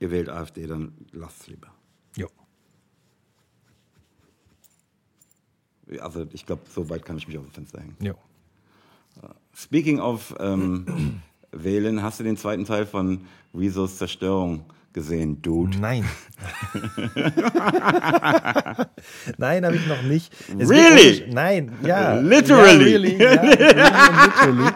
ihr 0.00 0.10
wählt 0.10 0.28
AfD, 0.28 0.66
dann 0.66 0.92
lasst 1.12 1.42
es 1.42 1.46
lieber. 1.46 1.68
Jo. 2.16 2.28
Also 6.00 6.26
ich 6.32 6.44
glaube, 6.44 6.62
so 6.68 6.90
weit 6.90 7.04
kann 7.04 7.16
ich 7.16 7.26
mich 7.26 7.38
aus 7.38 7.44
dem 7.44 7.52
Fenster 7.52 7.80
hängen. 7.80 7.96
Jo. 8.00 8.14
Speaking 9.54 10.00
of 10.00 10.34
ähm, 10.40 11.20
wählen, 11.52 12.02
hast 12.02 12.20
du 12.20 12.24
den 12.24 12.36
zweiten 12.36 12.64
Teil 12.64 12.86
von 12.86 13.20
Rezos 13.54 13.96
Zerstörung 13.98 14.64
gesehen, 14.92 15.40
Dude? 15.42 15.78
Nein. 15.78 16.04
Nein, 19.38 19.64
habe 19.64 19.76
ich 19.76 19.86
noch 19.86 20.02
nicht. 20.02 20.32
Es 20.58 20.68
Really? 20.68 21.20
wird- 21.20 21.32
Nein, 21.32 21.72
ja. 21.84 22.18
Literally. 22.20 22.90
Ja, 22.90 22.90
really, 22.98 23.22
ja, 23.22 23.42
literally. 24.24 24.72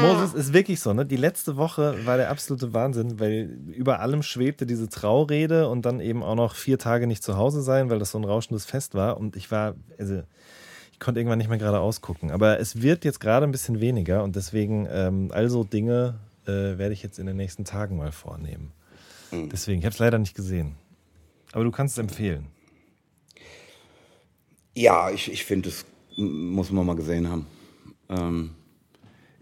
Moses 0.00 0.34
ist 0.34 0.52
wirklich 0.52 0.80
so, 0.80 0.92
ne? 0.92 1.06
Die 1.06 1.16
letzte 1.16 1.56
Woche 1.56 1.96
war 2.04 2.16
der 2.16 2.30
absolute 2.30 2.72
Wahnsinn, 2.74 3.18
weil 3.20 3.58
über 3.72 4.00
allem 4.00 4.22
schwebte 4.22 4.66
diese 4.66 4.88
Traurede 4.88 5.68
und 5.68 5.84
dann 5.86 6.00
eben 6.00 6.22
auch 6.22 6.34
noch 6.36 6.54
vier 6.54 6.78
Tage 6.78 7.06
nicht 7.06 7.22
zu 7.22 7.36
Hause 7.36 7.62
sein, 7.62 7.90
weil 7.90 7.98
das 7.98 8.10
so 8.12 8.18
ein 8.18 8.24
rauschendes 8.24 8.64
Fest 8.64 8.94
war. 8.94 9.16
Und 9.16 9.36
ich 9.36 9.50
war, 9.50 9.74
also 9.98 10.22
konnte 11.02 11.20
irgendwann 11.20 11.38
nicht 11.38 11.48
mehr 11.50 11.58
gerade 11.58 11.80
ausgucken. 11.80 12.30
Aber 12.30 12.58
es 12.60 12.80
wird 12.80 13.04
jetzt 13.04 13.20
gerade 13.20 13.44
ein 13.46 13.52
bisschen 13.52 13.80
weniger 13.80 14.22
und 14.24 14.36
deswegen, 14.36 14.86
ähm, 14.90 15.30
also 15.32 15.64
Dinge 15.64 16.18
äh, 16.46 16.78
werde 16.78 16.92
ich 16.92 17.02
jetzt 17.02 17.18
in 17.18 17.26
den 17.26 17.36
nächsten 17.36 17.64
Tagen 17.64 17.96
mal 17.98 18.12
vornehmen. 18.12 18.72
Deswegen, 19.50 19.78
ich 19.80 19.86
habe 19.86 19.94
es 19.94 19.98
leider 19.98 20.18
nicht 20.18 20.34
gesehen. 20.34 20.74
Aber 21.52 21.64
du 21.64 21.70
kannst 21.70 21.94
es 21.94 21.98
empfehlen. 21.98 22.46
Ja, 24.74 25.10
ich, 25.10 25.30
ich 25.32 25.44
finde, 25.44 25.70
m- 26.16 26.50
muss 26.50 26.70
man 26.70 26.86
mal 26.86 26.96
gesehen 26.96 27.28
haben. 27.28 27.46
Ähm, 28.08 28.50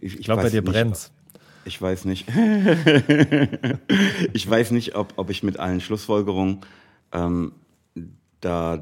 ich 0.00 0.18
Ich 0.18 0.24
glaube, 0.24 0.42
bei 0.42 0.50
dir 0.50 0.62
nicht, 0.62 0.72
brennt's. 0.72 1.12
Ich 1.64 1.80
weiß 1.80 2.04
nicht. 2.06 2.26
ich 4.32 4.48
weiß 4.48 4.70
nicht, 4.70 4.94
ob, 4.96 5.12
ob 5.16 5.30
ich 5.30 5.42
mit 5.42 5.58
allen 5.58 5.80
Schlussfolgerungen 5.80 6.61
ähm, 7.12 7.52
da 8.40 8.76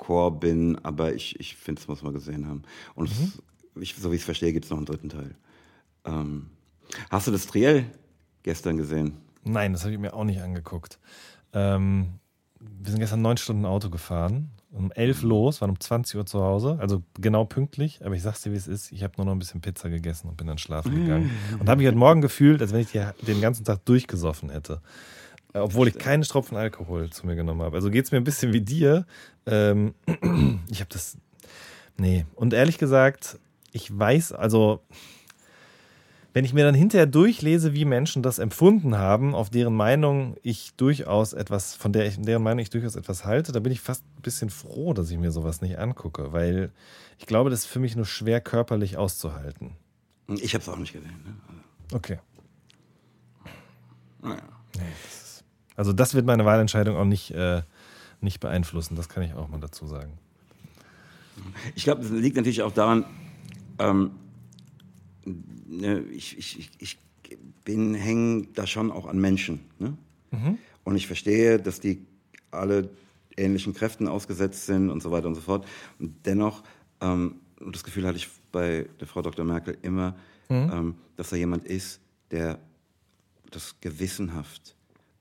d'accord 0.00 0.40
bin, 0.40 0.78
aber 0.82 1.14
ich, 1.14 1.38
ich 1.38 1.56
finde, 1.56 1.80
es 1.80 1.88
muss 1.88 2.02
man 2.02 2.12
gesehen 2.12 2.46
haben. 2.46 2.62
Und 2.94 3.10
es, 3.10 3.42
ich, 3.80 3.94
so 3.94 4.10
wie 4.10 4.16
ich 4.16 4.22
es 4.22 4.24
verstehe, 4.24 4.52
gibt 4.52 4.64
es 4.64 4.70
noch 4.70 4.78
einen 4.78 4.86
dritten 4.86 5.08
Teil. 5.08 5.34
Ähm, 6.04 6.50
hast 7.10 7.26
du 7.26 7.30
das 7.30 7.46
Triell 7.46 7.86
gestern 8.42 8.76
gesehen? 8.76 9.16
Nein, 9.44 9.72
das 9.72 9.82
habe 9.82 9.92
ich 9.92 10.00
mir 10.00 10.14
auch 10.14 10.24
nicht 10.24 10.40
angeguckt. 10.40 10.98
Ähm, 11.52 12.20
wir 12.58 12.90
sind 12.90 13.00
gestern 13.00 13.22
neun 13.22 13.36
Stunden 13.36 13.64
Auto 13.64 13.90
gefahren. 13.90 14.50
Um 14.72 14.92
elf 14.92 15.22
los, 15.22 15.60
waren 15.60 15.70
um 15.70 15.80
20 15.80 16.14
Uhr 16.14 16.26
zu 16.26 16.40
Hause, 16.42 16.78
also 16.78 17.02
genau 17.18 17.44
pünktlich. 17.44 18.04
Aber 18.04 18.14
ich 18.14 18.22
sag's 18.22 18.42
dir, 18.42 18.52
wie 18.52 18.56
es 18.56 18.68
ist. 18.68 18.92
Ich 18.92 19.02
habe 19.02 19.14
nur 19.16 19.26
noch 19.26 19.32
ein 19.32 19.40
bisschen 19.40 19.60
Pizza 19.60 19.90
gegessen 19.90 20.28
und 20.28 20.36
bin 20.36 20.46
dann 20.46 20.58
schlafen 20.58 20.94
gegangen. 21.02 21.30
Und 21.58 21.68
habe 21.68 21.78
mich 21.78 21.88
heute 21.88 21.98
Morgen 21.98 22.20
gefühlt, 22.20 22.62
als 22.62 22.72
wenn 22.72 22.80
ich 22.80 22.92
den 22.92 23.40
ganzen 23.40 23.64
Tag 23.64 23.84
durchgesoffen 23.84 24.50
hätte. 24.50 24.80
Äh, 25.52 25.58
Obwohl 25.58 25.88
ich 25.88 25.98
keinen 25.98 26.22
Tropfen 26.22 26.56
Alkohol 26.56 27.10
zu 27.10 27.26
mir 27.26 27.36
genommen 27.36 27.62
habe. 27.62 27.76
Also 27.76 27.90
geht's 27.90 28.12
mir 28.12 28.18
ein 28.18 28.24
bisschen 28.24 28.52
wie 28.52 28.60
dir. 28.60 29.06
Ähm, 29.46 29.94
ich 30.70 30.80
habe 30.80 30.90
das. 30.90 31.16
Nee. 31.96 32.26
Und 32.34 32.52
ehrlich 32.54 32.78
gesagt, 32.78 33.38
ich 33.72 33.96
weiß, 33.96 34.32
also 34.32 34.80
wenn 36.32 36.44
ich 36.44 36.52
mir 36.52 36.64
dann 36.64 36.74
hinterher 36.74 37.06
durchlese, 37.06 37.74
wie 37.74 37.84
Menschen 37.84 38.22
das 38.22 38.38
empfunden 38.38 38.96
haben, 38.96 39.34
auf 39.34 39.50
deren 39.50 39.74
Meinung 39.74 40.36
ich 40.42 40.74
durchaus 40.76 41.32
etwas, 41.32 41.74
von 41.74 41.92
der 41.92 42.06
ich, 42.06 42.20
deren 42.20 42.42
Meinung 42.42 42.60
ich 42.60 42.70
durchaus 42.70 42.94
etwas 42.94 43.24
halte, 43.24 43.50
da 43.50 43.58
bin 43.58 43.72
ich 43.72 43.80
fast 43.80 44.04
ein 44.16 44.22
bisschen 44.22 44.50
froh, 44.50 44.92
dass 44.92 45.10
ich 45.10 45.18
mir 45.18 45.32
sowas 45.32 45.60
nicht 45.60 45.78
angucke, 45.78 46.32
weil 46.32 46.70
ich 47.18 47.26
glaube, 47.26 47.50
das 47.50 47.60
ist 47.60 47.66
für 47.66 47.80
mich 47.80 47.96
nur 47.96 48.06
schwer 48.06 48.40
körperlich 48.40 48.96
auszuhalten. 48.96 49.72
Ich 50.28 50.54
habe 50.54 50.62
es 50.62 50.68
auch 50.68 50.76
nicht 50.76 50.92
gesehen. 50.92 51.20
Ne? 51.24 51.34
Okay. 51.92 52.18
Naja. 54.22 54.42
Also 55.80 55.94
das 55.94 56.12
wird 56.12 56.26
meine 56.26 56.44
Wahlentscheidung 56.44 56.94
auch 56.94 57.06
nicht, 57.06 57.30
äh, 57.30 57.62
nicht 58.20 58.38
beeinflussen, 58.38 58.96
das 58.96 59.08
kann 59.08 59.22
ich 59.22 59.32
auch 59.32 59.48
mal 59.48 59.60
dazu 59.60 59.86
sagen. 59.86 60.12
Ich 61.74 61.84
glaube, 61.84 62.02
das 62.02 62.10
liegt 62.10 62.36
natürlich 62.36 62.60
auch 62.60 62.72
daran, 62.72 63.06
ähm, 63.78 64.10
ne, 65.24 66.00
ich, 66.12 66.36
ich, 66.36 66.70
ich, 66.76 66.98
bin 67.64 67.94
hängen 67.94 68.48
da 68.52 68.66
schon 68.66 68.90
auch 68.90 69.06
an 69.06 69.18
Menschen. 69.18 69.60
Ne? 69.78 69.96
Und 70.84 70.96
ich 70.96 71.06
verstehe, 71.06 71.58
dass 71.58 71.80
die 71.80 72.04
alle 72.50 72.90
ähnlichen 73.38 73.72
Kräften 73.72 74.06
ausgesetzt 74.06 74.66
sind 74.66 74.90
und 74.90 75.02
so 75.02 75.10
weiter 75.10 75.28
und 75.28 75.34
so 75.34 75.40
fort. 75.40 75.66
Und 75.98 76.14
dennoch, 76.26 76.62
ähm, 77.00 77.36
das 77.72 77.84
Gefühl 77.84 78.06
hatte 78.06 78.18
ich 78.18 78.28
bei 78.52 78.86
der 79.00 79.06
Frau 79.06 79.22
Dr. 79.22 79.46
Merkel 79.46 79.78
immer, 79.80 80.14
ähm, 80.50 80.96
dass 81.16 81.30
da 81.30 81.36
jemand 81.36 81.64
ist, 81.64 82.00
der 82.30 82.58
das 83.50 83.80
gewissenhaft 83.80 84.76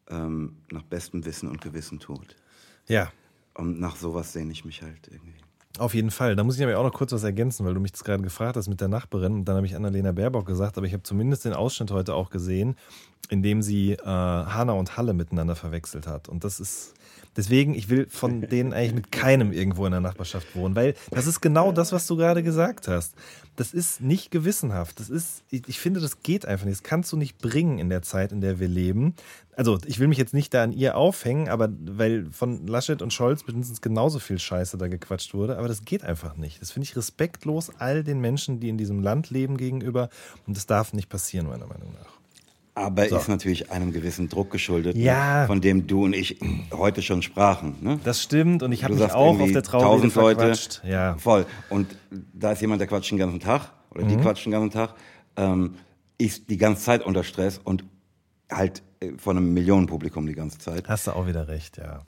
ähm, 0.09 0.57
nach 0.71 0.83
bestem 0.83 1.25
Wissen 1.25 1.49
und 1.49 1.61
Gewissen 1.61 1.99
tut. 1.99 2.35
Ja, 2.87 3.11
Und 3.53 3.79
nach 3.79 3.95
sowas 3.95 4.33
sehne 4.33 4.51
ich 4.51 4.65
mich 4.65 4.81
halt 4.81 5.07
irgendwie. 5.11 5.35
Auf 5.77 5.93
jeden 5.93 6.11
Fall. 6.11 6.35
Da 6.35 6.43
muss 6.43 6.57
ich 6.57 6.63
aber 6.63 6.77
auch 6.77 6.83
noch 6.83 6.93
kurz 6.93 7.11
was 7.11 7.23
ergänzen, 7.23 7.65
weil 7.65 7.73
du 7.73 7.79
mich 7.79 7.91
das 7.91 8.03
gerade 8.03 8.23
gefragt 8.23 8.57
hast 8.57 8.67
mit 8.67 8.81
der 8.81 8.87
Nachbarin. 8.87 9.33
Und 9.33 9.45
dann 9.45 9.55
habe 9.55 9.67
ich 9.67 9.75
Annalena 9.75 10.11
Baerbock 10.11 10.45
gesagt, 10.45 10.77
aber 10.77 10.87
ich 10.87 10.93
habe 10.93 11.03
zumindest 11.03 11.45
den 11.45 11.53
Ausschnitt 11.53 11.91
heute 11.91 12.15
auch 12.15 12.29
gesehen, 12.31 12.75
in 13.29 13.43
dem 13.43 13.61
sie 13.61 13.93
äh, 13.93 14.05
Hanna 14.05 14.73
und 14.73 14.97
Halle 14.97 15.13
miteinander 15.13 15.55
verwechselt 15.55 16.07
hat. 16.07 16.27
Und 16.27 16.43
das 16.43 16.59
ist. 16.59 16.93
Deswegen, 17.35 17.73
ich 17.73 17.89
will 17.89 18.07
von 18.09 18.41
denen 18.49 18.73
eigentlich 18.73 18.93
mit 18.93 19.11
keinem 19.11 19.51
irgendwo 19.51 19.85
in 19.85 19.91
der 19.91 20.01
Nachbarschaft 20.01 20.55
wohnen, 20.55 20.75
weil 20.75 20.95
das 21.11 21.27
ist 21.27 21.41
genau 21.41 21.71
das, 21.71 21.91
was 21.91 22.07
du 22.07 22.15
gerade 22.15 22.43
gesagt 22.43 22.87
hast. 22.87 23.15
Das 23.55 23.73
ist 23.73 23.99
nicht 23.99 24.31
gewissenhaft. 24.31 24.99
Das 24.99 25.09
ist, 25.09 25.43
ich, 25.49 25.67
ich 25.67 25.79
finde, 25.79 25.99
das 25.99 26.23
geht 26.23 26.45
einfach 26.45 26.65
nicht. 26.65 26.77
Das 26.77 26.83
kannst 26.83 27.11
du 27.11 27.17
nicht 27.17 27.39
bringen 27.39 27.77
in 27.77 27.89
der 27.89 28.01
Zeit, 28.01 28.31
in 28.31 28.39
der 28.39 28.59
wir 28.59 28.69
leben. 28.69 29.15
Also, 29.55 29.77
ich 29.85 29.99
will 29.99 30.07
mich 30.07 30.17
jetzt 30.17 30.33
nicht 30.33 30.53
da 30.53 30.63
an 30.63 30.71
ihr 30.71 30.95
aufhängen, 30.95 31.49
aber 31.49 31.67
weil 31.81 32.31
von 32.31 32.65
Laschet 32.67 33.01
und 33.01 33.11
Scholz 33.11 33.45
mindestens 33.45 33.81
genauso 33.81 34.19
viel 34.19 34.39
Scheiße 34.39 34.77
da 34.77 34.87
gequatscht 34.87 35.33
wurde, 35.33 35.57
aber 35.57 35.67
das 35.67 35.83
geht 35.83 36.05
einfach 36.05 36.37
nicht. 36.37 36.61
Das 36.61 36.71
finde 36.71 36.85
ich 36.85 36.95
respektlos 36.95 37.69
all 37.79 38.05
den 38.05 38.21
Menschen, 38.21 38.61
die 38.61 38.69
in 38.69 38.77
diesem 38.77 39.01
Land 39.01 39.29
leben, 39.29 39.57
gegenüber. 39.57 40.09
Und 40.47 40.55
das 40.55 40.65
darf 40.65 40.93
nicht 40.93 41.09
passieren, 41.09 41.47
meiner 41.47 41.67
Meinung 41.67 41.91
nach. 41.91 42.18
Aber 42.75 43.07
So. 43.09 43.17
ist 43.17 43.27
natürlich 43.27 43.71
einem 43.71 43.91
gewissen 43.91 44.29
Druck 44.29 44.51
geschuldet, 44.51 44.95
Ja. 44.95 45.41
ne, 45.41 45.47
von 45.47 45.59
dem 45.59 45.85
du 45.87 46.05
und 46.05 46.13
ich 46.13 46.39
heute 46.71 47.01
schon 47.01 47.21
sprachen. 47.21 47.75
Ne? 47.81 47.99
Das 48.03 48.21
stimmt 48.23 48.63
und 48.63 48.71
ich 48.71 48.83
habe 48.85 48.93
mich 48.93 49.03
auch 49.11 49.39
auf 49.39 49.51
der 49.51 49.63
Trauerrede 49.63 49.89
tausend 50.03 50.15
Leute. 50.15 50.39
verquatscht. 50.39 50.81
Ja. 50.85 51.15
Voll. 51.17 51.45
Und 51.69 51.95
da 52.33 52.51
ist 52.53 52.61
jemand, 52.61 52.79
der 52.79 52.87
quatscht 52.87 53.11
den 53.11 53.17
ganzen 53.17 53.39
Tag 53.41 53.71
oder 53.91 54.03
Mhm. 54.05 54.09
die 54.09 54.17
quatschen 54.17 54.51
den 54.51 54.61
ganzen 54.61 54.73
Tag, 54.73 54.93
ähm, 55.35 55.75
ist 56.17 56.49
die 56.49 56.57
ganze 56.57 56.83
Zeit 56.83 57.03
unter 57.03 57.23
Stress 57.23 57.59
und 57.63 57.83
halt 58.51 58.81
äh, 59.01 59.13
von 59.17 59.35
einem 59.37 59.53
Millionenpublikum 59.53 60.25
die 60.27 60.33
ganze 60.35 60.57
Zeit. 60.59 60.87
Hast 60.89 61.07
du 61.07 61.11
auch 61.11 61.27
wieder 61.27 61.47
recht, 61.47 61.77
ja. 61.77 62.01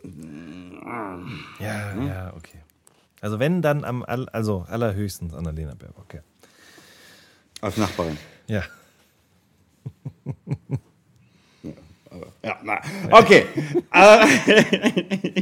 Ja, 1.60 1.94
ja, 2.06 2.34
okay. 2.36 2.58
Also 3.22 3.40
wenn, 3.40 3.62
dann 3.62 3.84
am, 3.84 4.04
all- 4.04 4.30
also 4.30 4.66
allerhöchstens 4.68 5.34
Annalena 5.34 5.74
Baerbock, 5.76 6.14
ja. 6.14 6.20
Als 7.62 7.78
Nachbarin. 7.78 8.18
Ja. 8.48 8.64
Ja, 12.44 12.58
na, 12.64 12.82
okay. 13.12 13.46
Äh, 13.94 14.26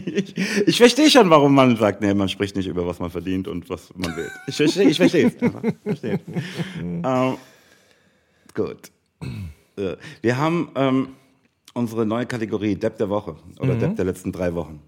ich, 0.06 0.38
ich 0.68 0.78
verstehe 0.78 1.10
schon, 1.10 1.30
warum 1.30 1.56
man 1.56 1.76
sagt, 1.78 2.02
nee, 2.02 2.14
man 2.14 2.28
spricht 2.30 2.56
nicht 2.58 2.68
über, 2.68 2.86
was 2.86 3.00
man 3.00 3.10
verdient 3.10 3.48
und 3.48 3.70
was 3.70 3.94
man 3.96 4.16
will. 4.16 4.30
Ich 4.48 4.56
verstehe 4.58 4.90
ich 4.90 4.98
verstehe 4.98 5.28
es. 5.28 5.36
Verstehe. 5.84 6.20
ähm, 6.82 7.38
gut. 8.54 8.92
Äh, 9.78 9.96
Wir 10.22 10.38
haben 10.38 10.70
ähm, 10.76 11.08
unsere 11.74 12.06
neue 12.06 12.26
Kategorie 12.26 12.76
Depp 12.76 12.98
der 12.98 13.10
Woche 13.10 13.38
oder 13.60 13.76
Depp 13.76 13.96
der 13.96 14.06
letzten 14.06 14.32
drei 14.32 14.54
Wochen. 14.54 14.82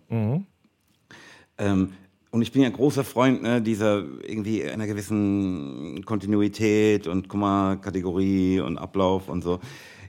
Ähm, 1.57 1.93
und 2.31 2.41
ich 2.41 2.51
bin 2.53 2.61
ja 2.61 2.69
großer 2.69 3.03
Freund 3.03 3.43
ne, 3.43 3.61
dieser 3.61 4.05
irgendwie 4.23 4.63
einer 4.63 4.87
gewissen 4.87 6.03
Kontinuität 6.05 7.07
und 7.07 7.27
guck 7.27 7.39
mal, 7.39 7.75
Kategorie 7.75 8.61
und 8.61 8.77
Ablauf 8.77 9.27
und 9.27 9.43
so. 9.43 9.59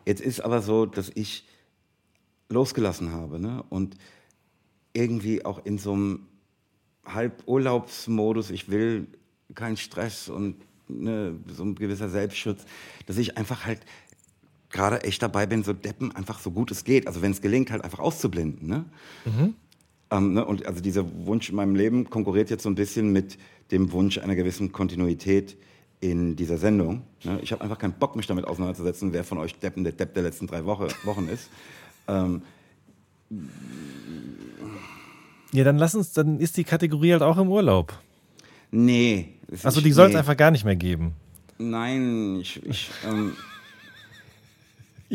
Jetzt 0.07 0.20
ist 0.20 0.41
aber 0.41 0.62
so, 0.62 0.87
dass 0.87 1.11
ich 1.14 1.45
losgelassen 2.49 3.12
habe 3.12 3.40
ne? 3.40 3.65
und 3.70 3.97
irgendwie 4.93 5.44
auch 5.44 5.65
in 5.65 5.78
so 5.78 5.93
einem 5.94 6.27
Halburlaubsmodus, 7.05 8.51
ich 8.51 8.70
will 8.70 9.09
keinen 9.55 9.77
Stress 9.77 10.28
und 10.28 10.57
ne, 10.86 11.35
so 11.49 11.65
ein 11.65 11.74
gewisser 11.74 12.09
Selbstschutz, 12.09 12.65
dass 13.07 13.19
ich 13.19 13.36
einfach 13.36 13.66
halt 13.66 13.81
gerade 14.70 15.03
echt 15.03 15.23
dabei 15.23 15.47
bin, 15.47 15.65
so 15.65 15.73
Deppen 15.73 16.12
einfach 16.12 16.39
so 16.39 16.51
gut 16.53 16.70
es 16.70 16.85
geht, 16.85 17.07
also 17.07 17.20
wenn 17.20 17.32
es 17.32 17.40
gelingt, 17.40 17.70
halt 17.70 17.82
einfach 17.82 17.99
auszublenden. 17.99 18.69
Ne? 18.69 18.85
Ähm, 20.12 20.34
ne, 20.34 20.44
und 20.44 20.66
also 20.66 20.80
dieser 20.80 21.05
Wunsch 21.26 21.48
in 21.48 21.56
meinem 21.56 21.74
Leben 21.74 22.10
konkurriert 22.10 22.51
jetzt 22.51 22.62
so 22.62 22.68
ein 22.68 22.74
bisschen 22.74 23.12
mit 23.12 23.39
dem 23.70 23.93
Wunsch 23.93 24.18
einer 24.18 24.36
gewissen 24.36 24.70
Kontinuität 24.70 25.56
in 26.01 26.36
dieser 26.36 26.59
Sendung. 26.59 27.02
Ne? 27.24 27.40
Ich 27.43 27.51
habe 27.52 27.62
einfach 27.62 27.78
keinen 27.78 27.94
Bock, 27.94 28.14
mich 28.14 28.26
damit 28.26 28.47
auseinanderzusetzen, 28.47 29.12
wer 29.14 29.24
von 29.24 29.39
euch 29.39 29.59
Deppen 29.59 29.84
der 29.84 29.94
Depp 29.94 30.12
der 30.12 30.24
letzten 30.24 30.47
drei 30.47 30.66
Woche, 30.66 30.89
Wochen 31.05 31.28
ist. 31.28 31.48
Ähm, 32.09 32.43
Ja, 35.52 35.64
dann 35.64 35.78
lass 35.78 35.94
uns, 35.94 36.12
dann 36.12 36.40
ist 36.40 36.56
die 36.56 36.64
Kategorie 36.64 37.12
halt 37.12 37.22
auch 37.22 37.39
im 37.39 37.48
Urlaub. 37.48 37.98
nee. 38.70 39.34
Also 39.62 39.82
die 39.82 39.93
soll 39.93 40.06
es 40.06 40.12
nee. 40.12 40.18
einfach 40.18 40.36
gar 40.36 40.51
nicht 40.51 40.64
mehr 40.64 40.76
geben. 40.76 41.12
Nein, 41.59 42.40
ich, 42.40 42.64
ich, 42.64 42.90
ähm, 43.06 43.36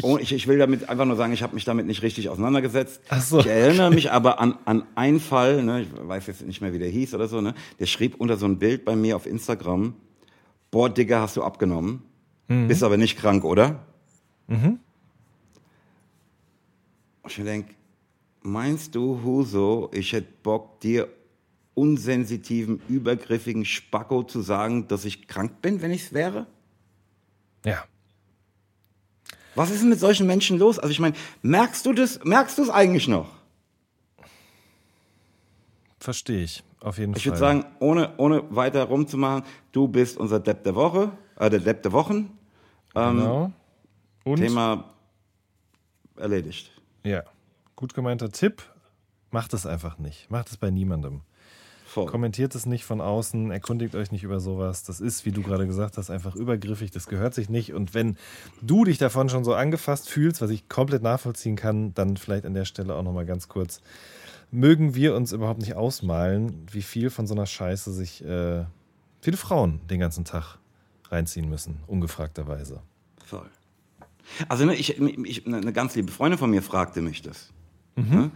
oh, 0.03 0.18
ich, 0.18 0.32
ich 0.34 0.48
will 0.48 0.57
damit 0.57 0.90
einfach 0.90 1.06
nur 1.06 1.15
sagen, 1.15 1.34
ich 1.34 1.44
habe 1.44 1.56
mich 1.56 1.65
damit 1.65 1.86
nicht 1.86 2.02
richtig 2.02 2.30
auseinandergesetzt. 2.30 3.02
Ach 3.10 3.22
so. 3.22 3.40
Ich 3.40 3.48
erinnere 3.48 3.91
mich 3.91 4.11
aber 4.11 4.40
an, 4.40 4.57
an 4.65 4.84
einen 4.95 5.19
Fall, 5.19 5.64
ne, 5.64 5.82
ich 5.84 5.88
weiß 5.91 6.28
jetzt 6.28 6.45
nicht 6.45 6.61
mehr, 6.61 6.74
wie 6.74 6.80
der 6.80 6.90
hieß 6.90 7.14
oder 7.14 7.28
so, 7.28 7.41
ne, 7.41 7.53
der 7.80 7.86
schrieb 7.86 8.15
unter 8.19 8.38
so 8.38 8.45
ein 8.45 8.60
Bild 8.60 8.86
bei 8.86 8.95
mir 8.95 9.15
auf 9.15 9.26
Instagram, 9.26 9.94
boah, 10.72 10.90
Digga, 10.90 11.22
hast 11.22 11.38
du 11.38 11.44
abgenommen. 11.44 12.03
bist 12.48 12.84
aber 12.84 12.98
nicht 12.98 13.18
krank, 13.18 13.44
oder? 13.44 13.86
Mhm. 14.48 14.80
Ich 17.28 17.36
denke, 17.36 17.76
meinst 18.41 18.95
du, 18.95 19.22
Huso, 19.24 19.90
ich 19.94 20.14
hätte 20.14 20.30
Bock, 20.44 20.80
dir 20.80 21.10
unsensitiven, 21.74 22.82
übergriffigen 22.88 23.65
Spacko 23.65 24.24
zu 24.24 24.41
sagen, 24.41 24.88
dass 24.88 25.06
ich 25.06 25.28
krank 25.28 25.61
bin, 25.61 25.82
wenn 25.82 25.91
ich 25.91 26.03
es 26.03 26.14
wäre? 26.14 26.48
Ja. 27.65 27.84
Was 29.58 29.72
ist 29.72 29.82
denn 29.82 29.90
mit 29.90 30.00
solchen 30.00 30.28
Menschen 30.28 30.58
los? 30.60 30.78
Also 30.80 30.92
ich 30.92 31.00
meine, 31.00 31.16
merkst 31.42 31.86
du 31.86 31.94
das, 31.94 32.20
merkst 32.24 32.58
du 32.58 32.64
es 32.64 32.70
eigentlich 32.70 33.08
noch? 33.08 33.28
Verstehe 36.00 36.44
ich, 36.44 36.64
auf 36.80 36.98
jeden 37.00 37.14
Ich 37.16 37.24
Fall. 37.24 37.32
würde 37.32 37.40
sagen, 37.40 37.66
ohne, 37.80 38.14
ohne 38.18 38.44
weiter 38.56 38.84
rumzumachen, 38.84 39.44
du 39.72 39.88
bist 39.88 40.18
unser 40.18 40.40
Depp 40.40 40.64
der 40.64 40.76
Woche, 40.76 41.12
äh, 41.38 41.50
der 41.50 41.60
Depp 41.60 41.82
der 41.84 41.92
Wochen. 41.92 42.38
Ähm, 42.96 43.18
genau. 43.18 43.52
Und, 44.24 44.38
Thema 44.38 44.86
erledigt. 46.18 46.72
ja, 47.04 47.24
gut 47.76 47.94
gemeinter 47.94 48.30
Tipp, 48.32 48.62
macht 49.32 49.54
es 49.54 49.66
einfach 49.66 49.98
nicht. 49.98 50.30
Macht 50.30 50.50
es 50.50 50.58
bei 50.58 50.70
niemandem. 50.70 51.22
Voll. 51.88 52.06
Kommentiert 52.06 52.54
es 52.54 52.66
nicht 52.66 52.84
von 52.84 53.00
außen, 53.00 53.50
erkundigt 53.50 53.96
euch 53.96 54.12
nicht 54.12 54.24
über 54.24 54.42
sowas. 54.42 54.84
Das 54.84 55.00
ist, 55.00 55.26
wie 55.26 55.32
du 55.32 55.42
gerade 55.42 55.66
gesagt 55.66 55.98
hast, 55.98 56.10
einfach 56.10 56.36
übergriffig, 56.36 56.92
das 56.92 57.08
gehört 57.08 57.34
sich 57.34 57.48
nicht. 57.48 57.74
Und 57.74 57.94
wenn 57.94 58.18
du 58.62 58.84
dich 58.84 58.98
davon 58.98 59.30
schon 59.30 59.46
so 59.46 59.54
angefasst 59.54 60.10
fühlst, 60.10 60.42
was 60.42 60.50
ich 60.50 60.68
komplett 60.68 61.02
nachvollziehen 61.02 61.56
kann, 61.56 61.94
dann 61.94 62.18
vielleicht 62.18 62.46
an 62.46 62.54
der 62.54 62.66
Stelle 62.66 62.94
auch 62.94 63.04
nochmal 63.04 63.26
ganz 63.26 63.48
kurz. 63.48 63.82
Mögen 64.52 64.96
wir 64.96 65.16
uns 65.16 65.32
überhaupt 65.32 65.62
nicht 65.62 65.76
ausmalen, 65.76 66.68
wie 66.70 66.82
viel 66.82 67.10
von 67.10 67.26
so 67.26 67.34
einer 67.34 67.46
Scheiße 67.46 67.94
sich 67.94 68.22
äh, 68.22 68.66
viele 69.22 69.38
Frauen 69.38 69.80
den 69.88 70.02
ganzen 70.02 70.26
Tag 70.26 70.58
reinziehen 71.10 71.50
müssen, 71.50 71.78
ungefragterweise. 71.88 72.82
Voll. 73.26 73.50
Also 74.50 74.66
ne, 74.66 74.76
ich, 74.76 75.00
ich, 75.00 75.48
eine 75.48 75.72
ganz 75.72 75.96
liebe 75.96 76.12
Freundin 76.12 76.38
von 76.38 76.50
mir 76.50 76.62
fragte 76.62 77.02
mich 77.02 77.22
das. 77.22 77.54
Ne? 77.96 78.32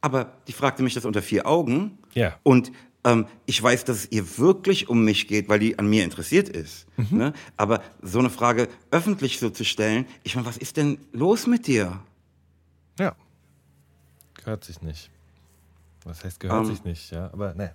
Aber 0.00 0.32
die 0.46 0.52
fragte 0.52 0.82
mich 0.82 0.94
das 0.94 1.04
unter 1.04 1.22
vier 1.22 1.46
Augen. 1.46 1.98
Ja. 2.14 2.38
Und 2.42 2.72
ähm, 3.04 3.26
ich 3.46 3.60
weiß, 3.62 3.84
dass 3.84 3.98
es 3.98 4.12
ihr 4.12 4.38
wirklich 4.38 4.88
um 4.88 5.04
mich 5.04 5.26
geht, 5.26 5.48
weil 5.48 5.58
die 5.58 5.78
an 5.78 5.88
mir 5.88 6.04
interessiert 6.04 6.48
ist. 6.48 6.86
Ne? 7.10 7.32
Aber 7.56 7.82
so 8.00 8.18
eine 8.20 8.30
Frage 8.30 8.68
öffentlich 8.90 9.38
so 9.38 9.50
zu 9.50 9.64
stellen, 9.64 10.06
ich 10.22 10.36
meine, 10.36 10.46
was 10.46 10.56
ist 10.56 10.76
denn 10.76 10.98
los 11.12 11.46
mit 11.46 11.66
dir? 11.66 12.00
Ja. 12.98 13.16
Gehört 14.34 14.64
sich 14.64 14.82
nicht. 14.82 15.10
Was 16.04 16.24
heißt 16.24 16.40
gehört 16.40 16.64
Ähm. 16.64 16.70
sich 16.70 16.84
nicht, 16.84 17.10
ja? 17.10 17.30
Aber 17.32 17.54
ne. 17.54 17.74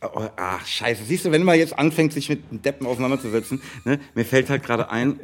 Oh, 0.00 0.28
ach, 0.36 0.66
scheiße. 0.66 1.04
Siehst 1.04 1.24
du, 1.24 1.30
wenn 1.30 1.44
man 1.44 1.58
jetzt 1.58 1.78
anfängt, 1.78 2.12
sich 2.12 2.28
mit 2.28 2.64
Deppen 2.64 2.86
auseinanderzusetzen, 2.86 3.62
ne, 3.84 4.00
mir 4.14 4.24
fällt 4.24 4.50
halt 4.50 4.62
gerade 4.62 4.90
ein, 4.90 5.18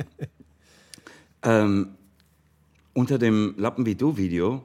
ähm, 1.43 1.95
unter 2.95 3.19
dem 3.19 3.55
Lappen 3.57 3.85
wie 3.87 3.95
du 3.95 4.17
Video 4.17 4.65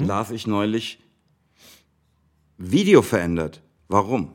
las 0.00 0.30
ich 0.30 0.46
neulich 0.46 1.02
Video 2.58 3.02
verändert. 3.02 3.62
Warum? 3.88 4.32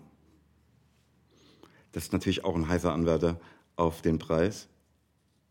Das 1.92 2.04
ist 2.04 2.14
natürlich 2.14 2.44
auch 2.44 2.56
ein 2.56 2.68
heißer 2.68 2.92
Anwärter 2.92 3.40
auf 3.76 4.02
den 4.02 4.20
Preis. 4.20 4.68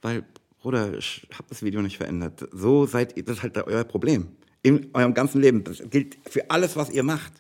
Weil, 0.03 0.25
Bruder, 0.61 0.97
ich 0.97 1.27
habe 1.33 1.45
das 1.49 1.63
Video 1.63 1.83
nicht 1.83 1.97
verändert. 1.97 2.47
So 2.53 2.87
seid 2.87 3.17
ihr, 3.17 3.25
das 3.25 3.39
ist 3.39 3.43
halt 3.43 3.57
euer 3.57 3.85
Problem. 3.85 4.29
In 4.63 4.91
eurem 4.95 5.15
ganzen 5.15 5.41
Leben. 5.41 5.65
Das 5.65 5.83
gilt 5.91 6.19
für 6.29 6.51
alles, 6.51 6.77
was 6.77 6.91
ihr 6.91 7.03
macht. 7.03 7.33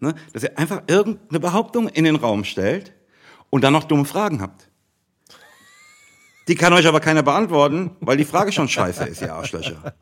Ne? 0.00 0.14
Dass 0.32 0.42
ihr 0.42 0.58
einfach 0.58 0.82
irgendeine 0.86 1.40
Behauptung 1.40 1.88
in 1.88 2.04
den 2.04 2.16
Raum 2.16 2.44
stellt 2.44 2.92
und 3.50 3.64
dann 3.64 3.72
noch 3.72 3.84
dumme 3.84 4.04
Fragen 4.04 4.40
habt. 4.40 4.70
Die 6.48 6.54
kann 6.54 6.72
euch 6.72 6.86
aber 6.86 7.00
keiner 7.00 7.22
beantworten, 7.22 7.90
weil 8.00 8.16
die 8.16 8.24
Frage 8.24 8.52
schon 8.52 8.68
scheiße 8.68 9.04
ist, 9.04 9.20
ihr 9.20 9.34
Arschlöcher. 9.34 9.94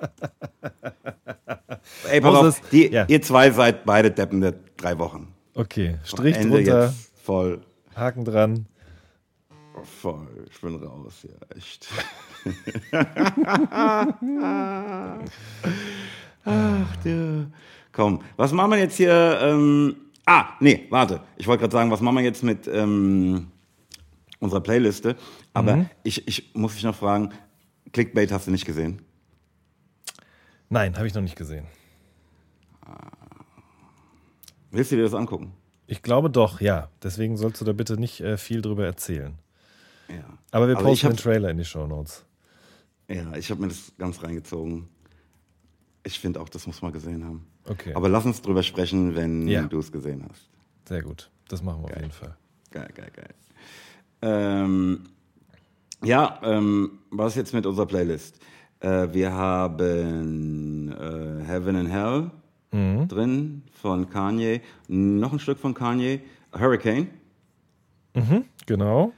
Ey, 2.09 2.21
pass 2.21 2.35
auf, 2.35 2.61
die, 2.71 2.93
ja. 2.93 3.05
ihr 3.09 3.21
zwei 3.21 3.51
seid 3.51 3.85
beide 3.85 4.13
Deppen 4.13 4.41
der 4.41 4.55
drei 4.77 4.97
Wochen. 4.99 5.35
Okay, 5.55 5.99
Strich 6.05 6.37
drunter, 6.39 6.95
voll, 7.23 7.61
Haken 7.97 8.25
dran. 8.25 8.67
voll. 10.01 10.47
Ich 10.51 10.61
bin 10.61 10.77
raus, 10.77 11.25
ja, 11.25 11.57
echt. 11.57 11.89
Ach 16.45 16.97
du. 17.03 17.51
Komm, 17.93 18.21
was 18.37 18.53
machen 18.53 18.71
wir 18.71 18.79
jetzt 18.79 18.97
hier? 18.97 19.39
Ähm, 19.43 19.97
ah, 20.27 20.51
nee, 20.61 20.87
warte. 20.91 21.23
Ich 21.39 21.47
wollte 21.47 21.63
gerade 21.63 21.73
sagen, 21.73 21.91
was 21.91 22.01
machen 22.01 22.17
wir 22.17 22.25
jetzt 22.25 22.45
mit 22.45 22.69
ähm, 22.69 23.49
unserer 24.39 24.61
Playliste? 24.61 25.17
Aber 25.57 25.87
ich, 26.03 26.27
ich 26.29 26.55
muss 26.55 26.75
dich 26.75 26.83
noch 26.85 26.95
fragen, 26.97 27.33
Clickbait 27.93 28.31
hast 28.33 28.47
du 28.47 28.51
nicht 28.51 28.67
gesehen? 28.67 29.03
Nein, 30.69 30.97
habe 30.97 31.07
ich 31.07 31.15
noch 31.15 31.23
nicht 31.23 31.37
gesehen. 31.37 31.67
Willst 34.71 34.93
du 34.93 34.97
dir 34.97 35.03
das 35.05 35.15
angucken? 35.15 35.53
Ich 35.87 36.03
glaube 36.03 36.29
doch, 36.31 36.61
ja. 36.61 36.91
Deswegen 37.03 37.37
sollst 37.37 37.61
du 37.61 37.65
da 37.65 37.73
bitte 37.73 37.99
nicht 37.99 38.21
äh, 38.21 38.37
viel 38.37 38.61
drüber 38.61 38.85
erzählen. 38.85 39.39
Ja. 40.09 40.25
Aber 40.51 40.69
wir 40.69 40.75
posten 40.75 41.09
den 41.09 41.17
Trailer 41.17 41.51
in 41.51 41.59
die 41.59 41.65
Show 41.65 41.87
Notes. 41.87 42.25
Ja, 43.09 43.35
ich 43.37 43.51
habe 43.51 43.61
mir 43.63 43.69
das 43.69 43.93
ganz 43.99 44.23
reingezogen. 44.23 44.89
Ich 46.03 46.19
finde 46.19 46.41
auch, 46.41 46.49
das 46.49 46.67
muss 46.67 46.83
man 46.83 46.93
gesehen 46.93 47.25
haben. 47.25 47.47
Okay. 47.65 47.95
Aber 47.95 48.09
lass 48.09 48.25
uns 48.25 48.43
drüber 48.43 48.63
sprechen, 48.63 49.15
wenn 49.15 49.47
Ja. 49.49 49.63
du 49.63 49.79
es 49.79 49.91
gesehen 49.91 50.25
hast. 50.29 50.51
Sehr 50.89 51.03
gut. 51.03 51.31
Das 51.49 51.63
machen 51.63 51.81
wir 51.83 51.85
auf 51.87 51.91
Geil. 51.93 52.03
jeden 52.03 52.13
Fall. 52.13 52.37
Geil, 52.71 52.89
geil, 52.95 53.11
geil. 53.15 53.35
Ähm, 54.23 55.05
ja, 56.05 56.39
ähm, 56.43 56.99
was 57.11 57.35
jetzt 57.35 57.53
mit 57.55 57.67
unserer 57.67 57.87
Playlist? 57.87 58.39
Äh, 58.81 59.09
wir 59.13 59.33
haben 59.33 60.93
äh, 60.93 61.45
Heaven 61.45 61.77
and 61.77 61.89
Hell 61.91 62.31
Mhm. 62.73 63.09
drin 63.09 63.63
von 63.81 64.11
Kanye. 64.11 64.61
Noch 64.89 65.33
ein 65.33 65.39
Stück 65.39 65.59
von 65.59 65.73
Kanye. 65.73 66.21
Hurricane. 66.53 67.09
Genau. 68.67 69.13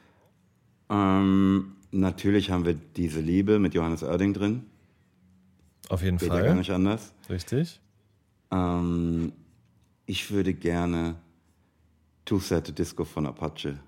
Ähm, 0.90 1.72
natürlich 1.90 2.50
haben 2.50 2.64
wir 2.66 2.74
Diese 2.74 3.20
Liebe 3.20 3.58
mit 3.58 3.74
Johannes 3.74 4.02
Oerding 4.02 4.34
drin. 4.34 4.64
Auf 5.88 6.02
jeden 6.02 6.18
Geht 6.18 6.28
ja 6.28 6.36
gar 6.36 6.44
Fall. 6.46 6.54
nicht 6.56 6.70
anders. 6.70 7.12
Richtig. 7.30 7.80
Ähm, 8.50 9.32
ich 10.06 10.30
würde 10.30 10.52
gerne 10.54 11.16
Two 12.24 12.38
Set 12.38 12.78
Disco 12.78 13.04
von 13.04 13.26
Apache 13.26 13.78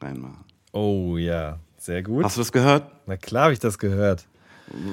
reinmachen. 0.00 0.44
Oh 0.72 1.16
ja, 1.16 1.58
sehr 1.78 2.02
gut. 2.02 2.24
Hast 2.24 2.36
du 2.36 2.40
das 2.40 2.52
gehört? 2.52 2.90
Na 3.06 3.16
klar 3.16 3.44
habe 3.44 3.52
ich 3.52 3.58
das 3.58 3.78
gehört. 3.78 4.26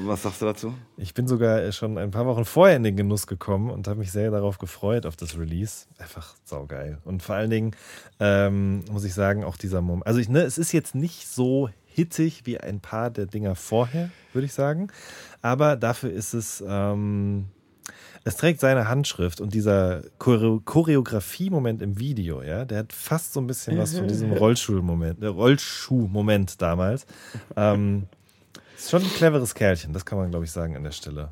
Was 0.06 0.24
sagst 0.24 0.41
du 0.41 0.45
dazu? 0.45 0.74
Ich 0.95 1.14
bin 1.14 1.28
sogar 1.28 1.62
äh, 1.62 1.72
schon 1.72 1.98
ein 1.98 2.12
paar 2.12 2.26
Wochen 2.26 2.45
vorher 2.45 2.78
in 2.78 2.84
den 2.84 2.95
Genuss 2.95 3.28
gekommen 3.28 3.70
und 3.70 3.88
habe 3.88 3.99
mich 3.99 4.12
sehr 4.12 4.32
darauf 4.32 4.57
gefreut, 4.57 5.06
auf 5.06 5.18
das 5.18 5.38
Release. 5.38 5.88
Einfach 5.98 6.36
saugeil. 6.45 6.99
Und 7.03 7.24
vor 7.24 7.36
allen 7.36 7.49
Dingen 7.49 7.76
ähm, 8.20 8.86
muss 8.90 9.03
ich 9.03 9.14
sagen, 9.14 9.44
auch 9.44 9.57
dieser 9.57 9.82
Moment. 9.82 10.07
Also, 10.07 10.20
ich, 10.20 10.30
ne, 10.30 10.44
es 10.44 10.57
ist 10.57 10.72
jetzt 10.72 10.95
nicht 10.95 11.28
so 11.28 11.70
hittig 11.86 12.45
wie 12.45 12.57
ein 12.57 12.80
paar 12.80 13.10
der 13.10 13.26
Dinger 13.26 13.56
vorher, 13.56 14.10
würde 14.32 14.45
ich 14.45 14.53
sagen. 14.53 14.88
Aber 15.41 15.76
dafür 15.76 16.12
ist 16.12 16.34
es. 16.34 16.64
Ähm, 16.66 17.49
es 18.27 18.38
trägt 18.38 18.60
seine 18.60 18.88
Handschrift 18.88 19.39
und 19.39 19.53
dieser 19.53 20.02
Choreo 20.18 20.60
Choreografie-Moment 20.60 21.84
im 21.84 21.99
Video, 21.99 22.41
ja, 22.41 22.65
der 22.65 22.80
hat 22.80 22.91
fast 22.91 23.34
so 23.34 23.39
ein 23.39 23.45
bisschen 23.45 23.77
was 23.77 23.95
von 23.95 24.07
diesem 24.07 24.31
Rollschuh-Moment, 24.34 25.22
der 25.22 25.30
Rollschuh-Moment 25.30 26.60
damals. 26.60 27.06
Ähm, 27.56 28.07
ist 28.76 28.89
schon 28.89 29.03
ein 29.03 29.10
cleveres 29.10 29.53
Kerlchen, 29.53 29.93
das 29.93 30.06
kann 30.06 30.18
man, 30.18 30.31
glaube 30.31 30.43
ich, 30.43 30.52
sagen 30.52 30.76
an 30.76 30.84
der 30.84 30.91
Stelle. 30.91 31.30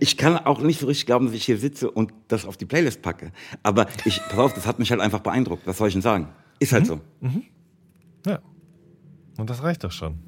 Ich 0.00 0.16
kann 0.16 0.38
auch 0.38 0.60
nicht 0.60 0.80
so 0.80 0.86
richtig 0.86 1.04
glauben, 1.04 1.26
dass 1.26 1.34
ich 1.34 1.44
hier 1.44 1.58
sitze 1.58 1.90
und 1.90 2.14
das 2.28 2.46
auf 2.46 2.56
die 2.56 2.66
Playlist 2.66 3.02
packe. 3.02 3.30
Aber 3.62 3.86
ich, 4.06 4.18
pass 4.30 4.38
auf, 4.38 4.54
das 4.54 4.66
hat 4.66 4.78
mich 4.78 4.90
halt 4.90 5.02
einfach 5.02 5.20
beeindruckt. 5.20 5.66
Was 5.66 5.76
soll 5.76 5.88
ich 5.88 5.94
denn 5.94 6.02
sagen? 6.02 6.28
Ist 6.58 6.72
halt 6.72 6.86
so. 6.86 7.00
Ja. 8.26 8.40
Und 9.36 9.50
das 9.50 9.62
reicht 9.62 9.84
doch 9.84 9.92
schon. 9.92 10.18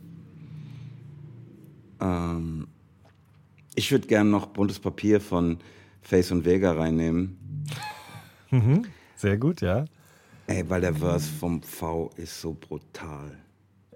Ähm, 2.00 2.66
ich 3.74 3.90
würde 3.90 4.06
gerne 4.06 4.30
noch 4.30 4.46
buntes 4.46 4.78
Papier 4.78 5.20
von 5.20 5.58
Face 6.02 6.30
und 6.30 6.44
Vega 6.44 6.72
reinnehmen. 6.72 7.38
Sehr 9.16 9.36
gut, 9.38 9.60
ja. 9.60 9.84
Ey, 10.46 10.68
weil 10.68 10.80
der 10.80 10.94
Verse 10.94 11.28
vom 11.30 11.62
V 11.62 12.10
ist 12.16 12.40
so 12.40 12.54
brutal. 12.54 13.38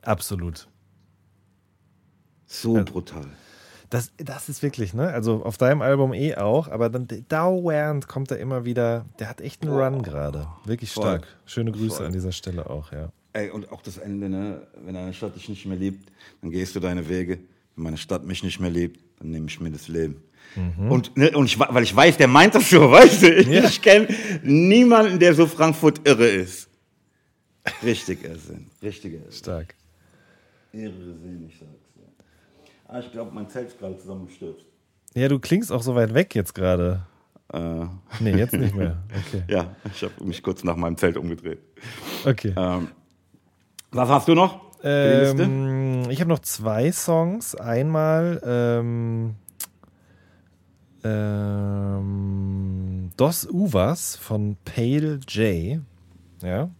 Absolut. 0.02 0.68
So 2.46 2.76
Ja. 2.76 2.84
brutal. 2.84 3.26
Das, 3.90 4.12
das 4.16 4.48
ist 4.48 4.62
wirklich, 4.62 4.94
ne? 4.94 5.08
Also 5.12 5.44
auf 5.44 5.58
deinem 5.58 5.80
Album 5.82 6.12
eh 6.12 6.34
auch, 6.34 6.68
aber 6.68 6.88
dann 6.90 7.06
dauernd 7.28 8.08
kommt 8.08 8.30
er 8.32 8.38
immer 8.38 8.64
wieder. 8.64 9.04
Der 9.18 9.28
hat 9.28 9.40
echt 9.40 9.62
einen 9.62 9.72
Run 9.76 10.02
gerade. 10.02 10.48
Wirklich 10.64 10.90
Voll. 10.92 11.02
stark. 11.04 11.26
Schöne 11.44 11.70
Grüße 11.70 11.96
Voll. 11.98 12.06
an 12.06 12.12
dieser 12.12 12.32
Stelle 12.32 12.68
auch, 12.68 12.92
ja. 12.92 13.10
Ey, 13.32 13.50
und 13.50 13.70
auch 13.70 13.82
das 13.82 13.98
Ende, 13.98 14.28
ne? 14.28 14.66
Wenn 14.84 14.96
eine 14.96 15.12
Stadt 15.12 15.36
dich 15.36 15.48
nicht 15.48 15.66
mehr 15.66 15.76
liebt, 15.76 16.10
dann 16.40 16.50
gehst 16.50 16.74
du 16.74 16.80
deine 16.80 17.08
Wege. 17.08 17.38
Wenn 17.76 17.84
meine 17.84 17.96
Stadt 17.98 18.24
mich 18.26 18.42
nicht 18.42 18.58
mehr 18.60 18.70
liebt, 18.70 19.00
dann 19.20 19.30
nehme 19.30 19.46
ich 19.48 19.60
mir 19.60 19.70
das 19.70 19.88
Leben. 19.88 20.22
Und, 20.88 21.14
ne, 21.16 21.30
und 21.36 21.44
ich, 21.46 21.58
weil 21.58 21.82
ich 21.82 21.94
weiß, 21.94 22.16
der 22.16 22.28
meint 22.28 22.54
das 22.54 22.70
so, 22.70 22.90
weißt 22.90 23.22
du? 23.22 23.34
Ich, 23.34 23.46
Ja. 23.46 23.64
ich 23.64 23.82
kenne 23.82 24.08
niemanden, 24.42 25.18
der 25.18 25.34
so 25.34 25.46
Frankfurt 25.46 26.06
irre 26.08 26.26
ist. 26.26 26.68
Richtiger 27.82 28.34
Sinn. 28.36 28.66
Richtiger 28.82 29.18
Sinn. 29.18 29.32
Stark. 29.32 29.74
Irrsinnig, 30.72 31.52
ich 31.52 31.58
sag's 31.58 31.92
dir. 31.94 32.02
Ah, 32.88 33.00
ich 33.00 33.10
glaube, 33.12 33.32
mein 33.34 33.48
Zelt 33.50 33.68
ist 33.68 33.78
gerade 33.78 33.98
zusammengestürzt. 33.98 34.64
Ja, 35.14 35.28
du 35.28 35.38
klingst 35.38 35.72
auch 35.72 35.82
so 35.82 35.94
weit 35.94 36.14
weg 36.14 36.34
jetzt 36.34 36.54
gerade. 36.54 37.02
Äh, 37.52 37.86
Nee, 38.20 38.36
jetzt 38.36 38.52
nicht 38.54 38.74
mehr. 38.74 39.02
Okay. 39.28 39.42
ja, 39.48 39.74
ich 39.92 40.02
habe 40.02 40.24
mich 40.24 40.42
kurz 40.42 40.64
nach 40.64 40.76
meinem 40.76 40.96
Zelt 40.96 41.16
umgedreht. 41.16 41.58
Okay. 42.24 42.54
Ähm, 42.56 42.88
was 43.90 44.08
hast 44.08 44.28
du 44.28 44.34
noch? 44.34 44.65
Ähm, 44.82 46.08
ich 46.10 46.20
habe 46.20 46.28
noch 46.28 46.40
zwei 46.40 46.92
Songs. 46.92 47.54
Einmal 47.54 48.40
ähm, 48.44 49.36
ähm, 51.04 53.10
Dos 53.16 53.48
Uvas 53.50 54.16
von 54.16 54.56
Pale 54.64 55.20
J. 55.28 55.80
Ja. 56.42 56.70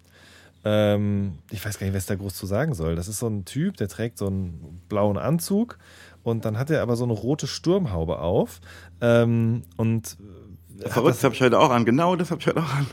Ähm, 0.65 1.39
ich 1.51 1.65
weiß 1.65 1.79
gar 1.79 1.87
nicht, 1.87 1.97
was 1.97 2.07
da 2.07 2.17
groß 2.17 2.35
zu 2.35 2.47
sagen 2.47 2.75
soll. 2.75 2.97
Das 2.97 3.09
ist 3.09 3.21
so 3.21 3.29
ein 3.29 3.45
Typ, 3.45 3.77
der 3.77 3.89
trägt 3.89 4.19
so 4.19 4.27
einen 4.27 4.83
blauen 4.89 5.17
Anzug 5.17 5.79
und 6.25 6.45
dann 6.45 6.59
hat 6.59 6.71
er 6.71 6.83
aber 6.83 6.97
so 6.97 7.05
eine 7.05 7.13
rote 7.13 7.47
Sturmhaube 7.47 8.19
auf. 8.19 8.61
Ähm, 9.01 9.63
und 9.77 10.17
Verrückt, 10.85 11.17
das 11.17 11.25
habe 11.25 11.35
ich 11.35 11.41
heute 11.41 11.59
auch 11.59 11.71
an. 11.71 11.85
Genau 11.85 12.17
das 12.17 12.31
habe 12.31 12.41
ich 12.41 12.47
heute 12.47 12.61
auch 12.61 12.75
an. 12.75 12.87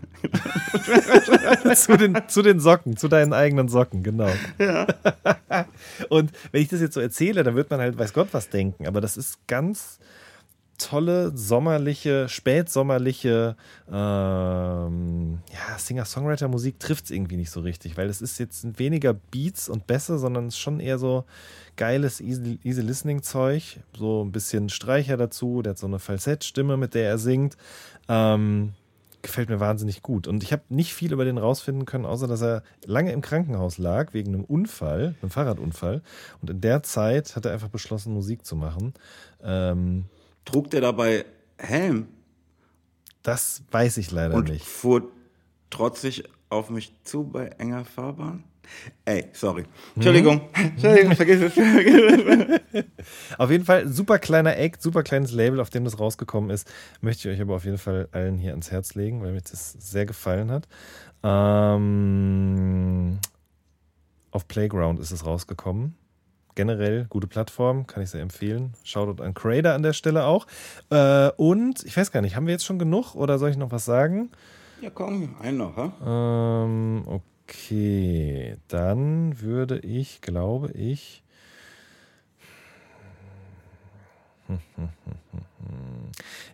zu, 1.75 1.97
den, 1.97 2.21
zu 2.27 2.41
den 2.41 2.59
Socken, 2.59 2.97
zu 2.97 3.07
deinen 3.07 3.33
eigenen 3.33 3.67
Socken, 3.67 4.03
genau. 4.03 4.29
Und 6.09 6.31
wenn 6.51 6.61
ich 6.61 6.69
das 6.69 6.81
jetzt 6.81 6.93
so 6.93 7.01
erzähle, 7.01 7.43
dann 7.43 7.55
wird 7.55 7.69
man 7.69 7.79
halt, 7.79 7.97
weiß 7.97 8.13
Gott, 8.13 8.29
was 8.31 8.49
denken. 8.49 8.87
Aber 8.87 9.01
das 9.01 9.17
ist 9.17 9.47
ganz 9.47 9.99
tolle, 10.83 11.31
sommerliche, 11.35 12.27
spätsommerliche 12.29 13.55
ähm, 13.91 15.39
ja, 15.51 15.77
Singer-Songwriter-Musik 15.77 16.79
trifft 16.79 17.05
es 17.05 17.11
irgendwie 17.11 17.37
nicht 17.37 17.51
so 17.51 17.61
richtig, 17.61 17.97
weil 17.97 18.09
es 18.09 18.21
ist 18.21 18.39
jetzt 18.39 18.79
weniger 18.79 19.13
Beats 19.13 19.69
und 19.69 19.87
Bässe, 19.87 20.19
sondern 20.19 20.47
es 20.47 20.55
ist 20.55 20.59
schon 20.59 20.79
eher 20.79 20.97
so 20.97 21.25
geiles 21.75 22.21
Easy, 22.21 22.59
easy 22.63 22.81
Listening-Zeug. 22.81 23.79
So 23.97 24.23
ein 24.23 24.31
bisschen 24.31 24.69
Streicher 24.69 25.17
dazu, 25.17 25.61
der 25.61 25.71
hat 25.71 25.77
so 25.77 25.87
eine 25.87 25.99
Falsettstimme, 25.99 26.77
mit 26.77 26.93
der 26.93 27.07
er 27.07 27.17
singt. 27.17 27.57
Ähm, 28.09 28.73
gefällt 29.21 29.49
mir 29.49 29.59
wahnsinnig 29.59 30.01
gut. 30.01 30.27
Und 30.27 30.43
ich 30.43 30.51
habe 30.51 30.63
nicht 30.69 30.93
viel 30.93 31.13
über 31.13 31.23
den 31.23 31.37
rausfinden 31.37 31.85
können, 31.85 32.05
außer 32.05 32.27
dass 32.27 32.41
er 32.41 32.61
lange 32.85 33.13
im 33.13 33.21
Krankenhaus 33.21 33.77
lag 33.77 34.13
wegen 34.13 34.33
einem 34.33 34.43
Unfall, 34.43 35.15
einem 35.21 35.31
Fahrradunfall. 35.31 36.01
Und 36.41 36.49
in 36.49 36.61
der 36.61 36.83
Zeit 36.83 37.35
hat 37.35 37.45
er 37.45 37.53
einfach 37.53 37.69
beschlossen, 37.69 38.13
Musik 38.13 38.45
zu 38.45 38.55
machen. 38.55 38.93
Ähm, 39.41 40.05
Trug 40.45 40.69
der 40.69 40.81
dabei 40.81 41.25
Helm 41.57 42.07
das 43.23 43.63
weiß 43.71 43.97
ich 43.97 44.11
leider 44.11 44.35
und 44.35 44.49
nicht. 44.49 44.65
fuhr 44.65 45.09
trotzig 45.69 46.25
auf 46.49 46.69
mich 46.69 46.93
zu 47.03 47.23
bei 47.23 47.47
enger 47.47 47.85
Fahrbahn? 47.85 48.43
Ey, 49.05 49.29
sorry. 49.33 49.63
Entschuldigung. 49.95 50.41
Entschuldigung, 50.53 51.15
vergiss 51.15 51.41
es. 51.41 51.53
Auf 53.37 53.51
jeden 53.51 53.65
Fall 53.65 53.89
super 53.89 54.19
kleiner 54.19 54.55
Act, 54.57 54.81
super 54.81 55.03
kleines 55.03 55.33
Label, 55.33 55.59
auf 55.59 55.69
dem 55.69 55.83
das 55.83 55.99
rausgekommen 55.99 56.49
ist. 56.49 56.71
Möchte 57.01 57.29
ich 57.29 57.35
euch 57.35 57.41
aber 57.41 57.55
auf 57.55 57.65
jeden 57.65 57.77
Fall 57.77 58.07
allen 58.13 58.37
hier 58.37 58.51
ans 58.51 58.71
Herz 58.71 58.95
legen, 58.95 59.21
weil 59.21 59.33
mir 59.33 59.41
das 59.41 59.73
sehr 59.73 60.05
gefallen 60.05 60.49
hat. 60.49 60.69
Ähm, 61.23 63.19
auf 64.31 64.47
Playground 64.47 65.01
ist 65.01 65.11
es 65.11 65.25
rausgekommen. 65.25 65.97
Generell 66.55 67.05
gute 67.09 67.27
Plattform, 67.27 67.87
kann 67.87 68.03
ich 68.03 68.09
sehr 68.09 68.21
empfehlen. 68.21 68.73
Shoutout 68.83 69.23
an 69.23 69.33
Crader 69.33 69.73
an 69.73 69.83
der 69.83 69.93
Stelle 69.93 70.25
auch. 70.25 70.45
Äh, 70.89 71.29
und 71.37 71.83
ich 71.83 71.97
weiß 71.97 72.11
gar 72.11 72.21
nicht, 72.21 72.35
haben 72.35 72.45
wir 72.45 72.53
jetzt 72.53 72.65
schon 72.65 72.79
genug 72.79 73.15
oder 73.15 73.39
soll 73.39 73.49
ich 73.49 73.57
noch 73.57 73.71
was 73.71 73.85
sagen? 73.85 74.29
Ja, 74.81 74.89
komm, 74.89 75.35
einen 75.41 75.57
noch, 75.57 75.77
ha? 75.77 76.63
Ähm, 76.65 77.03
okay, 77.07 78.57
dann 78.67 79.39
würde 79.41 79.79
ich, 79.79 80.21
glaube 80.21 80.71
ich. 80.71 81.23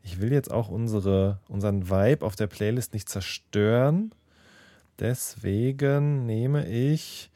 Ich 0.04 0.22
will 0.22 0.32
jetzt 0.32 0.52
auch 0.52 0.70
unsere, 0.70 1.40
unseren 1.48 1.90
Vibe 1.90 2.26
auf 2.26 2.36
der 2.36 2.48
Playlist 2.48 2.94
nicht 2.94 3.10
zerstören. 3.10 4.12
Deswegen 5.00 6.26
nehme 6.26 6.68
ich. 6.68 7.32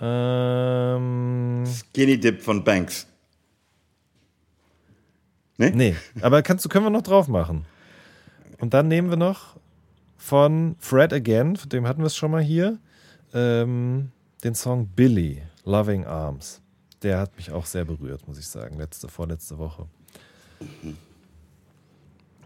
Ähm, 0.00 1.64
Skinny 1.66 2.18
Dip 2.18 2.42
von 2.42 2.62
Banks. 2.62 3.06
Ne? 5.58 5.70
nee, 5.70 5.96
aber 6.20 6.42
kannst 6.42 6.64
du, 6.64 6.68
können 6.68 6.84
wir 6.84 6.90
noch 6.90 7.02
drauf 7.02 7.28
machen. 7.28 7.64
Und 8.58 8.74
dann 8.74 8.88
nehmen 8.88 9.08
wir 9.08 9.16
noch 9.16 9.56
von 10.16 10.76
Fred 10.78 11.12
Again, 11.12 11.56
von 11.56 11.68
dem 11.68 11.86
hatten 11.86 12.00
wir 12.00 12.06
es 12.06 12.16
schon 12.16 12.30
mal 12.30 12.42
hier, 12.42 12.78
ähm, 13.32 14.10
den 14.44 14.54
Song 14.54 14.86
Billy, 14.88 15.42
Loving 15.64 16.04
Arms. 16.04 16.60
Der 17.02 17.18
hat 17.18 17.36
mich 17.36 17.50
auch 17.50 17.66
sehr 17.66 17.84
berührt, 17.84 18.26
muss 18.26 18.38
ich 18.38 18.46
sagen, 18.46 18.76
letzte, 18.76 19.08
vorletzte 19.08 19.58
Woche. 19.58 19.86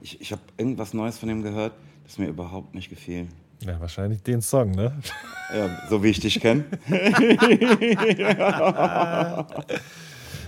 Ich, 0.00 0.20
ich 0.20 0.32
habe 0.32 0.42
irgendwas 0.56 0.94
Neues 0.94 1.18
von 1.18 1.28
ihm 1.28 1.42
gehört, 1.42 1.72
das 2.04 2.18
mir 2.18 2.28
überhaupt 2.28 2.74
nicht 2.74 2.90
gefiel. 2.90 3.28
Ja, 3.62 3.78
wahrscheinlich 3.80 4.22
den 4.22 4.40
Song, 4.40 4.70
ne? 4.70 4.92
Ja, 5.54 5.68
so 5.88 6.02
wie 6.02 6.08
ich 6.08 6.20
dich 6.20 6.40
kenne. 6.40 6.64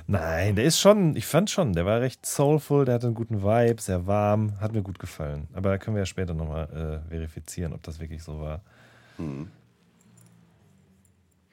Nein, 0.06 0.56
der 0.56 0.64
ist 0.64 0.80
schon, 0.80 1.14
ich 1.16 1.26
fand 1.26 1.48
schon, 1.51 1.72
der 1.74 1.86
war 1.86 2.01
recht 2.01 2.26
soulful, 2.26 2.84
der 2.84 2.97
hatte 2.97 3.06
einen 3.06 3.14
guten 3.14 3.43
Vibe, 3.43 3.80
sehr 3.80 4.06
warm, 4.06 4.59
hat 4.60 4.72
mir 4.72 4.82
gut 4.82 4.98
gefallen. 4.98 5.48
Aber 5.55 5.70
da 5.70 5.78
können 5.78 5.97
wir 5.97 6.02
ja 6.02 6.06
später 6.06 6.34
nochmal 6.34 7.02
äh, 7.06 7.09
verifizieren, 7.09 7.72
ob 7.72 7.82
das 7.82 8.01
wirklich 8.01 8.22
so 8.22 8.40
war. 8.40 8.60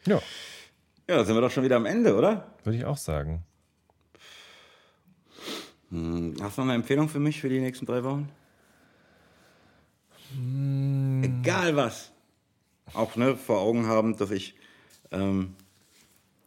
Ja, 0.06 0.19
Ja, 1.07 1.18
da 1.18 1.26
sind 1.26 1.36
wir 1.36 1.41
doch 1.41 1.52
schon 1.52 1.64
wieder 1.64 1.76
am 1.76 1.86
Ende, 1.86 2.15
oder? 2.15 2.48
würde 2.64 2.77
ich 2.77 2.86
auch 2.86 2.98
sagen. 2.98 3.44
Hm, 5.91 6.36
Hast 6.41 6.57
du 6.57 6.61
noch 6.61 6.68
eine 6.68 6.76
Empfehlung 6.76 7.10
für 7.10 7.19
mich 7.19 7.40
für 7.41 7.49
die 7.49 7.60
nächsten 7.60 7.86
drei 7.86 8.03
Wochen? 8.03 8.30
Egal 11.22 11.76
was. 11.76 12.11
Auch 12.93 13.15
ne, 13.15 13.35
vor 13.35 13.60
Augen 13.60 13.88
haben, 13.88 14.18
dass 14.18 14.31
ich 14.31 14.56
ähm, 15.11 15.56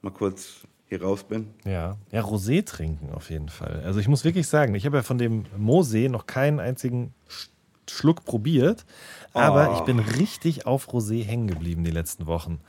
mal 0.02 0.10
kurz 0.10 0.60
hier 0.88 1.02
raus 1.02 1.24
bin. 1.24 1.48
Ja, 1.64 1.96
ja, 2.10 2.20
Rosé 2.22 2.64
trinken 2.64 3.10
auf 3.14 3.30
jeden 3.30 3.48
Fall. 3.48 3.82
Also 3.84 4.00
ich 4.00 4.08
muss 4.08 4.24
wirklich 4.24 4.46
sagen, 4.48 4.74
ich 4.74 4.84
habe 4.86 4.98
ja 4.98 5.02
von 5.02 5.18
dem 5.18 5.44
Mosee 5.56 6.08
noch 6.08 6.26
keinen 6.26 6.60
einzigen 6.60 7.14
Sch- 7.28 7.48
Schluck 7.88 8.24
probiert, 8.24 8.84
aber 9.32 9.72
ich 9.72 9.80
bin 9.80 9.98
richtig 9.98 10.66
auf 10.66 10.88
Rosé 10.88 11.24
hängen 11.24 11.46
geblieben 11.46 11.84
die 11.84 11.90
letzten 11.90 12.26
Wochen. 12.26 12.60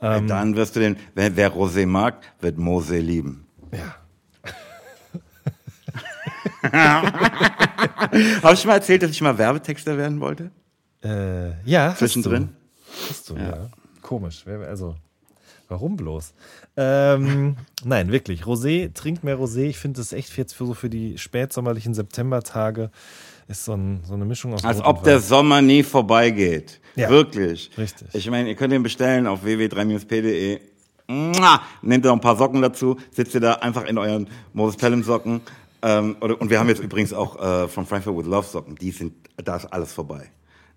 Ähm, 0.00 0.26
Dann 0.28 0.56
wirst 0.56 0.76
du 0.76 0.80
den, 0.80 0.96
wer, 1.14 1.36
wer 1.36 1.52
Rosé 1.52 1.86
mag, 1.86 2.20
wird 2.40 2.58
Mose 2.58 2.98
lieben. 2.98 3.46
ja. 3.72 3.96
Habe 8.42 8.54
ich 8.54 8.60
schon 8.60 8.68
mal 8.68 8.74
erzählt, 8.76 9.02
dass 9.02 9.10
ich 9.10 9.20
mal 9.20 9.36
Werbetexter 9.38 9.96
werden 9.96 10.20
wollte? 10.20 10.50
Äh, 11.04 11.50
ja, 11.68 11.90
hast 11.90 11.98
Zwischendrin? 11.98 12.48
Du. 12.48 13.10
Hast 13.10 13.30
du, 13.30 13.36
ja. 13.36 13.68
Komisch. 14.02 14.42
Wer- 14.44 14.60
Also, 14.68 14.94
warum 15.68 15.96
bloß? 15.96 16.32
Ähm, 16.76 17.56
nein, 17.84 18.10
wirklich. 18.12 18.42
Rosé, 18.44 18.92
trinkt 18.94 19.24
mehr 19.24 19.38
Rosé. 19.38 19.64
Ich 19.64 19.78
finde 19.78 20.00
das 20.00 20.12
echt 20.12 20.36
jetzt 20.36 20.54
für 20.54 20.66
so 20.66 20.74
für 20.74 20.88
die 20.90 21.18
spätsommerlichen 21.18 21.94
Septembertage 21.94 22.90
ist 23.48 23.64
so, 23.64 23.74
ein, 23.74 24.00
so 24.04 24.14
eine 24.14 24.24
Mischung 24.24 24.54
aus 24.54 24.64
Als 24.64 24.80
ob 24.82 25.04
der. 25.04 25.20
Sommer 25.20 25.62
nie 25.62 25.82
vorbeigeht. 25.84 26.80
Ja. 26.96 27.08
Wirklich. 27.10 27.70
Richtig. 27.78 28.08
Ich 28.14 28.28
meine, 28.30 28.48
ihr 28.48 28.54
könnt 28.56 28.72
ihn 28.72 28.82
bestellen 28.82 29.26
auf 29.26 29.44
www.3-p.de. 29.44 30.60
Mua! 31.08 31.60
Nehmt 31.82 32.04
ihr 32.04 32.08
noch 32.08 32.16
ein 32.16 32.20
paar 32.20 32.34
Socken 32.36 32.60
dazu, 32.62 32.96
sitzt 33.12 33.34
ihr 33.34 33.40
da 33.40 33.54
einfach 33.54 33.84
in 33.84 33.96
euren 33.98 34.26
Moses 34.52 34.76
Pelham 34.76 35.04
Socken. 35.04 35.40
Ähm, 35.88 36.16
und 36.16 36.50
wir 36.50 36.58
haben 36.58 36.68
jetzt 36.68 36.80
übrigens 36.82 37.12
auch 37.12 37.40
äh, 37.40 37.68
von 37.68 37.86
Frankfurt 37.86 38.16
with 38.16 38.26
Love 38.26 38.44
Socken. 38.46 38.74
Die 38.74 38.90
sind, 38.90 39.14
da 39.36 39.56
ist 39.56 39.66
alles 39.66 39.92
vorbei. 39.92 40.30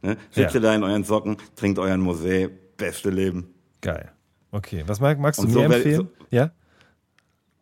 Ne? 0.04 0.18
Sitzt 0.30 0.54
Ja. 0.54 0.60
ihr 0.60 0.62
da 0.62 0.76
in 0.76 0.84
euren 0.84 1.04
Socken, 1.04 1.38
trinkt 1.56 1.80
euren 1.80 2.00
Mosé, 2.08 2.50
beste 2.78 3.10
Leben. 3.10 3.54
Geil. 3.82 4.12
Okay, 4.52 4.84
was 4.86 5.00
mag, 5.00 5.18
magst 5.20 5.40
du 5.40 5.44
Und 5.44 5.50
mir 5.50 5.54
so 5.54 5.62
empfehlen? 5.74 6.10
ja? 6.30 6.52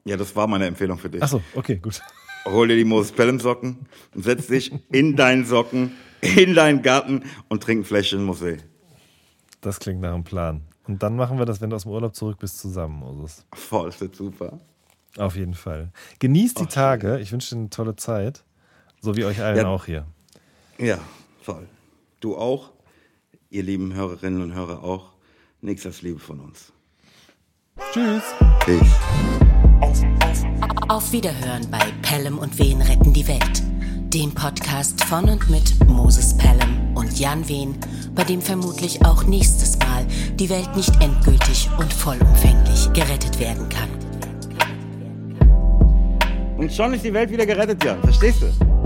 Ja, 0.03 0.17
das 0.17 0.35
war 0.35 0.45
meine 0.47 0.65
Empfehlung 0.65 0.97
für 0.97 1.09
dich. 1.09 1.21
Achso, 1.23 1.41
okay, 1.55 1.77
gut. 1.77 2.01
Hol 2.45 2.67
dir 2.67 2.75
die 2.75 2.85
Moses 2.85 3.11
Pelham 3.13 3.39
Socken 3.39 3.87
und 4.13 4.23
setz 4.23 4.47
dich 4.47 4.71
in 4.91 5.15
deinen 5.15 5.45
Socken, 5.45 5.93
in 6.21 6.53
deinen 6.53 6.81
Garten 6.81 7.23
und 7.49 7.63
trink 7.63 7.81
ein 7.81 7.85
Fläschchen 7.85 8.25
Mosé. 8.29 8.57
Das 9.61 9.79
klingt 9.79 10.01
nach 10.01 10.13
einem 10.13 10.23
Plan. 10.23 10.61
Und 10.87 11.03
dann 11.03 11.15
machen 11.17 11.37
wir 11.39 11.45
das, 11.45 11.59
wenn 11.61 11.69
du 11.69 11.75
aus 11.75 11.83
dem 11.83 11.91
Urlaub 11.91 12.15
zurück 12.15 12.37
bist, 12.39 12.57
zusammen, 12.59 12.99
Moses. 12.99 13.45
Voll, 13.53 13.87
das 13.87 13.99
wird 13.99 14.15
super. 14.15 14.59
Auf 15.17 15.35
jeden 15.35 15.53
Fall. 15.55 15.91
Genießt 16.19 16.59
die 16.59 16.65
Tage. 16.65 17.07
Schön. 17.07 17.21
Ich 17.21 17.31
wünsche 17.31 17.55
dir 17.55 17.61
eine 17.61 17.69
tolle 17.69 17.95
Zeit. 17.95 18.43
So 19.01 19.15
wie 19.15 19.25
euch 19.25 19.41
allen 19.41 19.57
ja, 19.57 19.67
auch 19.67 19.85
hier. 19.85 20.05
Ja, 20.77 20.99
voll. 21.41 21.67
Du 22.19 22.35
auch, 22.35 22.71
ihr 23.49 23.63
lieben 23.63 23.93
Hörerinnen 23.93 24.41
und 24.41 24.53
Hörer 24.53 24.83
auch. 24.83 25.11
Nichts 25.61 25.85
als 25.85 26.01
Liebe 26.01 26.19
von 26.19 26.39
uns. 26.39 26.71
Tschüss. 27.91 28.23
Peace. 28.59 28.91
Auf 30.89 31.11
Wiederhören 31.11 31.69
bei 31.69 31.79
Pelham 32.01 32.37
und 32.37 32.57
Wen 32.59 32.81
retten 32.81 33.13
die 33.13 33.27
Welt. 33.27 33.63
Dem 34.13 34.33
Podcast 34.33 35.03
von 35.03 35.29
und 35.29 35.49
mit 35.49 35.87
Moses 35.87 36.37
Pelham 36.37 36.95
und 36.95 37.19
Jan 37.19 37.47
Wen, 37.49 37.75
bei 38.15 38.23
dem 38.23 38.41
vermutlich 38.41 39.03
auch 39.05 39.23
nächstes 39.25 39.77
Mal 39.79 40.05
die 40.35 40.49
Welt 40.49 40.75
nicht 40.75 40.93
endgültig 41.01 41.69
und 41.77 41.91
vollumfänglich 41.91 42.91
gerettet 42.93 43.39
werden 43.39 43.67
kann. 43.69 43.89
Und 46.57 46.73
schon 46.73 46.93
ist 46.93 47.05
die 47.05 47.13
Welt 47.13 47.31
wieder 47.31 47.45
gerettet, 47.45 47.83
ja. 47.83 47.95
Verstehst 48.03 48.41
du? 48.41 48.76